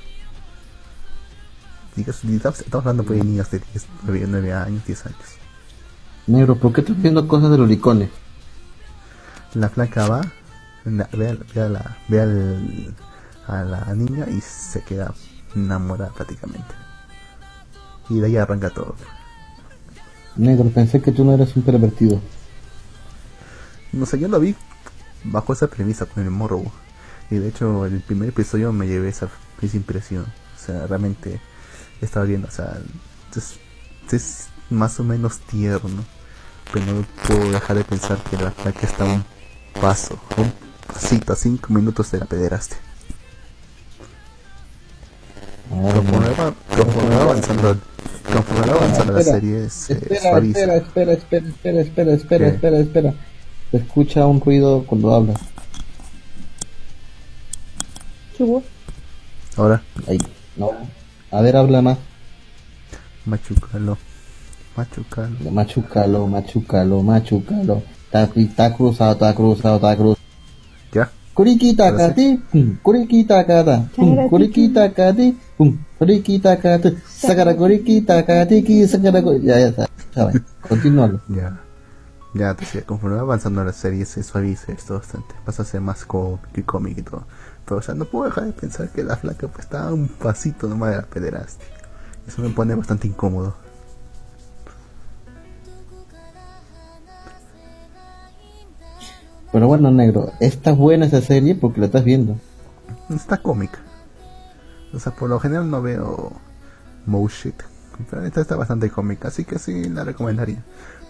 Digas, 1.94 2.22
estamos 2.24 2.84
hablando 2.84 3.04
pues, 3.04 3.18
de 3.20 3.24
niñas 3.24 3.50
de 3.50 3.58
10, 3.58 3.86
9, 4.02 4.26
9 4.28 4.52
años, 4.52 4.84
10 4.84 5.06
años. 5.06 5.18
Negro, 6.26 6.56
¿por 6.56 6.72
qué 6.72 6.82
estás 6.82 7.00
viendo 7.00 7.26
cosas 7.26 7.50
de 7.50 7.58
los 7.58 7.68
licones? 7.68 8.10
La 9.54 9.70
flaca 9.70 10.06
va, 10.08 10.20
ve, 10.84 11.38
ve 11.54 11.60
a, 11.62 11.68
la, 11.68 11.96
ve 12.08 12.20
al- 12.20 12.94
a 13.46 13.62
la 13.64 13.94
niña 13.94 14.26
y 14.28 14.40
se 14.42 14.82
queda 14.82 15.14
enamorada 15.54 16.12
prácticamente. 16.12 16.74
Y 18.10 18.18
de 18.20 18.26
ahí 18.26 18.36
arranca 18.36 18.68
todo. 18.70 18.94
Negro, 20.36 20.68
pensé 20.70 21.00
que 21.00 21.12
tú 21.12 21.24
no 21.24 21.32
eras 21.32 21.56
un 21.56 21.62
pervertido. 21.62 22.20
No 23.92 24.06
sé, 24.06 24.18
yo 24.18 24.28
lo 24.28 24.38
vi 24.40 24.54
bajo 25.24 25.52
esa 25.52 25.68
premisa 25.68 26.06
con 26.06 26.22
el 26.22 26.30
morbo. 26.30 26.70
Y 27.30 27.36
de 27.36 27.48
hecho, 27.48 27.86
el 27.86 28.00
primer 28.00 28.28
episodio 28.28 28.72
me 28.72 28.86
llevé 28.86 29.08
esa, 29.08 29.28
esa 29.62 29.76
impresión. 29.76 30.24
O 30.24 30.58
sea, 30.58 30.86
realmente 30.86 31.40
estaba 32.00 32.24
viendo, 32.26 32.48
o 32.48 32.50
sea, 32.50 32.78
es, 33.34 33.58
es 34.12 34.48
más 34.70 35.00
o 35.00 35.04
menos 35.04 35.38
tierno. 35.40 36.04
Pero 36.72 36.86
no 36.86 37.06
puedo 37.26 37.50
dejar 37.52 37.76
de 37.76 37.84
pensar 37.84 38.18
que 38.24 38.36
la 38.36 38.50
flaca 38.50 38.86
está 38.86 39.04
un 39.04 39.24
paso, 39.80 40.18
un 40.36 40.52
pasito, 40.86 41.32
a 41.32 41.36
cinco 41.36 41.72
minutos 41.72 42.10
de 42.10 42.18
la 42.18 42.26
va, 46.30 46.54
conforme 46.76 47.16
va 47.16 47.22
avanzando, 47.22 47.76
conforme 48.32 48.72
avanzando 48.72 49.12
la 49.12 49.20
Espera, 49.20 49.40
serie, 49.40 49.70
se 49.70 49.92
Espera, 49.94 50.38
espera, 50.38 50.76
espera, 50.76 51.12
espera, 51.12 51.46
espera, 51.48 51.80
espera, 51.80 52.12
espera, 52.12 52.44
¿Qué? 52.50 52.54
espera, 52.54 52.78
espera. 52.78 53.14
Se 53.70 53.76
escucha 53.78 54.26
un 54.26 54.40
ruido 54.40 54.84
cuando 54.86 55.14
hablas. 55.14 55.40
Subo. 58.36 58.62
Ahora, 59.56 59.82
Ahí. 60.06 60.18
No. 60.56 60.70
A 61.30 61.40
ver, 61.40 61.56
habla 61.56 61.82
más. 61.82 61.98
machucalo, 63.24 63.98
machucalo. 64.76 65.50
Machucalo, 65.50 66.26
machucalo, 66.28 67.02
machucalo. 67.02 67.82
Está, 68.04 68.30
está 68.36 68.74
cruzado, 68.74 69.12
está 69.12 69.34
cruzado, 69.34 69.76
está 69.76 69.96
cruzado. 69.96 70.18
¿Ya? 70.92 71.10
Kuriquita 71.34 71.94
cati, 71.96 72.40
pum, 72.52 72.76
kuriquita 72.82 73.44
cata, 73.44 73.88
pum, 73.96 74.28
kuriquita 74.28 74.92
cati, 74.92 75.36
pum, 75.98 76.06
kuriquita 76.06 76.56
cati, 76.56 76.96
sacara 77.06 77.54
kuriquita 77.54 78.24
cati, 78.24 78.62
ki, 78.62 78.86
sacara 78.86 79.20
Ya, 79.42 79.58
ya 79.58 79.68
está. 79.68 79.88
Ya. 80.14 80.32
Continúalo. 80.68 81.20
Ya, 81.28 81.58
ya 82.34 82.54
te 82.54 82.64
decía, 82.64 82.82
conforme 82.82 83.16
va 83.16 83.22
avanzando 83.22 83.64
la 83.64 83.72
serie 83.72 84.04
se 84.04 84.22
suaviza 84.22 84.72
esto 84.72 84.94
bastante, 84.94 85.34
pasa 85.44 85.62
a 85.62 85.66
ser 85.66 85.80
más 85.80 86.04
cómic 86.04 86.96
y 86.96 87.00
y 87.00 87.02
todo. 87.02 87.24
Pero 87.64 87.78
o 87.78 87.82
sea, 87.82 87.94
no 87.94 88.04
puedo 88.04 88.26
dejar 88.26 88.44
de 88.44 88.52
pensar 88.52 88.88
que 88.90 89.02
la 89.02 89.16
flaca 89.16 89.48
pues 89.48 89.64
está 89.64 89.88
a 89.88 89.92
un 89.92 90.08
pasito 90.08 90.68
nomás 90.68 90.90
de 90.90 90.96
la 90.96 91.02
pederastia. 91.02 91.66
Eso 92.26 92.42
me 92.42 92.50
pone 92.50 92.74
bastante 92.74 93.08
incómodo. 93.08 93.54
Pero 99.52 99.68
bueno, 99.68 99.90
negro, 99.90 100.32
está 100.40 100.72
buena 100.72 101.06
esa 101.06 101.20
serie 101.22 101.54
porque 101.54 101.80
la 101.80 101.86
estás 101.86 102.04
viendo. 102.04 102.36
Está 103.08 103.38
cómica. 103.38 103.85
O 104.96 105.00
sea, 105.00 105.12
por 105.14 105.28
lo 105.28 105.38
general 105.38 105.70
no 105.70 105.82
veo 105.82 106.32
Mo 107.04 107.28
shit. 107.28 107.54
Pero 108.10 108.24
esta 108.24 108.40
está 108.40 108.56
bastante 108.56 108.90
cómica, 108.90 109.28
así 109.28 109.44
que 109.44 109.58
sí 109.58 109.88
la 109.88 110.04
recomendaría. 110.04 110.62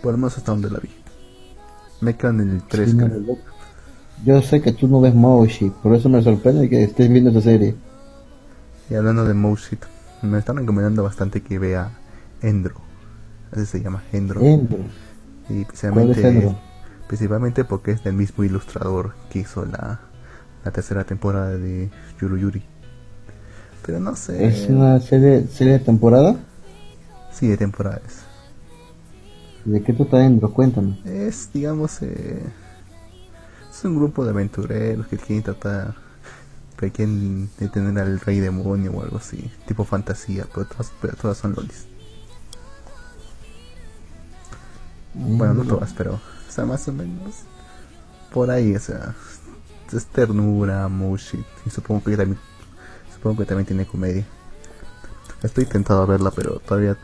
Por 0.03 0.13
lo 0.13 0.19
menos 0.19 0.37
hasta 0.37 0.53
donde 0.53 0.71
la 0.71 0.79
vi. 0.79 0.91
Me 2.01 2.17
quedo 2.17 2.31
en 2.31 2.41
el 2.51 2.63
3 2.63 2.91
Sí. 2.91 2.97
Yo 4.25 4.41
sé 4.43 4.61
que 4.63 4.73
tú 4.73 4.89
no 4.89 5.01
ves 5.01 5.15
Moshi, 5.15 5.71
por 5.83 5.95
eso 5.95 6.09
me 6.09 6.23
sorprende 6.23 6.71
que 6.71 6.83
estés 6.83 7.11
viendo 7.11 7.31
esa 7.31 7.43
serie. 7.43 7.77
Y 8.89 8.95
hablando 8.95 9.25
de 9.25 9.35
Moshit, 9.35 9.85
me 10.23 10.39
están 10.39 10.57
recomendando 10.57 11.03
bastante 11.03 11.43
que 11.43 11.59
vea 11.59 11.91
Endro. 12.41 12.77
Así 13.53 13.67
se 13.67 13.83
llama 13.83 14.03
Endro. 14.13 14.41
Endro. 14.41 14.79
Y 15.49 15.65
¿Cuál 15.91 16.11
es 16.11 16.19
principalmente, 16.19 16.29
Endro? 16.29 16.59
principalmente 17.07 17.65
porque 17.65 17.93
es 17.93 18.05
del 18.05 18.15
mismo 18.15 18.43
ilustrador 18.43 19.15
que 19.31 19.41
hizo 19.41 19.65
la, 19.67 20.01
la 20.65 20.71
tercera 20.71 21.05
temporada 21.05 21.51
de 21.51 21.91
Yuru 22.21 22.39
Yuri. 22.39 22.65
Pero 23.87 24.01
no 24.01 24.17
sé. 24.17 24.47
¿Es 24.47 24.69
una 24.69 24.99
serie, 24.99 25.47
serie 25.47 25.75
de 25.75 25.79
temporada? 25.79 26.37
Sí, 27.33 27.47
de 27.47 27.57
temporadas. 27.57 28.25
¿De 29.65 29.83
qué 29.83 29.93
trata 29.93 30.25
Endro? 30.25 30.53
Cuéntame. 30.53 30.99
Es, 31.05 31.51
digamos, 31.53 32.03
eh, 32.03 32.43
es 33.71 33.85
un 33.85 33.97
grupo 33.97 34.25
de 34.25 34.31
aventureros 34.31 35.07
que 35.07 35.17
quieren 35.17 35.43
tratar, 35.43 35.95
que 36.79 36.91
quieren 36.91 37.49
detener 37.59 37.99
al 38.03 38.21
rey 38.21 38.41
demonio 38.41 38.93
o 38.93 39.03
algo 39.03 39.19
así, 39.19 39.51
tipo 39.67 39.85
fantasía, 39.85 40.47
pero 40.53 40.67
todas, 40.67 40.93
pero 41.01 41.17
todas 41.17 41.39
son 41.39 41.55
lolis. 41.55 41.87
Bueno, 45.15 45.55
no 45.55 45.65
todas, 45.65 45.93
pero, 45.95 46.15
o 46.15 46.51
sea, 46.51 46.65
más 46.65 46.87
o 46.89 46.93
menos 46.93 47.35
por 48.33 48.51
ahí, 48.51 48.75
o 48.75 48.81
sea, 48.81 49.15
es 49.93 50.07
ternura, 50.07 50.89
moshi, 50.89 51.43
y 51.65 51.71
supongo 51.71 52.05
que 52.05 52.17
también, 52.17 52.39
supongo 53.27 53.43
que 53.43 53.47
también 53.47 53.67
tiene 53.67 53.87
comedia. 53.87 54.25
Estoy 55.43 55.67
tentado 55.67 56.03
a 56.03 56.07
verla, 56.07 56.31
pero 56.31 56.61
todavía, 56.61 56.97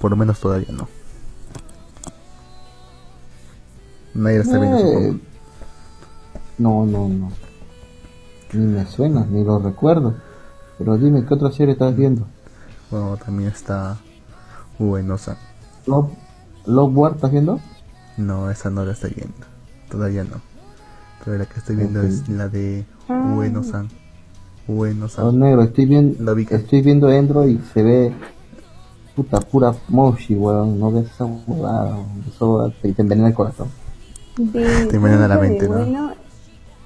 por 0.00 0.10
lo 0.10 0.16
menos 0.16 0.40
todavía 0.40 0.72
no. 0.72 0.88
Nadie 4.14 4.38
la 4.38 4.42
está 4.42 4.58
viendo, 4.58 4.78
Eh, 4.78 4.82
supongo. 4.82 5.20
No, 6.58 6.86
no, 6.86 7.08
no. 7.08 7.32
Ni 8.52 8.66
me 8.66 8.84
suena, 8.86 9.24
ni 9.24 9.44
lo 9.44 9.60
recuerdo. 9.60 10.16
Pero 10.78 10.98
dime, 10.98 11.24
¿qué 11.24 11.34
otra 11.34 11.52
serie 11.52 11.72
estás 11.74 11.94
viendo? 11.94 12.26
Bueno, 12.90 13.16
también 13.16 13.50
está 13.50 13.96
Ueno-san. 14.78 15.36
Love, 15.86 16.10
Love 16.66 16.96
War, 16.96 17.12
¿estás 17.14 17.30
viendo? 17.30 17.60
No, 18.16 18.50
esa 18.50 18.70
no 18.70 18.84
la 18.84 18.92
estoy 18.92 19.12
viendo. 19.14 19.46
Todavía 19.88 20.24
no. 20.24 20.40
Pero 21.24 21.38
la 21.38 21.46
que 21.46 21.58
estoy 21.58 21.76
viendo 21.76 22.02
es 22.02 22.28
la 22.28 22.48
de. 22.48 22.84
Ueno-san. 23.08 23.88
Ueno-san. 24.68 25.26
Oh, 25.26 25.32
negro, 25.32 25.62
estoy 25.62 25.86
viendo, 25.86 26.36
que- 26.36 26.54
estoy 26.54 26.82
viendo 26.82 27.10
Endro 27.10 27.46
y 27.48 27.58
se 27.74 27.82
ve 27.82 28.12
puta 29.16 29.40
pura 29.40 29.74
moshi, 29.88 30.34
weón. 30.34 30.78
No 30.78 30.90
ves 30.92 31.06
esa 31.10 31.24
huevada. 31.24 31.98
Eso 32.28 32.72
te, 32.80 32.92
te 32.92 33.02
envenena 33.02 33.28
el 33.28 33.34
corazón. 33.34 33.68
De, 34.36 34.86
Te 34.86 34.96
envenena 34.96 35.26
la 35.28 35.38
mente, 35.38 35.68
¿no? 35.68 35.74
bueno, 35.78 36.12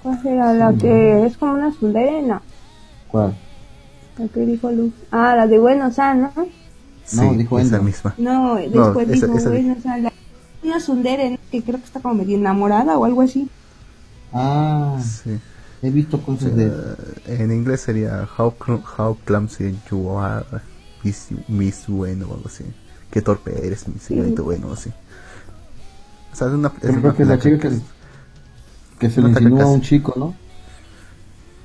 ¿Cuál 0.03 0.23
será 0.23 0.53
la 0.53 0.73
que 0.73 1.27
es 1.27 1.37
como 1.37 1.53
una? 1.55 1.71
No, 1.81 2.41
¿Cuál? 3.09 3.35
la 4.19 4.29
que 4.29 4.41
dijo 4.47 4.71
Luz. 4.71 4.93
Ah, 5.11 5.35
la 5.37 5.47
de 5.47 5.59
Buenos 5.59 5.99
Aires, 5.99 6.29
¿no? 6.37 6.47
Sí, 7.05 7.17
No, 7.21 7.33
dijo 7.35 7.59
esa 7.59 7.77
Endo. 7.77 7.85
misma. 7.85 8.15
No, 8.19 8.55
después 8.57 9.09
esa- 9.11 9.27
dijo 9.27 9.39
esa- 9.39 9.51
Buenos 9.51 9.85
Aires. 9.87 10.13
Una 10.63 10.81
sundere 10.81 11.31
¿no? 11.33 11.37
que 11.51 11.63
creo 11.63 11.79
que 11.79 11.85
está 11.85 12.01
como 12.01 12.15
medio 12.15 12.37
enamorada 12.39 12.97
o 12.99 13.05
algo 13.05 13.21
así. 13.23 13.49
Ah, 14.33 14.97
Sí. 15.03 15.39
He 15.85 15.91
visto 15.91 16.21
cosas 16.23 16.57
de... 16.57 16.67
Eh, 16.67 17.43
en 17.43 17.53
inglés 17.53 17.83
sería 17.83 18.29
How, 18.39 18.55
how 18.99 19.17
clumsy 19.25 19.77
you 19.91 20.19
are, 20.19 20.45
Miss, 21.03 21.29
Miss 21.49 21.85
Bueno 21.87 22.27
o 22.29 22.35
algo 22.35 22.49
así. 22.49 22.65
Qué 23.11 23.23
torpe 23.23 23.67
eres, 23.67 23.87
mi 23.89 23.99
señorito 23.99 24.45
Bueno, 24.45 24.73
así. 24.73 24.91
O 26.33 26.37
sea, 26.37 26.49
es 26.49 26.55
una, 26.55 26.73
es 26.83 26.91
una 26.91 27.15
que 27.15 27.23
es 27.23 27.29
la 27.29 27.39
chica 27.39 27.59
que, 28.99 29.11
se 29.11 29.21
le 29.21 29.29
insinúa 29.29 29.65
a 29.65 29.67
un 29.67 29.83
chico, 29.83 30.15
¿no? 30.17 30.35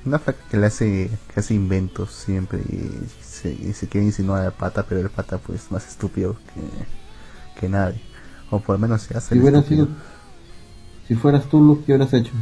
Una 0.04 0.18
flaca 0.18 0.38
que 0.50 0.56
le 0.56 0.66
hace, 0.66 1.10
que 1.32 1.40
hace 1.40 1.54
inventos 1.54 2.10
siempre 2.12 2.60
y 2.60 2.90
se, 3.22 3.52
y 3.52 3.72
se 3.72 3.88
quiere 3.88 4.06
insinuar 4.06 4.44
al 4.44 4.52
pata, 4.52 4.84
pero 4.88 5.00
el 5.00 5.10
pata 5.10 5.38
pues 5.38 5.70
más 5.70 5.86
estúpido 5.88 6.34
que, 6.34 7.60
que 7.60 7.68
nadie. 7.68 8.00
O 8.50 8.60
por 8.60 8.76
lo 8.76 8.80
menos 8.80 9.02
se 9.02 9.16
hace 9.16 9.30
Si 9.30 9.34
el 9.34 9.40
hubieras 9.40 9.62
estúpido. 9.62 9.86
sido... 9.86 9.96
Si 11.08 11.14
fueras 11.16 11.48
tú, 11.48 11.60
Luz, 11.60 11.78
¿qué 11.84 11.92
hubieras 11.92 12.12
hecho? 12.12 12.32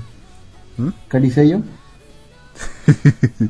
¿Mm? 0.78 0.88
¿Caricello? 1.08 1.60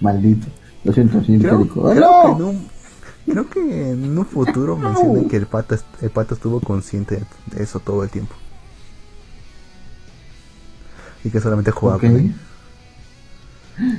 Maldito. 0.00 0.46
Lo 0.84 0.92
siento, 0.92 1.22
señor 1.24 1.40
Creo, 1.42 1.58
Perico. 1.58 1.88
¡Ah, 1.88 1.94
creo 1.94 2.10
no! 2.10 2.36
que 2.36 2.42
en 2.42 2.42
un, 2.44 2.68
creo 3.26 3.50
que 3.50 3.90
en 3.90 4.18
un 4.18 4.26
futuro 4.26 4.76
mencionan 4.76 5.28
que 5.28 5.36
el 5.36 5.46
pata, 5.46 5.78
el 6.00 6.10
pata 6.10 6.34
estuvo 6.34 6.60
consciente 6.60 7.22
de 7.46 7.62
eso 7.62 7.78
todo 7.80 8.02
el 8.02 8.10
tiempo. 8.10 8.34
Y 11.24 11.30
que 11.30 11.40
solamente 11.40 11.70
jugaba 11.70 11.96
Ok. 11.98 12.02
con 12.02 12.16
ella. 12.18 12.34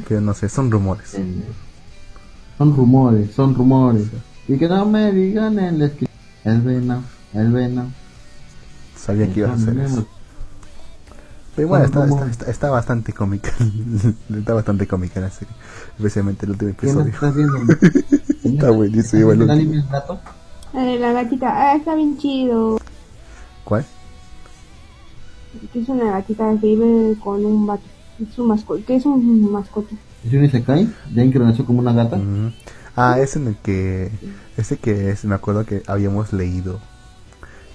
Pero 0.08 0.22
no 0.22 0.34
sé, 0.34 0.50
son 0.50 0.70
rumores. 0.70 1.18
Son 2.58 2.76
rumores, 2.76 3.32
son 3.34 3.56
rumores. 3.56 4.08
Y 4.48 4.58
que 4.58 4.68
no 4.68 4.86
me 4.86 5.12
digan 5.14 5.58
el 5.58 5.82
escri- 5.82 6.10
El 6.44 6.62
Venom, 6.62 7.02
el 7.34 7.52
Venom. 7.52 7.88
Sabía 8.98 9.32
que 9.32 9.40
ibas 9.40 9.52
a 9.52 9.54
hacer 9.56 9.78
eso. 9.80 10.06
Pero 11.56 11.68
bueno, 11.68 11.86
está, 11.86 12.06
está, 12.06 12.26
está, 12.28 12.52
está 12.52 12.70
bastante 12.70 13.14
cómica. 13.14 13.52
está 14.36 14.54
bastante 14.54 14.88
cómica 14.88 15.20
la 15.20 15.30
serie. 15.30 15.54
Especialmente 15.98 16.46
el 16.46 16.52
último 16.54 16.72
¿Qué 16.78 16.88
episodio. 16.88 17.14
estás 17.14 17.36
viendo? 17.36 17.58
Está 18.44 18.72
buenísimo 18.72 19.32
el 19.32 19.42
¿El 19.42 19.50
último. 19.50 19.52
anime 19.54 19.78
es 19.78 19.90
gato? 19.90 20.20
La 20.74 20.82
de 20.84 21.00
la 21.00 21.14
gatita, 21.14 21.50
ah, 21.50 21.76
está 21.76 21.96
bien 21.96 22.18
chido. 22.18 22.78
¿Cuál? 23.64 23.86
Que 25.72 25.80
es 25.80 25.88
una 25.88 26.12
gatita 26.12 26.50
que 26.60 26.68
vive 26.68 27.16
con 27.24 27.46
un 27.46 27.66
vato. 27.68 27.84
Es 28.20 28.34
su 28.36 28.44
mascota, 28.44 28.84
que 28.86 28.96
es 28.96 29.06
un 29.06 29.52
mascota. 29.52 29.96
¿Es 30.26 30.34
un 30.34 30.44
Isekai? 30.44 30.86
¿De 30.86 31.22
alguien 31.22 31.32
que 31.32 31.40
nació 31.40 31.66
como 31.66 31.80
una 31.80 31.94
gata? 31.94 32.18
Ujú. 32.18 32.52
Ah, 32.96 33.18
es 33.20 33.36
en 33.38 33.48
el 33.48 33.56
que. 33.58 34.12
Ese 34.58 34.78
que 34.78 35.12
es, 35.12 35.24
me 35.26 35.36
acuerdo 35.36 35.66
que 35.66 35.84
habíamos 35.88 36.34
leído. 36.34 36.80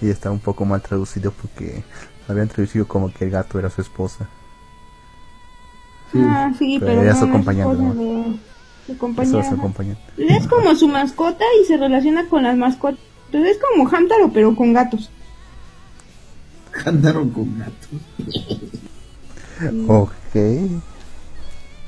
Y 0.03 0.11
está 0.11 0.31
un 0.31 0.39
poco 0.41 0.65
mal 0.65 0.83
traducido 0.83 1.33
porque 1.33 1.83
lo 2.29 2.33
habían 2.33 2.49
traducido 2.49 2.87
como 2.87 3.13
que 3.13 3.25
el 3.25 3.31
gato 3.31 3.59
era 3.59 3.71
su 3.71 3.81
esposa. 3.81 4.29
Sí. 6.13 6.19
Ah, 6.23 6.53
sí, 6.59 6.77
Pero 6.79 6.93
pero, 6.93 7.03
era 7.03 7.17
su 7.17 7.25
acompañante, 7.25 7.73
esposa 7.73 7.95
¿no? 7.95 8.03
de- 8.03 8.39
su 8.87 9.23
Eso 9.23 9.41
es 9.41 9.49
acompañante. 9.53 10.01
Es 10.17 10.47
como 10.47 10.75
su 10.75 10.89
mascota 10.89 11.45
y 11.61 11.67
se 11.67 11.77
relaciona 11.77 12.27
con 12.29 12.43
las 12.45 12.57
mascotas. 12.57 13.01
Entonces 13.27 13.57
es 13.57 13.63
como 13.63 13.89
Hamtaro, 13.89 14.31
pero 14.33 14.55
con 14.57 14.73
gatos. 14.73 15.11
Andaron 16.87 17.29
con 17.31 17.59
gatos. 17.59 17.89
Ok. 19.89 20.13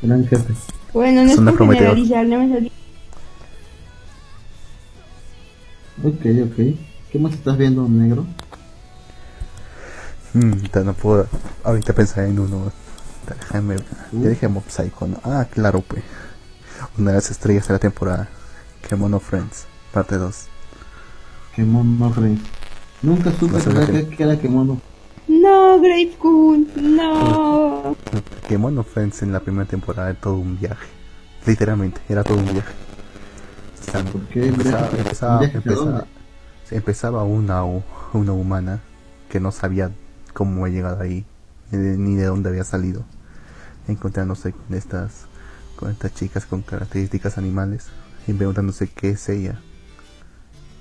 Gran 0.03 0.27
jefe. 0.27 0.55
Bueno, 0.93 1.23
no 1.25 1.31
es 1.31 1.37
por 1.37 1.57
generalizar, 1.73 2.27
no 2.27 2.39
me. 2.39 2.71
Ok, 6.03 6.27
ok. 6.45 6.77
¿Qué 7.13 7.19
más 7.19 7.33
estás 7.35 7.57
viendo, 7.57 7.89
negro? 7.89 8.27
Mm, 10.35 10.53
ahorita 10.53 10.85
no 10.85 10.93
puedo 10.95 11.27
ahorita 11.65 11.93
pensar 11.93 12.25
en 12.25 12.39
uno. 12.39 12.73
Déjame. 13.29 13.77
Ya 14.13 14.29
dije 14.31 14.49
Mob 14.49 14.65
Psycho, 14.69 15.07
¿no? 15.07 15.21
Ah, 15.25 15.47
claro, 15.51 15.81
pues. 15.83 16.03
Una 16.99 17.11
de 17.11 17.17
las 17.17 17.31
estrellas 17.31 17.67
de 17.69 17.75
la 17.75 17.79
temporada. 17.79 18.29
Kemono 18.89 19.21
Friends, 19.21 19.67
parte 19.93 20.17
2. 20.17 20.47
Kemono 21.55 22.13
Rey. 22.15 22.41
Nunca 23.03 23.31
supe 23.33 23.59
No 23.59 23.87
que- 23.87 24.23
era 24.23 24.39
Kemono. 24.39 24.81
No, 25.29 25.79
Grave 25.81 26.13
Kun, 26.19 26.67
no. 26.77 27.97
Kemono 28.49 28.83
Friends 28.83 29.23
en 29.23 29.33
la 29.33 29.41
primera 29.41 29.65
temporada 29.67 30.11
era 30.11 30.19
todo 30.21 30.35
un 30.35 30.59
viaje. 30.59 30.87
Literalmente, 31.47 32.01
era 32.09 32.25
todo 32.25 32.39
un 32.39 32.45
viaje. 32.53 32.73
O 33.81 33.93
sea, 33.93 34.05
¿Por 34.05 34.23
qué? 34.29 34.49
empezaba, 34.49 34.89
empezaba, 34.97 35.33
¿Un 35.35 35.39
viaje 35.41 35.59
hacia 35.59 35.71
empezaba- 35.73 36.07
empezaba 36.71 37.25
una, 37.25 37.63
una 38.13 38.33
humana 38.33 38.81
que 39.29 39.41
no 39.41 39.53
sabía 39.53 39.91
cómo 40.33 40.65
había 40.65 40.77
llegado 40.77 41.01
ahí, 41.01 41.25
ni 41.71 41.79
de, 41.79 41.97
ni 41.97 42.15
de 42.17 42.25
dónde 42.27 42.49
había 42.49 42.65
salido, 42.65 43.05
encontrándose 43.89 44.53
con 44.53 44.75
estas, 44.77 45.27
con 45.77 45.91
estas 45.91 46.15
chicas 46.15 46.47
con 46.47 46.63
características 46.63 47.39
animales 47.39 47.87
y 48.27 48.33
preguntándose 48.33 48.89
qué 48.89 49.11
es 49.11 49.29
ella 49.29 49.61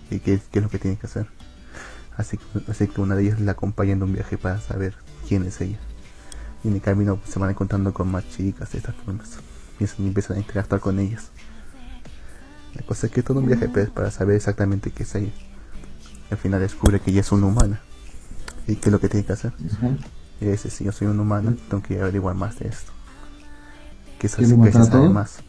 y 0.09 0.19
qué, 0.19 0.39
qué 0.51 0.59
es 0.59 0.63
lo 0.63 0.69
que 0.69 0.79
tiene 0.79 0.97
que 0.97 1.07
hacer. 1.07 1.27
Así 2.17 2.37
que, 2.37 3.01
una 3.01 3.15
de 3.15 3.23
ellas 3.23 3.39
la 3.39 3.53
acompaña 3.53 3.93
en 3.93 4.03
un 4.03 4.11
viaje 4.13 4.37
para 4.37 4.59
saber 4.59 4.93
quién 5.27 5.43
es 5.45 5.61
ella. 5.61 5.79
Y 6.63 6.67
en 6.67 6.73
el 6.73 6.81
camino 6.81 7.15
pues, 7.15 7.29
se 7.31 7.39
van 7.39 7.49
encontrando 7.49 7.93
con 7.93 8.11
más 8.11 8.27
chicas 8.29 8.71
de 8.73 8.79
estas 8.79 8.95
formas. 8.95 9.37
Y 9.79 9.83
empiezan- 9.83 10.03
y 10.03 10.07
empiezan 10.09 10.35
a 10.37 10.39
interactuar 10.41 10.81
con 10.81 10.99
ellas. 10.99 11.29
La 12.75 12.81
cosa 12.85 13.07
es 13.07 13.13
que 13.13 13.23
todo 13.23 13.39
un 13.39 13.47
viaje 13.47 13.69
pues, 13.69 13.89
para 13.89 14.11
saber 14.11 14.35
exactamente 14.35 14.91
qué 14.91 15.03
es 15.03 15.15
ella. 15.15 15.31
Al 16.29 16.37
final 16.37 16.59
descubre 16.59 16.99
que 16.99 17.11
ella 17.11 17.21
es 17.21 17.31
una 17.31 17.45
humana. 17.47 17.79
¿Y 18.67 18.75
qué 18.75 18.89
es 18.89 18.91
lo 18.91 18.99
que 18.99 19.09
tiene 19.09 19.25
que 19.25 19.33
hacer? 19.33 19.53
Ajá. 19.73 19.89
Y 20.41 20.45
dice, 20.45 20.69
si 20.69 20.83
yo 20.85 20.91
soy 20.91 21.07
un 21.07 21.19
humano, 21.19 21.55
tengo 21.69 21.83
que 21.83 21.99
averiguar 21.99 22.35
más 22.35 22.59
de 22.59 22.67
esto. 22.69 22.91
¿Quiere 24.19 24.35
sí 24.35 24.55
que 24.61 24.71
se 24.71 24.83
sabe 24.85 25.09
más. 25.09 25.39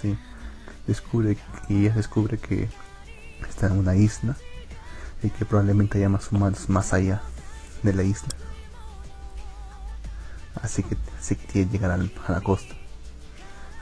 Sí. 0.00 0.16
Descubre, 0.86 1.36
y 1.68 1.84
ella 1.86 1.94
descubre 1.94 2.38
que 2.38 2.68
está 3.48 3.66
en 3.66 3.78
una 3.78 3.94
isla 3.96 4.36
y 5.22 5.30
que 5.30 5.44
probablemente 5.44 5.98
haya 5.98 6.08
más 6.08 6.30
humanos 6.32 6.68
más 6.68 6.92
allá 6.92 7.20
de 7.82 7.92
la 7.92 8.02
isla. 8.02 8.28
Así 10.62 10.82
que, 10.82 10.96
así 11.18 11.36
que 11.36 11.46
tiene 11.46 11.66
que 11.70 11.72
llegar 11.78 11.90
al- 11.92 12.12
a 12.26 12.32
la 12.32 12.40
costa. 12.40 12.74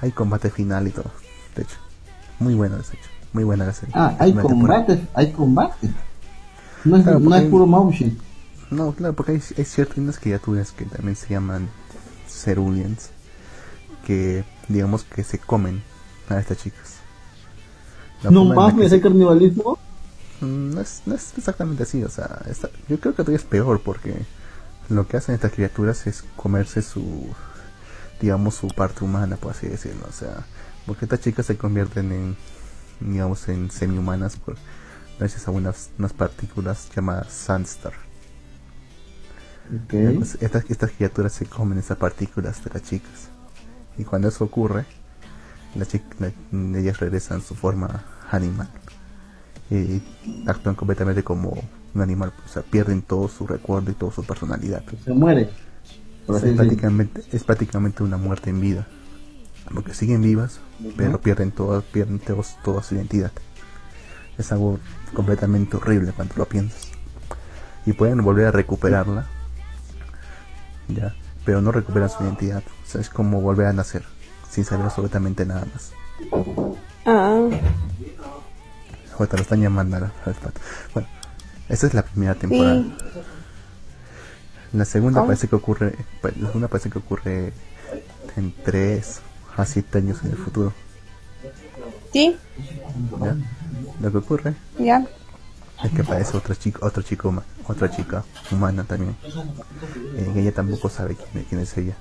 Hay 0.01 0.13
combate 0.13 0.51
final 0.51 0.87
y 0.89 0.91
todo. 0.91 1.11
De 1.55 1.63
hecho, 1.63 1.77
muy 2.39 2.55
buena, 2.55 2.77
de 2.77 2.83
hecho. 2.83 3.11
Muy 3.33 3.45
buena 3.45 3.67
la 3.67 3.73
serie. 3.73 3.93
Ah, 3.97 4.15
hay 4.19 4.33
combate, 4.35 5.07
hay 5.15 5.33
combate. 5.33 5.89
No 6.85 6.97
es, 6.97 7.03
Claro, 7.03 7.19
no 7.21 7.35
es 7.35 7.45
puro 7.51 7.67
motion. 7.67 8.19
No, 8.71 8.93
claro, 8.93 9.15
porque 9.15 9.33
hay, 9.33 9.43
hay 9.59 9.65
ciertas 9.65 10.19
criaturas 10.19 10.73
que 10.73 10.85
también 10.85 11.17
se 11.17 11.29
llaman 11.29 11.69
ceruleans 12.29 13.11
que 14.07 14.45
digamos 14.69 15.05
que 15.05 15.25
se 15.25 15.39
comen 15.39 15.83
a 16.29 16.39
estas 16.39 16.59
chicas. 16.59 16.97
La 18.23 18.31
No 18.31 18.45
mames, 18.45 18.93
hay 18.93 19.01
canibalismo. 19.01 19.79
Mm, 20.41 20.75
no 20.75 20.81
es, 20.81 21.03
no 21.07 21.15
es 21.15 21.33
exactamente 21.37 21.83
así, 21.85 22.03
o 22.05 22.09
sea, 22.09 22.43
está- 22.49 22.71
yo 22.89 22.99
creo 23.01 23.15
que 23.15 23.23
todavía 23.23 23.37
es 23.37 23.45
peor 23.45 23.81
porque 23.81 24.15
lo 24.89 25.07
que 25.09 25.17
hacen 25.17 25.35
estas 25.35 25.53
criaturas 25.53 26.07
es 26.07 26.25
comerse 26.37 26.83
su, 26.83 27.29
digamos, 28.21 28.55
su 28.55 28.69
parte 28.69 29.05
humana, 29.05 29.37
por 29.37 29.53
así 29.53 29.67
decirlo, 29.67 30.07
o 30.09 30.13
sea, 30.13 30.45
porque 30.87 31.05
estas 31.07 31.21
chicas 31.21 31.47
se 31.47 31.57
convierten 31.57 32.13
en, 32.13 32.37
digamos, 33.01 33.49
en 33.49 33.71
semi-humanas 33.71 34.37
por, 34.37 34.57
gracias 35.19 35.49
a 35.49 35.51
unas, 35.51 35.91
unas 35.99 36.13
partículas 36.13 36.89
llamadas 36.95 37.33
Sunstar. 37.33 37.95
Estas, 40.41 40.65
estas 40.71 40.91
criaturas 40.93 41.33
se 41.33 41.47
comen 41.47 41.79
esas 41.79 41.97
partículas 41.99 42.63
de 42.65 42.71
las 42.73 42.83
chicas. 42.83 43.29
Y 43.99 44.05
cuando 44.05 44.29
eso 44.29 44.45
ocurre, 44.45 44.85
la 45.75 45.85
chica, 45.87 46.07
la- 46.19 46.79
ellas 46.79 46.99
regresan 47.01 47.39
a 47.39 47.43
su 47.43 47.55
forma 47.55 48.05
animal. 48.31 48.69
Y 49.71 50.01
actúan 50.47 50.75
completamente 50.77 51.23
como 51.25 51.57
un 51.95 52.01
animal. 52.03 52.33
O 52.45 52.49
sea, 52.49 52.63
pierden 52.63 53.03
todo 53.03 53.29
su 53.29 53.47
recuerdo 53.47 53.91
y 53.91 53.95
toda 53.95 54.13
su 54.13 54.23
personalidad. 54.25 54.83
Se 55.05 55.13
muere. 55.13 55.51
O 56.27 56.39
sea, 56.39 56.49
es, 56.51 56.57
prácticamente, 56.57 57.23
es 57.33 57.45
prácticamente 57.45 58.03
una 58.03 58.17
muerte 58.17 58.51
en 58.51 58.61
vida. 58.61 58.87
Porque 59.75 59.95
siguen 59.95 60.23
vivas, 60.23 60.61
pero 60.97 61.21
pierden, 61.21 61.51
todo, 61.51 61.83
pierden 61.83 62.21
todos- 62.21 62.57
toda 62.65 62.83
su 62.85 62.95
identidad. 62.95 63.33
Es 64.39 64.53
algo 64.53 64.79
completamente 65.15 65.77
horrible 65.77 66.13
cuando 66.13 66.35
lo 66.37 66.45
piensas. 66.47 66.93
Y 67.85 67.93
pueden 67.93 68.23
volver 68.23 68.47
a 68.47 68.51
recuperarla, 68.53 69.27
ya, 70.89 71.15
pero 71.45 71.61
no 71.61 71.73
recuperan 71.73 72.11
su 72.11 72.23
identidad. 72.25 72.63
O 72.85 72.89
sea, 72.91 73.01
es 73.01 73.09
como 73.11 73.41
volver 73.41 73.67
a 73.67 73.73
nacer, 73.73 74.05
sin 74.51 74.65
saber 74.65 74.87
absolutamente 74.87 75.45
nada 75.47 75.67
más. 75.73 75.93
Ah, 77.05 77.49
Ahorita 79.19 79.37
lo 79.37 79.43
están 79.43 79.61
llamando 79.63 79.97
al. 79.97 80.13
Bueno, 80.93 81.09
esa 81.69 81.87
es 81.87 81.95
la 81.95 82.03
primera 82.03 82.35
temporada. 82.35 82.77
sí. 82.83 82.95
La 84.73 84.85
segunda 84.85 85.21
¿Cómo? 85.21 85.29
parece 85.29 85.49
que 85.49 85.57
ocurre, 85.57 85.95
pa- 86.21 86.31
la 86.39 86.49
segunda 86.49 86.69
parece 86.69 86.91
que 86.91 86.99
ocurre 86.99 87.53
en 88.37 88.53
3 88.65 89.21
a 89.57 89.65
7 89.65 89.99
años 89.99 90.19
en 90.25 90.33
el 90.33 90.37
futuro. 90.37 90.73
Sí, 92.13 92.37
¿ya? 93.23 93.37
Lo 94.01 94.11
que 94.13 94.19
ocurre 94.19 94.55
ya. 94.79 95.07
Es 95.85 95.91
que 95.93 96.03
aparece 96.03 96.37
otra 96.37 96.55
chica, 96.57 96.79
otro 96.83 97.03
chico, 97.03 97.43
otra 97.67 97.91
chica 97.91 98.25
humana 98.51 98.85
también. 98.85 99.17
Eh, 100.17 100.33
ella 100.37 100.53
tampoco 100.53 100.89
sabe 100.89 101.17
quién, 101.17 101.45
quién 101.45 101.61
es 101.61 101.77
ella. 101.77 101.95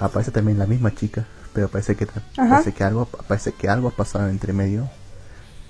Aparece 0.00 0.30
también 0.30 0.58
la 0.58 0.66
misma 0.66 0.94
chica, 0.94 1.26
pero 1.52 1.68
parece 1.68 1.96
que 1.96 2.04
Ajá. 2.04 2.48
parece 2.48 2.72
que 2.72 2.84
algo 2.84 3.06
parece 3.06 3.52
que 3.52 3.68
algo 3.68 3.88
ha 3.88 3.92
pasado 3.92 4.28
entre 4.28 4.52
medio, 4.52 4.88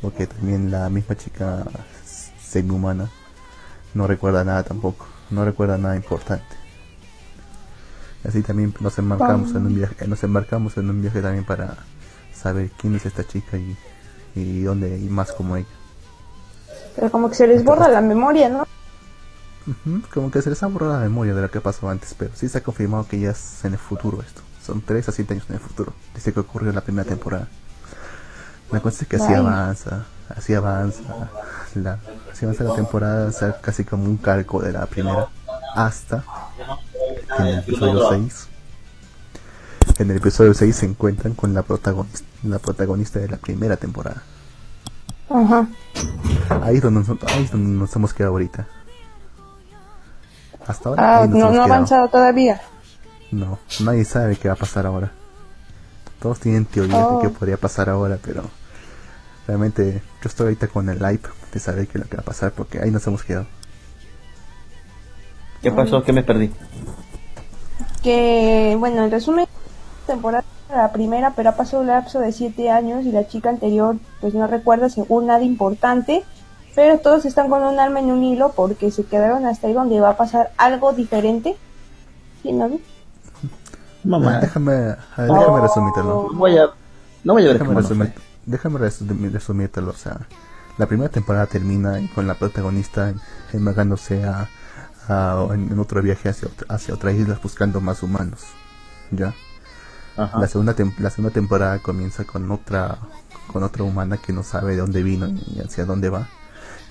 porque 0.00 0.26
también 0.26 0.70
la 0.70 0.88
misma 0.90 1.16
chica 1.16 1.64
semi-humana 2.40 3.08
no 3.94 4.06
recuerda 4.06 4.44
nada 4.44 4.62
tampoco, 4.62 5.06
no 5.30 5.44
recuerda 5.44 5.78
nada 5.78 5.96
importante. 5.96 6.56
Así 8.24 8.42
también 8.42 8.74
nos 8.80 8.98
embarcamos 8.98 9.50
en 9.50 9.66
un 9.66 9.74
viaje, 9.74 10.06
nos 10.06 10.22
embarcamos 10.22 10.76
en 10.76 10.90
un 10.90 11.02
viaje 11.02 11.20
también 11.20 11.44
para 11.44 11.76
saber 12.34 12.70
quién 12.78 12.94
es 12.94 13.06
esta 13.06 13.26
chica 13.26 13.56
y, 13.56 13.76
y 14.34 14.62
dónde 14.62 14.98
y 14.98 15.08
más 15.08 15.32
como 15.32 15.56
ella. 15.56 15.66
Pero 16.94 17.10
como 17.10 17.28
que 17.28 17.34
se 17.36 17.46
les 17.46 17.64
borra 17.64 17.88
la 17.88 18.00
memoria, 18.00 18.48
¿no? 18.48 18.66
Ujú, 19.66 20.02
Como 20.12 20.30
que 20.30 20.42
se 20.42 20.50
les 20.50 20.62
ha 20.62 20.66
borrado 20.66 20.94
la 20.94 21.00
memoria 21.00 21.34
de 21.34 21.42
lo 21.42 21.50
que 21.50 21.60
pasó 21.60 21.88
antes, 21.88 22.14
pero 22.18 22.32
sí 22.34 22.48
se 22.48 22.58
ha 22.58 22.62
confirmado 22.62 23.06
que 23.06 23.20
ya 23.20 23.30
es 23.30 23.64
en 23.64 23.72
el 23.72 23.78
futuro 23.78 24.20
esto. 24.20 24.42
Son 24.64 24.80
3 24.80 25.08
a 25.08 25.12
7 25.12 25.34
años 25.34 25.46
en 25.48 25.54
el 25.54 25.60
futuro. 25.60 25.92
Dice 26.14 26.32
que 26.32 26.40
ocurrió 26.40 26.70
en 26.70 26.74
la 26.74 26.80
primera 26.82 27.08
temporada. 27.08 27.48
La 28.70 28.80
cosa 28.80 29.02
es 29.02 29.08
que 29.08 29.16
así 29.16 29.32
avanza, 29.34 30.06
así 30.34 30.54
avanza 30.54 31.02
la, 31.74 31.98
así 32.32 32.46
avanza 32.46 32.64
la 32.64 32.74
temporada, 32.74 33.28
o 33.28 33.32
sea, 33.32 33.60
casi 33.60 33.84
como 33.84 34.04
un 34.04 34.16
calco 34.16 34.62
de 34.62 34.72
la 34.72 34.86
primera, 34.86 35.28
hasta 35.74 36.24
en 37.38 37.46
el 37.48 37.58
episodio 37.58 38.08
6, 38.08 38.48
en 39.98 40.10
el 40.10 40.16
episodio 40.16 40.54
6 40.54 40.74
se 40.74 40.86
encuentran 40.86 41.34
con 41.34 41.52
la 41.52 41.62
protagonista, 41.62 42.26
la 42.44 42.58
protagonista 42.58 43.18
de 43.18 43.28
la 43.28 43.36
primera 43.36 43.76
temporada. 43.76 44.22
Ajá. 45.34 45.66
Ahí 46.62 46.76
es 46.76 46.82
donde, 46.82 47.00
nos- 47.00 47.22
ahí 47.32 47.44
es 47.44 47.50
donde 47.52 47.70
nos 47.78 47.94
hemos 47.96 48.12
quedado 48.14 48.32
ahorita. 48.32 48.66
Hasta 50.66 50.88
ahora. 50.90 51.22
Ah, 51.22 51.26
no, 51.26 51.46
ha 51.46 51.64
avanzado 51.64 52.08
todavía. 52.08 52.60
No, 53.30 53.58
nadie 53.80 54.04
sabe 54.04 54.36
qué 54.36 54.48
va 54.48 54.54
a 54.54 54.58
pasar 54.58 54.86
ahora. 54.86 55.10
Todos 56.20 56.38
tienen 56.38 56.66
teorías 56.66 56.98
Oh. 57.02 57.16
de 57.16 57.22
qué 57.28 57.34
podría 57.34 57.56
pasar 57.56 57.88
ahora, 57.88 58.18
pero 58.22 58.44
realmente 59.46 60.02
yo 60.22 60.28
estoy 60.28 60.44
ahorita 60.46 60.68
con 60.68 60.88
el 60.88 60.98
hype 60.98 61.28
de 61.52 61.58
saber 61.60 61.88
qué 61.88 61.98
es 61.98 62.04
lo 62.04 62.08
que 62.10 62.16
va 62.16 62.22
a 62.22 62.26
pasar 62.26 62.52
porque 62.52 62.80
ahí 62.80 62.90
nos 62.90 63.04
hemos 63.06 63.24
quedado. 63.24 63.46
¿Qué 65.62 65.72
pasó? 65.72 66.02
¿Qué 66.04 66.12
me 66.12 66.22
perdí? 66.22 66.52
Que, 68.02 68.76
bueno, 68.78 69.04
en 69.04 69.10
resumen, 69.10 69.46
temporada 70.06 70.44
la 70.76 70.92
primera, 70.92 71.32
pero 71.36 71.50
ha 71.50 71.56
pasado 71.56 71.82
un 71.82 71.88
lapso 71.88 72.20
de 72.20 72.32
siete 72.32 72.70
años 72.70 73.04
y 73.04 73.12
la 73.12 73.26
chica 73.28 73.50
anterior, 73.50 73.96
pues 74.20 74.34
no 74.34 74.46
recuerda 74.46 74.88
según 74.88 75.26
nada 75.26 75.42
importante, 75.42 76.22
pero 76.74 76.98
todos 76.98 77.24
están 77.24 77.48
con 77.50 77.62
un 77.62 77.78
alma 77.78 78.00
en 78.00 78.10
un 78.10 78.22
hilo 78.22 78.52
porque 78.52 78.90
se 78.90 79.04
quedaron 79.04 79.46
hasta 79.46 79.66
ahí 79.66 79.72
donde 79.74 80.00
va 80.00 80.10
a 80.10 80.16
pasar 80.16 80.52
algo 80.56 80.92
diferente. 80.92 81.56
¿Sí, 82.42 82.52
no? 82.52 82.70
Mamá. 84.04 84.38
déjame, 84.40 84.72
a 84.72 85.22
ver, 85.22 85.30
déjame 85.32 85.60
resumírtelo. 85.60 86.28
No 86.32 86.38
voy 86.38 86.56
a, 86.58 86.66
no 87.24 87.32
voy 87.34 87.42
a 87.44 87.46
ver 87.46 87.58
Déjame, 87.58 87.80
resumir, 87.80 88.14
déjame 88.46 88.78
resumírtelo. 89.30 89.90
O 89.90 89.94
sea, 89.96 90.26
la 90.78 90.86
primera 90.86 91.08
temporada 91.10 91.46
termina 91.46 91.98
con 92.14 92.26
la 92.26 92.34
protagonista 92.34 93.12
embargándose 93.52 94.24
a, 94.24 94.48
a- 95.08 95.46
en, 95.52 95.70
en 95.70 95.78
otro 95.78 96.02
viaje 96.02 96.30
hacia, 96.30 96.48
hacia 96.68 96.94
otras 96.94 97.14
islas 97.14 97.40
buscando 97.40 97.80
más 97.80 98.02
humanos. 98.02 98.40
¿Ya? 99.12 99.34
Ajá. 100.16 100.38
La 100.40 100.46
segunda, 100.48 100.74
la 100.98 101.10
segunda 101.10 101.32
temporada 101.32 101.78
comienza 101.78 102.24
con 102.24 102.50
otra 102.50 102.98
con 103.48 103.62
otra 103.62 103.82
humana 103.84 104.16
que 104.16 104.32
no 104.32 104.42
sabe 104.42 104.72
de 104.72 104.78
dónde 104.78 105.02
vino 105.02 105.28
y 105.28 105.60
hacia 105.60 105.84
dónde 105.84 106.08
va 106.08 106.28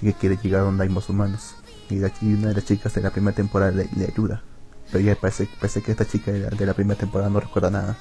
y 0.01 0.07
que 0.07 0.13
quiere 0.13 0.37
llegar 0.37 0.61
a 0.61 0.63
donde 0.65 0.83
hay 0.83 0.89
más 0.89 1.09
humanos. 1.09 1.55
Y, 1.89 1.95
la- 1.99 2.11
y 2.21 2.33
una 2.33 2.49
de 2.49 2.53
las 2.55 2.65
chicas 2.65 2.93
de 2.93 3.01
la 3.01 3.09
primera 3.09 3.35
temporada 3.35 3.71
le, 3.71 3.89
le 3.95 4.05
ayuda. 4.05 4.41
Pero 4.91 5.03
ya 5.03 5.15
parece, 5.15 5.47
parece 5.59 5.81
que 5.81 5.91
esta 5.91 6.05
chica 6.05 6.31
de 6.31 6.39
la, 6.39 6.49
de 6.49 6.65
la 6.65 6.73
primera 6.73 6.99
temporada 6.99 7.29
no 7.29 7.39
recuerda 7.39 7.71
nada. 7.71 7.97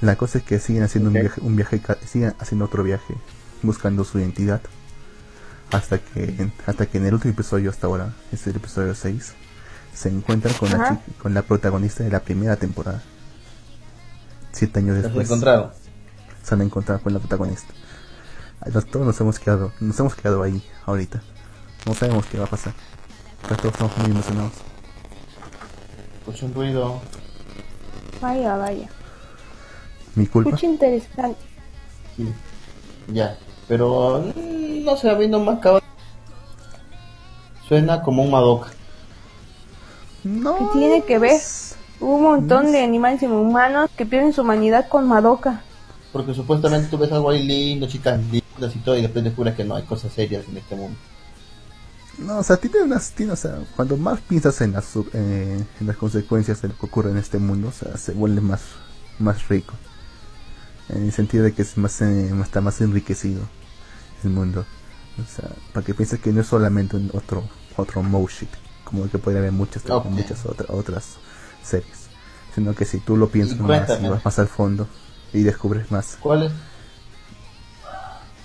La 0.00 0.16
cosa 0.16 0.38
es 0.38 0.44
que 0.44 0.58
siguen 0.60 0.82
haciendo 0.82 1.08
un 1.08 1.14
viaje, 1.14 1.40
un 1.40 1.56
viaje, 1.56 1.80
siguen 2.06 2.34
haciendo 2.38 2.66
otro 2.66 2.82
viaje, 2.82 3.14
buscando 3.62 4.04
su 4.04 4.18
identidad. 4.18 4.60
Hasta 5.72 5.98
que, 5.98 6.50
hasta 6.66 6.86
que 6.86 6.98
en 6.98 7.06
el 7.06 7.14
último 7.14 7.32
episodio 7.32 7.70
hasta 7.70 7.86
ahora, 7.88 8.12
es 8.30 8.46
el 8.46 8.56
episodio 8.56 8.94
6, 8.94 9.32
se 9.94 10.08
encuentran 10.10 10.54
con 10.54 10.70
la, 10.70 10.76
Ajá. 10.76 11.00
chica- 11.04 11.22
con 11.22 11.34
la 11.34 11.42
protagonista 11.42 12.04
de 12.04 12.10
la 12.10 12.20
primera 12.20 12.56
temporada. 12.56 13.02
Siete 14.56 14.78
años 14.78 14.94
¿Te 14.94 14.98
has 14.98 15.02
después 15.04 15.26
encontrado? 15.28 15.72
se 16.42 16.54
han 16.54 16.62
encontrado 16.62 17.02
con 17.02 17.12
la 17.12 17.18
protagonista. 17.18 17.74
Nos- 18.72 18.86
Todos 18.86 19.04
nos 19.04 19.20
hemos 19.20 19.38
quedado, 19.38 19.70
nos 19.80 20.00
hemos 20.00 20.14
quedado 20.14 20.42
ahí 20.42 20.62
ahorita. 20.86 21.20
No 21.84 21.92
sabemos 21.94 22.24
qué 22.26 22.38
va 22.38 22.44
a 22.46 22.48
pasar. 22.48 22.72
Pero 23.42 23.56
todos 23.56 23.72
estamos 23.74 23.98
muy 23.98 24.10
emocionados. 24.12 24.52
Escucho 26.20 26.46
un 26.46 26.54
ruido. 26.54 27.00
Vaya, 28.22 28.56
vaya. 28.56 28.88
Mi 30.14 30.26
culpa. 30.26 30.48
Escucha 30.50 30.66
interesante. 30.66 31.38
Sí. 32.16 32.32
Ya. 33.08 33.36
Pero 33.68 34.24
no 34.84 34.96
sé, 34.96 35.10
a 35.10 35.14
mí 35.16 35.28
no 35.28 35.40
me 35.40 35.52
acaba. 35.52 35.82
Suena 37.68 38.00
como 38.02 38.22
un 38.22 38.30
Madoka. 38.30 38.70
No. 40.24 40.56
¿Qué 40.58 40.64
tiene 40.78 41.04
que 41.04 41.18
ver? 41.18 41.40
Hubo 42.00 42.16
un 42.16 42.22
montón 42.22 42.72
de 42.72 42.82
animales 42.82 43.22
humanos 43.22 43.90
que 43.96 44.04
pierden 44.06 44.32
su 44.32 44.42
humanidad 44.42 44.88
con 44.88 45.08
Madoka. 45.08 45.62
Porque 46.12 46.34
supuestamente 46.34 46.88
tú 46.88 46.98
ves 46.98 47.12
algo 47.12 47.30
ahí 47.30 47.42
lindo, 47.42 47.86
chicas 47.88 48.20
lindas 48.30 48.74
y 48.74 48.78
todo, 48.80 48.96
y 48.96 49.02
después 49.02 49.24
descubres 49.24 49.54
que 49.54 49.64
no 49.64 49.74
hay 49.76 49.82
cosas 49.84 50.12
serias 50.12 50.44
en 50.48 50.56
este 50.58 50.76
mundo. 50.76 50.96
No, 52.18 52.38
o 52.38 52.42
sea, 52.42 52.56
tiene 52.56 52.82
unas, 52.82 53.10
tiene, 53.10 53.32
o 53.32 53.36
sea, 53.36 53.58
cuando 53.76 53.96
más 53.98 54.20
piensas 54.20 54.60
en 54.62 54.72
las, 54.72 54.96
eh, 55.12 55.62
en 55.80 55.86
las 55.86 55.96
consecuencias 55.96 56.62
de 56.62 56.68
lo 56.68 56.78
que 56.78 56.86
ocurre 56.86 57.10
en 57.10 57.18
este 57.18 57.38
mundo, 57.38 57.68
o 57.68 57.72
sea, 57.72 57.96
se 57.98 58.12
vuelve 58.12 58.40
más, 58.40 58.62
más 59.18 59.48
rico. 59.48 59.74
En 60.88 61.02
el 61.02 61.12
sentido 61.12 61.44
de 61.44 61.52
que 61.52 61.62
es 61.62 61.76
más, 61.76 62.00
eh, 62.00 62.30
está 62.42 62.60
más 62.62 62.80
enriquecido 62.80 63.42
el 64.24 64.30
mundo. 64.30 64.64
O 65.22 65.30
sea, 65.30 65.50
para 65.74 65.84
que 65.84 65.92
pienses 65.94 66.20
que 66.20 66.32
no 66.32 66.40
es 66.40 66.46
solamente 66.46 66.96
un 66.96 67.10
otro, 67.12 67.42
otro 67.76 68.02
motion, 68.02 68.48
como 68.84 69.04
el 69.04 69.10
que 69.10 69.18
puede 69.18 69.38
haber 69.38 69.52
muchas, 69.52 69.82
muchas 70.10 70.46
otra- 70.46 70.66
otras 70.74 71.16
series. 71.66 72.06
Sino 72.54 72.74
que 72.74 72.84
si 72.84 72.98
tú 73.00 73.16
lo 73.16 73.28
piensas 73.28 73.58
Y 73.58 73.62
más 73.62 74.00
y 74.00 74.08
vas 74.08 74.24
más 74.24 74.38
al 74.38 74.48
fondo 74.48 74.88
y 75.32 75.42
descubres 75.42 75.90
más 75.90 76.16
¿Cuál 76.20 76.44
es? 76.44 76.52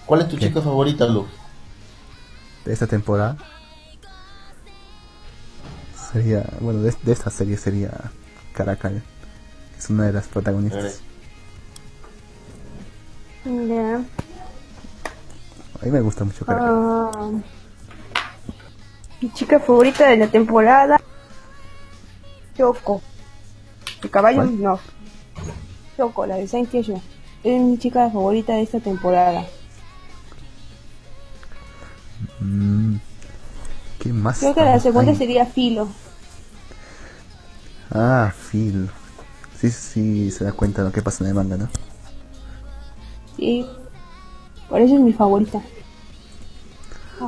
¿Cuál 0.05 0.21
es 0.21 0.27
tu 0.27 0.37
¿Qué? 0.37 0.47
chica 0.47 0.61
favorita, 0.61 1.05
Lu? 1.07 1.25
de 2.65 2.73
esta 2.73 2.85
temporada, 2.85 3.37
sería, 6.11 6.45
bueno, 6.59 6.81
de, 6.81 6.93
de 7.01 7.11
esta 7.11 7.29
serie 7.31 7.57
sería 7.57 8.11
Caracal, 8.53 9.01
que 9.73 9.79
es 9.79 9.89
una 9.89 10.05
de 10.05 10.13
las 10.13 10.27
protagonistas. 10.27 11.01
A 15.81 15.85
mí 15.85 15.91
me 15.91 16.01
gusta 16.01 16.23
mucho 16.23 16.45
Caracal. 16.45 16.69
Ah, 16.69 17.29
mi 19.21 19.31
chica 19.33 19.59
favorita 19.59 20.07
de 20.09 20.17
la 20.17 20.27
temporada. 20.27 20.99
Choco. 22.57 23.01
¿El 24.03 24.09
caballo? 24.09 24.37
¿Cuál? 24.37 24.61
No. 24.61 24.79
Choco, 25.97 26.25
la 26.25 26.35
de 26.35 26.47
Saint 26.47 26.69
Seiya. 26.69 27.01
Es 27.43 27.61
mi 27.61 27.77
chica 27.77 28.09
favorita 28.09 28.53
de 28.53 28.63
esta 28.63 28.79
temporada. 28.79 29.45
Mm, 32.39 32.95
¿Qué 33.99 34.13
más? 34.13 34.39
Creo 34.39 34.53
que 34.53 34.61
la 34.61 34.79
segunda 34.79 35.15
sería 35.15 35.45
Filo. 35.45 35.87
Ah, 37.91 38.33
Phil. 38.51 38.89
Sí, 39.59 39.69
sí, 39.69 40.31
se 40.31 40.43
da 40.43 40.53
cuenta 40.53 40.81
de 40.81 40.87
lo 40.87 40.93
que 40.93 41.01
pasa 41.01 41.23
en 41.23 41.29
el 41.29 41.35
manga, 41.35 41.57
¿no? 41.57 41.69
Sí. 43.37 43.65
Por 44.69 44.81
eso 44.81 44.95
es 44.95 45.01
mi 45.01 45.13
favorita. 45.13 45.61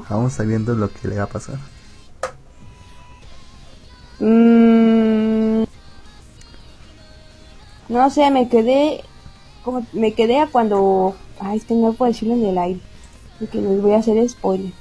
Aún 0.10 0.32
sabiendo 0.32 0.74
lo 0.74 0.92
que 0.92 1.08
le 1.08 1.18
va 1.18 1.24
a 1.24 1.28
pasar. 1.28 1.58
Mm, 4.20 4.53
no 7.90 8.10
sé, 8.10 8.30
me 8.32 8.50
quedé. 8.50 9.04
Como, 9.64 9.86
me 9.94 10.14
quedé 10.14 10.40
a 10.40 10.48
cuando. 10.48 11.16
Ay, 11.40 11.58
es 11.58 11.66
que 11.66 11.74
no 11.74 11.94
puedo 11.94 12.12
decirlo 12.12 12.36
en 12.36 12.46
el 12.46 12.58
aire. 12.58 12.80
porque 13.40 13.60
les 13.62 13.82
voy 13.82 13.94
a 13.94 13.98
hacer 13.98 14.28
spoiler. 14.30 14.72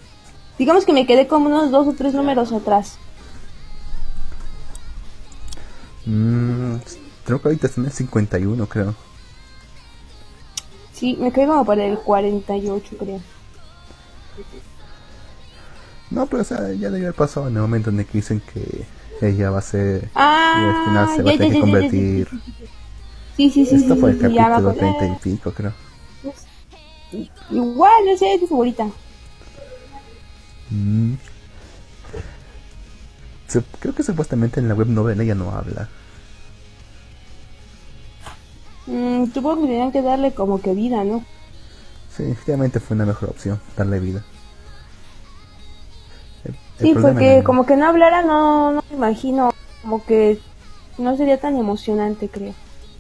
Digamos 0.59 0.85
que 0.85 0.93
me 0.93 1.07
quedé 1.07 1.27
como 1.27 1.47
unos 1.47 1.70
dos 1.70 1.89
o 1.89 1.93
tres 1.95 2.15
números 2.15 2.53
atrás. 2.53 2.99
Mm, 6.05 6.77
creo 7.24 7.41
que 7.41 7.49
ahorita 7.49 7.66
están 7.66 7.85
en 7.85 7.91
el 7.91 7.97
51, 7.97 8.66
creo. 8.66 8.95
Sí, 10.93 11.16
me 11.19 11.33
quedé 11.33 11.47
como 11.47 11.65
para 11.65 11.85
el 11.85 11.99
48, 11.99 12.97
creo. 12.99 13.20
No, 16.11 16.27
pero 16.27 16.43
o 16.43 16.45
sea, 16.45 16.73
ya 16.73 16.91
debe 16.91 17.07
haber 17.07 17.15
pasado 17.15 17.49
en 17.49 17.57
el 17.57 17.62
momento 17.62 17.91
en 17.91 18.01
el 18.01 18.07
que 18.07 18.19
dicen 18.19 18.43
que 18.53 18.87
ella 19.23 19.51
va 19.51 19.59
a 19.59 19.62
ser. 19.62 20.11
Ah, 20.15 20.55
y 20.59 20.69
al 20.69 20.85
final 20.85 21.16
se 21.16 21.23
va 21.23 21.31
a 21.31 21.33
tener 21.33 21.39
que 21.39 21.49
ya, 21.49 21.55
ya, 21.55 21.61
convertir. 21.61 22.29
Sí, 23.36 23.50
sí, 23.50 23.64
sí. 23.66 23.74
Esto 23.76 23.94
sí, 23.94 24.00
fue 24.00 24.10
el 24.10 24.18
capítulo 24.18 24.70
acordé. 24.70 24.78
30 24.78 25.06
y 25.06 25.16
pico, 25.30 25.52
creo. 25.52 25.72
Igual, 27.50 28.09
esa 28.09 28.26
es 28.32 28.40
mi 28.42 28.46
favorita. 28.46 28.86
Mm. 30.70 31.14
Creo 33.80 33.94
que 33.94 34.02
supuestamente 34.02 34.60
en 34.60 34.68
la 34.68 34.74
web 34.74 34.86
novela 34.88 35.22
ella 35.22 35.34
no 35.34 35.50
habla. 35.50 35.88
Mm, 38.86 39.26
supongo 39.32 39.62
que 39.62 39.68
tenían 39.68 39.92
que 39.92 40.02
darle 40.02 40.32
como 40.32 40.60
que 40.60 40.72
vida, 40.74 41.04
¿no? 41.04 41.24
Sí, 42.16 42.24
efectivamente 42.24 42.80
fue 42.80 42.94
una 42.94 43.06
mejor 43.06 43.30
opción, 43.30 43.60
darle 43.76 44.00
vida. 44.00 44.24
El- 46.44 46.54
Sí, 46.78 46.94
porque 46.94 47.42
como 47.44 47.64
que 47.66 47.76
no 47.76 47.86
hablara, 47.86 48.22
no, 48.22 48.72
no 48.72 48.84
me 48.90 48.96
imagino, 48.96 49.52
como 49.82 50.04
que 50.04 50.40
no 50.98 51.16
sería 51.16 51.38
tan 51.38 51.56
emocionante, 51.56 52.28
creo. 52.28 52.54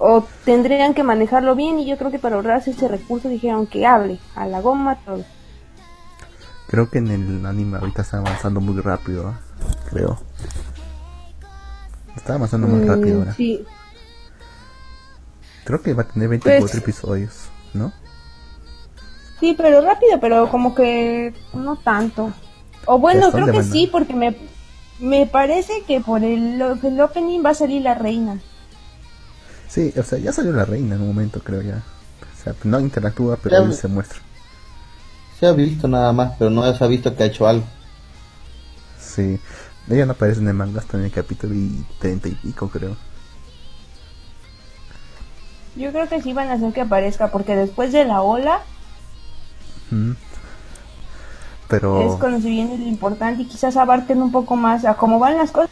O 0.04 0.24
tendrían 0.44 0.94
que 0.94 1.04
manejarlo 1.04 1.54
bien 1.54 1.78
y 1.78 1.86
yo 1.86 1.96
creo 1.96 2.10
que 2.10 2.18
para 2.18 2.34
ahorrarse 2.34 2.72
ese 2.72 2.88
recurso 2.88 3.28
dijeron 3.28 3.68
que 3.68 3.86
hable, 3.86 4.18
a 4.34 4.46
la 4.46 4.60
goma, 4.60 4.96
todo. 5.04 5.24
Creo 6.66 6.90
que 6.90 6.98
en 6.98 7.08
el 7.08 7.46
anime 7.46 7.78
ahorita 7.78 8.02
está 8.02 8.18
avanzando 8.18 8.60
muy 8.60 8.80
rápido, 8.80 9.28
¿ah? 9.28 9.40
creo. 9.90 10.18
Está 12.16 12.34
avanzando 12.34 12.66
más 12.66 12.80
Mm, 12.82 12.88
rápido 12.88 13.18
ahora. 13.20 13.34
Sí, 13.34 13.64
Creo 15.64 15.80
que 15.82 15.94
va 15.94 16.02
a 16.02 16.08
tener 16.08 16.28
24 16.28 16.60
Pues- 16.60 16.74
episodios, 16.74 17.48
¿no? 17.72 17.92
sí, 19.38 19.54
pero 19.56 19.80
rápido, 19.82 20.18
pero 20.20 20.48
como 20.50 20.74
que 20.74 21.32
no 21.54 21.76
tanto. 21.76 22.32
O 22.86 22.98
bueno, 22.98 23.30
creo 23.30 23.46
que 23.52 23.62
sí, 23.62 23.88
porque 23.90 24.14
me, 24.14 24.36
me 24.98 25.26
parece 25.26 25.84
que 25.86 26.00
por 26.00 26.24
el, 26.24 26.60
el 26.60 27.00
opening 27.00 27.44
va 27.44 27.50
a 27.50 27.54
salir 27.54 27.82
la 27.82 27.94
reina. 27.94 28.40
Sí, 29.72 29.92
o 29.96 30.02
sea, 30.02 30.18
ya 30.18 30.32
salió 30.32 30.52
la 30.52 30.64
reina 30.64 30.96
en 30.96 31.00
un 31.00 31.08
momento, 31.08 31.40
creo 31.40 31.62
ya. 31.62 31.82
O 32.20 32.44
sea, 32.44 32.54
no 32.64 32.80
interactúa, 32.80 33.38
pero 33.42 33.58
él 33.58 33.72
se 33.72 33.88
muestra. 33.88 34.18
Se 35.38 35.46
ha 35.46 35.52
visto 35.52 35.88
nada 35.88 36.12
más, 36.12 36.32
pero 36.38 36.50
no 36.50 36.62
se 36.74 36.84
ha 36.84 36.86
visto 36.86 37.14
que 37.16 37.22
ha 37.22 37.26
hecho 37.26 37.46
algo. 37.46 37.64
Sí. 38.98 39.38
Ella 39.88 40.06
no 40.06 40.12
aparece 40.12 40.40
en 40.40 40.48
el 40.48 40.54
manga 40.54 40.80
hasta 40.80 40.98
en 40.98 41.04
el 41.04 41.10
capítulo 41.10 41.54
y 41.54 41.84
30 42.00 42.28
y 42.28 42.32
pico, 42.32 42.68
creo. 42.68 42.96
Yo 45.74 45.90
creo 45.90 46.08
que 46.08 46.20
sí 46.20 46.32
van 46.34 46.48
a 46.48 46.54
hacer 46.54 46.72
que 46.72 46.82
aparezca, 46.82 47.28
porque 47.28 47.56
después 47.56 47.92
de 47.92 48.04
la 48.04 48.20
ola 48.20 48.60
Mm. 49.92 50.12
Pero... 51.68 52.12
es 52.12 52.18
cuando 52.18 52.40
se 52.40 52.48
viene 52.48 52.76
lo 52.76 52.86
importante 52.86 53.42
y 53.42 53.46
quizás 53.46 53.76
abarquen 53.76 54.20
un 54.22 54.32
poco 54.32 54.56
más 54.56 54.84
a 54.84 54.94
cómo 54.94 55.18
van 55.18 55.38
las 55.38 55.52
cosas. 55.52 55.70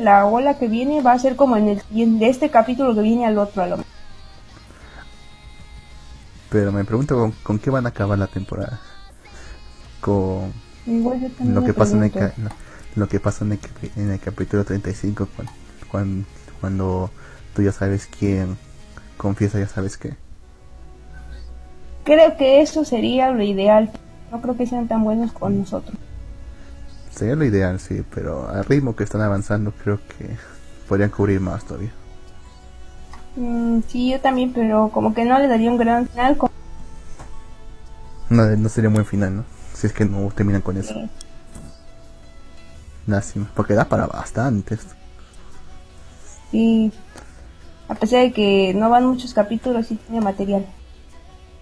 La 0.00 0.26
ola 0.26 0.58
que 0.58 0.68
viene 0.68 1.00
va 1.02 1.12
a 1.12 1.18
ser 1.18 1.36
como 1.36 1.56
en 1.56 1.68
el 1.68 2.18
de 2.18 2.28
este 2.28 2.50
capítulo 2.50 2.94
que 2.94 3.00
viene 3.00 3.26
al 3.26 3.38
otro 3.38 3.62
a 3.62 3.66
lo. 3.66 3.78
Pero 6.50 6.72
me 6.72 6.84
pregunto 6.84 7.16
con, 7.16 7.32
con 7.42 7.58
qué 7.58 7.70
van 7.70 7.86
a 7.86 7.90
acabar 7.90 8.18
la 8.18 8.26
temporada. 8.26 8.80
Con 10.00 10.52
Igual 10.86 11.32
lo 11.44 11.64
que 11.64 11.74
pasa 11.74 11.96
en 11.96 12.04
el, 12.04 12.12
lo 12.94 13.08
que 13.08 13.18
pasa 13.18 13.44
en 13.44 13.52
el, 13.52 13.58
en 13.96 14.10
el 14.10 14.20
capítulo 14.20 14.64
35 14.64 15.28
cuando, 15.34 15.52
cuando, 15.90 16.26
cuando 16.60 17.10
tú 17.54 17.62
ya 17.62 17.72
sabes 17.72 18.06
quién 18.06 18.56
confiesa 19.16 19.58
ya 19.58 19.66
sabes 19.66 19.96
qué. 19.96 20.14
Creo 22.04 22.36
que 22.36 22.60
eso 22.60 22.84
sería 22.84 23.32
lo 23.32 23.42
ideal. 23.42 23.90
No 24.30 24.40
creo 24.40 24.56
que 24.56 24.66
sean 24.66 24.86
tan 24.86 25.02
buenos 25.02 25.32
con 25.32 25.58
nosotros. 25.58 25.96
Sería 27.16 27.34
lo 27.34 27.44
ideal, 27.44 27.80
sí, 27.80 28.04
pero 28.14 28.48
al 28.48 28.64
ritmo 28.66 28.94
que 28.94 29.02
están 29.04 29.22
avanzando 29.22 29.72
creo 29.72 29.98
que 30.06 30.36
podrían 30.88 31.10
cubrir 31.10 31.40
más 31.40 31.64
todavía. 31.64 31.90
Mm, 33.36 33.80
sí, 33.88 34.10
yo 34.10 34.20
también, 34.20 34.52
pero 34.52 34.90
como 34.92 35.14
que 35.14 35.24
no 35.24 35.38
le 35.38 35.48
daría 35.48 35.70
un 35.70 35.78
gran 35.78 36.06
final. 36.08 36.36
como- 36.36 36.52
No, 38.28 38.44
no 38.44 38.68
sería 38.68 38.88
un 38.88 38.94
buen 38.94 39.06
final, 39.06 39.36
¿no? 39.36 39.44
Si 39.74 39.86
es 39.86 39.92
que 39.92 40.04
no 40.04 40.28
terminan 40.34 40.60
con 40.62 40.76
eso. 40.76 40.94
Lástima, 43.06 43.48
porque 43.54 43.74
da 43.74 43.84
para 43.86 44.06
bastantes. 44.06 44.80
Sí, 46.50 46.92
a 47.88 47.94
pesar 47.94 48.20
de 48.22 48.32
que 48.32 48.74
no 48.74 48.90
van 48.90 49.06
muchos 49.06 49.32
capítulos, 49.32 49.86
sí 49.86 49.96
tiene 50.06 50.20
material. 50.20 50.66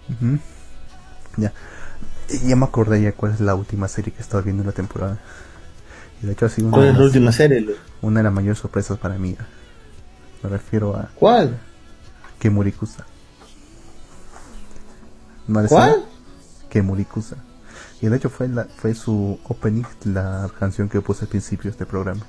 Ujú. 0.09 0.39
Ya. 1.37 1.53
Ya 2.43 2.55
me 2.55 2.65
acordé 2.65 3.01
ya 3.01 3.11
cuál 3.11 3.33
es 3.33 3.39
la 3.39 3.53
última 3.53 3.87
serie 3.87 4.11
que 4.11 4.21
estaba 4.21 4.41
viendo 4.41 4.63
en 4.63 4.67
la 4.67 4.73
temporada. 4.73 5.19
De 6.25 6.33
hecho 6.33 6.45
ha 6.45 6.49
sido 6.49 6.67
una, 6.67 6.77
¿Cuál 6.77 6.85
de 6.85 6.91
es 6.91 6.97
la 6.97 6.99
las- 7.03 7.07
última 7.13 7.31
serie? 7.31 7.61
Lu? 7.61 7.73
una 8.01 8.19
de 8.19 8.23
las 8.23 8.33
mayores 8.33 8.59
sorpresas 8.59 8.97
para 8.97 9.17
mí. 9.17 9.35
Me 10.43 10.49
refiero 10.49 10.95
a 10.95 11.09
¿Cuál? 11.15 11.57
Kemurikusa. 12.39 13.05
¿No 15.47 15.65
¿Cuál? 15.67 16.03
Kemurikusa. 16.69 17.35
Y 18.01 18.07
de 18.07 18.17
hecho 18.17 18.29
fue 18.29 18.47
la, 18.47 18.65
fue 18.65 18.93
su 18.95 19.39
opening, 19.47 19.83
la 20.05 20.49
canción 20.59 20.89
que 20.89 21.01
puse 21.01 21.25
al 21.25 21.29
principio 21.29 21.65
de 21.65 21.69
este 21.71 21.85
programa. 21.85 22.21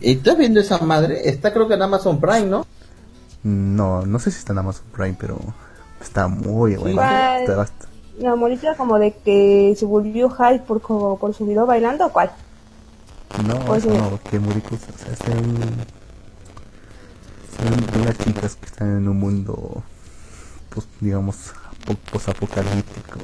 ¿Estás 0.00 0.36
viendo 0.38 0.60
esa 0.60 0.78
madre? 0.78 1.28
Está 1.28 1.52
creo 1.52 1.68
que 1.68 1.74
en 1.74 1.82
Amazon 1.82 2.20
Prime, 2.20 2.46
¿no? 2.46 2.66
No, 3.42 4.04
no 4.04 4.18
sé 4.18 4.30
si 4.30 4.38
está 4.38 4.52
en 4.52 4.58
Amazon 4.58 4.84
Prime, 4.92 5.16
pero 5.18 5.38
está 6.00 6.26
muy 6.28 6.76
bueno. 6.76 6.96
¿Cuál? 6.96 7.40
Está 7.42 7.56
bast- 7.56 7.86
La 8.18 8.34
morita 8.34 8.74
como 8.76 8.98
de 8.98 9.12
que 9.12 9.74
se 9.76 9.84
volvió 9.84 10.30
hype 10.30 10.60
por, 10.60 10.80
co- 10.80 11.18
por 11.18 11.34
su 11.34 11.44
video 11.46 11.66
bailando, 11.66 12.06
¿o 12.06 12.12
¿cuál? 12.12 12.30
No, 13.46 13.54
no. 13.54 13.72
O 13.72 13.80
sea, 13.80 13.92
es 15.12 15.18
de 15.18 15.32
un- 15.38 15.84
son 17.56 17.86
de 17.92 18.00
unas 18.00 18.18
chicas 18.18 18.56
que 18.56 18.66
están 18.66 18.96
en 18.98 19.08
un 19.08 19.18
mundo, 19.18 19.82
pues, 20.70 20.86
digamos, 21.00 21.52
apo- 21.84 21.96
posapocalíptico. 22.12 23.18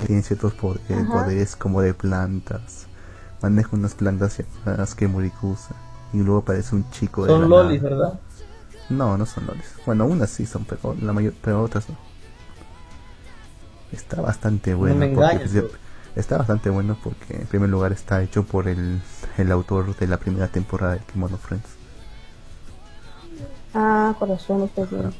que 0.00 0.06
Tienen 0.06 0.24
ciertos 0.24 0.52
poderes, 0.54 0.90
Ajá. 0.90 1.12
poderes 1.24 1.56
como 1.56 1.80
de 1.80 1.94
plantas. 1.94 2.86
Manejan 3.42 3.80
unas 3.80 3.94
plantas 3.94 4.38
llamadas 4.64 4.94
Kemurikusa. 4.94 5.74
Y 6.12 6.18
luego 6.18 6.40
aparece 6.40 6.74
un 6.74 6.88
chico 6.90 7.24
de 7.24 7.30
Son 7.32 7.48
nada. 7.48 7.62
lolis, 7.64 7.82
¿verdad? 7.82 8.18
No, 8.90 9.16
no 9.16 9.24
son 9.26 9.46
lolis. 9.46 9.66
Bueno, 9.84 10.04
unas 10.06 10.30
sí 10.30 10.46
son, 10.46 10.64
pero 10.64 10.94
la 11.00 11.12
mayor, 11.12 11.32
pero 11.42 11.62
otras 11.62 11.88
no. 11.88 11.96
Está 13.92 14.20
bastante 14.20 14.74
bueno. 14.74 14.94
me 14.96 15.08
porque, 15.08 15.36
engañes, 15.36 15.64
está 16.16 16.38
bastante 16.38 16.70
bueno 16.70 16.96
porque 17.02 17.36
en 17.36 17.46
primer 17.46 17.68
lugar 17.70 17.92
está 17.92 18.22
hecho 18.22 18.44
por 18.44 18.68
el, 18.68 19.00
el 19.38 19.52
autor 19.52 19.96
de 19.96 20.06
la 20.06 20.18
primera 20.18 20.48
temporada 20.48 20.94
de 20.94 21.00
Kimono 21.00 21.36
Friends. 21.38 21.68
Ah, 23.74 24.14
corazón, 24.18 24.62
ustedes 24.62 24.90
bien. 24.90 25.14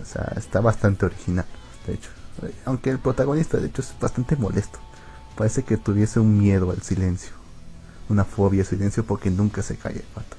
O 0.00 0.04
sea, 0.04 0.32
está 0.36 0.60
bastante 0.60 1.06
original, 1.06 1.44
de 1.86 1.94
hecho. 1.94 2.10
Eh, 2.42 2.54
Aunque 2.64 2.90
el 2.90 2.98
protagonista, 2.98 3.58
de 3.58 3.68
hecho, 3.68 3.82
es 3.82 3.94
bastante 4.00 4.36
molesto. 4.36 4.78
Parece 5.36 5.62
que 5.62 5.76
tuviese 5.76 6.20
un 6.20 6.38
miedo 6.38 6.70
al 6.70 6.82
silencio. 6.82 7.32
Una 8.08 8.24
fobia 8.24 8.62
al 8.62 8.66
silencio 8.66 9.04
porque 9.04 9.30
nunca 9.30 9.62
se 9.62 9.76
calla 9.76 9.96
el 9.96 10.06
pato. 10.14 10.36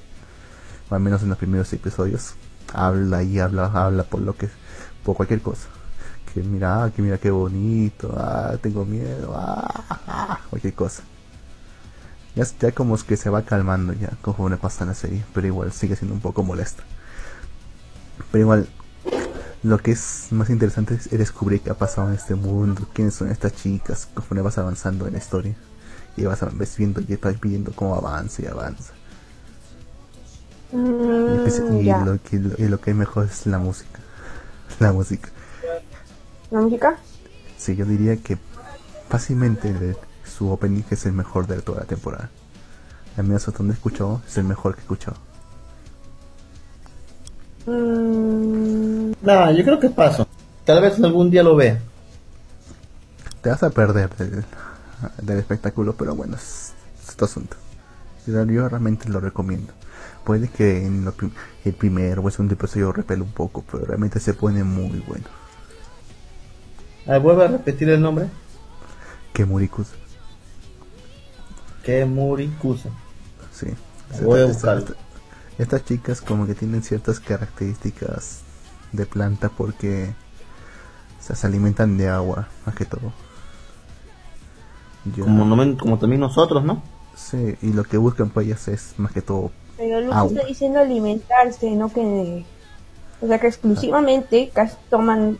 O 0.90 0.94
al 0.94 1.00
menos 1.00 1.22
en 1.22 1.30
los 1.30 1.38
primeros 1.38 1.72
episodios. 1.72 2.34
Habla 2.72 3.22
y 3.22 3.38
habla, 3.38 3.66
habla 3.66 4.04
por 4.04 4.20
lo 4.20 4.36
que, 4.36 4.48
por 5.04 5.16
cualquier 5.16 5.40
cosa. 5.42 5.68
Que 6.34 6.42
mira, 6.42 6.92
que 6.94 7.00
mira 7.02 7.18
qué 7.18 7.30
bonito, 7.30 8.12
ah, 8.18 8.56
tengo 8.60 8.84
miedo, 8.84 9.32
ah, 9.36 9.84
ah, 10.08 10.40
cualquier 10.50 10.74
cosa. 10.74 11.02
Ya, 12.34 12.44
ya 12.60 12.72
como 12.72 12.96
es 12.96 13.04
que 13.04 13.16
se 13.16 13.30
va 13.30 13.42
calmando 13.42 13.92
ya 13.92 14.10
conforme 14.20 14.56
pasa 14.56 14.84
la 14.84 14.94
serie, 14.94 15.24
pero 15.32 15.46
igual 15.46 15.72
sigue 15.72 15.94
siendo 15.96 16.14
un 16.14 16.20
poco 16.20 16.42
molesto. 16.42 16.82
Pero 18.30 18.42
igual, 18.42 18.68
lo 19.62 19.78
que 19.78 19.92
es 19.92 20.28
más 20.30 20.50
interesante 20.50 20.94
es 20.94 21.10
descubrir 21.10 21.60
qué 21.62 21.70
ha 21.70 21.74
pasado 21.78 22.08
en 22.08 22.14
este 22.14 22.34
mundo, 22.34 22.88
quiénes 22.94 23.14
son 23.14 23.30
estas 23.30 23.54
chicas, 23.54 24.08
conforme 24.14 24.42
vas 24.42 24.58
avanzando 24.58 25.06
en 25.06 25.14
la 25.14 25.18
historia. 25.18 25.56
Y 26.16 26.24
vas, 26.24 26.40
viendo 26.78 27.00
y 27.00 27.16
vas 27.16 27.40
viendo 27.40 27.72
cómo 27.74 27.96
avanza 27.96 28.42
y 28.42 28.46
avanza. 28.46 28.94
Y, 31.26 31.38
pues- 31.38 31.62
Mm, 31.68 31.80
y 31.80 31.84
ya. 31.84 31.98
lo, 31.98 32.20
que, 32.22 32.36
y 32.36 32.68
lo 32.68 32.80
que 32.80 32.90
es 32.90 32.96
mejor 32.96 33.26
es 33.26 33.46
la 33.46 33.58
música. 33.58 34.00
La 34.80 34.92
música. 34.92 35.30
¿La 36.54 36.60
música? 36.60 36.96
Sí, 37.58 37.74
yo 37.74 37.84
diría 37.84 38.16
que 38.16 38.38
fácilmente 39.08 39.72
de- 39.72 39.96
su 40.24 40.50
opening 40.52 40.82
es 40.88 41.04
el 41.04 41.12
mejor 41.12 41.48
de 41.48 41.60
toda 41.60 41.80
la 41.80 41.86
temporada. 41.86 42.30
Al 43.16 43.24
menos 43.24 43.48
hasta 43.48 43.58
donde 43.58 43.72
he 43.72 43.76
escuchado, 43.76 44.22
es 44.24 44.38
el 44.38 44.44
mejor 44.44 44.74
que 44.74 44.80
he 44.80 44.84
escuchado. 44.84 45.16
Mm, 47.66 49.12
No, 49.20 49.50
yo 49.50 49.64
creo 49.64 49.80
que 49.80 49.90
paso. 49.90 50.28
Tal 50.64 50.80
vez 50.80 50.98
algún 51.02 51.28
día 51.30 51.42
lo 51.42 51.56
vea. 51.56 51.80
te 53.42 53.50
vas 53.50 53.62
a 53.64 53.70
perder 53.70 54.08
del, 54.16 54.44
del 55.22 55.38
espectáculo, 55.38 55.94
pero 55.96 56.14
bueno, 56.14 56.36
es, 56.36 56.72
es 57.02 57.10
otro 57.14 57.26
asunto. 57.26 57.56
Yo, 58.28 58.44
yo 58.44 58.68
realmente 58.68 59.08
lo 59.08 59.18
recomiendo. 59.20 59.72
Puede 60.24 60.48
que 60.48 60.86
en 60.86 61.04
lo 61.04 61.12
prim- 61.12 61.32
el 61.64 61.74
primero 61.74 62.22
o 62.22 62.26
el 62.28 62.32
segundo 62.32 62.54
episodio 62.54 62.92
repele 62.92 63.22
un 63.22 63.32
poco, 63.32 63.64
pero 63.70 63.84
realmente 63.84 64.20
se 64.20 64.34
pone 64.34 64.62
muy 64.64 65.00
bueno. 65.00 65.24
A 67.06 67.12
ver, 67.12 67.20
vuelve 67.20 67.44
a 67.44 67.48
repetir 67.48 67.88
el 67.90 68.00
nombre. 68.00 68.26
Que 69.32 69.44
Murikus, 69.44 69.88
Que 71.82 72.04
Murikusa. 72.04 72.88
sí. 73.52 73.66
Voy 74.22 74.40
a 74.40 74.44
Esta- 74.46 74.52
buscarlo. 74.52 74.80
esta- 74.84 74.94
estas 75.58 75.84
chicas 75.84 76.20
como 76.20 76.46
que 76.46 76.54
tienen 76.54 76.82
ciertas 76.82 77.20
características 77.20 78.40
de 78.92 79.06
planta 79.06 79.48
porque 79.48 80.14
o 81.20 81.22
sea, 81.26 81.34
se 81.36 81.46
alimentan 81.46 81.96
de 81.98 82.08
agua, 82.08 82.48
más 82.64 82.74
que 82.74 82.84
todo. 82.84 83.12
Ya. 85.16 85.24
Como, 85.24 85.44
no 85.44 85.56
men- 85.56 85.76
como 85.76 85.98
también 85.98 86.20
nosotros, 86.20 86.64
¿no? 86.64 86.82
Sí, 87.16 87.56
y 87.62 87.72
lo 87.72 87.84
que 87.84 87.96
buscan 87.98 88.30
pues 88.30 88.46
ellas 88.46 88.68
es 88.68 88.94
más 88.98 89.12
que 89.12 89.22
todo 89.22 89.50
Pero 89.76 90.00
Luke 90.00 90.14
Agua. 90.14 90.32
está 90.32 90.46
diciendo 90.46 90.80
alimentarse, 90.80 91.70
no 91.72 91.92
que... 91.92 92.44
O 93.20 93.26
sea 93.26 93.38
que 93.38 93.46
exclusivamente 93.48 94.50
casi 94.54 94.76
toman 94.90 95.38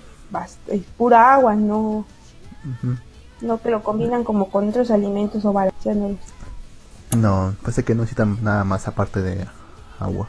es 0.69 0.83
pura 0.97 1.35
agua, 1.35 1.55
no, 1.55 2.05
no 3.41 3.61
que 3.61 3.71
lo 3.71 3.83
combinan 3.83 4.25
como 4.25 4.51
con 4.51 4.69
otros 4.69 4.91
alimentos 4.91 5.45
o 5.45 5.53
balanceándolos. 5.53 6.19
No, 7.17 7.55
parece 7.63 7.85
que 7.85 7.95
no 7.95 8.03
necesitan 8.03 8.39
nada 8.43 8.65
más 8.65 8.89
aparte 8.89 9.23
de 9.23 9.47
agua. 10.01 10.29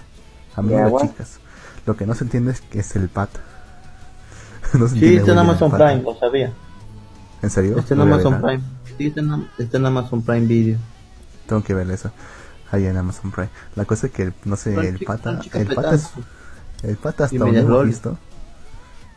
A 0.55 0.61
mí 0.61 0.69
¿De 0.69 0.89
las 0.89 1.01
chicas. 1.01 1.39
Lo 1.85 1.95
que 1.95 2.05
no 2.05 2.13
se 2.15 2.23
entiende 2.23 2.51
es 2.51 2.61
que 2.61 2.79
es 2.79 2.95
el 2.95 3.09
pata. 3.09 3.39
no 4.73 4.87
se 4.87 4.99
Sí, 4.99 5.15
está 5.15 5.31
en 5.33 5.39
Amazon 5.39 5.65
el 5.67 5.71
pata. 5.71 5.85
Prime, 5.87 6.01
lo 6.03 6.15
sabía. 6.19 6.53
¿En 7.41 7.49
serio? 7.49 7.77
Está 7.77 7.93
en 7.93 8.01
Amazon. 8.01 8.41
Prime. 8.41 8.63
Sí, 8.97 9.07
está 9.07 9.19
en, 9.21 9.31
Am- 9.31 9.47
está 9.57 9.77
en 9.77 9.85
Amazon 9.85 10.21
Prime 10.21 10.45
Video. 10.47 10.77
Tengo 11.47 11.63
que 11.63 11.73
ver 11.73 11.89
eso. 11.91 12.11
Ahí 12.71 12.85
en 12.85 12.97
Amazon 12.97 13.31
Prime. 13.31 13.49
La 13.75 13.85
cosa 13.85 14.07
es 14.07 14.13
que, 14.13 14.23
el- 14.23 14.33
no 14.45 14.55
sé, 14.55 14.73
el 14.73 14.99
pata... 14.99 15.31
son 15.33 15.41
chicas 15.41 15.61
El 15.61 15.75
pata, 15.75 15.95
es, 15.95 16.09
el 16.83 16.97
pata 16.97 17.25
hasta 17.25 17.37
donde 17.37 17.59
hemos 17.59 17.85
visto... 17.85 18.17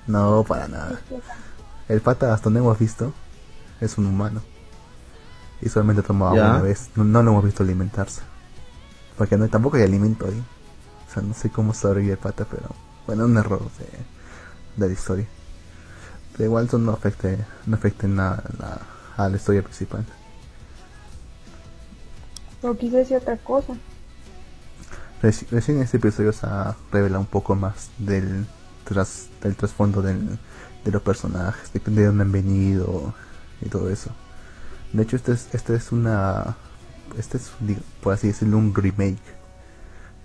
No, 0.08 0.42
para 0.42 0.66
nada. 0.66 1.00
El 1.88 2.00
pata 2.00 2.34
hasta 2.34 2.44
donde 2.44 2.60
hemos 2.60 2.78
visto 2.78 3.12
es 3.80 3.96
un 3.98 4.06
humano. 4.06 4.42
Y 5.60 5.68
solamente 5.68 6.02
toma 6.02 6.28
agua 6.30 6.36
Ya. 6.38 6.50
una 6.50 6.62
vez. 6.62 6.90
No, 6.96 7.04
no 7.04 7.22
lo 7.22 7.30
hemos 7.30 7.44
visto 7.44 7.62
alimentarse. 7.62 8.22
Porque 9.16 9.36
no, 9.36 9.48
tampoco 9.48 9.76
hay 9.76 9.84
alimento 9.84 10.26
ahí. 10.26 10.42
O 11.08 11.12
sea, 11.12 11.22
no 11.22 11.34
sé 11.34 11.50
cómo 11.50 11.72
sobrevive 11.74 12.12
el 12.12 12.18
pata, 12.18 12.44
pero 12.50 12.68
bueno, 13.06 13.24
un 13.26 13.36
error 13.38 13.62
de, 13.78 13.86
de 14.76 14.86
la 14.88 14.92
historia. 14.92 15.26
Pero 16.32 16.44
igual 16.44 16.66
eso 16.66 16.78
no 16.78 16.92
afecta, 16.92 17.28
no 17.66 17.76
afecta 17.76 18.06
en 18.06 18.16
nada 18.16 18.42
a 18.46 18.62
la, 18.62 19.24
a 19.24 19.28
la 19.28 19.36
historia 19.36 19.62
principal. 19.62 20.04
O 22.62 22.74
quizás 22.74 23.08
sea 23.08 23.18
otra 23.18 23.36
cosa. 23.36 23.74
Reci- 25.22 25.48
recién 25.50 25.78
en 25.78 25.82
este 25.84 25.96
episodio 25.96 26.32
se 26.32 26.46
ha 26.46 26.76
revelado 26.92 27.20
un 27.20 27.26
poco 27.26 27.54
más 27.56 27.90
del, 27.98 28.46
tras, 28.88 29.26
del 29.42 29.54
trasfondo 29.56 30.00
del- 30.02 30.38
de 30.84 30.90
los 30.92 31.02
personajes, 31.02 31.72
de, 31.72 31.80
de 31.80 32.06
dónde 32.06 32.22
han 32.22 32.32
venido 32.32 33.12
y 33.60 33.68
todo 33.68 33.90
eso. 33.90 34.10
De 34.92 35.02
hecho, 35.02 35.16
este 35.16 35.32
es, 35.32 35.48
este 35.52 35.74
es 35.74 35.92
una. 35.92 36.56
Este 37.18 37.36
es, 37.38 37.50
por 38.02 38.12
así 38.14 38.28
decirlo, 38.28 38.56
un 38.58 38.74
remake 38.74 39.18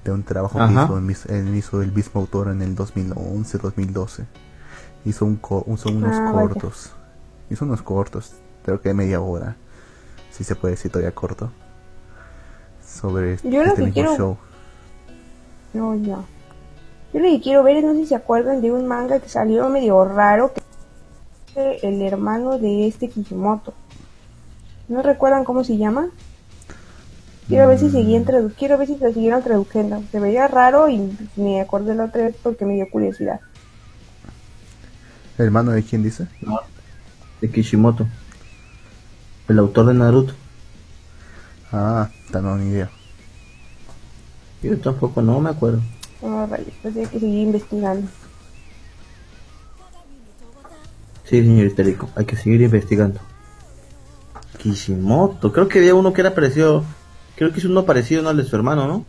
de 0.06 0.12
un 0.12 0.24
trabajo 0.24 0.60
que 0.60 0.74
hizo, 0.74 0.98
el, 1.30 1.48
el- 1.48 1.56
hizo 1.56 1.82
el 1.82 1.92
mismo 1.92 2.22
autor 2.22 2.50
en 2.50 2.62
el 2.62 2.76
2011-2012. 2.76 4.26
Hizo, 5.06 5.26
un 5.26 5.36
co- 5.38 5.66
hizo 5.74 5.90
unos 5.90 6.16
Ah, 6.16 6.32
vaya. 6.32 6.48
cortos. 6.50 6.92
Hizo 7.50 7.66
unos 7.66 7.82
cortos, 7.82 8.32
creo 8.64 8.80
que 8.82 8.90
de 8.90 8.96
media 8.96 9.20
hora. 9.22 9.56
Si 10.32 10.44
se 10.46 10.56
puede 10.56 10.76
decir 10.76 10.92
todavía 10.92 11.14
corto. 11.14 11.52
Sobre 12.86 13.34
este, 13.34 13.50
Yo 13.52 13.64
que 13.64 13.70
mismo 13.82 13.94
quiero- 13.94 14.16
show. 14.18 14.38
No, 15.74 15.96
ya. 15.96 16.20
Yo 17.14 17.20
lo 17.20 17.30
que 17.30 17.42
quiero 17.42 17.64
ver 17.64 17.78
es, 17.78 17.84
no 17.84 17.94
sé 17.94 18.00
si 18.00 18.08
se 18.08 18.16
acuerdan 18.16 18.62
de 18.62 18.72
un 18.72 18.88
manga 18.88 19.20
que 19.20 19.30
salió 19.30 19.70
medio 19.70 20.04
raro, 20.04 20.52
que 21.54 21.76
es 21.76 21.84
el 21.84 22.02
hermano 22.02 22.58
de 22.58 22.88
este 22.88 23.10
Kishimoto. 23.10 23.74
¿No 24.88 25.02
recuerdan 25.04 25.44
cómo 25.44 25.64
se 25.64 25.78
llama? 25.78 26.10
Quiero 27.48 27.68
ver 27.68 27.78
si 27.78 27.90
seguían 27.90 28.24
tradu 28.24 28.52
quiero 28.58 28.78
ver 28.78 28.88
si 28.88 28.98
lo 28.98 29.14
siguieron 29.14 29.44
traduciendo. 29.44 30.02
Se 30.12 30.20
veía 30.20 30.48
raro 30.48 30.90
y 30.90 31.16
me 31.36 31.62
acordé 31.62 31.94
la 31.94 32.06
otra 32.06 32.24
vez 32.24 32.36
porque 32.42 32.66
me 32.66 32.74
dio 32.74 32.90
curiosidad. 32.90 33.42
¿Hermano 35.38 35.72
de 35.72 35.84
quién 35.84 36.04
dice? 36.04 36.28
De 37.42 37.52
Kishimoto. 37.52 38.08
El 39.48 39.60
autor 39.60 39.88
de 39.88 39.94
Naruto. 39.94 40.34
Ah, 41.72 42.10
no, 42.32 42.56
ni 42.56 42.70
idea. 42.70 42.90
Yo 44.62 44.80
tampoco 44.80 45.22
no 45.22 45.40
me 45.40 45.50
acuerdo. 45.50 45.82
No, 46.24 46.48
rayos, 46.48 46.74
pues 46.82 46.96
hay 46.96 47.06
que 47.06 47.20
seguir 47.20 47.40
investigando. 47.48 48.08
Sí, 51.26 51.42
señor 51.42 51.68
histérico. 51.68 52.10
Hay 52.16 52.26
que 52.26 52.38
seguir 52.38 52.62
investigando. 52.62 53.20
Kishimoto. 54.58 55.52
Creo 55.52 55.68
que 55.68 55.80
había 55.80 55.96
uno 55.96 56.14
que 56.14 56.22
era 56.22 56.34
parecido. 56.34 56.86
Creo 57.36 57.52
que 57.52 57.60
es 57.60 57.66
uno 57.66 57.86
parecido 57.86 58.22
¿no? 58.22 58.30
al 58.30 58.38
de 58.38 58.46
su 58.46 58.56
hermano, 58.56 58.88
¿no? 58.88 59.06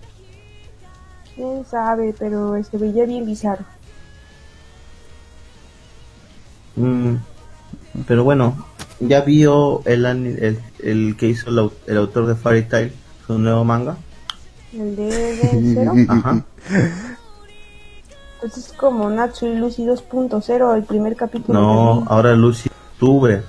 Quién 1.37 1.65
sabe, 1.65 2.15
pero 2.19 2.61
se 2.65 2.79
veía 2.79 3.07
bien 3.07 3.27
bizarro. 3.27 3.65
Mm, 6.75 7.17
pero 8.09 8.25
bueno, 8.25 8.67
ya 8.99 9.21
vio 9.21 9.83
el, 9.85 10.05
el, 10.05 10.59
el 10.83 11.17
que 11.17 11.29
hizo 11.29 11.51
el, 11.51 11.71
el 11.87 11.97
autor 11.97 12.27
de 12.27 12.35
Fairy 12.35 12.63
Tail, 12.65 12.93
su 13.27 13.39
nuevo 13.39 13.65
manga. 13.65 13.97
El 14.75 14.97
de, 14.97 15.05
de 15.05 15.73
cero. 15.75 15.93
Ajá. 16.09 16.45
Entonces 18.37 18.67
es 18.67 18.73
como 18.75 19.09
Natsui 19.09 19.55
Lucy 19.57 19.85
2.0, 19.87 20.77
el 20.77 20.85
primer 20.85 21.17
capítulo. 21.17 21.59
No, 21.61 22.05
ahora 22.09 22.35
Lucy 22.35 22.69
Tuber. 22.99 23.45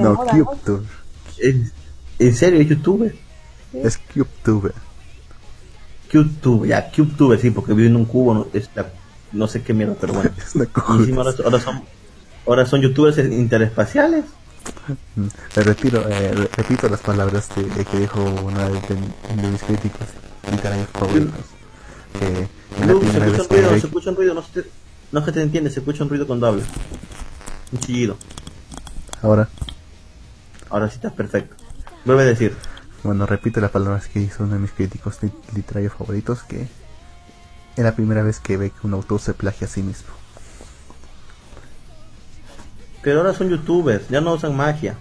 no, 0.00 0.14
moda, 0.14 0.32
¿no? 0.34 0.80
¿En, 1.38 1.72
en 2.18 2.34
serio 2.34 2.60
es 2.60 2.68
youtuber? 2.68 3.14
Es 3.72 3.98
CubeTuber. 3.98 4.74
CubeTuber, 6.10 6.68
ya, 6.68 6.90
CubeTuber, 6.90 7.40
sí, 7.40 7.50
porque 7.50 7.72
vive 7.72 7.88
en 7.88 7.96
un 7.96 8.04
cubo, 8.04 8.34
no, 8.34 8.46
es 8.52 8.68
la- 8.74 8.90
no 9.32 9.48
sé 9.48 9.62
qué 9.62 9.72
mierda, 9.74 9.96
pero 10.00 10.12
bueno. 10.12 10.30
Es 10.38 10.54
una 10.54 10.64
Y 10.64 10.98
encima 11.00 11.22
ahora, 11.22 11.32
cosa. 11.32 11.42
ahora 11.44 11.60
son, 11.60 11.82
ahora 12.46 12.66
son 12.66 12.80
youtubers 12.82 13.18
interespaciales. 13.18 14.24
Mm, 15.16 15.26
Le 15.56 15.62
retiro, 15.62 16.08
eh, 16.08 16.32
re- 16.32 16.50
repito 16.56 16.88
las 16.88 17.00
palabras 17.00 17.48
que 17.48 17.98
dijo 17.98 18.22
una 18.22 18.68
de, 18.68 18.80
de- 18.80 19.42
de 19.42 19.48
mis 19.48 19.62
críticos 19.62 20.06
literarios 20.50 20.88
favoritos. 20.92 21.34
Que 22.18 22.48
Luke, 22.86 23.06
se 23.10 23.18
escucha 23.18 23.42
un 23.42 23.48
que 23.48 23.54
ruido, 23.56 23.70
ve- 23.70 23.80
se 23.80 23.86
escucha 23.86 24.10
un 24.10 24.16
ruido, 24.16 24.34
no, 24.34 24.42
se 24.42 24.62
te, 24.62 24.70
no 25.12 25.20
es 25.20 25.24
que 25.26 25.32
te 25.32 25.42
entiende, 25.42 25.70
se 25.70 25.80
escucha 25.80 26.02
un 26.04 26.10
ruido 26.10 26.26
cuando 26.26 26.46
hablas. 26.46 26.66
Un 27.72 27.78
chillido. 27.78 28.16
Ahora, 29.22 29.48
Ahora 30.70 30.88
sí 30.88 30.96
estás 30.96 31.12
perfecto. 31.12 31.54
Vuelve 32.04 32.22
a 32.22 32.26
decir. 32.26 32.56
bueno, 33.02 33.26
repito 33.26 33.60
las 33.60 33.70
palabras 33.70 34.08
que 34.08 34.20
hizo 34.20 34.42
uno 34.44 34.54
de 34.54 34.58
mis 34.60 34.72
críticos 34.72 35.22
li- 35.22 35.32
literarios 35.54 35.92
favoritos. 35.92 36.42
Que 36.44 36.62
es 37.76 37.84
la 37.84 37.94
primera 37.94 38.22
vez 38.22 38.40
que 38.40 38.56
ve 38.56 38.70
que 38.70 38.86
un 38.86 38.94
autor 38.94 39.20
se 39.20 39.34
plagia 39.34 39.66
a 39.66 39.70
sí 39.70 39.82
mismo. 39.82 40.08
Pero 43.02 43.20
ahora 43.20 43.34
son 43.34 43.48
youtubers, 43.50 44.08
ya 44.08 44.20
no 44.20 44.34
usan 44.34 44.56
magia. 44.56 44.96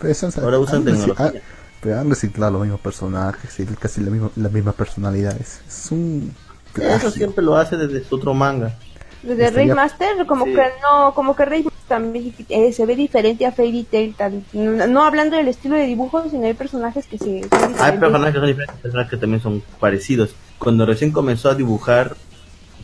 Pero 0.00 0.14
Ahora 0.42 0.58
usan 0.58 0.84
tecnología. 0.84 1.32
pero 1.80 1.98
han 2.00 2.08
reciclado 2.08 2.52
los 2.52 2.62
mismos 2.62 2.80
personajes 2.80 3.58
y 3.60 3.66
casi 3.66 4.00
la 4.00 4.10
misma, 4.10 4.30
las 4.36 4.52
mismas 4.52 4.74
personalidades. 4.74 5.60
Es 5.66 5.90
un 5.90 6.34
Eso 6.76 7.10
siempre 7.10 7.42
lo 7.44 7.56
hace 7.56 7.76
desde 7.76 8.04
su 8.04 8.14
otro 8.16 8.34
manga. 8.34 8.76
Desde 9.22 9.46
Estaría- 9.46 9.74
Master 9.74 10.26
como 10.26 10.44
Sí. 10.44 10.54
que 10.54 10.62
no, 10.82 11.12
como 11.14 11.34
que 11.34 11.44
Raymaster 11.44 11.78
también 11.88 12.32
eh, 12.48 12.72
se 12.72 12.86
ve 12.86 12.94
diferente 12.94 13.44
a 13.46 13.50
Fairy 13.52 13.82
Tail, 13.82 14.14
tan- 14.14 14.44
no, 14.52 14.86
no 14.86 15.02
hablando 15.04 15.36
del 15.36 15.48
estilo 15.48 15.74
de 15.74 15.86
dibujo, 15.86 16.22
sino 16.30 16.46
hay 16.46 16.54
personajes 16.54 17.06
que 17.06 17.18
se 17.18 17.40
son 17.48 17.74
Hay 17.80 17.98
personajes 17.98 18.34
que 18.34 18.38
son 18.38 18.46
diferentes, 18.48 18.76
personajes 18.80 19.10
que 19.10 19.16
también 19.16 19.42
son 19.42 19.62
parecidos. 19.80 20.36
Cuando 20.58 20.86
recién 20.86 21.10
comenzó 21.10 21.50
a 21.50 21.56
dibujar 21.56 22.14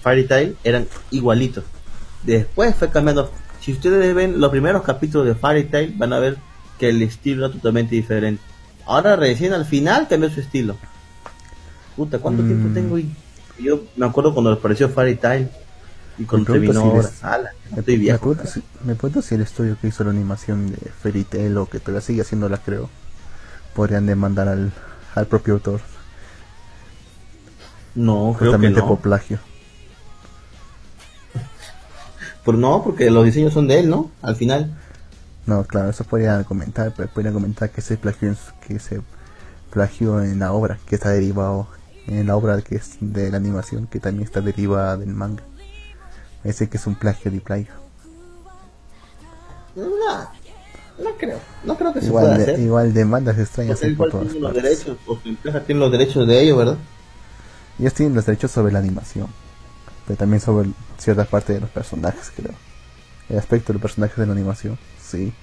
Fairy 0.02 0.26
Tail, 0.26 0.56
eran 0.64 0.88
igualitos. 1.12 1.62
Después 2.24 2.74
fue 2.74 2.90
cambiando. 2.90 3.30
Si 3.64 3.72
ustedes 3.72 4.14
ven 4.14 4.40
los 4.40 4.50
primeros 4.50 4.82
capítulos 4.82 5.26
de 5.26 5.34
Fairy 5.34 5.64
Tail, 5.64 5.94
van 5.96 6.12
a 6.12 6.18
ver 6.18 6.36
que 6.78 6.90
el 6.90 7.00
estilo 7.02 7.46
era 7.46 7.54
totalmente 7.54 7.94
diferente. 7.94 8.42
Ahora 8.86 9.16
recién 9.16 9.52
al 9.54 9.64
final 9.64 10.06
cambió 10.08 10.28
su 10.30 10.40
estilo. 10.40 10.76
Puta, 11.96 12.18
¿cuánto 12.18 12.42
Mm. 12.42 12.46
tiempo 12.46 12.74
tengo? 12.74 12.98
Y 12.98 13.10
yo 13.58 13.84
me 13.96 14.04
acuerdo 14.06 14.34
cuando 14.34 14.52
apareció 14.52 14.88
Fairy 14.90 15.14
Tail 15.16 15.48
y 16.18 16.24
cuando 16.24 16.52
Me 16.52 16.58
terminó 16.60 16.80
ahora. 16.82 17.08
si 17.08 17.14
Ala, 17.24 17.50
Me, 17.70 17.78
estoy 17.78 17.94
me 17.96 18.00
viejo. 18.02 18.18
pregunto 18.18 18.46
si, 18.46 18.62
me 18.84 18.94
pregunto 18.96 19.22
si 19.22 19.34
el 19.36 19.40
estudio 19.40 19.76
que 19.80 19.88
hizo 19.88 20.04
la 20.04 20.10
animación 20.10 20.70
de 20.70 20.76
Fairy 21.02 21.24
Tail 21.24 21.56
o 21.56 21.66
que 21.66 21.78
todavía 21.80 22.00
sigue 22.02 22.20
haciéndola, 22.22 22.58
creo, 22.58 22.90
podrían 23.74 24.04
demandar 24.06 24.48
al, 24.48 24.72
al 25.14 25.26
propio 25.26 25.54
autor, 25.54 25.80
No, 27.94 28.34
creo 28.36 28.38
que 28.38 28.44
justamente 28.56 28.80
no. 28.80 28.88
por 28.88 28.98
plagio. 28.98 29.38
Pero 32.44 32.58
no, 32.58 32.82
porque 32.82 33.10
los 33.10 33.24
diseños 33.24 33.52
son 33.52 33.68
de 33.68 33.80
él, 33.80 33.88
¿no? 33.88 34.10
Al 34.22 34.36
final. 34.36 34.74
No, 35.46 35.64
claro, 35.64 35.90
eso 35.90 36.04
podría 36.04 36.42
comentar, 36.44 36.92
pero 36.96 37.08
podría 37.08 37.32
comentar 37.32 37.70
que 37.70 37.80
se 37.80 37.96
plagió 37.96 38.28
en, 38.28 38.36
que 38.66 38.78
se 38.78 39.00
plagió 39.70 40.22
en 40.22 40.38
la 40.38 40.52
obra, 40.52 40.78
que 40.86 40.94
está 40.94 41.10
derivado 41.10 41.66
en 42.06 42.26
la 42.26 42.36
obra 42.36 42.60
que 42.62 42.76
es 42.76 42.96
de 43.00 43.30
la 43.30 43.38
animación, 43.38 43.86
que 43.86 44.00
también 44.00 44.24
está 44.24 44.40
derivada 44.40 44.96
del 44.96 45.14
manga. 45.14 45.42
Ese 46.44 46.68
que 46.68 46.76
es 46.76 46.86
un 46.86 46.94
plagio 46.94 47.30
de 47.30 47.40
plagio. 47.40 47.72
No, 49.74 49.84
no 51.02 51.10
creo. 51.18 51.38
No 51.64 51.76
creo 51.76 51.92
que 51.92 52.00
se 52.00 52.10
pueda 52.10 52.24
Igual, 52.26 52.38
de, 52.38 52.42
hacer. 52.44 52.60
igual 52.60 52.94
demandas 52.94 53.38
extrañas 53.38 53.78
Porque 53.78 53.86
hay 53.86 53.94
por 53.96 54.10
todas 54.10 54.28
tiene 54.28 54.40
los 54.40 54.54
derechos, 54.54 54.96
empresa 55.24 55.60
tiene 55.64 55.80
los 55.80 55.92
derechos 55.92 56.26
de 56.26 56.42
ellos, 56.42 56.58
¿verdad? 56.58 56.76
Ellos 57.78 57.94
tienen 57.94 58.14
los 58.14 58.24
derechos 58.24 58.50
sobre 58.52 58.72
la 58.72 58.78
animación, 58.78 59.26
pero 60.06 60.16
también 60.18 60.40
sobre 60.40 60.70
cierta 60.98 61.24
parte 61.26 61.54
de 61.54 61.60
los 61.60 61.70
personajes, 61.70 62.32
creo. 62.34 62.60
El 63.28 63.38
aspecto 63.38 63.68
de 63.72 63.74
los 63.74 63.82
personajes 63.82 64.16
de 64.18 64.26
la 64.26 64.32
animación, 64.32 64.78
sí. 65.00 65.34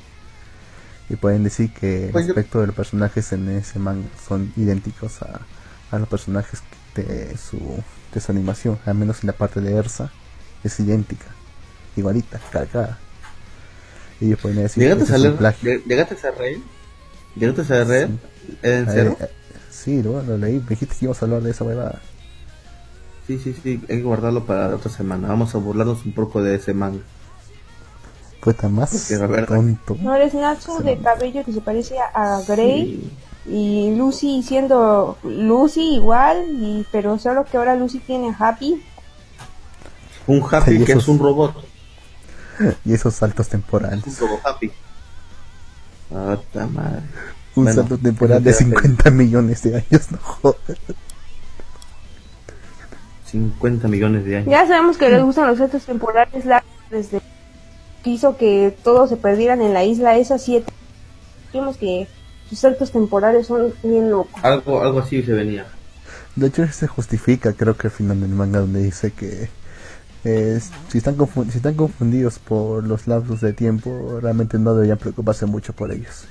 Y 1.09 1.15
pueden 1.17 1.43
decir 1.43 1.73
que 1.73 2.09
el 2.09 2.11
Pues 2.11 2.25
aspecto 2.25 2.61
de 2.61 2.67
los 2.67 2.75
personajes 2.75 3.31
en 3.33 3.49
ese 3.49 3.79
manga 3.79 4.09
son 4.27 4.53
idénticos 4.55 5.21
a, 5.21 5.49
a 5.91 5.99
los 5.99 6.07
personajes 6.07 6.63
de 6.95 7.37
su, 7.37 7.85
de 8.13 8.21
su 8.21 8.31
animación, 8.31 8.79
al 8.85 8.95
menos 8.95 9.23
en 9.23 9.27
la 9.27 9.33
parte 9.37 9.61
de 9.61 9.73
Ersa, 9.75 10.15
es 10.63 10.79
idéntica, 10.79 11.37
igualita, 11.95 12.43
calcada. 12.49 13.05
Y 14.19 14.27
ellos 14.27 14.39
pueden 14.39 14.59
decir 14.59 14.83
¿Llegaste 14.83 15.13
a 15.27 15.37
plagio. 15.37 15.71
¿Llegaste 15.85 16.27
a 16.27 16.31
reír? 16.31 16.71
¿Llegaste 17.35 17.73
a 17.73 17.83
reír? 17.83 18.19
¿En 18.61 18.87
Eh, 18.87 18.89
serio? 18.89 19.17
sí, 19.69 20.01
lo, 20.03 20.23
lo 20.23 20.37
leí, 20.37 20.59
me 20.61 20.69
dijiste 20.69 20.95
que 20.97 21.05
íbamos 21.05 21.21
a 21.21 21.25
hablar 21.25 21.41
de 21.43 21.51
esa 21.51 21.63
huevada. 21.65 22.10
Sí, 23.27 23.37
sí, 23.39 23.53
sí, 23.61 23.81
hay 23.89 23.97
que 23.97 24.01
guardarlo 24.01 24.45
para 24.45 24.67
la 24.69 24.75
otra 24.75 24.91
semana. 24.91 25.27
Vamos 25.27 25.53
a 25.55 25.57
burlarnos 25.59 26.05
un 26.05 26.13
poco 26.13 26.41
de 26.41 26.55
ese 26.55 26.73
manga. 26.73 27.01
Más 28.71 28.89
Porque 28.89 29.17
la 29.21 29.27
verdad- 29.27 29.55
tonto. 29.55 29.95
No 30.01 30.15
eres 30.15 30.33
Natsu 30.33 30.81
de 30.81 30.97
cabello 30.97 31.45
que 31.45 31.53
se 31.53 31.61
parece 31.61 31.95
a 31.99 32.41
Grey 32.47 33.07
y 33.45 33.93
Lucy 33.95 34.41
siendo 34.41 35.17
Lucy 35.23 35.95
igual, 35.95 36.45
y 36.49 36.85
pero 36.91 37.19
solo 37.19 37.45
que 37.45 37.57
ahora 37.57 37.75
Lucy 37.75 37.99
tiene 37.99 38.29
a 38.31 38.35
Happy. 38.49 38.83
Un 40.25 40.41
Happy 40.51 40.71
Sí, 40.79 40.83
que 40.85 40.91
esos- 40.93 41.03
es 41.03 41.09
un 41.09 41.19
robot. 41.19 41.53
Y 42.85 42.93
esos 42.93 43.13
saltos 43.13 43.47
Es 43.47 43.53
un 43.53 43.61
temporales. 43.61 44.19
robot 44.19 44.39
Happy. 44.43 44.71
Ah, 46.13 46.35
ta 46.51 46.65
madre. 46.65 47.01
Un 47.55 47.63
Bueno, 47.65 47.81
salto 47.81 47.97
temporal 47.99 48.43
de 48.43 48.49
eso 48.49 48.59
te 48.59 48.65
da 48.65 48.69
50 48.81 49.11
millones 49.11 49.61
de 49.61 49.75
años, 49.77 50.11
no 50.11 50.17
jodas. 50.17 50.55
50 53.31 53.87
millones 53.87 54.25
de 54.25 54.37
años. 54.37 54.49
Ya 54.49 54.67
sabemos 54.67 54.97
que 54.97 55.09
les 55.09 55.23
gustan 55.23 55.47
los 55.47 55.57
saltos 55.57 55.85
temporales 55.85 56.45
largos 56.45 56.69
desde 56.89 57.21
que 58.03 58.09
hizo 58.09 58.35
que 58.37 58.75
todos 58.83 59.09
se 59.09 59.17
perdieran 59.17 59.61
en 59.61 59.73
la 59.73 59.83
isla 59.83 60.17
esa 60.17 60.37
7. 60.37 60.71
Vimos 61.53 61.77
que 61.77 62.07
sus 62.49 62.59
saltos 62.59 62.91
temporales 62.91 63.47
son 63.47 63.73
bien 63.83 64.09
locos. 64.09 64.43
Algo, 64.43 64.81
algo 64.81 64.99
así 64.99 65.23
se 65.23 65.33
venía. 65.33 65.65
De 66.35 66.47
hecho, 66.47 66.67
se 66.67 66.87
justifica, 66.87 67.53
creo 67.53 67.75
que 67.75 67.87
al 67.87 67.91
final 67.91 68.19
del 68.19 68.29
manga, 68.29 68.59
donde 68.59 68.81
dice 68.81 69.11
que 69.11 69.49
eh, 70.23 70.59
si, 70.89 70.97
están 70.97 71.15
si 71.49 71.57
están 71.57 71.73
confundidos 71.75 72.39
por 72.39 72.83
los 72.85 73.07
lapsos 73.07 73.41
de 73.41 73.53
tiempo, 73.53 74.19
realmente 74.21 74.57
no 74.59 74.73
deberían 74.73 74.97
preocuparse 74.97 75.45
mucho 75.45 75.73
por 75.73 75.91
ellos. 75.91 76.25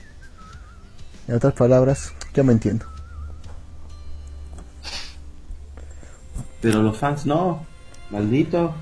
En 1.28 1.36
otras 1.36 1.54
palabras, 1.54 2.12
yo 2.34 2.44
me 2.44 2.52
entiendo. 2.52 2.86
Pero 6.60 6.82
los 6.82 6.96
fans 6.98 7.26
no. 7.26 7.64
Maldito. 8.10 8.74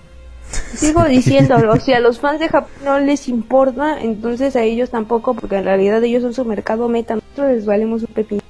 Sigo 0.74 1.04
diciéndolo, 1.08 1.76
si 1.76 1.92
a 1.92 2.00
los 2.00 2.18
fans 2.20 2.40
de 2.40 2.48
Japón 2.48 2.70
no 2.84 2.98
les 3.00 3.28
importa, 3.28 4.00
entonces 4.00 4.56
a 4.56 4.62
ellos 4.62 4.90
tampoco, 4.90 5.34
porque 5.34 5.56
en 5.56 5.64
realidad 5.64 6.02
ellos 6.02 6.22
son 6.22 6.32
su 6.34 6.44
mercado 6.44 6.88
meta, 6.88 7.16
nosotros 7.16 7.48
les 7.52 7.66
valemos 7.66 8.02
un 8.02 8.08
pepino. 8.14 8.40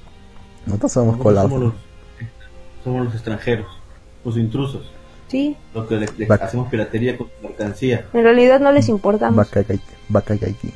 Nosotros 0.65 0.91
somos 0.93 1.17
colados. 1.17 1.51
somos 1.51 1.63
los, 1.65 1.73
somos 2.83 3.05
los 3.05 3.13
extranjeros. 3.15 3.67
Los 4.23 4.37
intrusos. 4.37 4.89
Sí, 5.27 5.55
Los 5.75 5.85
que 5.87 5.95
le- 5.95 6.07
le 6.17 6.25
Vaca. 6.25 6.45
hacemos 6.45 6.69
piratería 6.69 7.17
con 7.17 7.27
su 7.27 7.47
mercancía. 7.47 8.05
en 8.13 8.23
realidad 8.23 8.59
no 8.59 8.71
les 8.71 8.89
importamos. 8.89 9.47
Bakagai- 9.51 9.79
Bakagaiki. 10.09 10.71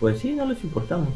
Pues 0.00 0.18
sí, 0.18 0.32
no 0.32 0.44
les 0.46 0.62
importamos. 0.64 1.08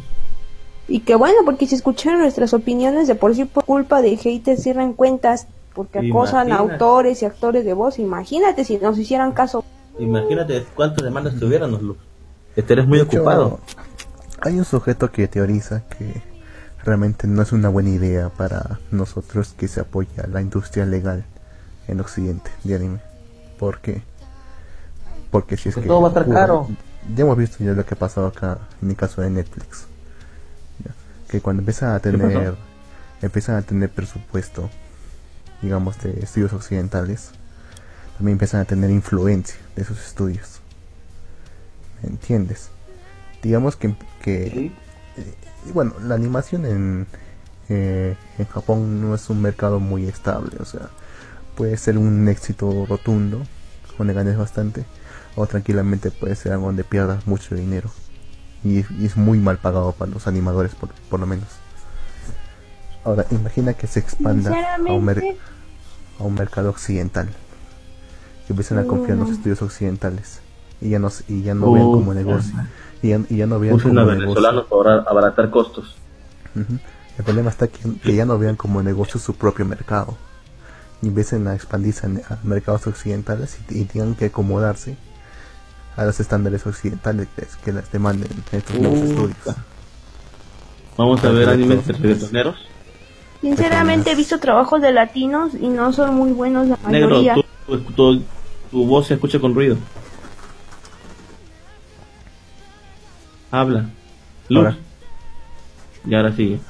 Y 0.88 1.00
que 1.00 1.14
bueno, 1.16 1.38
porque 1.44 1.66
si 1.66 1.74
escucharon 1.74 2.20
nuestras 2.20 2.54
opiniones 2.54 3.08
de 3.08 3.14
por 3.14 3.34
sí 3.34 3.44
por 3.44 3.64
culpa 3.64 4.02
de 4.02 4.16
haters 4.16 4.62
cierran 4.62 4.92
cuentas, 4.92 5.46
porque 5.74 5.98
acosan 5.98 6.52
a 6.52 6.56
autores 6.56 7.22
y 7.22 7.24
actores 7.26 7.64
de 7.64 7.74
voz, 7.74 7.98
imagínate 7.98 8.64
si 8.64 8.78
nos 8.78 8.96
hicieran 8.98 9.32
caso. 9.32 9.64
Imagínate 9.98 10.64
cuántas 10.74 11.04
demandas 11.04 11.34
tuviéramos, 11.38 11.82
Luz. 11.82 11.96
Estarías 12.54 12.86
muy 12.86 13.00
hecho, 13.00 13.16
ocupado. 13.18 13.58
Hay 14.40 14.58
un 14.58 14.64
sujeto 14.64 15.10
que 15.10 15.26
teoriza 15.28 15.82
que 15.88 16.22
realmente 16.84 17.26
no 17.26 17.42
es 17.42 17.52
una 17.52 17.68
buena 17.68 17.90
idea 17.90 18.28
para 18.28 18.78
nosotros 18.90 19.54
que 19.58 19.66
se 19.68 19.80
apoya 19.80 20.26
la 20.30 20.40
industria 20.40 20.86
legal 20.86 21.24
en 21.88 22.00
Occidente 22.00 22.50
de 22.64 22.74
anime. 22.76 22.98
¿Por 23.58 23.80
qué? 23.80 24.02
Porque 25.30 25.56
si 25.56 25.68
es 25.70 25.74
Porque 25.74 25.86
que 25.86 25.88
todo 25.88 26.00
va 26.02 26.08
a 26.08 26.10
estar 26.10 26.22
ocurre- 26.24 26.34
caro. 26.34 26.68
Ya 27.14 27.24
hemos 27.24 27.36
visto 27.36 27.62
ya 27.62 27.72
lo 27.72 27.84
que 27.84 27.94
ha 27.94 27.98
pasado 27.98 28.28
acá 28.28 28.58
en 28.82 28.90
el 28.90 28.96
caso 28.96 29.20
de 29.22 29.30
Netflix. 29.30 29.86
Que 31.28 31.40
cuando 31.40 31.60
empiezan 31.62 31.90
a 31.90 32.00
tener 32.00 32.54
empiezan 33.22 33.56
a 33.56 33.62
tener 33.62 33.90
presupuesto, 33.90 34.70
digamos 35.62 35.98
de 36.02 36.20
estudios 36.20 36.52
occidentales, 36.52 37.30
también 38.16 38.34
empiezan 38.34 38.60
a 38.60 38.64
tener 38.64 38.90
influencia 38.90 39.56
de 39.74 39.82
esos 39.82 39.98
estudios. 40.04 40.60
¿Me 42.02 42.10
entiendes? 42.10 42.70
Digamos 43.42 43.76
que, 43.76 43.94
que 44.22 44.50
Sí. 44.50 44.72
y 45.68 45.72
bueno, 45.72 45.94
la 46.02 46.14
animación 46.14 46.66
en, 46.66 47.06
eh, 47.68 48.16
en 48.38 48.46
Japón 48.46 49.00
no 49.00 49.14
es 49.14 49.28
un 49.30 49.40
mercado 49.42 49.80
muy 49.80 50.06
estable, 50.06 50.56
o 50.60 50.64
sea, 50.64 50.90
puede 51.56 51.76
ser 51.78 51.96
un 51.98 52.28
éxito 52.28 52.86
rotundo, 52.86 53.42
donde 53.98 54.12
ganes 54.14 54.36
bastante, 54.36 54.84
o 55.36 55.46
tranquilamente 55.46 56.10
puede 56.10 56.36
ser 56.36 56.52
algo 56.52 56.66
donde 56.66 56.84
pierdas 56.84 57.26
mucho 57.26 57.54
dinero. 57.54 57.90
Y, 58.64 58.78
y 59.00 59.06
es 59.06 59.16
muy 59.16 59.38
mal 59.38 59.58
pagado 59.58 59.92
para 59.92 60.10
los 60.10 60.26
animadores, 60.26 60.74
por, 60.74 60.90
por 61.10 61.20
lo 61.20 61.26
menos. 61.26 61.46
Ahora, 63.04 63.24
imagina 63.30 63.74
que 63.74 63.86
se 63.86 64.00
expanda 64.00 64.50
a 64.76 64.92
un, 64.92 65.04
mer- 65.04 65.36
a 66.18 66.22
un 66.24 66.34
mercado 66.34 66.70
occidental. 66.70 67.28
Que 68.46 68.52
empiecen 68.52 68.78
a 68.78 68.84
confiar 68.84 69.12
en 69.12 69.20
los 69.20 69.28
Mm. 69.30 69.32
estudios 69.34 69.62
occidentales. 69.62 70.40
Y 70.80 70.90
ya 70.90 70.98
no, 70.98 71.10
y 71.28 71.42
ya 71.42 71.54
no 71.54 71.72
vean 71.72 71.86
como 71.86 72.14
negocio. 72.14 72.54
Y 73.02 73.08
ya, 73.10 73.20
y 73.28 73.36
ya 73.36 73.46
no 73.46 73.58
vean 73.60 73.78
como 73.78 74.00
a 74.00 74.04
negocio. 74.04 74.20
venezolanos 74.20 74.64
para 74.66 74.94
abaratar 75.08 75.50
costos. 75.50 75.96
El 76.54 77.24
problema 77.24 77.50
está 77.50 77.68
que, 77.68 77.78
que 78.02 78.14
ya 78.14 78.24
no 78.24 78.38
vean 78.38 78.56
como 78.56 78.82
negocio 78.82 79.20
su 79.20 79.34
propio 79.34 79.64
mercado. 79.64 80.16
Y 81.02 81.08
empiecen 81.08 81.46
a 81.46 81.54
expandirse 81.54 82.06
en- 82.06 82.22
a 82.28 82.38
mercados 82.42 82.86
occidentales 82.86 83.58
y, 83.70 83.80
y 83.80 83.84
tengan 83.84 84.14
que 84.14 84.26
acomodarse 84.26 84.96
a 85.96 86.04
los 86.04 86.20
estándares 86.20 86.66
occidentales 86.66 87.28
que, 87.36 87.46
que 87.64 87.72
les 87.72 87.90
demanden 87.90 88.28
estos 88.52 88.78
nuevos 88.78 88.98
estudios. 89.00 89.56
Vamos 90.96 91.24
a 91.24 91.30
ver 91.30 91.48
animes 91.48 91.86
reggaetoneros. 91.86 92.56
sinceramente 93.40 94.12
he 94.12 94.14
visto 94.14 94.38
trabajos 94.38 94.80
de 94.82 94.92
latinos 94.92 95.52
y 95.60 95.68
no 95.68 95.92
son 95.92 96.14
muy 96.14 96.32
buenos 96.32 96.68
la 96.68 96.76
Negro, 96.88 97.08
mayoría. 97.22 97.34
tu, 97.66 97.78
tu- 97.92 98.22
tu 98.70 98.86
voz 98.86 99.06
se 99.06 99.14
escucha 99.14 99.38
con 99.38 99.54
ruido. 99.54 99.76
Habla. 103.50 103.86
Luz. 104.48 104.58
Ahora. 104.64 104.76
Y 106.06 106.14
ahora 106.14 106.32
sigue. 106.34 106.60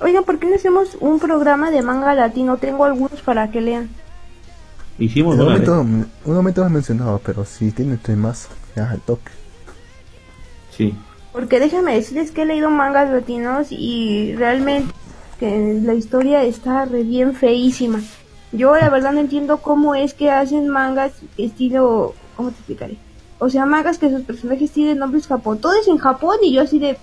Oigan, 0.00 0.24
¿por 0.24 0.38
qué 0.38 0.48
no 0.48 0.56
hacemos 0.56 0.96
un 1.00 1.18
programa 1.20 1.70
de 1.70 1.82
manga 1.82 2.14
latino? 2.14 2.56
Tengo 2.56 2.84
algunos 2.84 3.20
para 3.22 3.50
que 3.50 3.60
lean. 3.60 3.88
Hicimos 4.98 5.36
un 5.36 5.44
momento, 5.44 5.80
un 5.80 6.06
momento 6.34 6.64
has 6.64 6.70
mencionado, 6.70 7.20
pero 7.24 7.44
si 7.44 7.70
tienen 7.72 7.98
temas, 7.98 8.48
ya 8.48 8.54
al 8.76 9.00
toque. 9.00 9.30
Sí. 10.70 10.94
Porque 11.32 11.60
déjenme 11.60 11.94
decirles 11.94 12.30
que 12.30 12.42
he 12.42 12.46
leído 12.46 12.70
mangas 12.70 13.10
latinos 13.10 13.68
y 13.70 14.34
realmente 14.36 14.92
que 15.38 15.80
la 15.82 15.94
historia 15.94 16.42
está 16.42 16.84
re 16.84 17.02
bien 17.02 17.34
feísima. 17.34 18.00
Yo 18.52 18.76
la 18.76 18.90
verdad 18.90 19.12
no 19.12 19.20
entiendo 19.20 19.58
cómo 19.58 19.94
es 19.94 20.14
que 20.14 20.30
hacen 20.30 20.68
mangas 20.68 21.12
estilo... 21.38 22.14
¿Cómo 22.36 22.50
te 22.50 22.56
explicaré? 22.56 22.98
O 23.38 23.48
sea, 23.48 23.66
mangas 23.66 23.98
que 23.98 24.10
sus 24.10 24.22
personajes 24.22 24.70
tienen 24.70 24.98
nombres 24.98 25.26
Japón. 25.26 25.58
Todo 25.58 25.72
es 25.80 25.88
en 25.88 25.98
Japón 25.98 26.36
y 26.42 26.52
yo 26.52 26.62
así 26.62 26.78
de... 26.78 26.98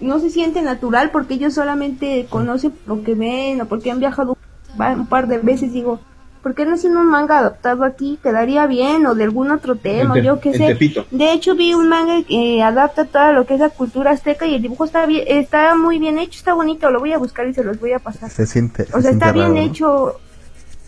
No 0.00 0.20
se 0.20 0.30
siente 0.30 0.60
natural 0.62 1.10
porque 1.10 1.34
ellos 1.34 1.54
solamente 1.54 2.26
conocen 2.28 2.72
lo 2.86 3.02
que 3.02 3.14
ven 3.14 3.60
o 3.60 3.66
porque 3.66 3.90
han 3.90 4.00
viajado 4.00 4.36
un 4.76 5.06
par 5.06 5.28
de 5.28 5.38
veces. 5.38 5.72
Digo, 5.72 6.00
¿por 6.42 6.54
qué 6.54 6.64
no 6.64 6.74
hacen 6.74 6.96
un 6.96 7.06
manga 7.08 7.38
adaptado 7.38 7.84
aquí? 7.84 8.18
Quedaría 8.22 8.66
bien 8.66 9.04
o 9.06 9.14
de 9.14 9.24
algún 9.24 9.50
otro 9.50 9.76
tema, 9.76 10.14
Te- 10.14 10.22
yo 10.24 10.40
qué 10.40 10.52
sé. 10.54 10.66
Tepito. 10.66 11.04
De 11.10 11.32
hecho, 11.32 11.54
vi 11.54 11.74
un 11.74 11.88
manga 11.88 12.22
que 12.26 12.62
adapta 12.62 13.04
toda 13.04 13.32
lo 13.32 13.46
que 13.46 13.54
es 13.54 13.60
la 13.60 13.70
cultura 13.70 14.10
azteca 14.12 14.46
y 14.46 14.54
el 14.54 14.62
dibujo 14.62 14.84
está 14.84 15.06
bien, 15.06 15.24
está 15.26 15.74
muy 15.74 15.98
bien 15.98 16.18
hecho, 16.18 16.38
está 16.38 16.54
bonito, 16.54 16.90
lo 16.90 17.00
voy 17.00 17.12
a 17.12 17.18
buscar 17.18 17.46
y 17.48 17.54
se 17.54 17.64
los 17.64 17.78
voy 17.80 17.92
a 17.92 17.98
pasar. 17.98 18.30
Se 18.30 18.46
siente, 18.46 18.84
O 18.92 18.96
se 18.96 19.02
sea, 19.02 19.10
está 19.12 19.32
bien 19.32 19.48
raro, 19.52 19.60
¿no? 19.60 19.66
hecho, 19.66 20.12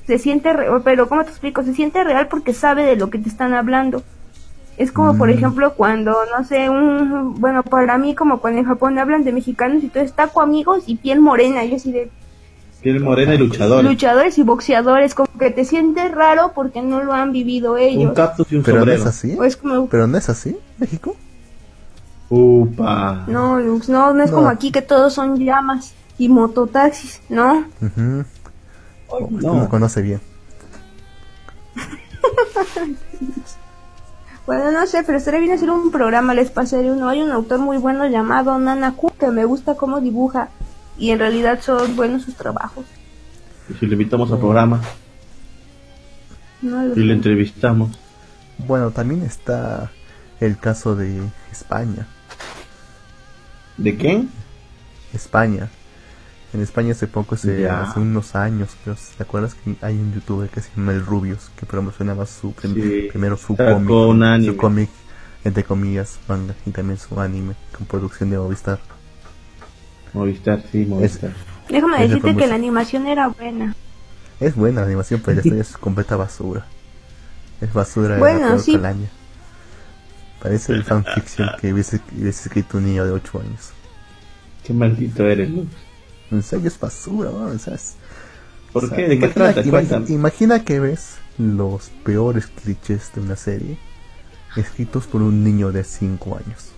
se 0.07 0.19
siente, 0.19 0.53
re- 0.53 0.67
pero 0.83 1.09
¿cómo 1.09 1.23
te 1.25 1.31
explico? 1.31 1.63
Se 1.63 1.75
siente 1.75 2.03
real 2.05 2.29
porque 2.29 2.53
sabe 2.53 2.85
de 2.85 2.97
lo 2.97 3.11
que 3.11 3.19
te 3.19 3.29
están 3.29 3.55
hablando. 3.55 4.03
Es 4.77 4.93
como, 4.93 5.19
por 5.19 5.29
Mm. 5.29 5.33
ejemplo, 5.33 5.75
cuando, 5.75 6.17
no 6.37 6.43
sé, 6.45 6.71
un, 6.71 7.35
bueno, 7.39 7.63
para 7.63 7.99
mí, 7.99 8.15
como 8.15 8.41
cuando 8.41 8.61
en 8.61 8.67
Japón 8.67 8.99
hablan 8.99 9.25
de 9.25 9.33
mexicanos 9.33 9.85
y 9.85 9.89
todo 9.89 10.03
es 10.03 10.15
taco 10.15 10.41
amigos 10.41 10.85
y 10.87 10.97
piel 10.97 11.21
morena, 11.21 11.63
yo 11.65 11.77
así 11.77 11.93
de 11.93 12.11
Piel 12.83 13.01
morena 13.01 13.35
y 13.35 13.39
luchador. 13.39 13.85
luchadores 13.85 14.39
y 14.39 14.43
boxeadores, 14.43 15.15
como 15.15 15.29
que 15.39 15.51
te 15.51 15.65
sientes 15.65 16.11
raro 16.13 16.53
porque 16.55 16.81
no 16.83 17.03
lo 17.03 17.13
han 17.13 17.31
vivido 17.33 17.73
Un 17.73 17.79
ellos. 17.79 18.13
cactus 18.15 18.51
y 18.53 18.57
un 18.57 18.63
Pero 18.63 18.77
no 18.79 18.81
sombrero. 18.83 19.01
es 19.03 19.07
así. 19.07 19.39
Es 19.45 19.57
como, 19.57 19.87
Pero 19.89 20.07
no 20.07 20.17
es 20.17 20.29
así, 20.31 20.57
México. 20.79 21.15
Upa. 22.31 23.25
no, 23.27 23.59
Lux, 23.59 23.89
no, 23.89 24.15
no 24.15 24.23
es 24.23 24.31
No. 24.31 24.37
como 24.37 24.49
aquí 24.49 24.71
que 24.73 24.83
todos 24.83 25.13
son 25.13 25.37
llamas 25.39 25.95
y 26.17 26.29
mototaxis, 26.29 27.21
¿no? 27.29 27.65
Ujú. 27.83 28.25
Usted 29.35 29.47
no. 29.47 29.55
me 29.55 29.69
conoce 29.69 30.01
bien. 30.03 30.21
Bueno, 34.47 34.73
no 34.73 34.85
sé, 34.87 35.05
pero 35.05 35.19
estaría 35.19 35.39
bien 35.39 35.53
hacer 35.53 35.71
un 35.71 35.93
programa, 35.93 36.35
les 36.35 36.51
pasaré 36.51 36.91
uno. 36.91 37.09
Hay 37.09 37.23
un 37.23 37.31
autor 37.31 37.61
muy 37.61 37.77
bueno 37.77 38.09
llamado 38.09 38.59
Nana 38.59 38.93
Ku 38.97 39.13
que 39.17 39.29
me 39.29 39.45
gusta 39.45 39.77
cómo 39.77 40.01
dibuja 40.01 40.49
y 41.01 41.11
en 41.11 41.19
realidad 41.19 41.61
son 41.61 41.97
buenos 41.97 42.23
sus 42.23 42.37
trabajos. 42.37 42.85
Y 43.69 43.75
si 43.75 43.87
le 43.87 43.95
invitamos 43.95 44.31
al 44.31 44.39
programa 44.39 44.81
No 46.63 46.95
y 46.95 47.01
le 47.01 47.15
entrevistamos. 47.15 47.91
Bueno, 48.59 48.91
también 48.91 49.23
está 49.23 49.91
el 50.41 50.59
caso 50.59 50.95
de 50.95 51.21
España. 51.51 52.07
¿De 53.79 53.97
qué? 53.97 54.25
España. 55.15 55.69
En 56.53 56.61
España 56.61 56.93
hace 56.93 57.07
poco, 57.07 57.37
se, 57.37 57.63
Ya. 57.63 57.83
hace 57.83 58.01
unos 58.01 58.35
años, 58.35 58.71
pero 58.85 58.97
¿te 59.17 59.23
acuerdas 59.23 59.55
que 59.55 59.77
hay 59.83 59.95
un 59.95 60.13
youtuber 60.13 60.49
que 60.51 60.61
se 60.61 60.71
llama 60.77 60.93
El 60.93 61.07
Rubius 61.07 61.51
que 61.57 61.65
promocionaba 61.65 62.27
su 62.27 62.53
prim- 62.53 62.75
Sí, 62.75 63.07
primero 63.09 63.37
su 63.37 63.57
cómic, 63.57 64.45
su 64.45 64.57
cómic 64.57 64.91
entre 65.45 65.65
comillas 65.65 66.19
manga 66.29 66.55
y 66.67 66.71
también 66.73 66.99
su 66.99 67.19
anime 67.21 67.55
con 67.77 67.87
producción 67.87 68.29
de 68.31 68.37
Movistar. 68.39 68.79
Movistar, 70.13 70.63
sí, 70.71 70.85
Movistar. 70.87 71.31
Déjame 71.69 71.95
Es 71.95 72.01
de 72.11 72.17
decirte 72.17 72.37
que 72.37 72.47
la 72.49 72.55
animación 72.57 73.07
era 73.07 73.29
buena. 73.29 73.75
Es 74.41 74.57
buena 74.57 74.81
la 74.81 74.87
animación, 74.87 75.21
pero 75.25 75.37
la 75.37 75.41
historia 75.43 75.63
es 75.63 75.77
completa 75.77 76.17
basura. 76.17 76.67
Es 77.61 77.73
basura 77.73 78.15
de 78.15 78.21
Bueno, 78.21 78.41
la 78.41 78.47
peor 78.49 78.61
sí. 78.61 78.73
calaña. 78.73 79.09
Parece 80.43 80.73
el 80.73 80.83
fanfiction 80.85 81.49
que 81.61 81.73
hubiese, 81.73 82.01
hubiese 82.19 82.49
escrito 82.49 82.79
un 82.79 82.87
niño 82.87 83.05
de 83.05 83.13
8 83.13 83.41
años. 83.41 83.71
Qué 84.65 84.73
maldito 84.73 85.27
eres, 85.29 85.51
Lux. 85.51 85.69
En 86.31 86.43
serio 86.43 86.69
es 86.69 86.79
basura, 86.81 87.31
¿no? 87.31 87.45
O 87.47 87.59
sea, 87.59 87.75
es- 87.75 87.97
¿Por 88.73 88.85
o 88.85 88.89
sea, 88.89 88.97
qué? 88.97 89.03
¿De 89.03 89.09
qué 89.11 89.15
imagina- 89.27 89.35
trata? 89.53 89.61
imagi- 89.63 89.71
Cuéntame. 89.71 90.07
imagina 90.11 90.65
que 90.65 90.81
ves 90.81 91.17
los 91.39 91.91
peores 92.05 92.47
clichés 92.47 93.11
de 93.15 93.21
una 93.21 93.37
serie 93.37 93.79
escritos 94.57 95.07
por 95.07 95.23
un 95.23 95.45
niño 95.45 95.71
de 95.73 95.85
5 95.85 96.37
años. 96.37 96.71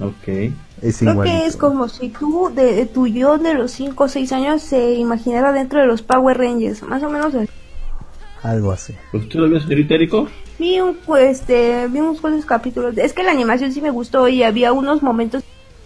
Ok. 0.00 0.52
Es 0.82 0.98
Creo 0.98 1.12
igualito. 1.12 1.36
que 1.38 1.46
es 1.46 1.56
como 1.56 1.88
si 1.88 2.08
tú, 2.08 2.50
de, 2.54 2.74
de 2.74 2.86
tu 2.86 3.06
yo 3.06 3.38
de 3.38 3.54
los 3.54 3.70
5 3.72 4.04
o 4.04 4.08
6 4.08 4.32
años, 4.32 4.62
se 4.62 4.94
imaginara 4.94 5.52
dentro 5.52 5.80
de 5.80 5.86
los 5.86 6.02
Power 6.02 6.36
Rangers. 6.36 6.82
Más 6.82 7.02
o 7.02 7.08
menos 7.08 7.34
así. 7.34 7.48
Algo 8.42 8.72
así. 8.72 8.94
¿Usted 9.12 9.38
lo 9.38 9.48
vio, 9.48 9.60
señorita 9.60 9.94
Erico? 9.94 10.26
Vi, 10.58 10.80
un, 10.80 10.96
pues, 11.06 11.40
este, 11.40 11.86
vi 11.88 12.00
unos 12.00 12.20
cuantos 12.20 12.44
capítulos. 12.44 12.98
Es 12.98 13.12
que 13.12 13.22
la 13.22 13.30
animación 13.30 13.72
sí 13.72 13.80
me 13.80 13.90
gustó 13.90 14.26
y 14.28 14.42
había 14.42 14.72
unos 14.72 15.02
momentos 15.02 15.44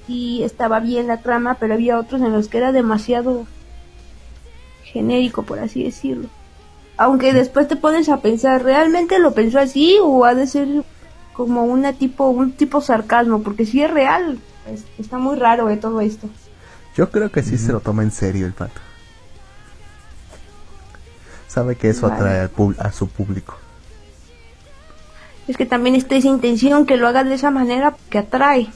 y 0.09 0.43
estaba 0.43 0.81
bien 0.81 1.07
la 1.09 1.21
trama, 1.21 1.57
pero 1.61 1.75
había 1.75 1.99
otros 1.99 2.23
en 2.23 2.33
los 2.33 2.49
que 2.49 2.59
era 2.59 2.73
demasiado 2.73 3.47
genérico, 4.85 5.43
por 5.43 5.59
así 5.59 5.83
decirlo. 5.85 6.29
Aunque 6.97 7.33
después 7.35 7.69
te 7.69 7.77
pones 7.77 8.09
a 8.09 8.21
pensar, 8.23 8.63
¿realmente 8.63 9.19
lo 9.19 9.35
pensó 9.35 9.59
así 9.59 9.99
o 10.03 10.25
ha 10.25 10.35
de 10.35 10.47
ser 10.47 10.69
como 11.35 11.65
una 11.65 11.93
tipo, 11.93 12.29
un 12.29 12.53
tipo 12.53 12.81
sarcasmo? 12.81 13.43
Porque 13.43 13.67
si 13.67 13.83
es 13.83 13.91
real, 13.91 14.39
pues, 14.67 14.85
está 14.99 15.19
muy 15.19 15.37
raro 15.39 15.71
eh, 15.71 15.77
todo 15.77 16.01
esto. 16.01 16.29
Yo 16.97 17.11
creo 17.11 17.31
que 17.31 17.43
sí 17.43 17.59
se 17.59 17.73
lo 17.73 17.81
toma 17.81 18.03
en 18.03 18.11
serio 18.11 18.47
el 18.47 18.53
pato. 18.53 18.81
Sabe 21.49 21.77
que 21.77 21.89
eso 21.91 22.03
Vale. 22.09 22.15
atrae 22.17 22.41
al 22.41 22.51
pub- 22.51 22.77
a 22.79 22.93
su 22.93 23.09
público. 23.09 23.57
Es 25.49 25.57
que 25.57 25.65
también 25.67 25.95
está 25.95 26.17
esa 26.17 26.29
intención 26.29 26.87
que 26.87 26.97
lo 26.97 27.07
haga 27.07 27.23
de 27.25 27.35
esa 27.35 27.51
manera 27.51 27.97
que 28.11 28.19
atrae 28.19 28.69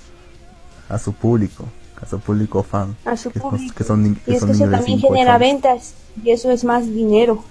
A 0.89 0.99
su 0.99 1.12
público. 1.12 1.65
A 2.01 2.07
su 2.07 2.19
público 2.21 2.62
fan. 2.62 2.97
a 3.05 3.17
su 3.17 3.31
que, 3.31 3.41
son- 3.41 3.51
público. 3.51 3.75
que 3.77 3.85
son, 3.85 4.15
que 4.25 4.31
y 4.31 4.35
es 4.35 4.41
son 4.41 4.49
que 4.51 4.55
eso 4.55 4.65
también 4.71 4.99
5 5.01 5.09
genera 5.12 5.35
años. 5.35 5.41
ventas 5.53 5.95
y 6.25 6.31
eso 6.31 6.51
es 6.51 6.65
más 6.65 6.87
dinero. 6.87 7.45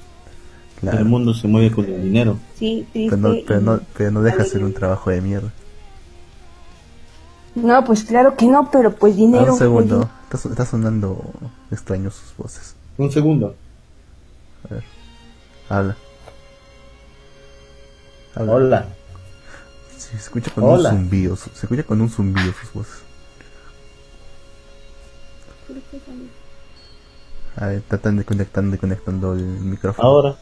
Claro. 0.79 0.97
El 0.99 1.05
mundo 1.05 1.33
se 1.33 1.47
mueve 1.47 1.71
con 1.71 1.85
el 1.85 2.01
dinero. 2.03 2.37
Sí, 2.57 2.87
triste. 2.93 3.15
Pero 3.17 3.29
no, 3.33 3.35
pero, 3.45 3.61
no, 3.61 3.79
pero 3.97 4.11
no 4.11 4.21
deja 4.21 4.37
de 4.43 4.49
ser 4.49 4.63
un 4.63 4.73
trabajo 4.73 5.09
de 5.09 5.19
mierda. 5.21 5.51
No, 7.61 7.83
pues 7.83 8.03
claro 8.03 8.35
que 8.35 8.45
no, 8.47 8.69
pero 8.71 8.91
pues 8.95 9.13
Ah, 9.13 9.17
dinero. 9.17 9.53
un 9.53 9.59
segundo. 9.59 10.09
Está, 10.31 10.49
está 10.49 10.65
sonando 10.65 11.23
extraño 11.71 12.11
sus 12.11 12.35
voces. 12.37 12.75
Un 12.97 13.11
segundo. 13.11 13.55
Habla. 15.69 15.95
Habla. 18.35 18.53
Hola. 18.53 18.85
Sí, 19.97 20.09
se 20.11 20.17
escucha 20.17 20.51
con 20.51 20.63
Hola. 20.63 20.89
un 20.89 20.95
zumbido. 20.97 21.35
Se 21.35 21.49
escucha 21.51 21.83
con 21.83 22.01
un 22.01 22.09
zumbido 22.09 22.53
sus 22.61 22.73
voces. 22.73 22.99
A 27.57 27.67
ver, 27.67 27.81
tratan 27.87 28.17
de 28.17 28.23
conectando, 28.23 28.77
conectando 28.77 29.33
el 29.33 29.43
micrófono. 29.43 30.07
Ahora. 30.07 30.35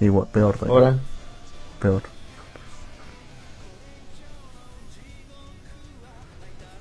Igual, 0.00 0.26
peor 0.32 0.58
todavía. 0.58 0.88
Ahora. 0.88 0.98
Peor. 1.80 2.02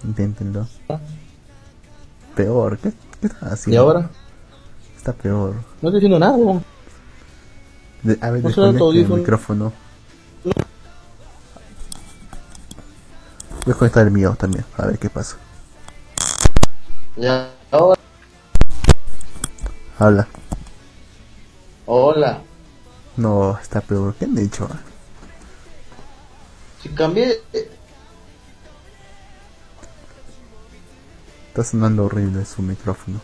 Inténtenlo. 0.06 0.68
Peor. 2.36 2.78
¿Qué, 2.78 2.92
qué 3.22 3.28
estás 3.28 3.54
haciendo? 3.54 3.74
¿Y 3.76 3.78
ahora? 3.78 4.10
Está 4.96 5.14
peor. 5.14 5.56
No 5.82 5.90
estoy 5.90 5.98
haciendo 5.98 6.20
nada. 6.20 6.36
weón. 6.36 6.64
De- 8.04 8.18
a 8.22 8.30
ver, 8.30 8.44
No 8.44 8.50
desconecta 8.50 8.86
el 8.86 9.08
micrófono. 9.10 9.74
Voy 13.66 13.74
a 13.74 13.78
conectar 13.78 14.06
el 14.06 14.12
mío 14.12 14.36
también, 14.38 14.64
a 14.78 14.86
ver 14.86 15.00
qué 15.00 15.10
pasa. 15.10 15.38
Ya. 17.18 17.50
Ahora. 17.72 18.00
Habla. 19.98 20.28
Hola. 21.88 22.42
No, 23.18 23.58
está 23.58 23.82
peor. 23.82 24.14
¿Qué 24.16 24.26
han 24.26 24.36
dicho? 24.36 24.68
Si 26.84 26.90
cambié. 26.90 27.42
Está 31.56 31.64
sonando 31.64 32.04
horrible 32.04 32.44
su 32.44 32.62
micrófono. 32.62 33.22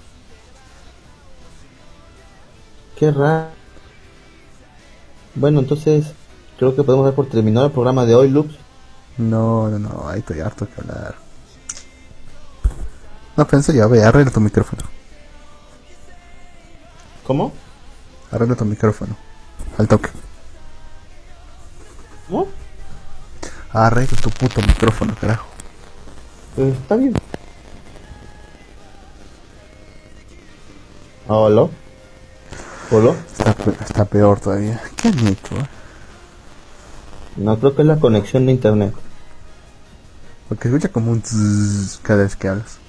Qué 2.98 3.12
raro. 3.12 3.50
Bueno, 5.36 5.60
entonces. 5.60 6.14
Creo 6.58 6.74
que 6.74 6.82
podemos 6.82 7.04
dar 7.04 7.14
por 7.14 7.28
terminado 7.28 7.66
el 7.66 7.74
programa 7.74 8.06
de 8.06 8.16
hoy, 8.16 8.30
Lux. 8.30 8.56
No, 9.18 9.68
no, 9.68 9.78
no, 9.80 10.08
ahí 10.08 10.20
estoy 10.20 10.40
harto 10.40 10.66
que 10.66 10.80
hablar. 10.80 11.16
No, 13.36 13.46
pensé 13.46 13.74
ya, 13.74 13.86
ve, 13.88 14.02
arregla 14.02 14.32
tu 14.32 14.40
micrófono. 14.40 14.84
¿Cómo? 17.28 17.52
Arregla 18.32 18.56
tu 18.56 18.64
micrófono. 18.64 19.18
Al 19.78 19.90
toque. 19.90 20.10
¿Cómo? 22.30 22.48
Arregla 23.74 24.18
tu 24.22 24.30
puto 24.30 24.62
micrófono, 24.62 25.16
carajo. 25.20 25.48
Eh, 26.56 26.74
está 26.82 26.96
bien. 26.96 27.14
¿Hola? 31.34 31.70
¿Hola? 32.92 33.16
Está, 33.32 33.54
pe- 33.54 33.72
está 33.80 34.04
peor 34.06 34.38
todavía. 34.42 34.82
¿Qué 34.98 35.08
han 35.08 35.28
hecho? 35.28 35.56
eh? 35.56 35.66
No, 37.38 37.58
creo 37.58 37.74
que 37.74 37.84
es 37.84 37.88
la 37.88 37.96
conexión 38.02 38.46
de 38.46 38.52
internet. 38.52 38.94
Porque 40.50 40.68
escucha 40.68 40.90
como 40.90 41.12
un 41.12 41.22
zzzz 41.24 42.00
cada 42.02 42.24
vez 42.24 42.36
que 42.36 42.50
hablas. 42.50 42.80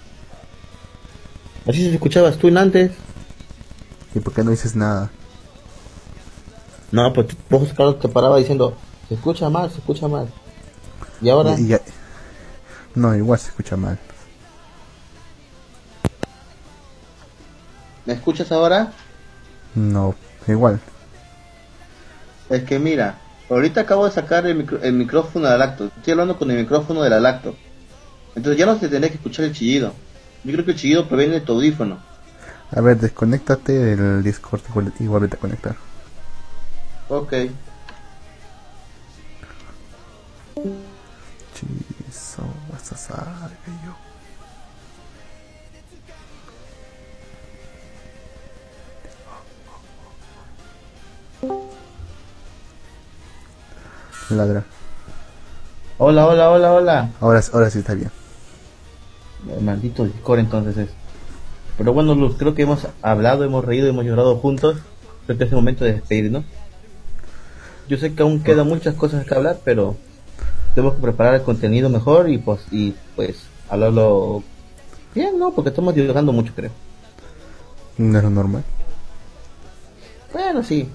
Así 1.68 1.84
se 1.88 1.94
escuchabas 1.94 2.36
tú 2.36 2.48
en 2.48 2.58
antes. 2.58 2.90
¿Y 4.12 4.18
por 4.18 4.32
qué 4.34 4.42
no 4.42 4.50
dices 4.50 4.74
nada? 4.74 5.10
No, 6.90 7.12
pues 7.12 7.28
vos, 7.48 7.68
Carlos, 7.68 8.00
te 8.00 8.08
paraba 8.08 8.38
diciendo, 8.38 8.76
se 9.08 9.14
escucha 9.14 9.48
mal, 9.50 9.70
se 9.70 9.78
escucha 9.78 10.08
mal. 10.08 10.28
Y 11.20 11.28
ahora, 11.30 11.56
Y 11.60 11.76
No, 12.96 13.14
igual 13.14 13.38
se 13.38 13.50
escucha 13.50 13.76
mal. 13.76 14.00
¿Me 18.06 18.14
escuchas 18.14 18.50
ahora? 18.52 18.92
No, 19.74 20.14
igual. 20.46 20.80
Es 22.50 22.64
que 22.64 22.78
mira, 22.78 23.16
ahorita 23.48 23.82
acabo 23.82 24.04
de 24.06 24.12
sacar 24.12 24.46
el, 24.46 24.56
micro- 24.56 24.82
el 24.82 24.92
micrófono 24.94 25.46
de 25.46 25.52
la 25.52 25.58
lacto. 25.66 25.86
Estoy 25.96 26.12
hablando 26.12 26.38
con 26.38 26.50
el 26.50 26.58
micrófono 26.58 27.02
de 27.02 27.10
la 27.10 27.20
lacto. 27.20 27.56
Entonces 28.34 28.58
ya 28.58 28.66
no 28.66 28.74
se 28.78 28.88
tendría 28.88 29.08
que 29.10 29.16
escuchar 29.16 29.44
el 29.46 29.52
chillido. 29.52 29.92
Yo 30.44 30.52
creo 30.52 30.64
que 30.64 30.72
el 30.72 30.76
chillido 30.76 31.08
proviene 31.08 31.34
de 31.34 31.40
tu 31.42 31.52
audífono. 31.52 31.98
A 32.74 32.80
ver, 32.80 32.98
desconéctate 32.98 33.72
del 33.72 34.22
Discord 34.22 34.62
y 34.98 35.06
vuelve- 35.06 35.34
a 35.34 35.36
conectar. 35.36 35.76
Ok. 37.08 37.32
Chiso, 41.54 42.42
vas 42.72 42.92
a 42.92 42.96
saber 42.96 43.56
que 43.64 43.70
yo. 43.84 43.94
Ladra. 54.30 54.64
Hola, 55.98 56.26
hola, 56.26 56.50
hola, 56.50 56.72
hola. 56.72 57.10
Ahora, 57.20 57.40
ahora 57.52 57.70
sí 57.70 57.80
está 57.80 57.94
bien. 57.94 58.10
El 59.48 59.62
maldito 59.62 60.04
Discord 60.04 60.40
entonces 60.40 60.76
es. 60.76 60.88
Pero 61.76 61.92
bueno, 61.92 62.14
Luz, 62.14 62.36
creo 62.38 62.54
que 62.54 62.62
hemos 62.62 62.86
hablado, 63.02 63.44
hemos 63.44 63.64
reído, 63.64 63.88
hemos 63.88 64.04
llorado 64.04 64.36
juntos. 64.36 64.78
Creo 65.26 65.38
que 65.38 65.44
es 65.44 65.50
el 65.50 65.56
momento 65.56 65.84
de 65.84 65.94
despedirnos. 65.94 66.44
Yo 67.88 67.96
sé 67.98 68.14
que 68.14 68.22
aún 68.22 68.42
quedan 68.42 68.68
muchas 68.68 68.94
cosas 68.94 69.26
que 69.26 69.34
hablar, 69.34 69.58
pero 69.64 69.96
tenemos 70.74 70.96
que 70.96 71.02
preparar 71.02 71.34
el 71.34 71.42
contenido 71.42 71.88
mejor 71.88 72.30
y 72.30 72.38
pues, 72.38 72.60
y 72.70 72.94
pues 73.16 73.36
hablarlo 73.68 74.42
bien, 75.14 75.38
¿no? 75.38 75.52
Porque 75.52 75.70
estamos 75.70 75.94
divagando 75.94 76.32
mucho, 76.32 76.52
creo. 76.54 76.70
No 77.98 78.18
es 78.18 78.24
lo 78.24 78.30
normal. 78.30 78.64
Bueno, 80.32 80.62
sí. 80.62 80.88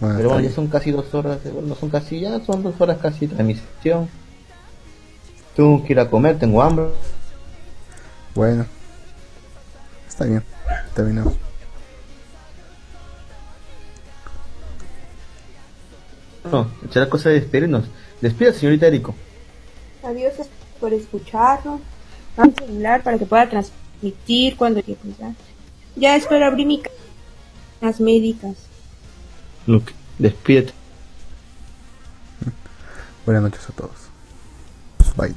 Bueno, 0.00 0.16
Pero 0.16 0.28
bueno, 0.30 0.48
ya 0.48 0.54
son 0.54 0.66
casi 0.66 0.90
dos 0.90 1.12
horas, 1.14 1.38
eh, 1.44 1.50
bueno, 1.50 1.74
son 1.74 1.90
casi, 1.90 2.20
ya 2.20 2.40
son 2.44 2.62
dos 2.62 2.80
horas 2.80 2.98
casi 2.98 3.26
de 3.26 3.34
transmisión. 3.34 4.08
Tengo 5.54 5.84
que 5.84 5.92
ir 5.92 6.00
a 6.00 6.08
comer, 6.08 6.38
tengo 6.38 6.62
hambre. 6.62 6.86
Bueno. 8.34 8.66
Está 10.08 10.24
bien. 10.24 10.42
Terminamos. 10.94 11.34
No, 16.50 16.70
será 16.90 17.08
cosa 17.08 17.28
de 17.28 17.40
despedirnos. 17.40 17.84
Despida, 18.20 18.52
señorita 18.52 18.86
Erico. 18.86 19.14
Adiós 20.02 20.34
por 20.80 20.92
escucharnos. 20.92 21.80
Vamos 22.36 22.54
a 22.56 22.64
celular 22.66 23.02
para 23.02 23.18
que 23.18 23.26
pueda 23.26 23.48
transmitir 23.48 24.56
cuando 24.56 24.82
quiera. 24.82 25.00
Ya, 25.96 26.16
espero 26.16 26.46
abrir 26.46 26.66
mi 26.66 26.82
las 27.82 28.00
médicas. 28.00 28.54
Luke, 29.66 29.92
despídete. 30.18 30.72
Buenas 33.26 33.42
noches 33.42 33.60
a 33.68 33.72
todos. 33.72 33.90
Bye. 35.16 35.34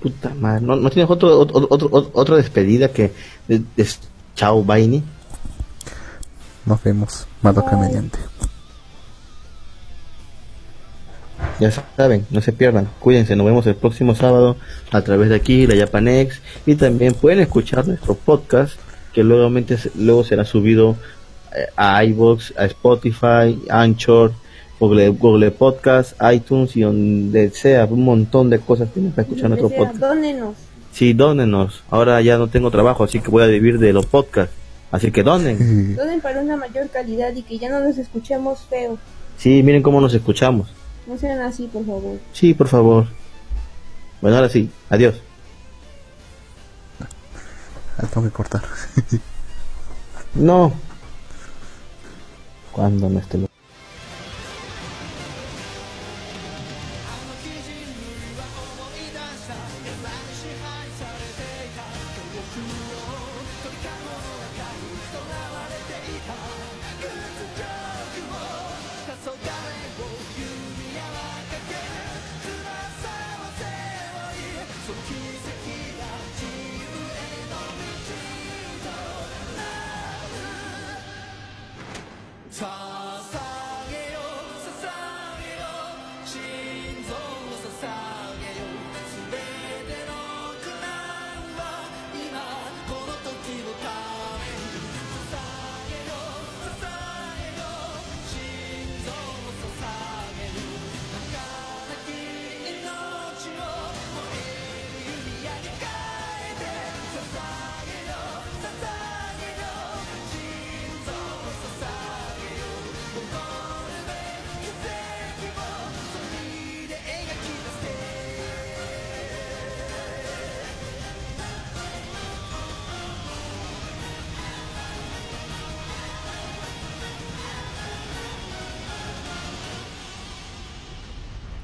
Puta 0.00 0.30
madre, 0.34 0.60
¿no, 0.64 0.76
no 0.76 0.90
tienes 0.90 1.10
otro, 1.10 1.38
otro, 1.38 1.66
otro, 1.70 1.88
otro- 1.90 2.10
otra 2.14 2.36
despedida 2.36 2.88
que 2.92 3.12
de, 3.48 3.62
de- 3.76 3.88
chao, 4.36 4.62
Baini? 4.64 5.02
Nos 6.66 6.82
vemos. 6.82 7.26
Madoka 7.42 7.76
Bye. 7.76 7.86
mediante. 7.88 8.18
Ya 11.60 11.70
saben, 11.70 12.26
no 12.30 12.40
se 12.40 12.52
pierdan, 12.52 12.88
cuídense, 13.00 13.36
nos 13.36 13.46
vemos 13.46 13.66
el 13.66 13.76
próximo 13.76 14.14
sábado 14.14 14.56
a 14.90 15.02
través 15.02 15.28
de 15.28 15.36
aquí, 15.36 15.66
la 15.66 15.76
Japanex, 15.76 16.40
y 16.66 16.74
también 16.74 17.14
pueden 17.14 17.40
escuchar 17.40 17.86
nuestro 17.86 18.14
podcast, 18.14 18.74
que 19.12 19.22
luego, 19.22 19.48
luego 19.94 20.24
será 20.24 20.44
subido 20.44 20.96
a 21.76 22.04
iVoox, 22.04 22.52
a 22.56 22.64
Spotify, 22.66 23.58
Anchor, 23.68 24.32
Google, 24.80 25.10
Google 25.10 25.50
Podcast, 25.50 26.14
iTunes 26.32 26.76
y 26.76 26.82
donde 26.82 27.50
sea, 27.50 27.84
un 27.86 28.04
montón 28.04 28.50
de 28.50 28.58
cosas 28.58 28.92
tienen 28.92 29.12
para 29.12 29.22
escuchar 29.22 29.48
nuestro 29.48 29.68
sea, 29.68 29.78
podcast. 29.78 29.98
dónenos. 29.98 30.54
Sí, 30.92 31.12
dónenos, 31.12 31.82
ahora 31.90 32.20
ya 32.20 32.38
no 32.38 32.48
tengo 32.48 32.70
trabajo, 32.70 33.04
así 33.04 33.20
que 33.20 33.30
voy 33.30 33.42
a 33.42 33.46
vivir 33.46 33.78
de 33.78 33.92
los 33.92 34.06
podcasts, 34.06 34.54
así 34.92 35.10
que 35.10 35.22
donen. 35.22 35.96
Donen 35.96 36.20
para 36.20 36.40
una 36.40 36.56
mayor 36.56 36.88
calidad 36.90 37.34
y 37.34 37.42
que 37.42 37.58
ya 37.58 37.68
no 37.70 37.80
nos 37.80 37.98
escuchemos 37.98 38.60
feo. 38.70 38.98
Sí, 39.36 39.62
miren 39.62 39.82
cómo 39.82 40.00
nos 40.00 40.14
escuchamos. 40.14 40.68
No 41.06 41.18
sean 41.18 41.40
así, 41.40 41.68
por 41.72 41.84
favor. 41.84 42.18
Sí, 42.32 42.54
por 42.54 42.68
favor. 42.68 43.06
Bueno, 44.20 44.36
ahora 44.36 44.48
sí, 44.48 44.70
adiós. 44.88 45.16
Ah, 47.98 48.06
tengo 48.12 48.26
que 48.26 48.32
cortar. 48.32 48.62
No. 50.34 50.72
Cuando 52.74 53.08
no 53.08 53.20
esté 53.20 53.38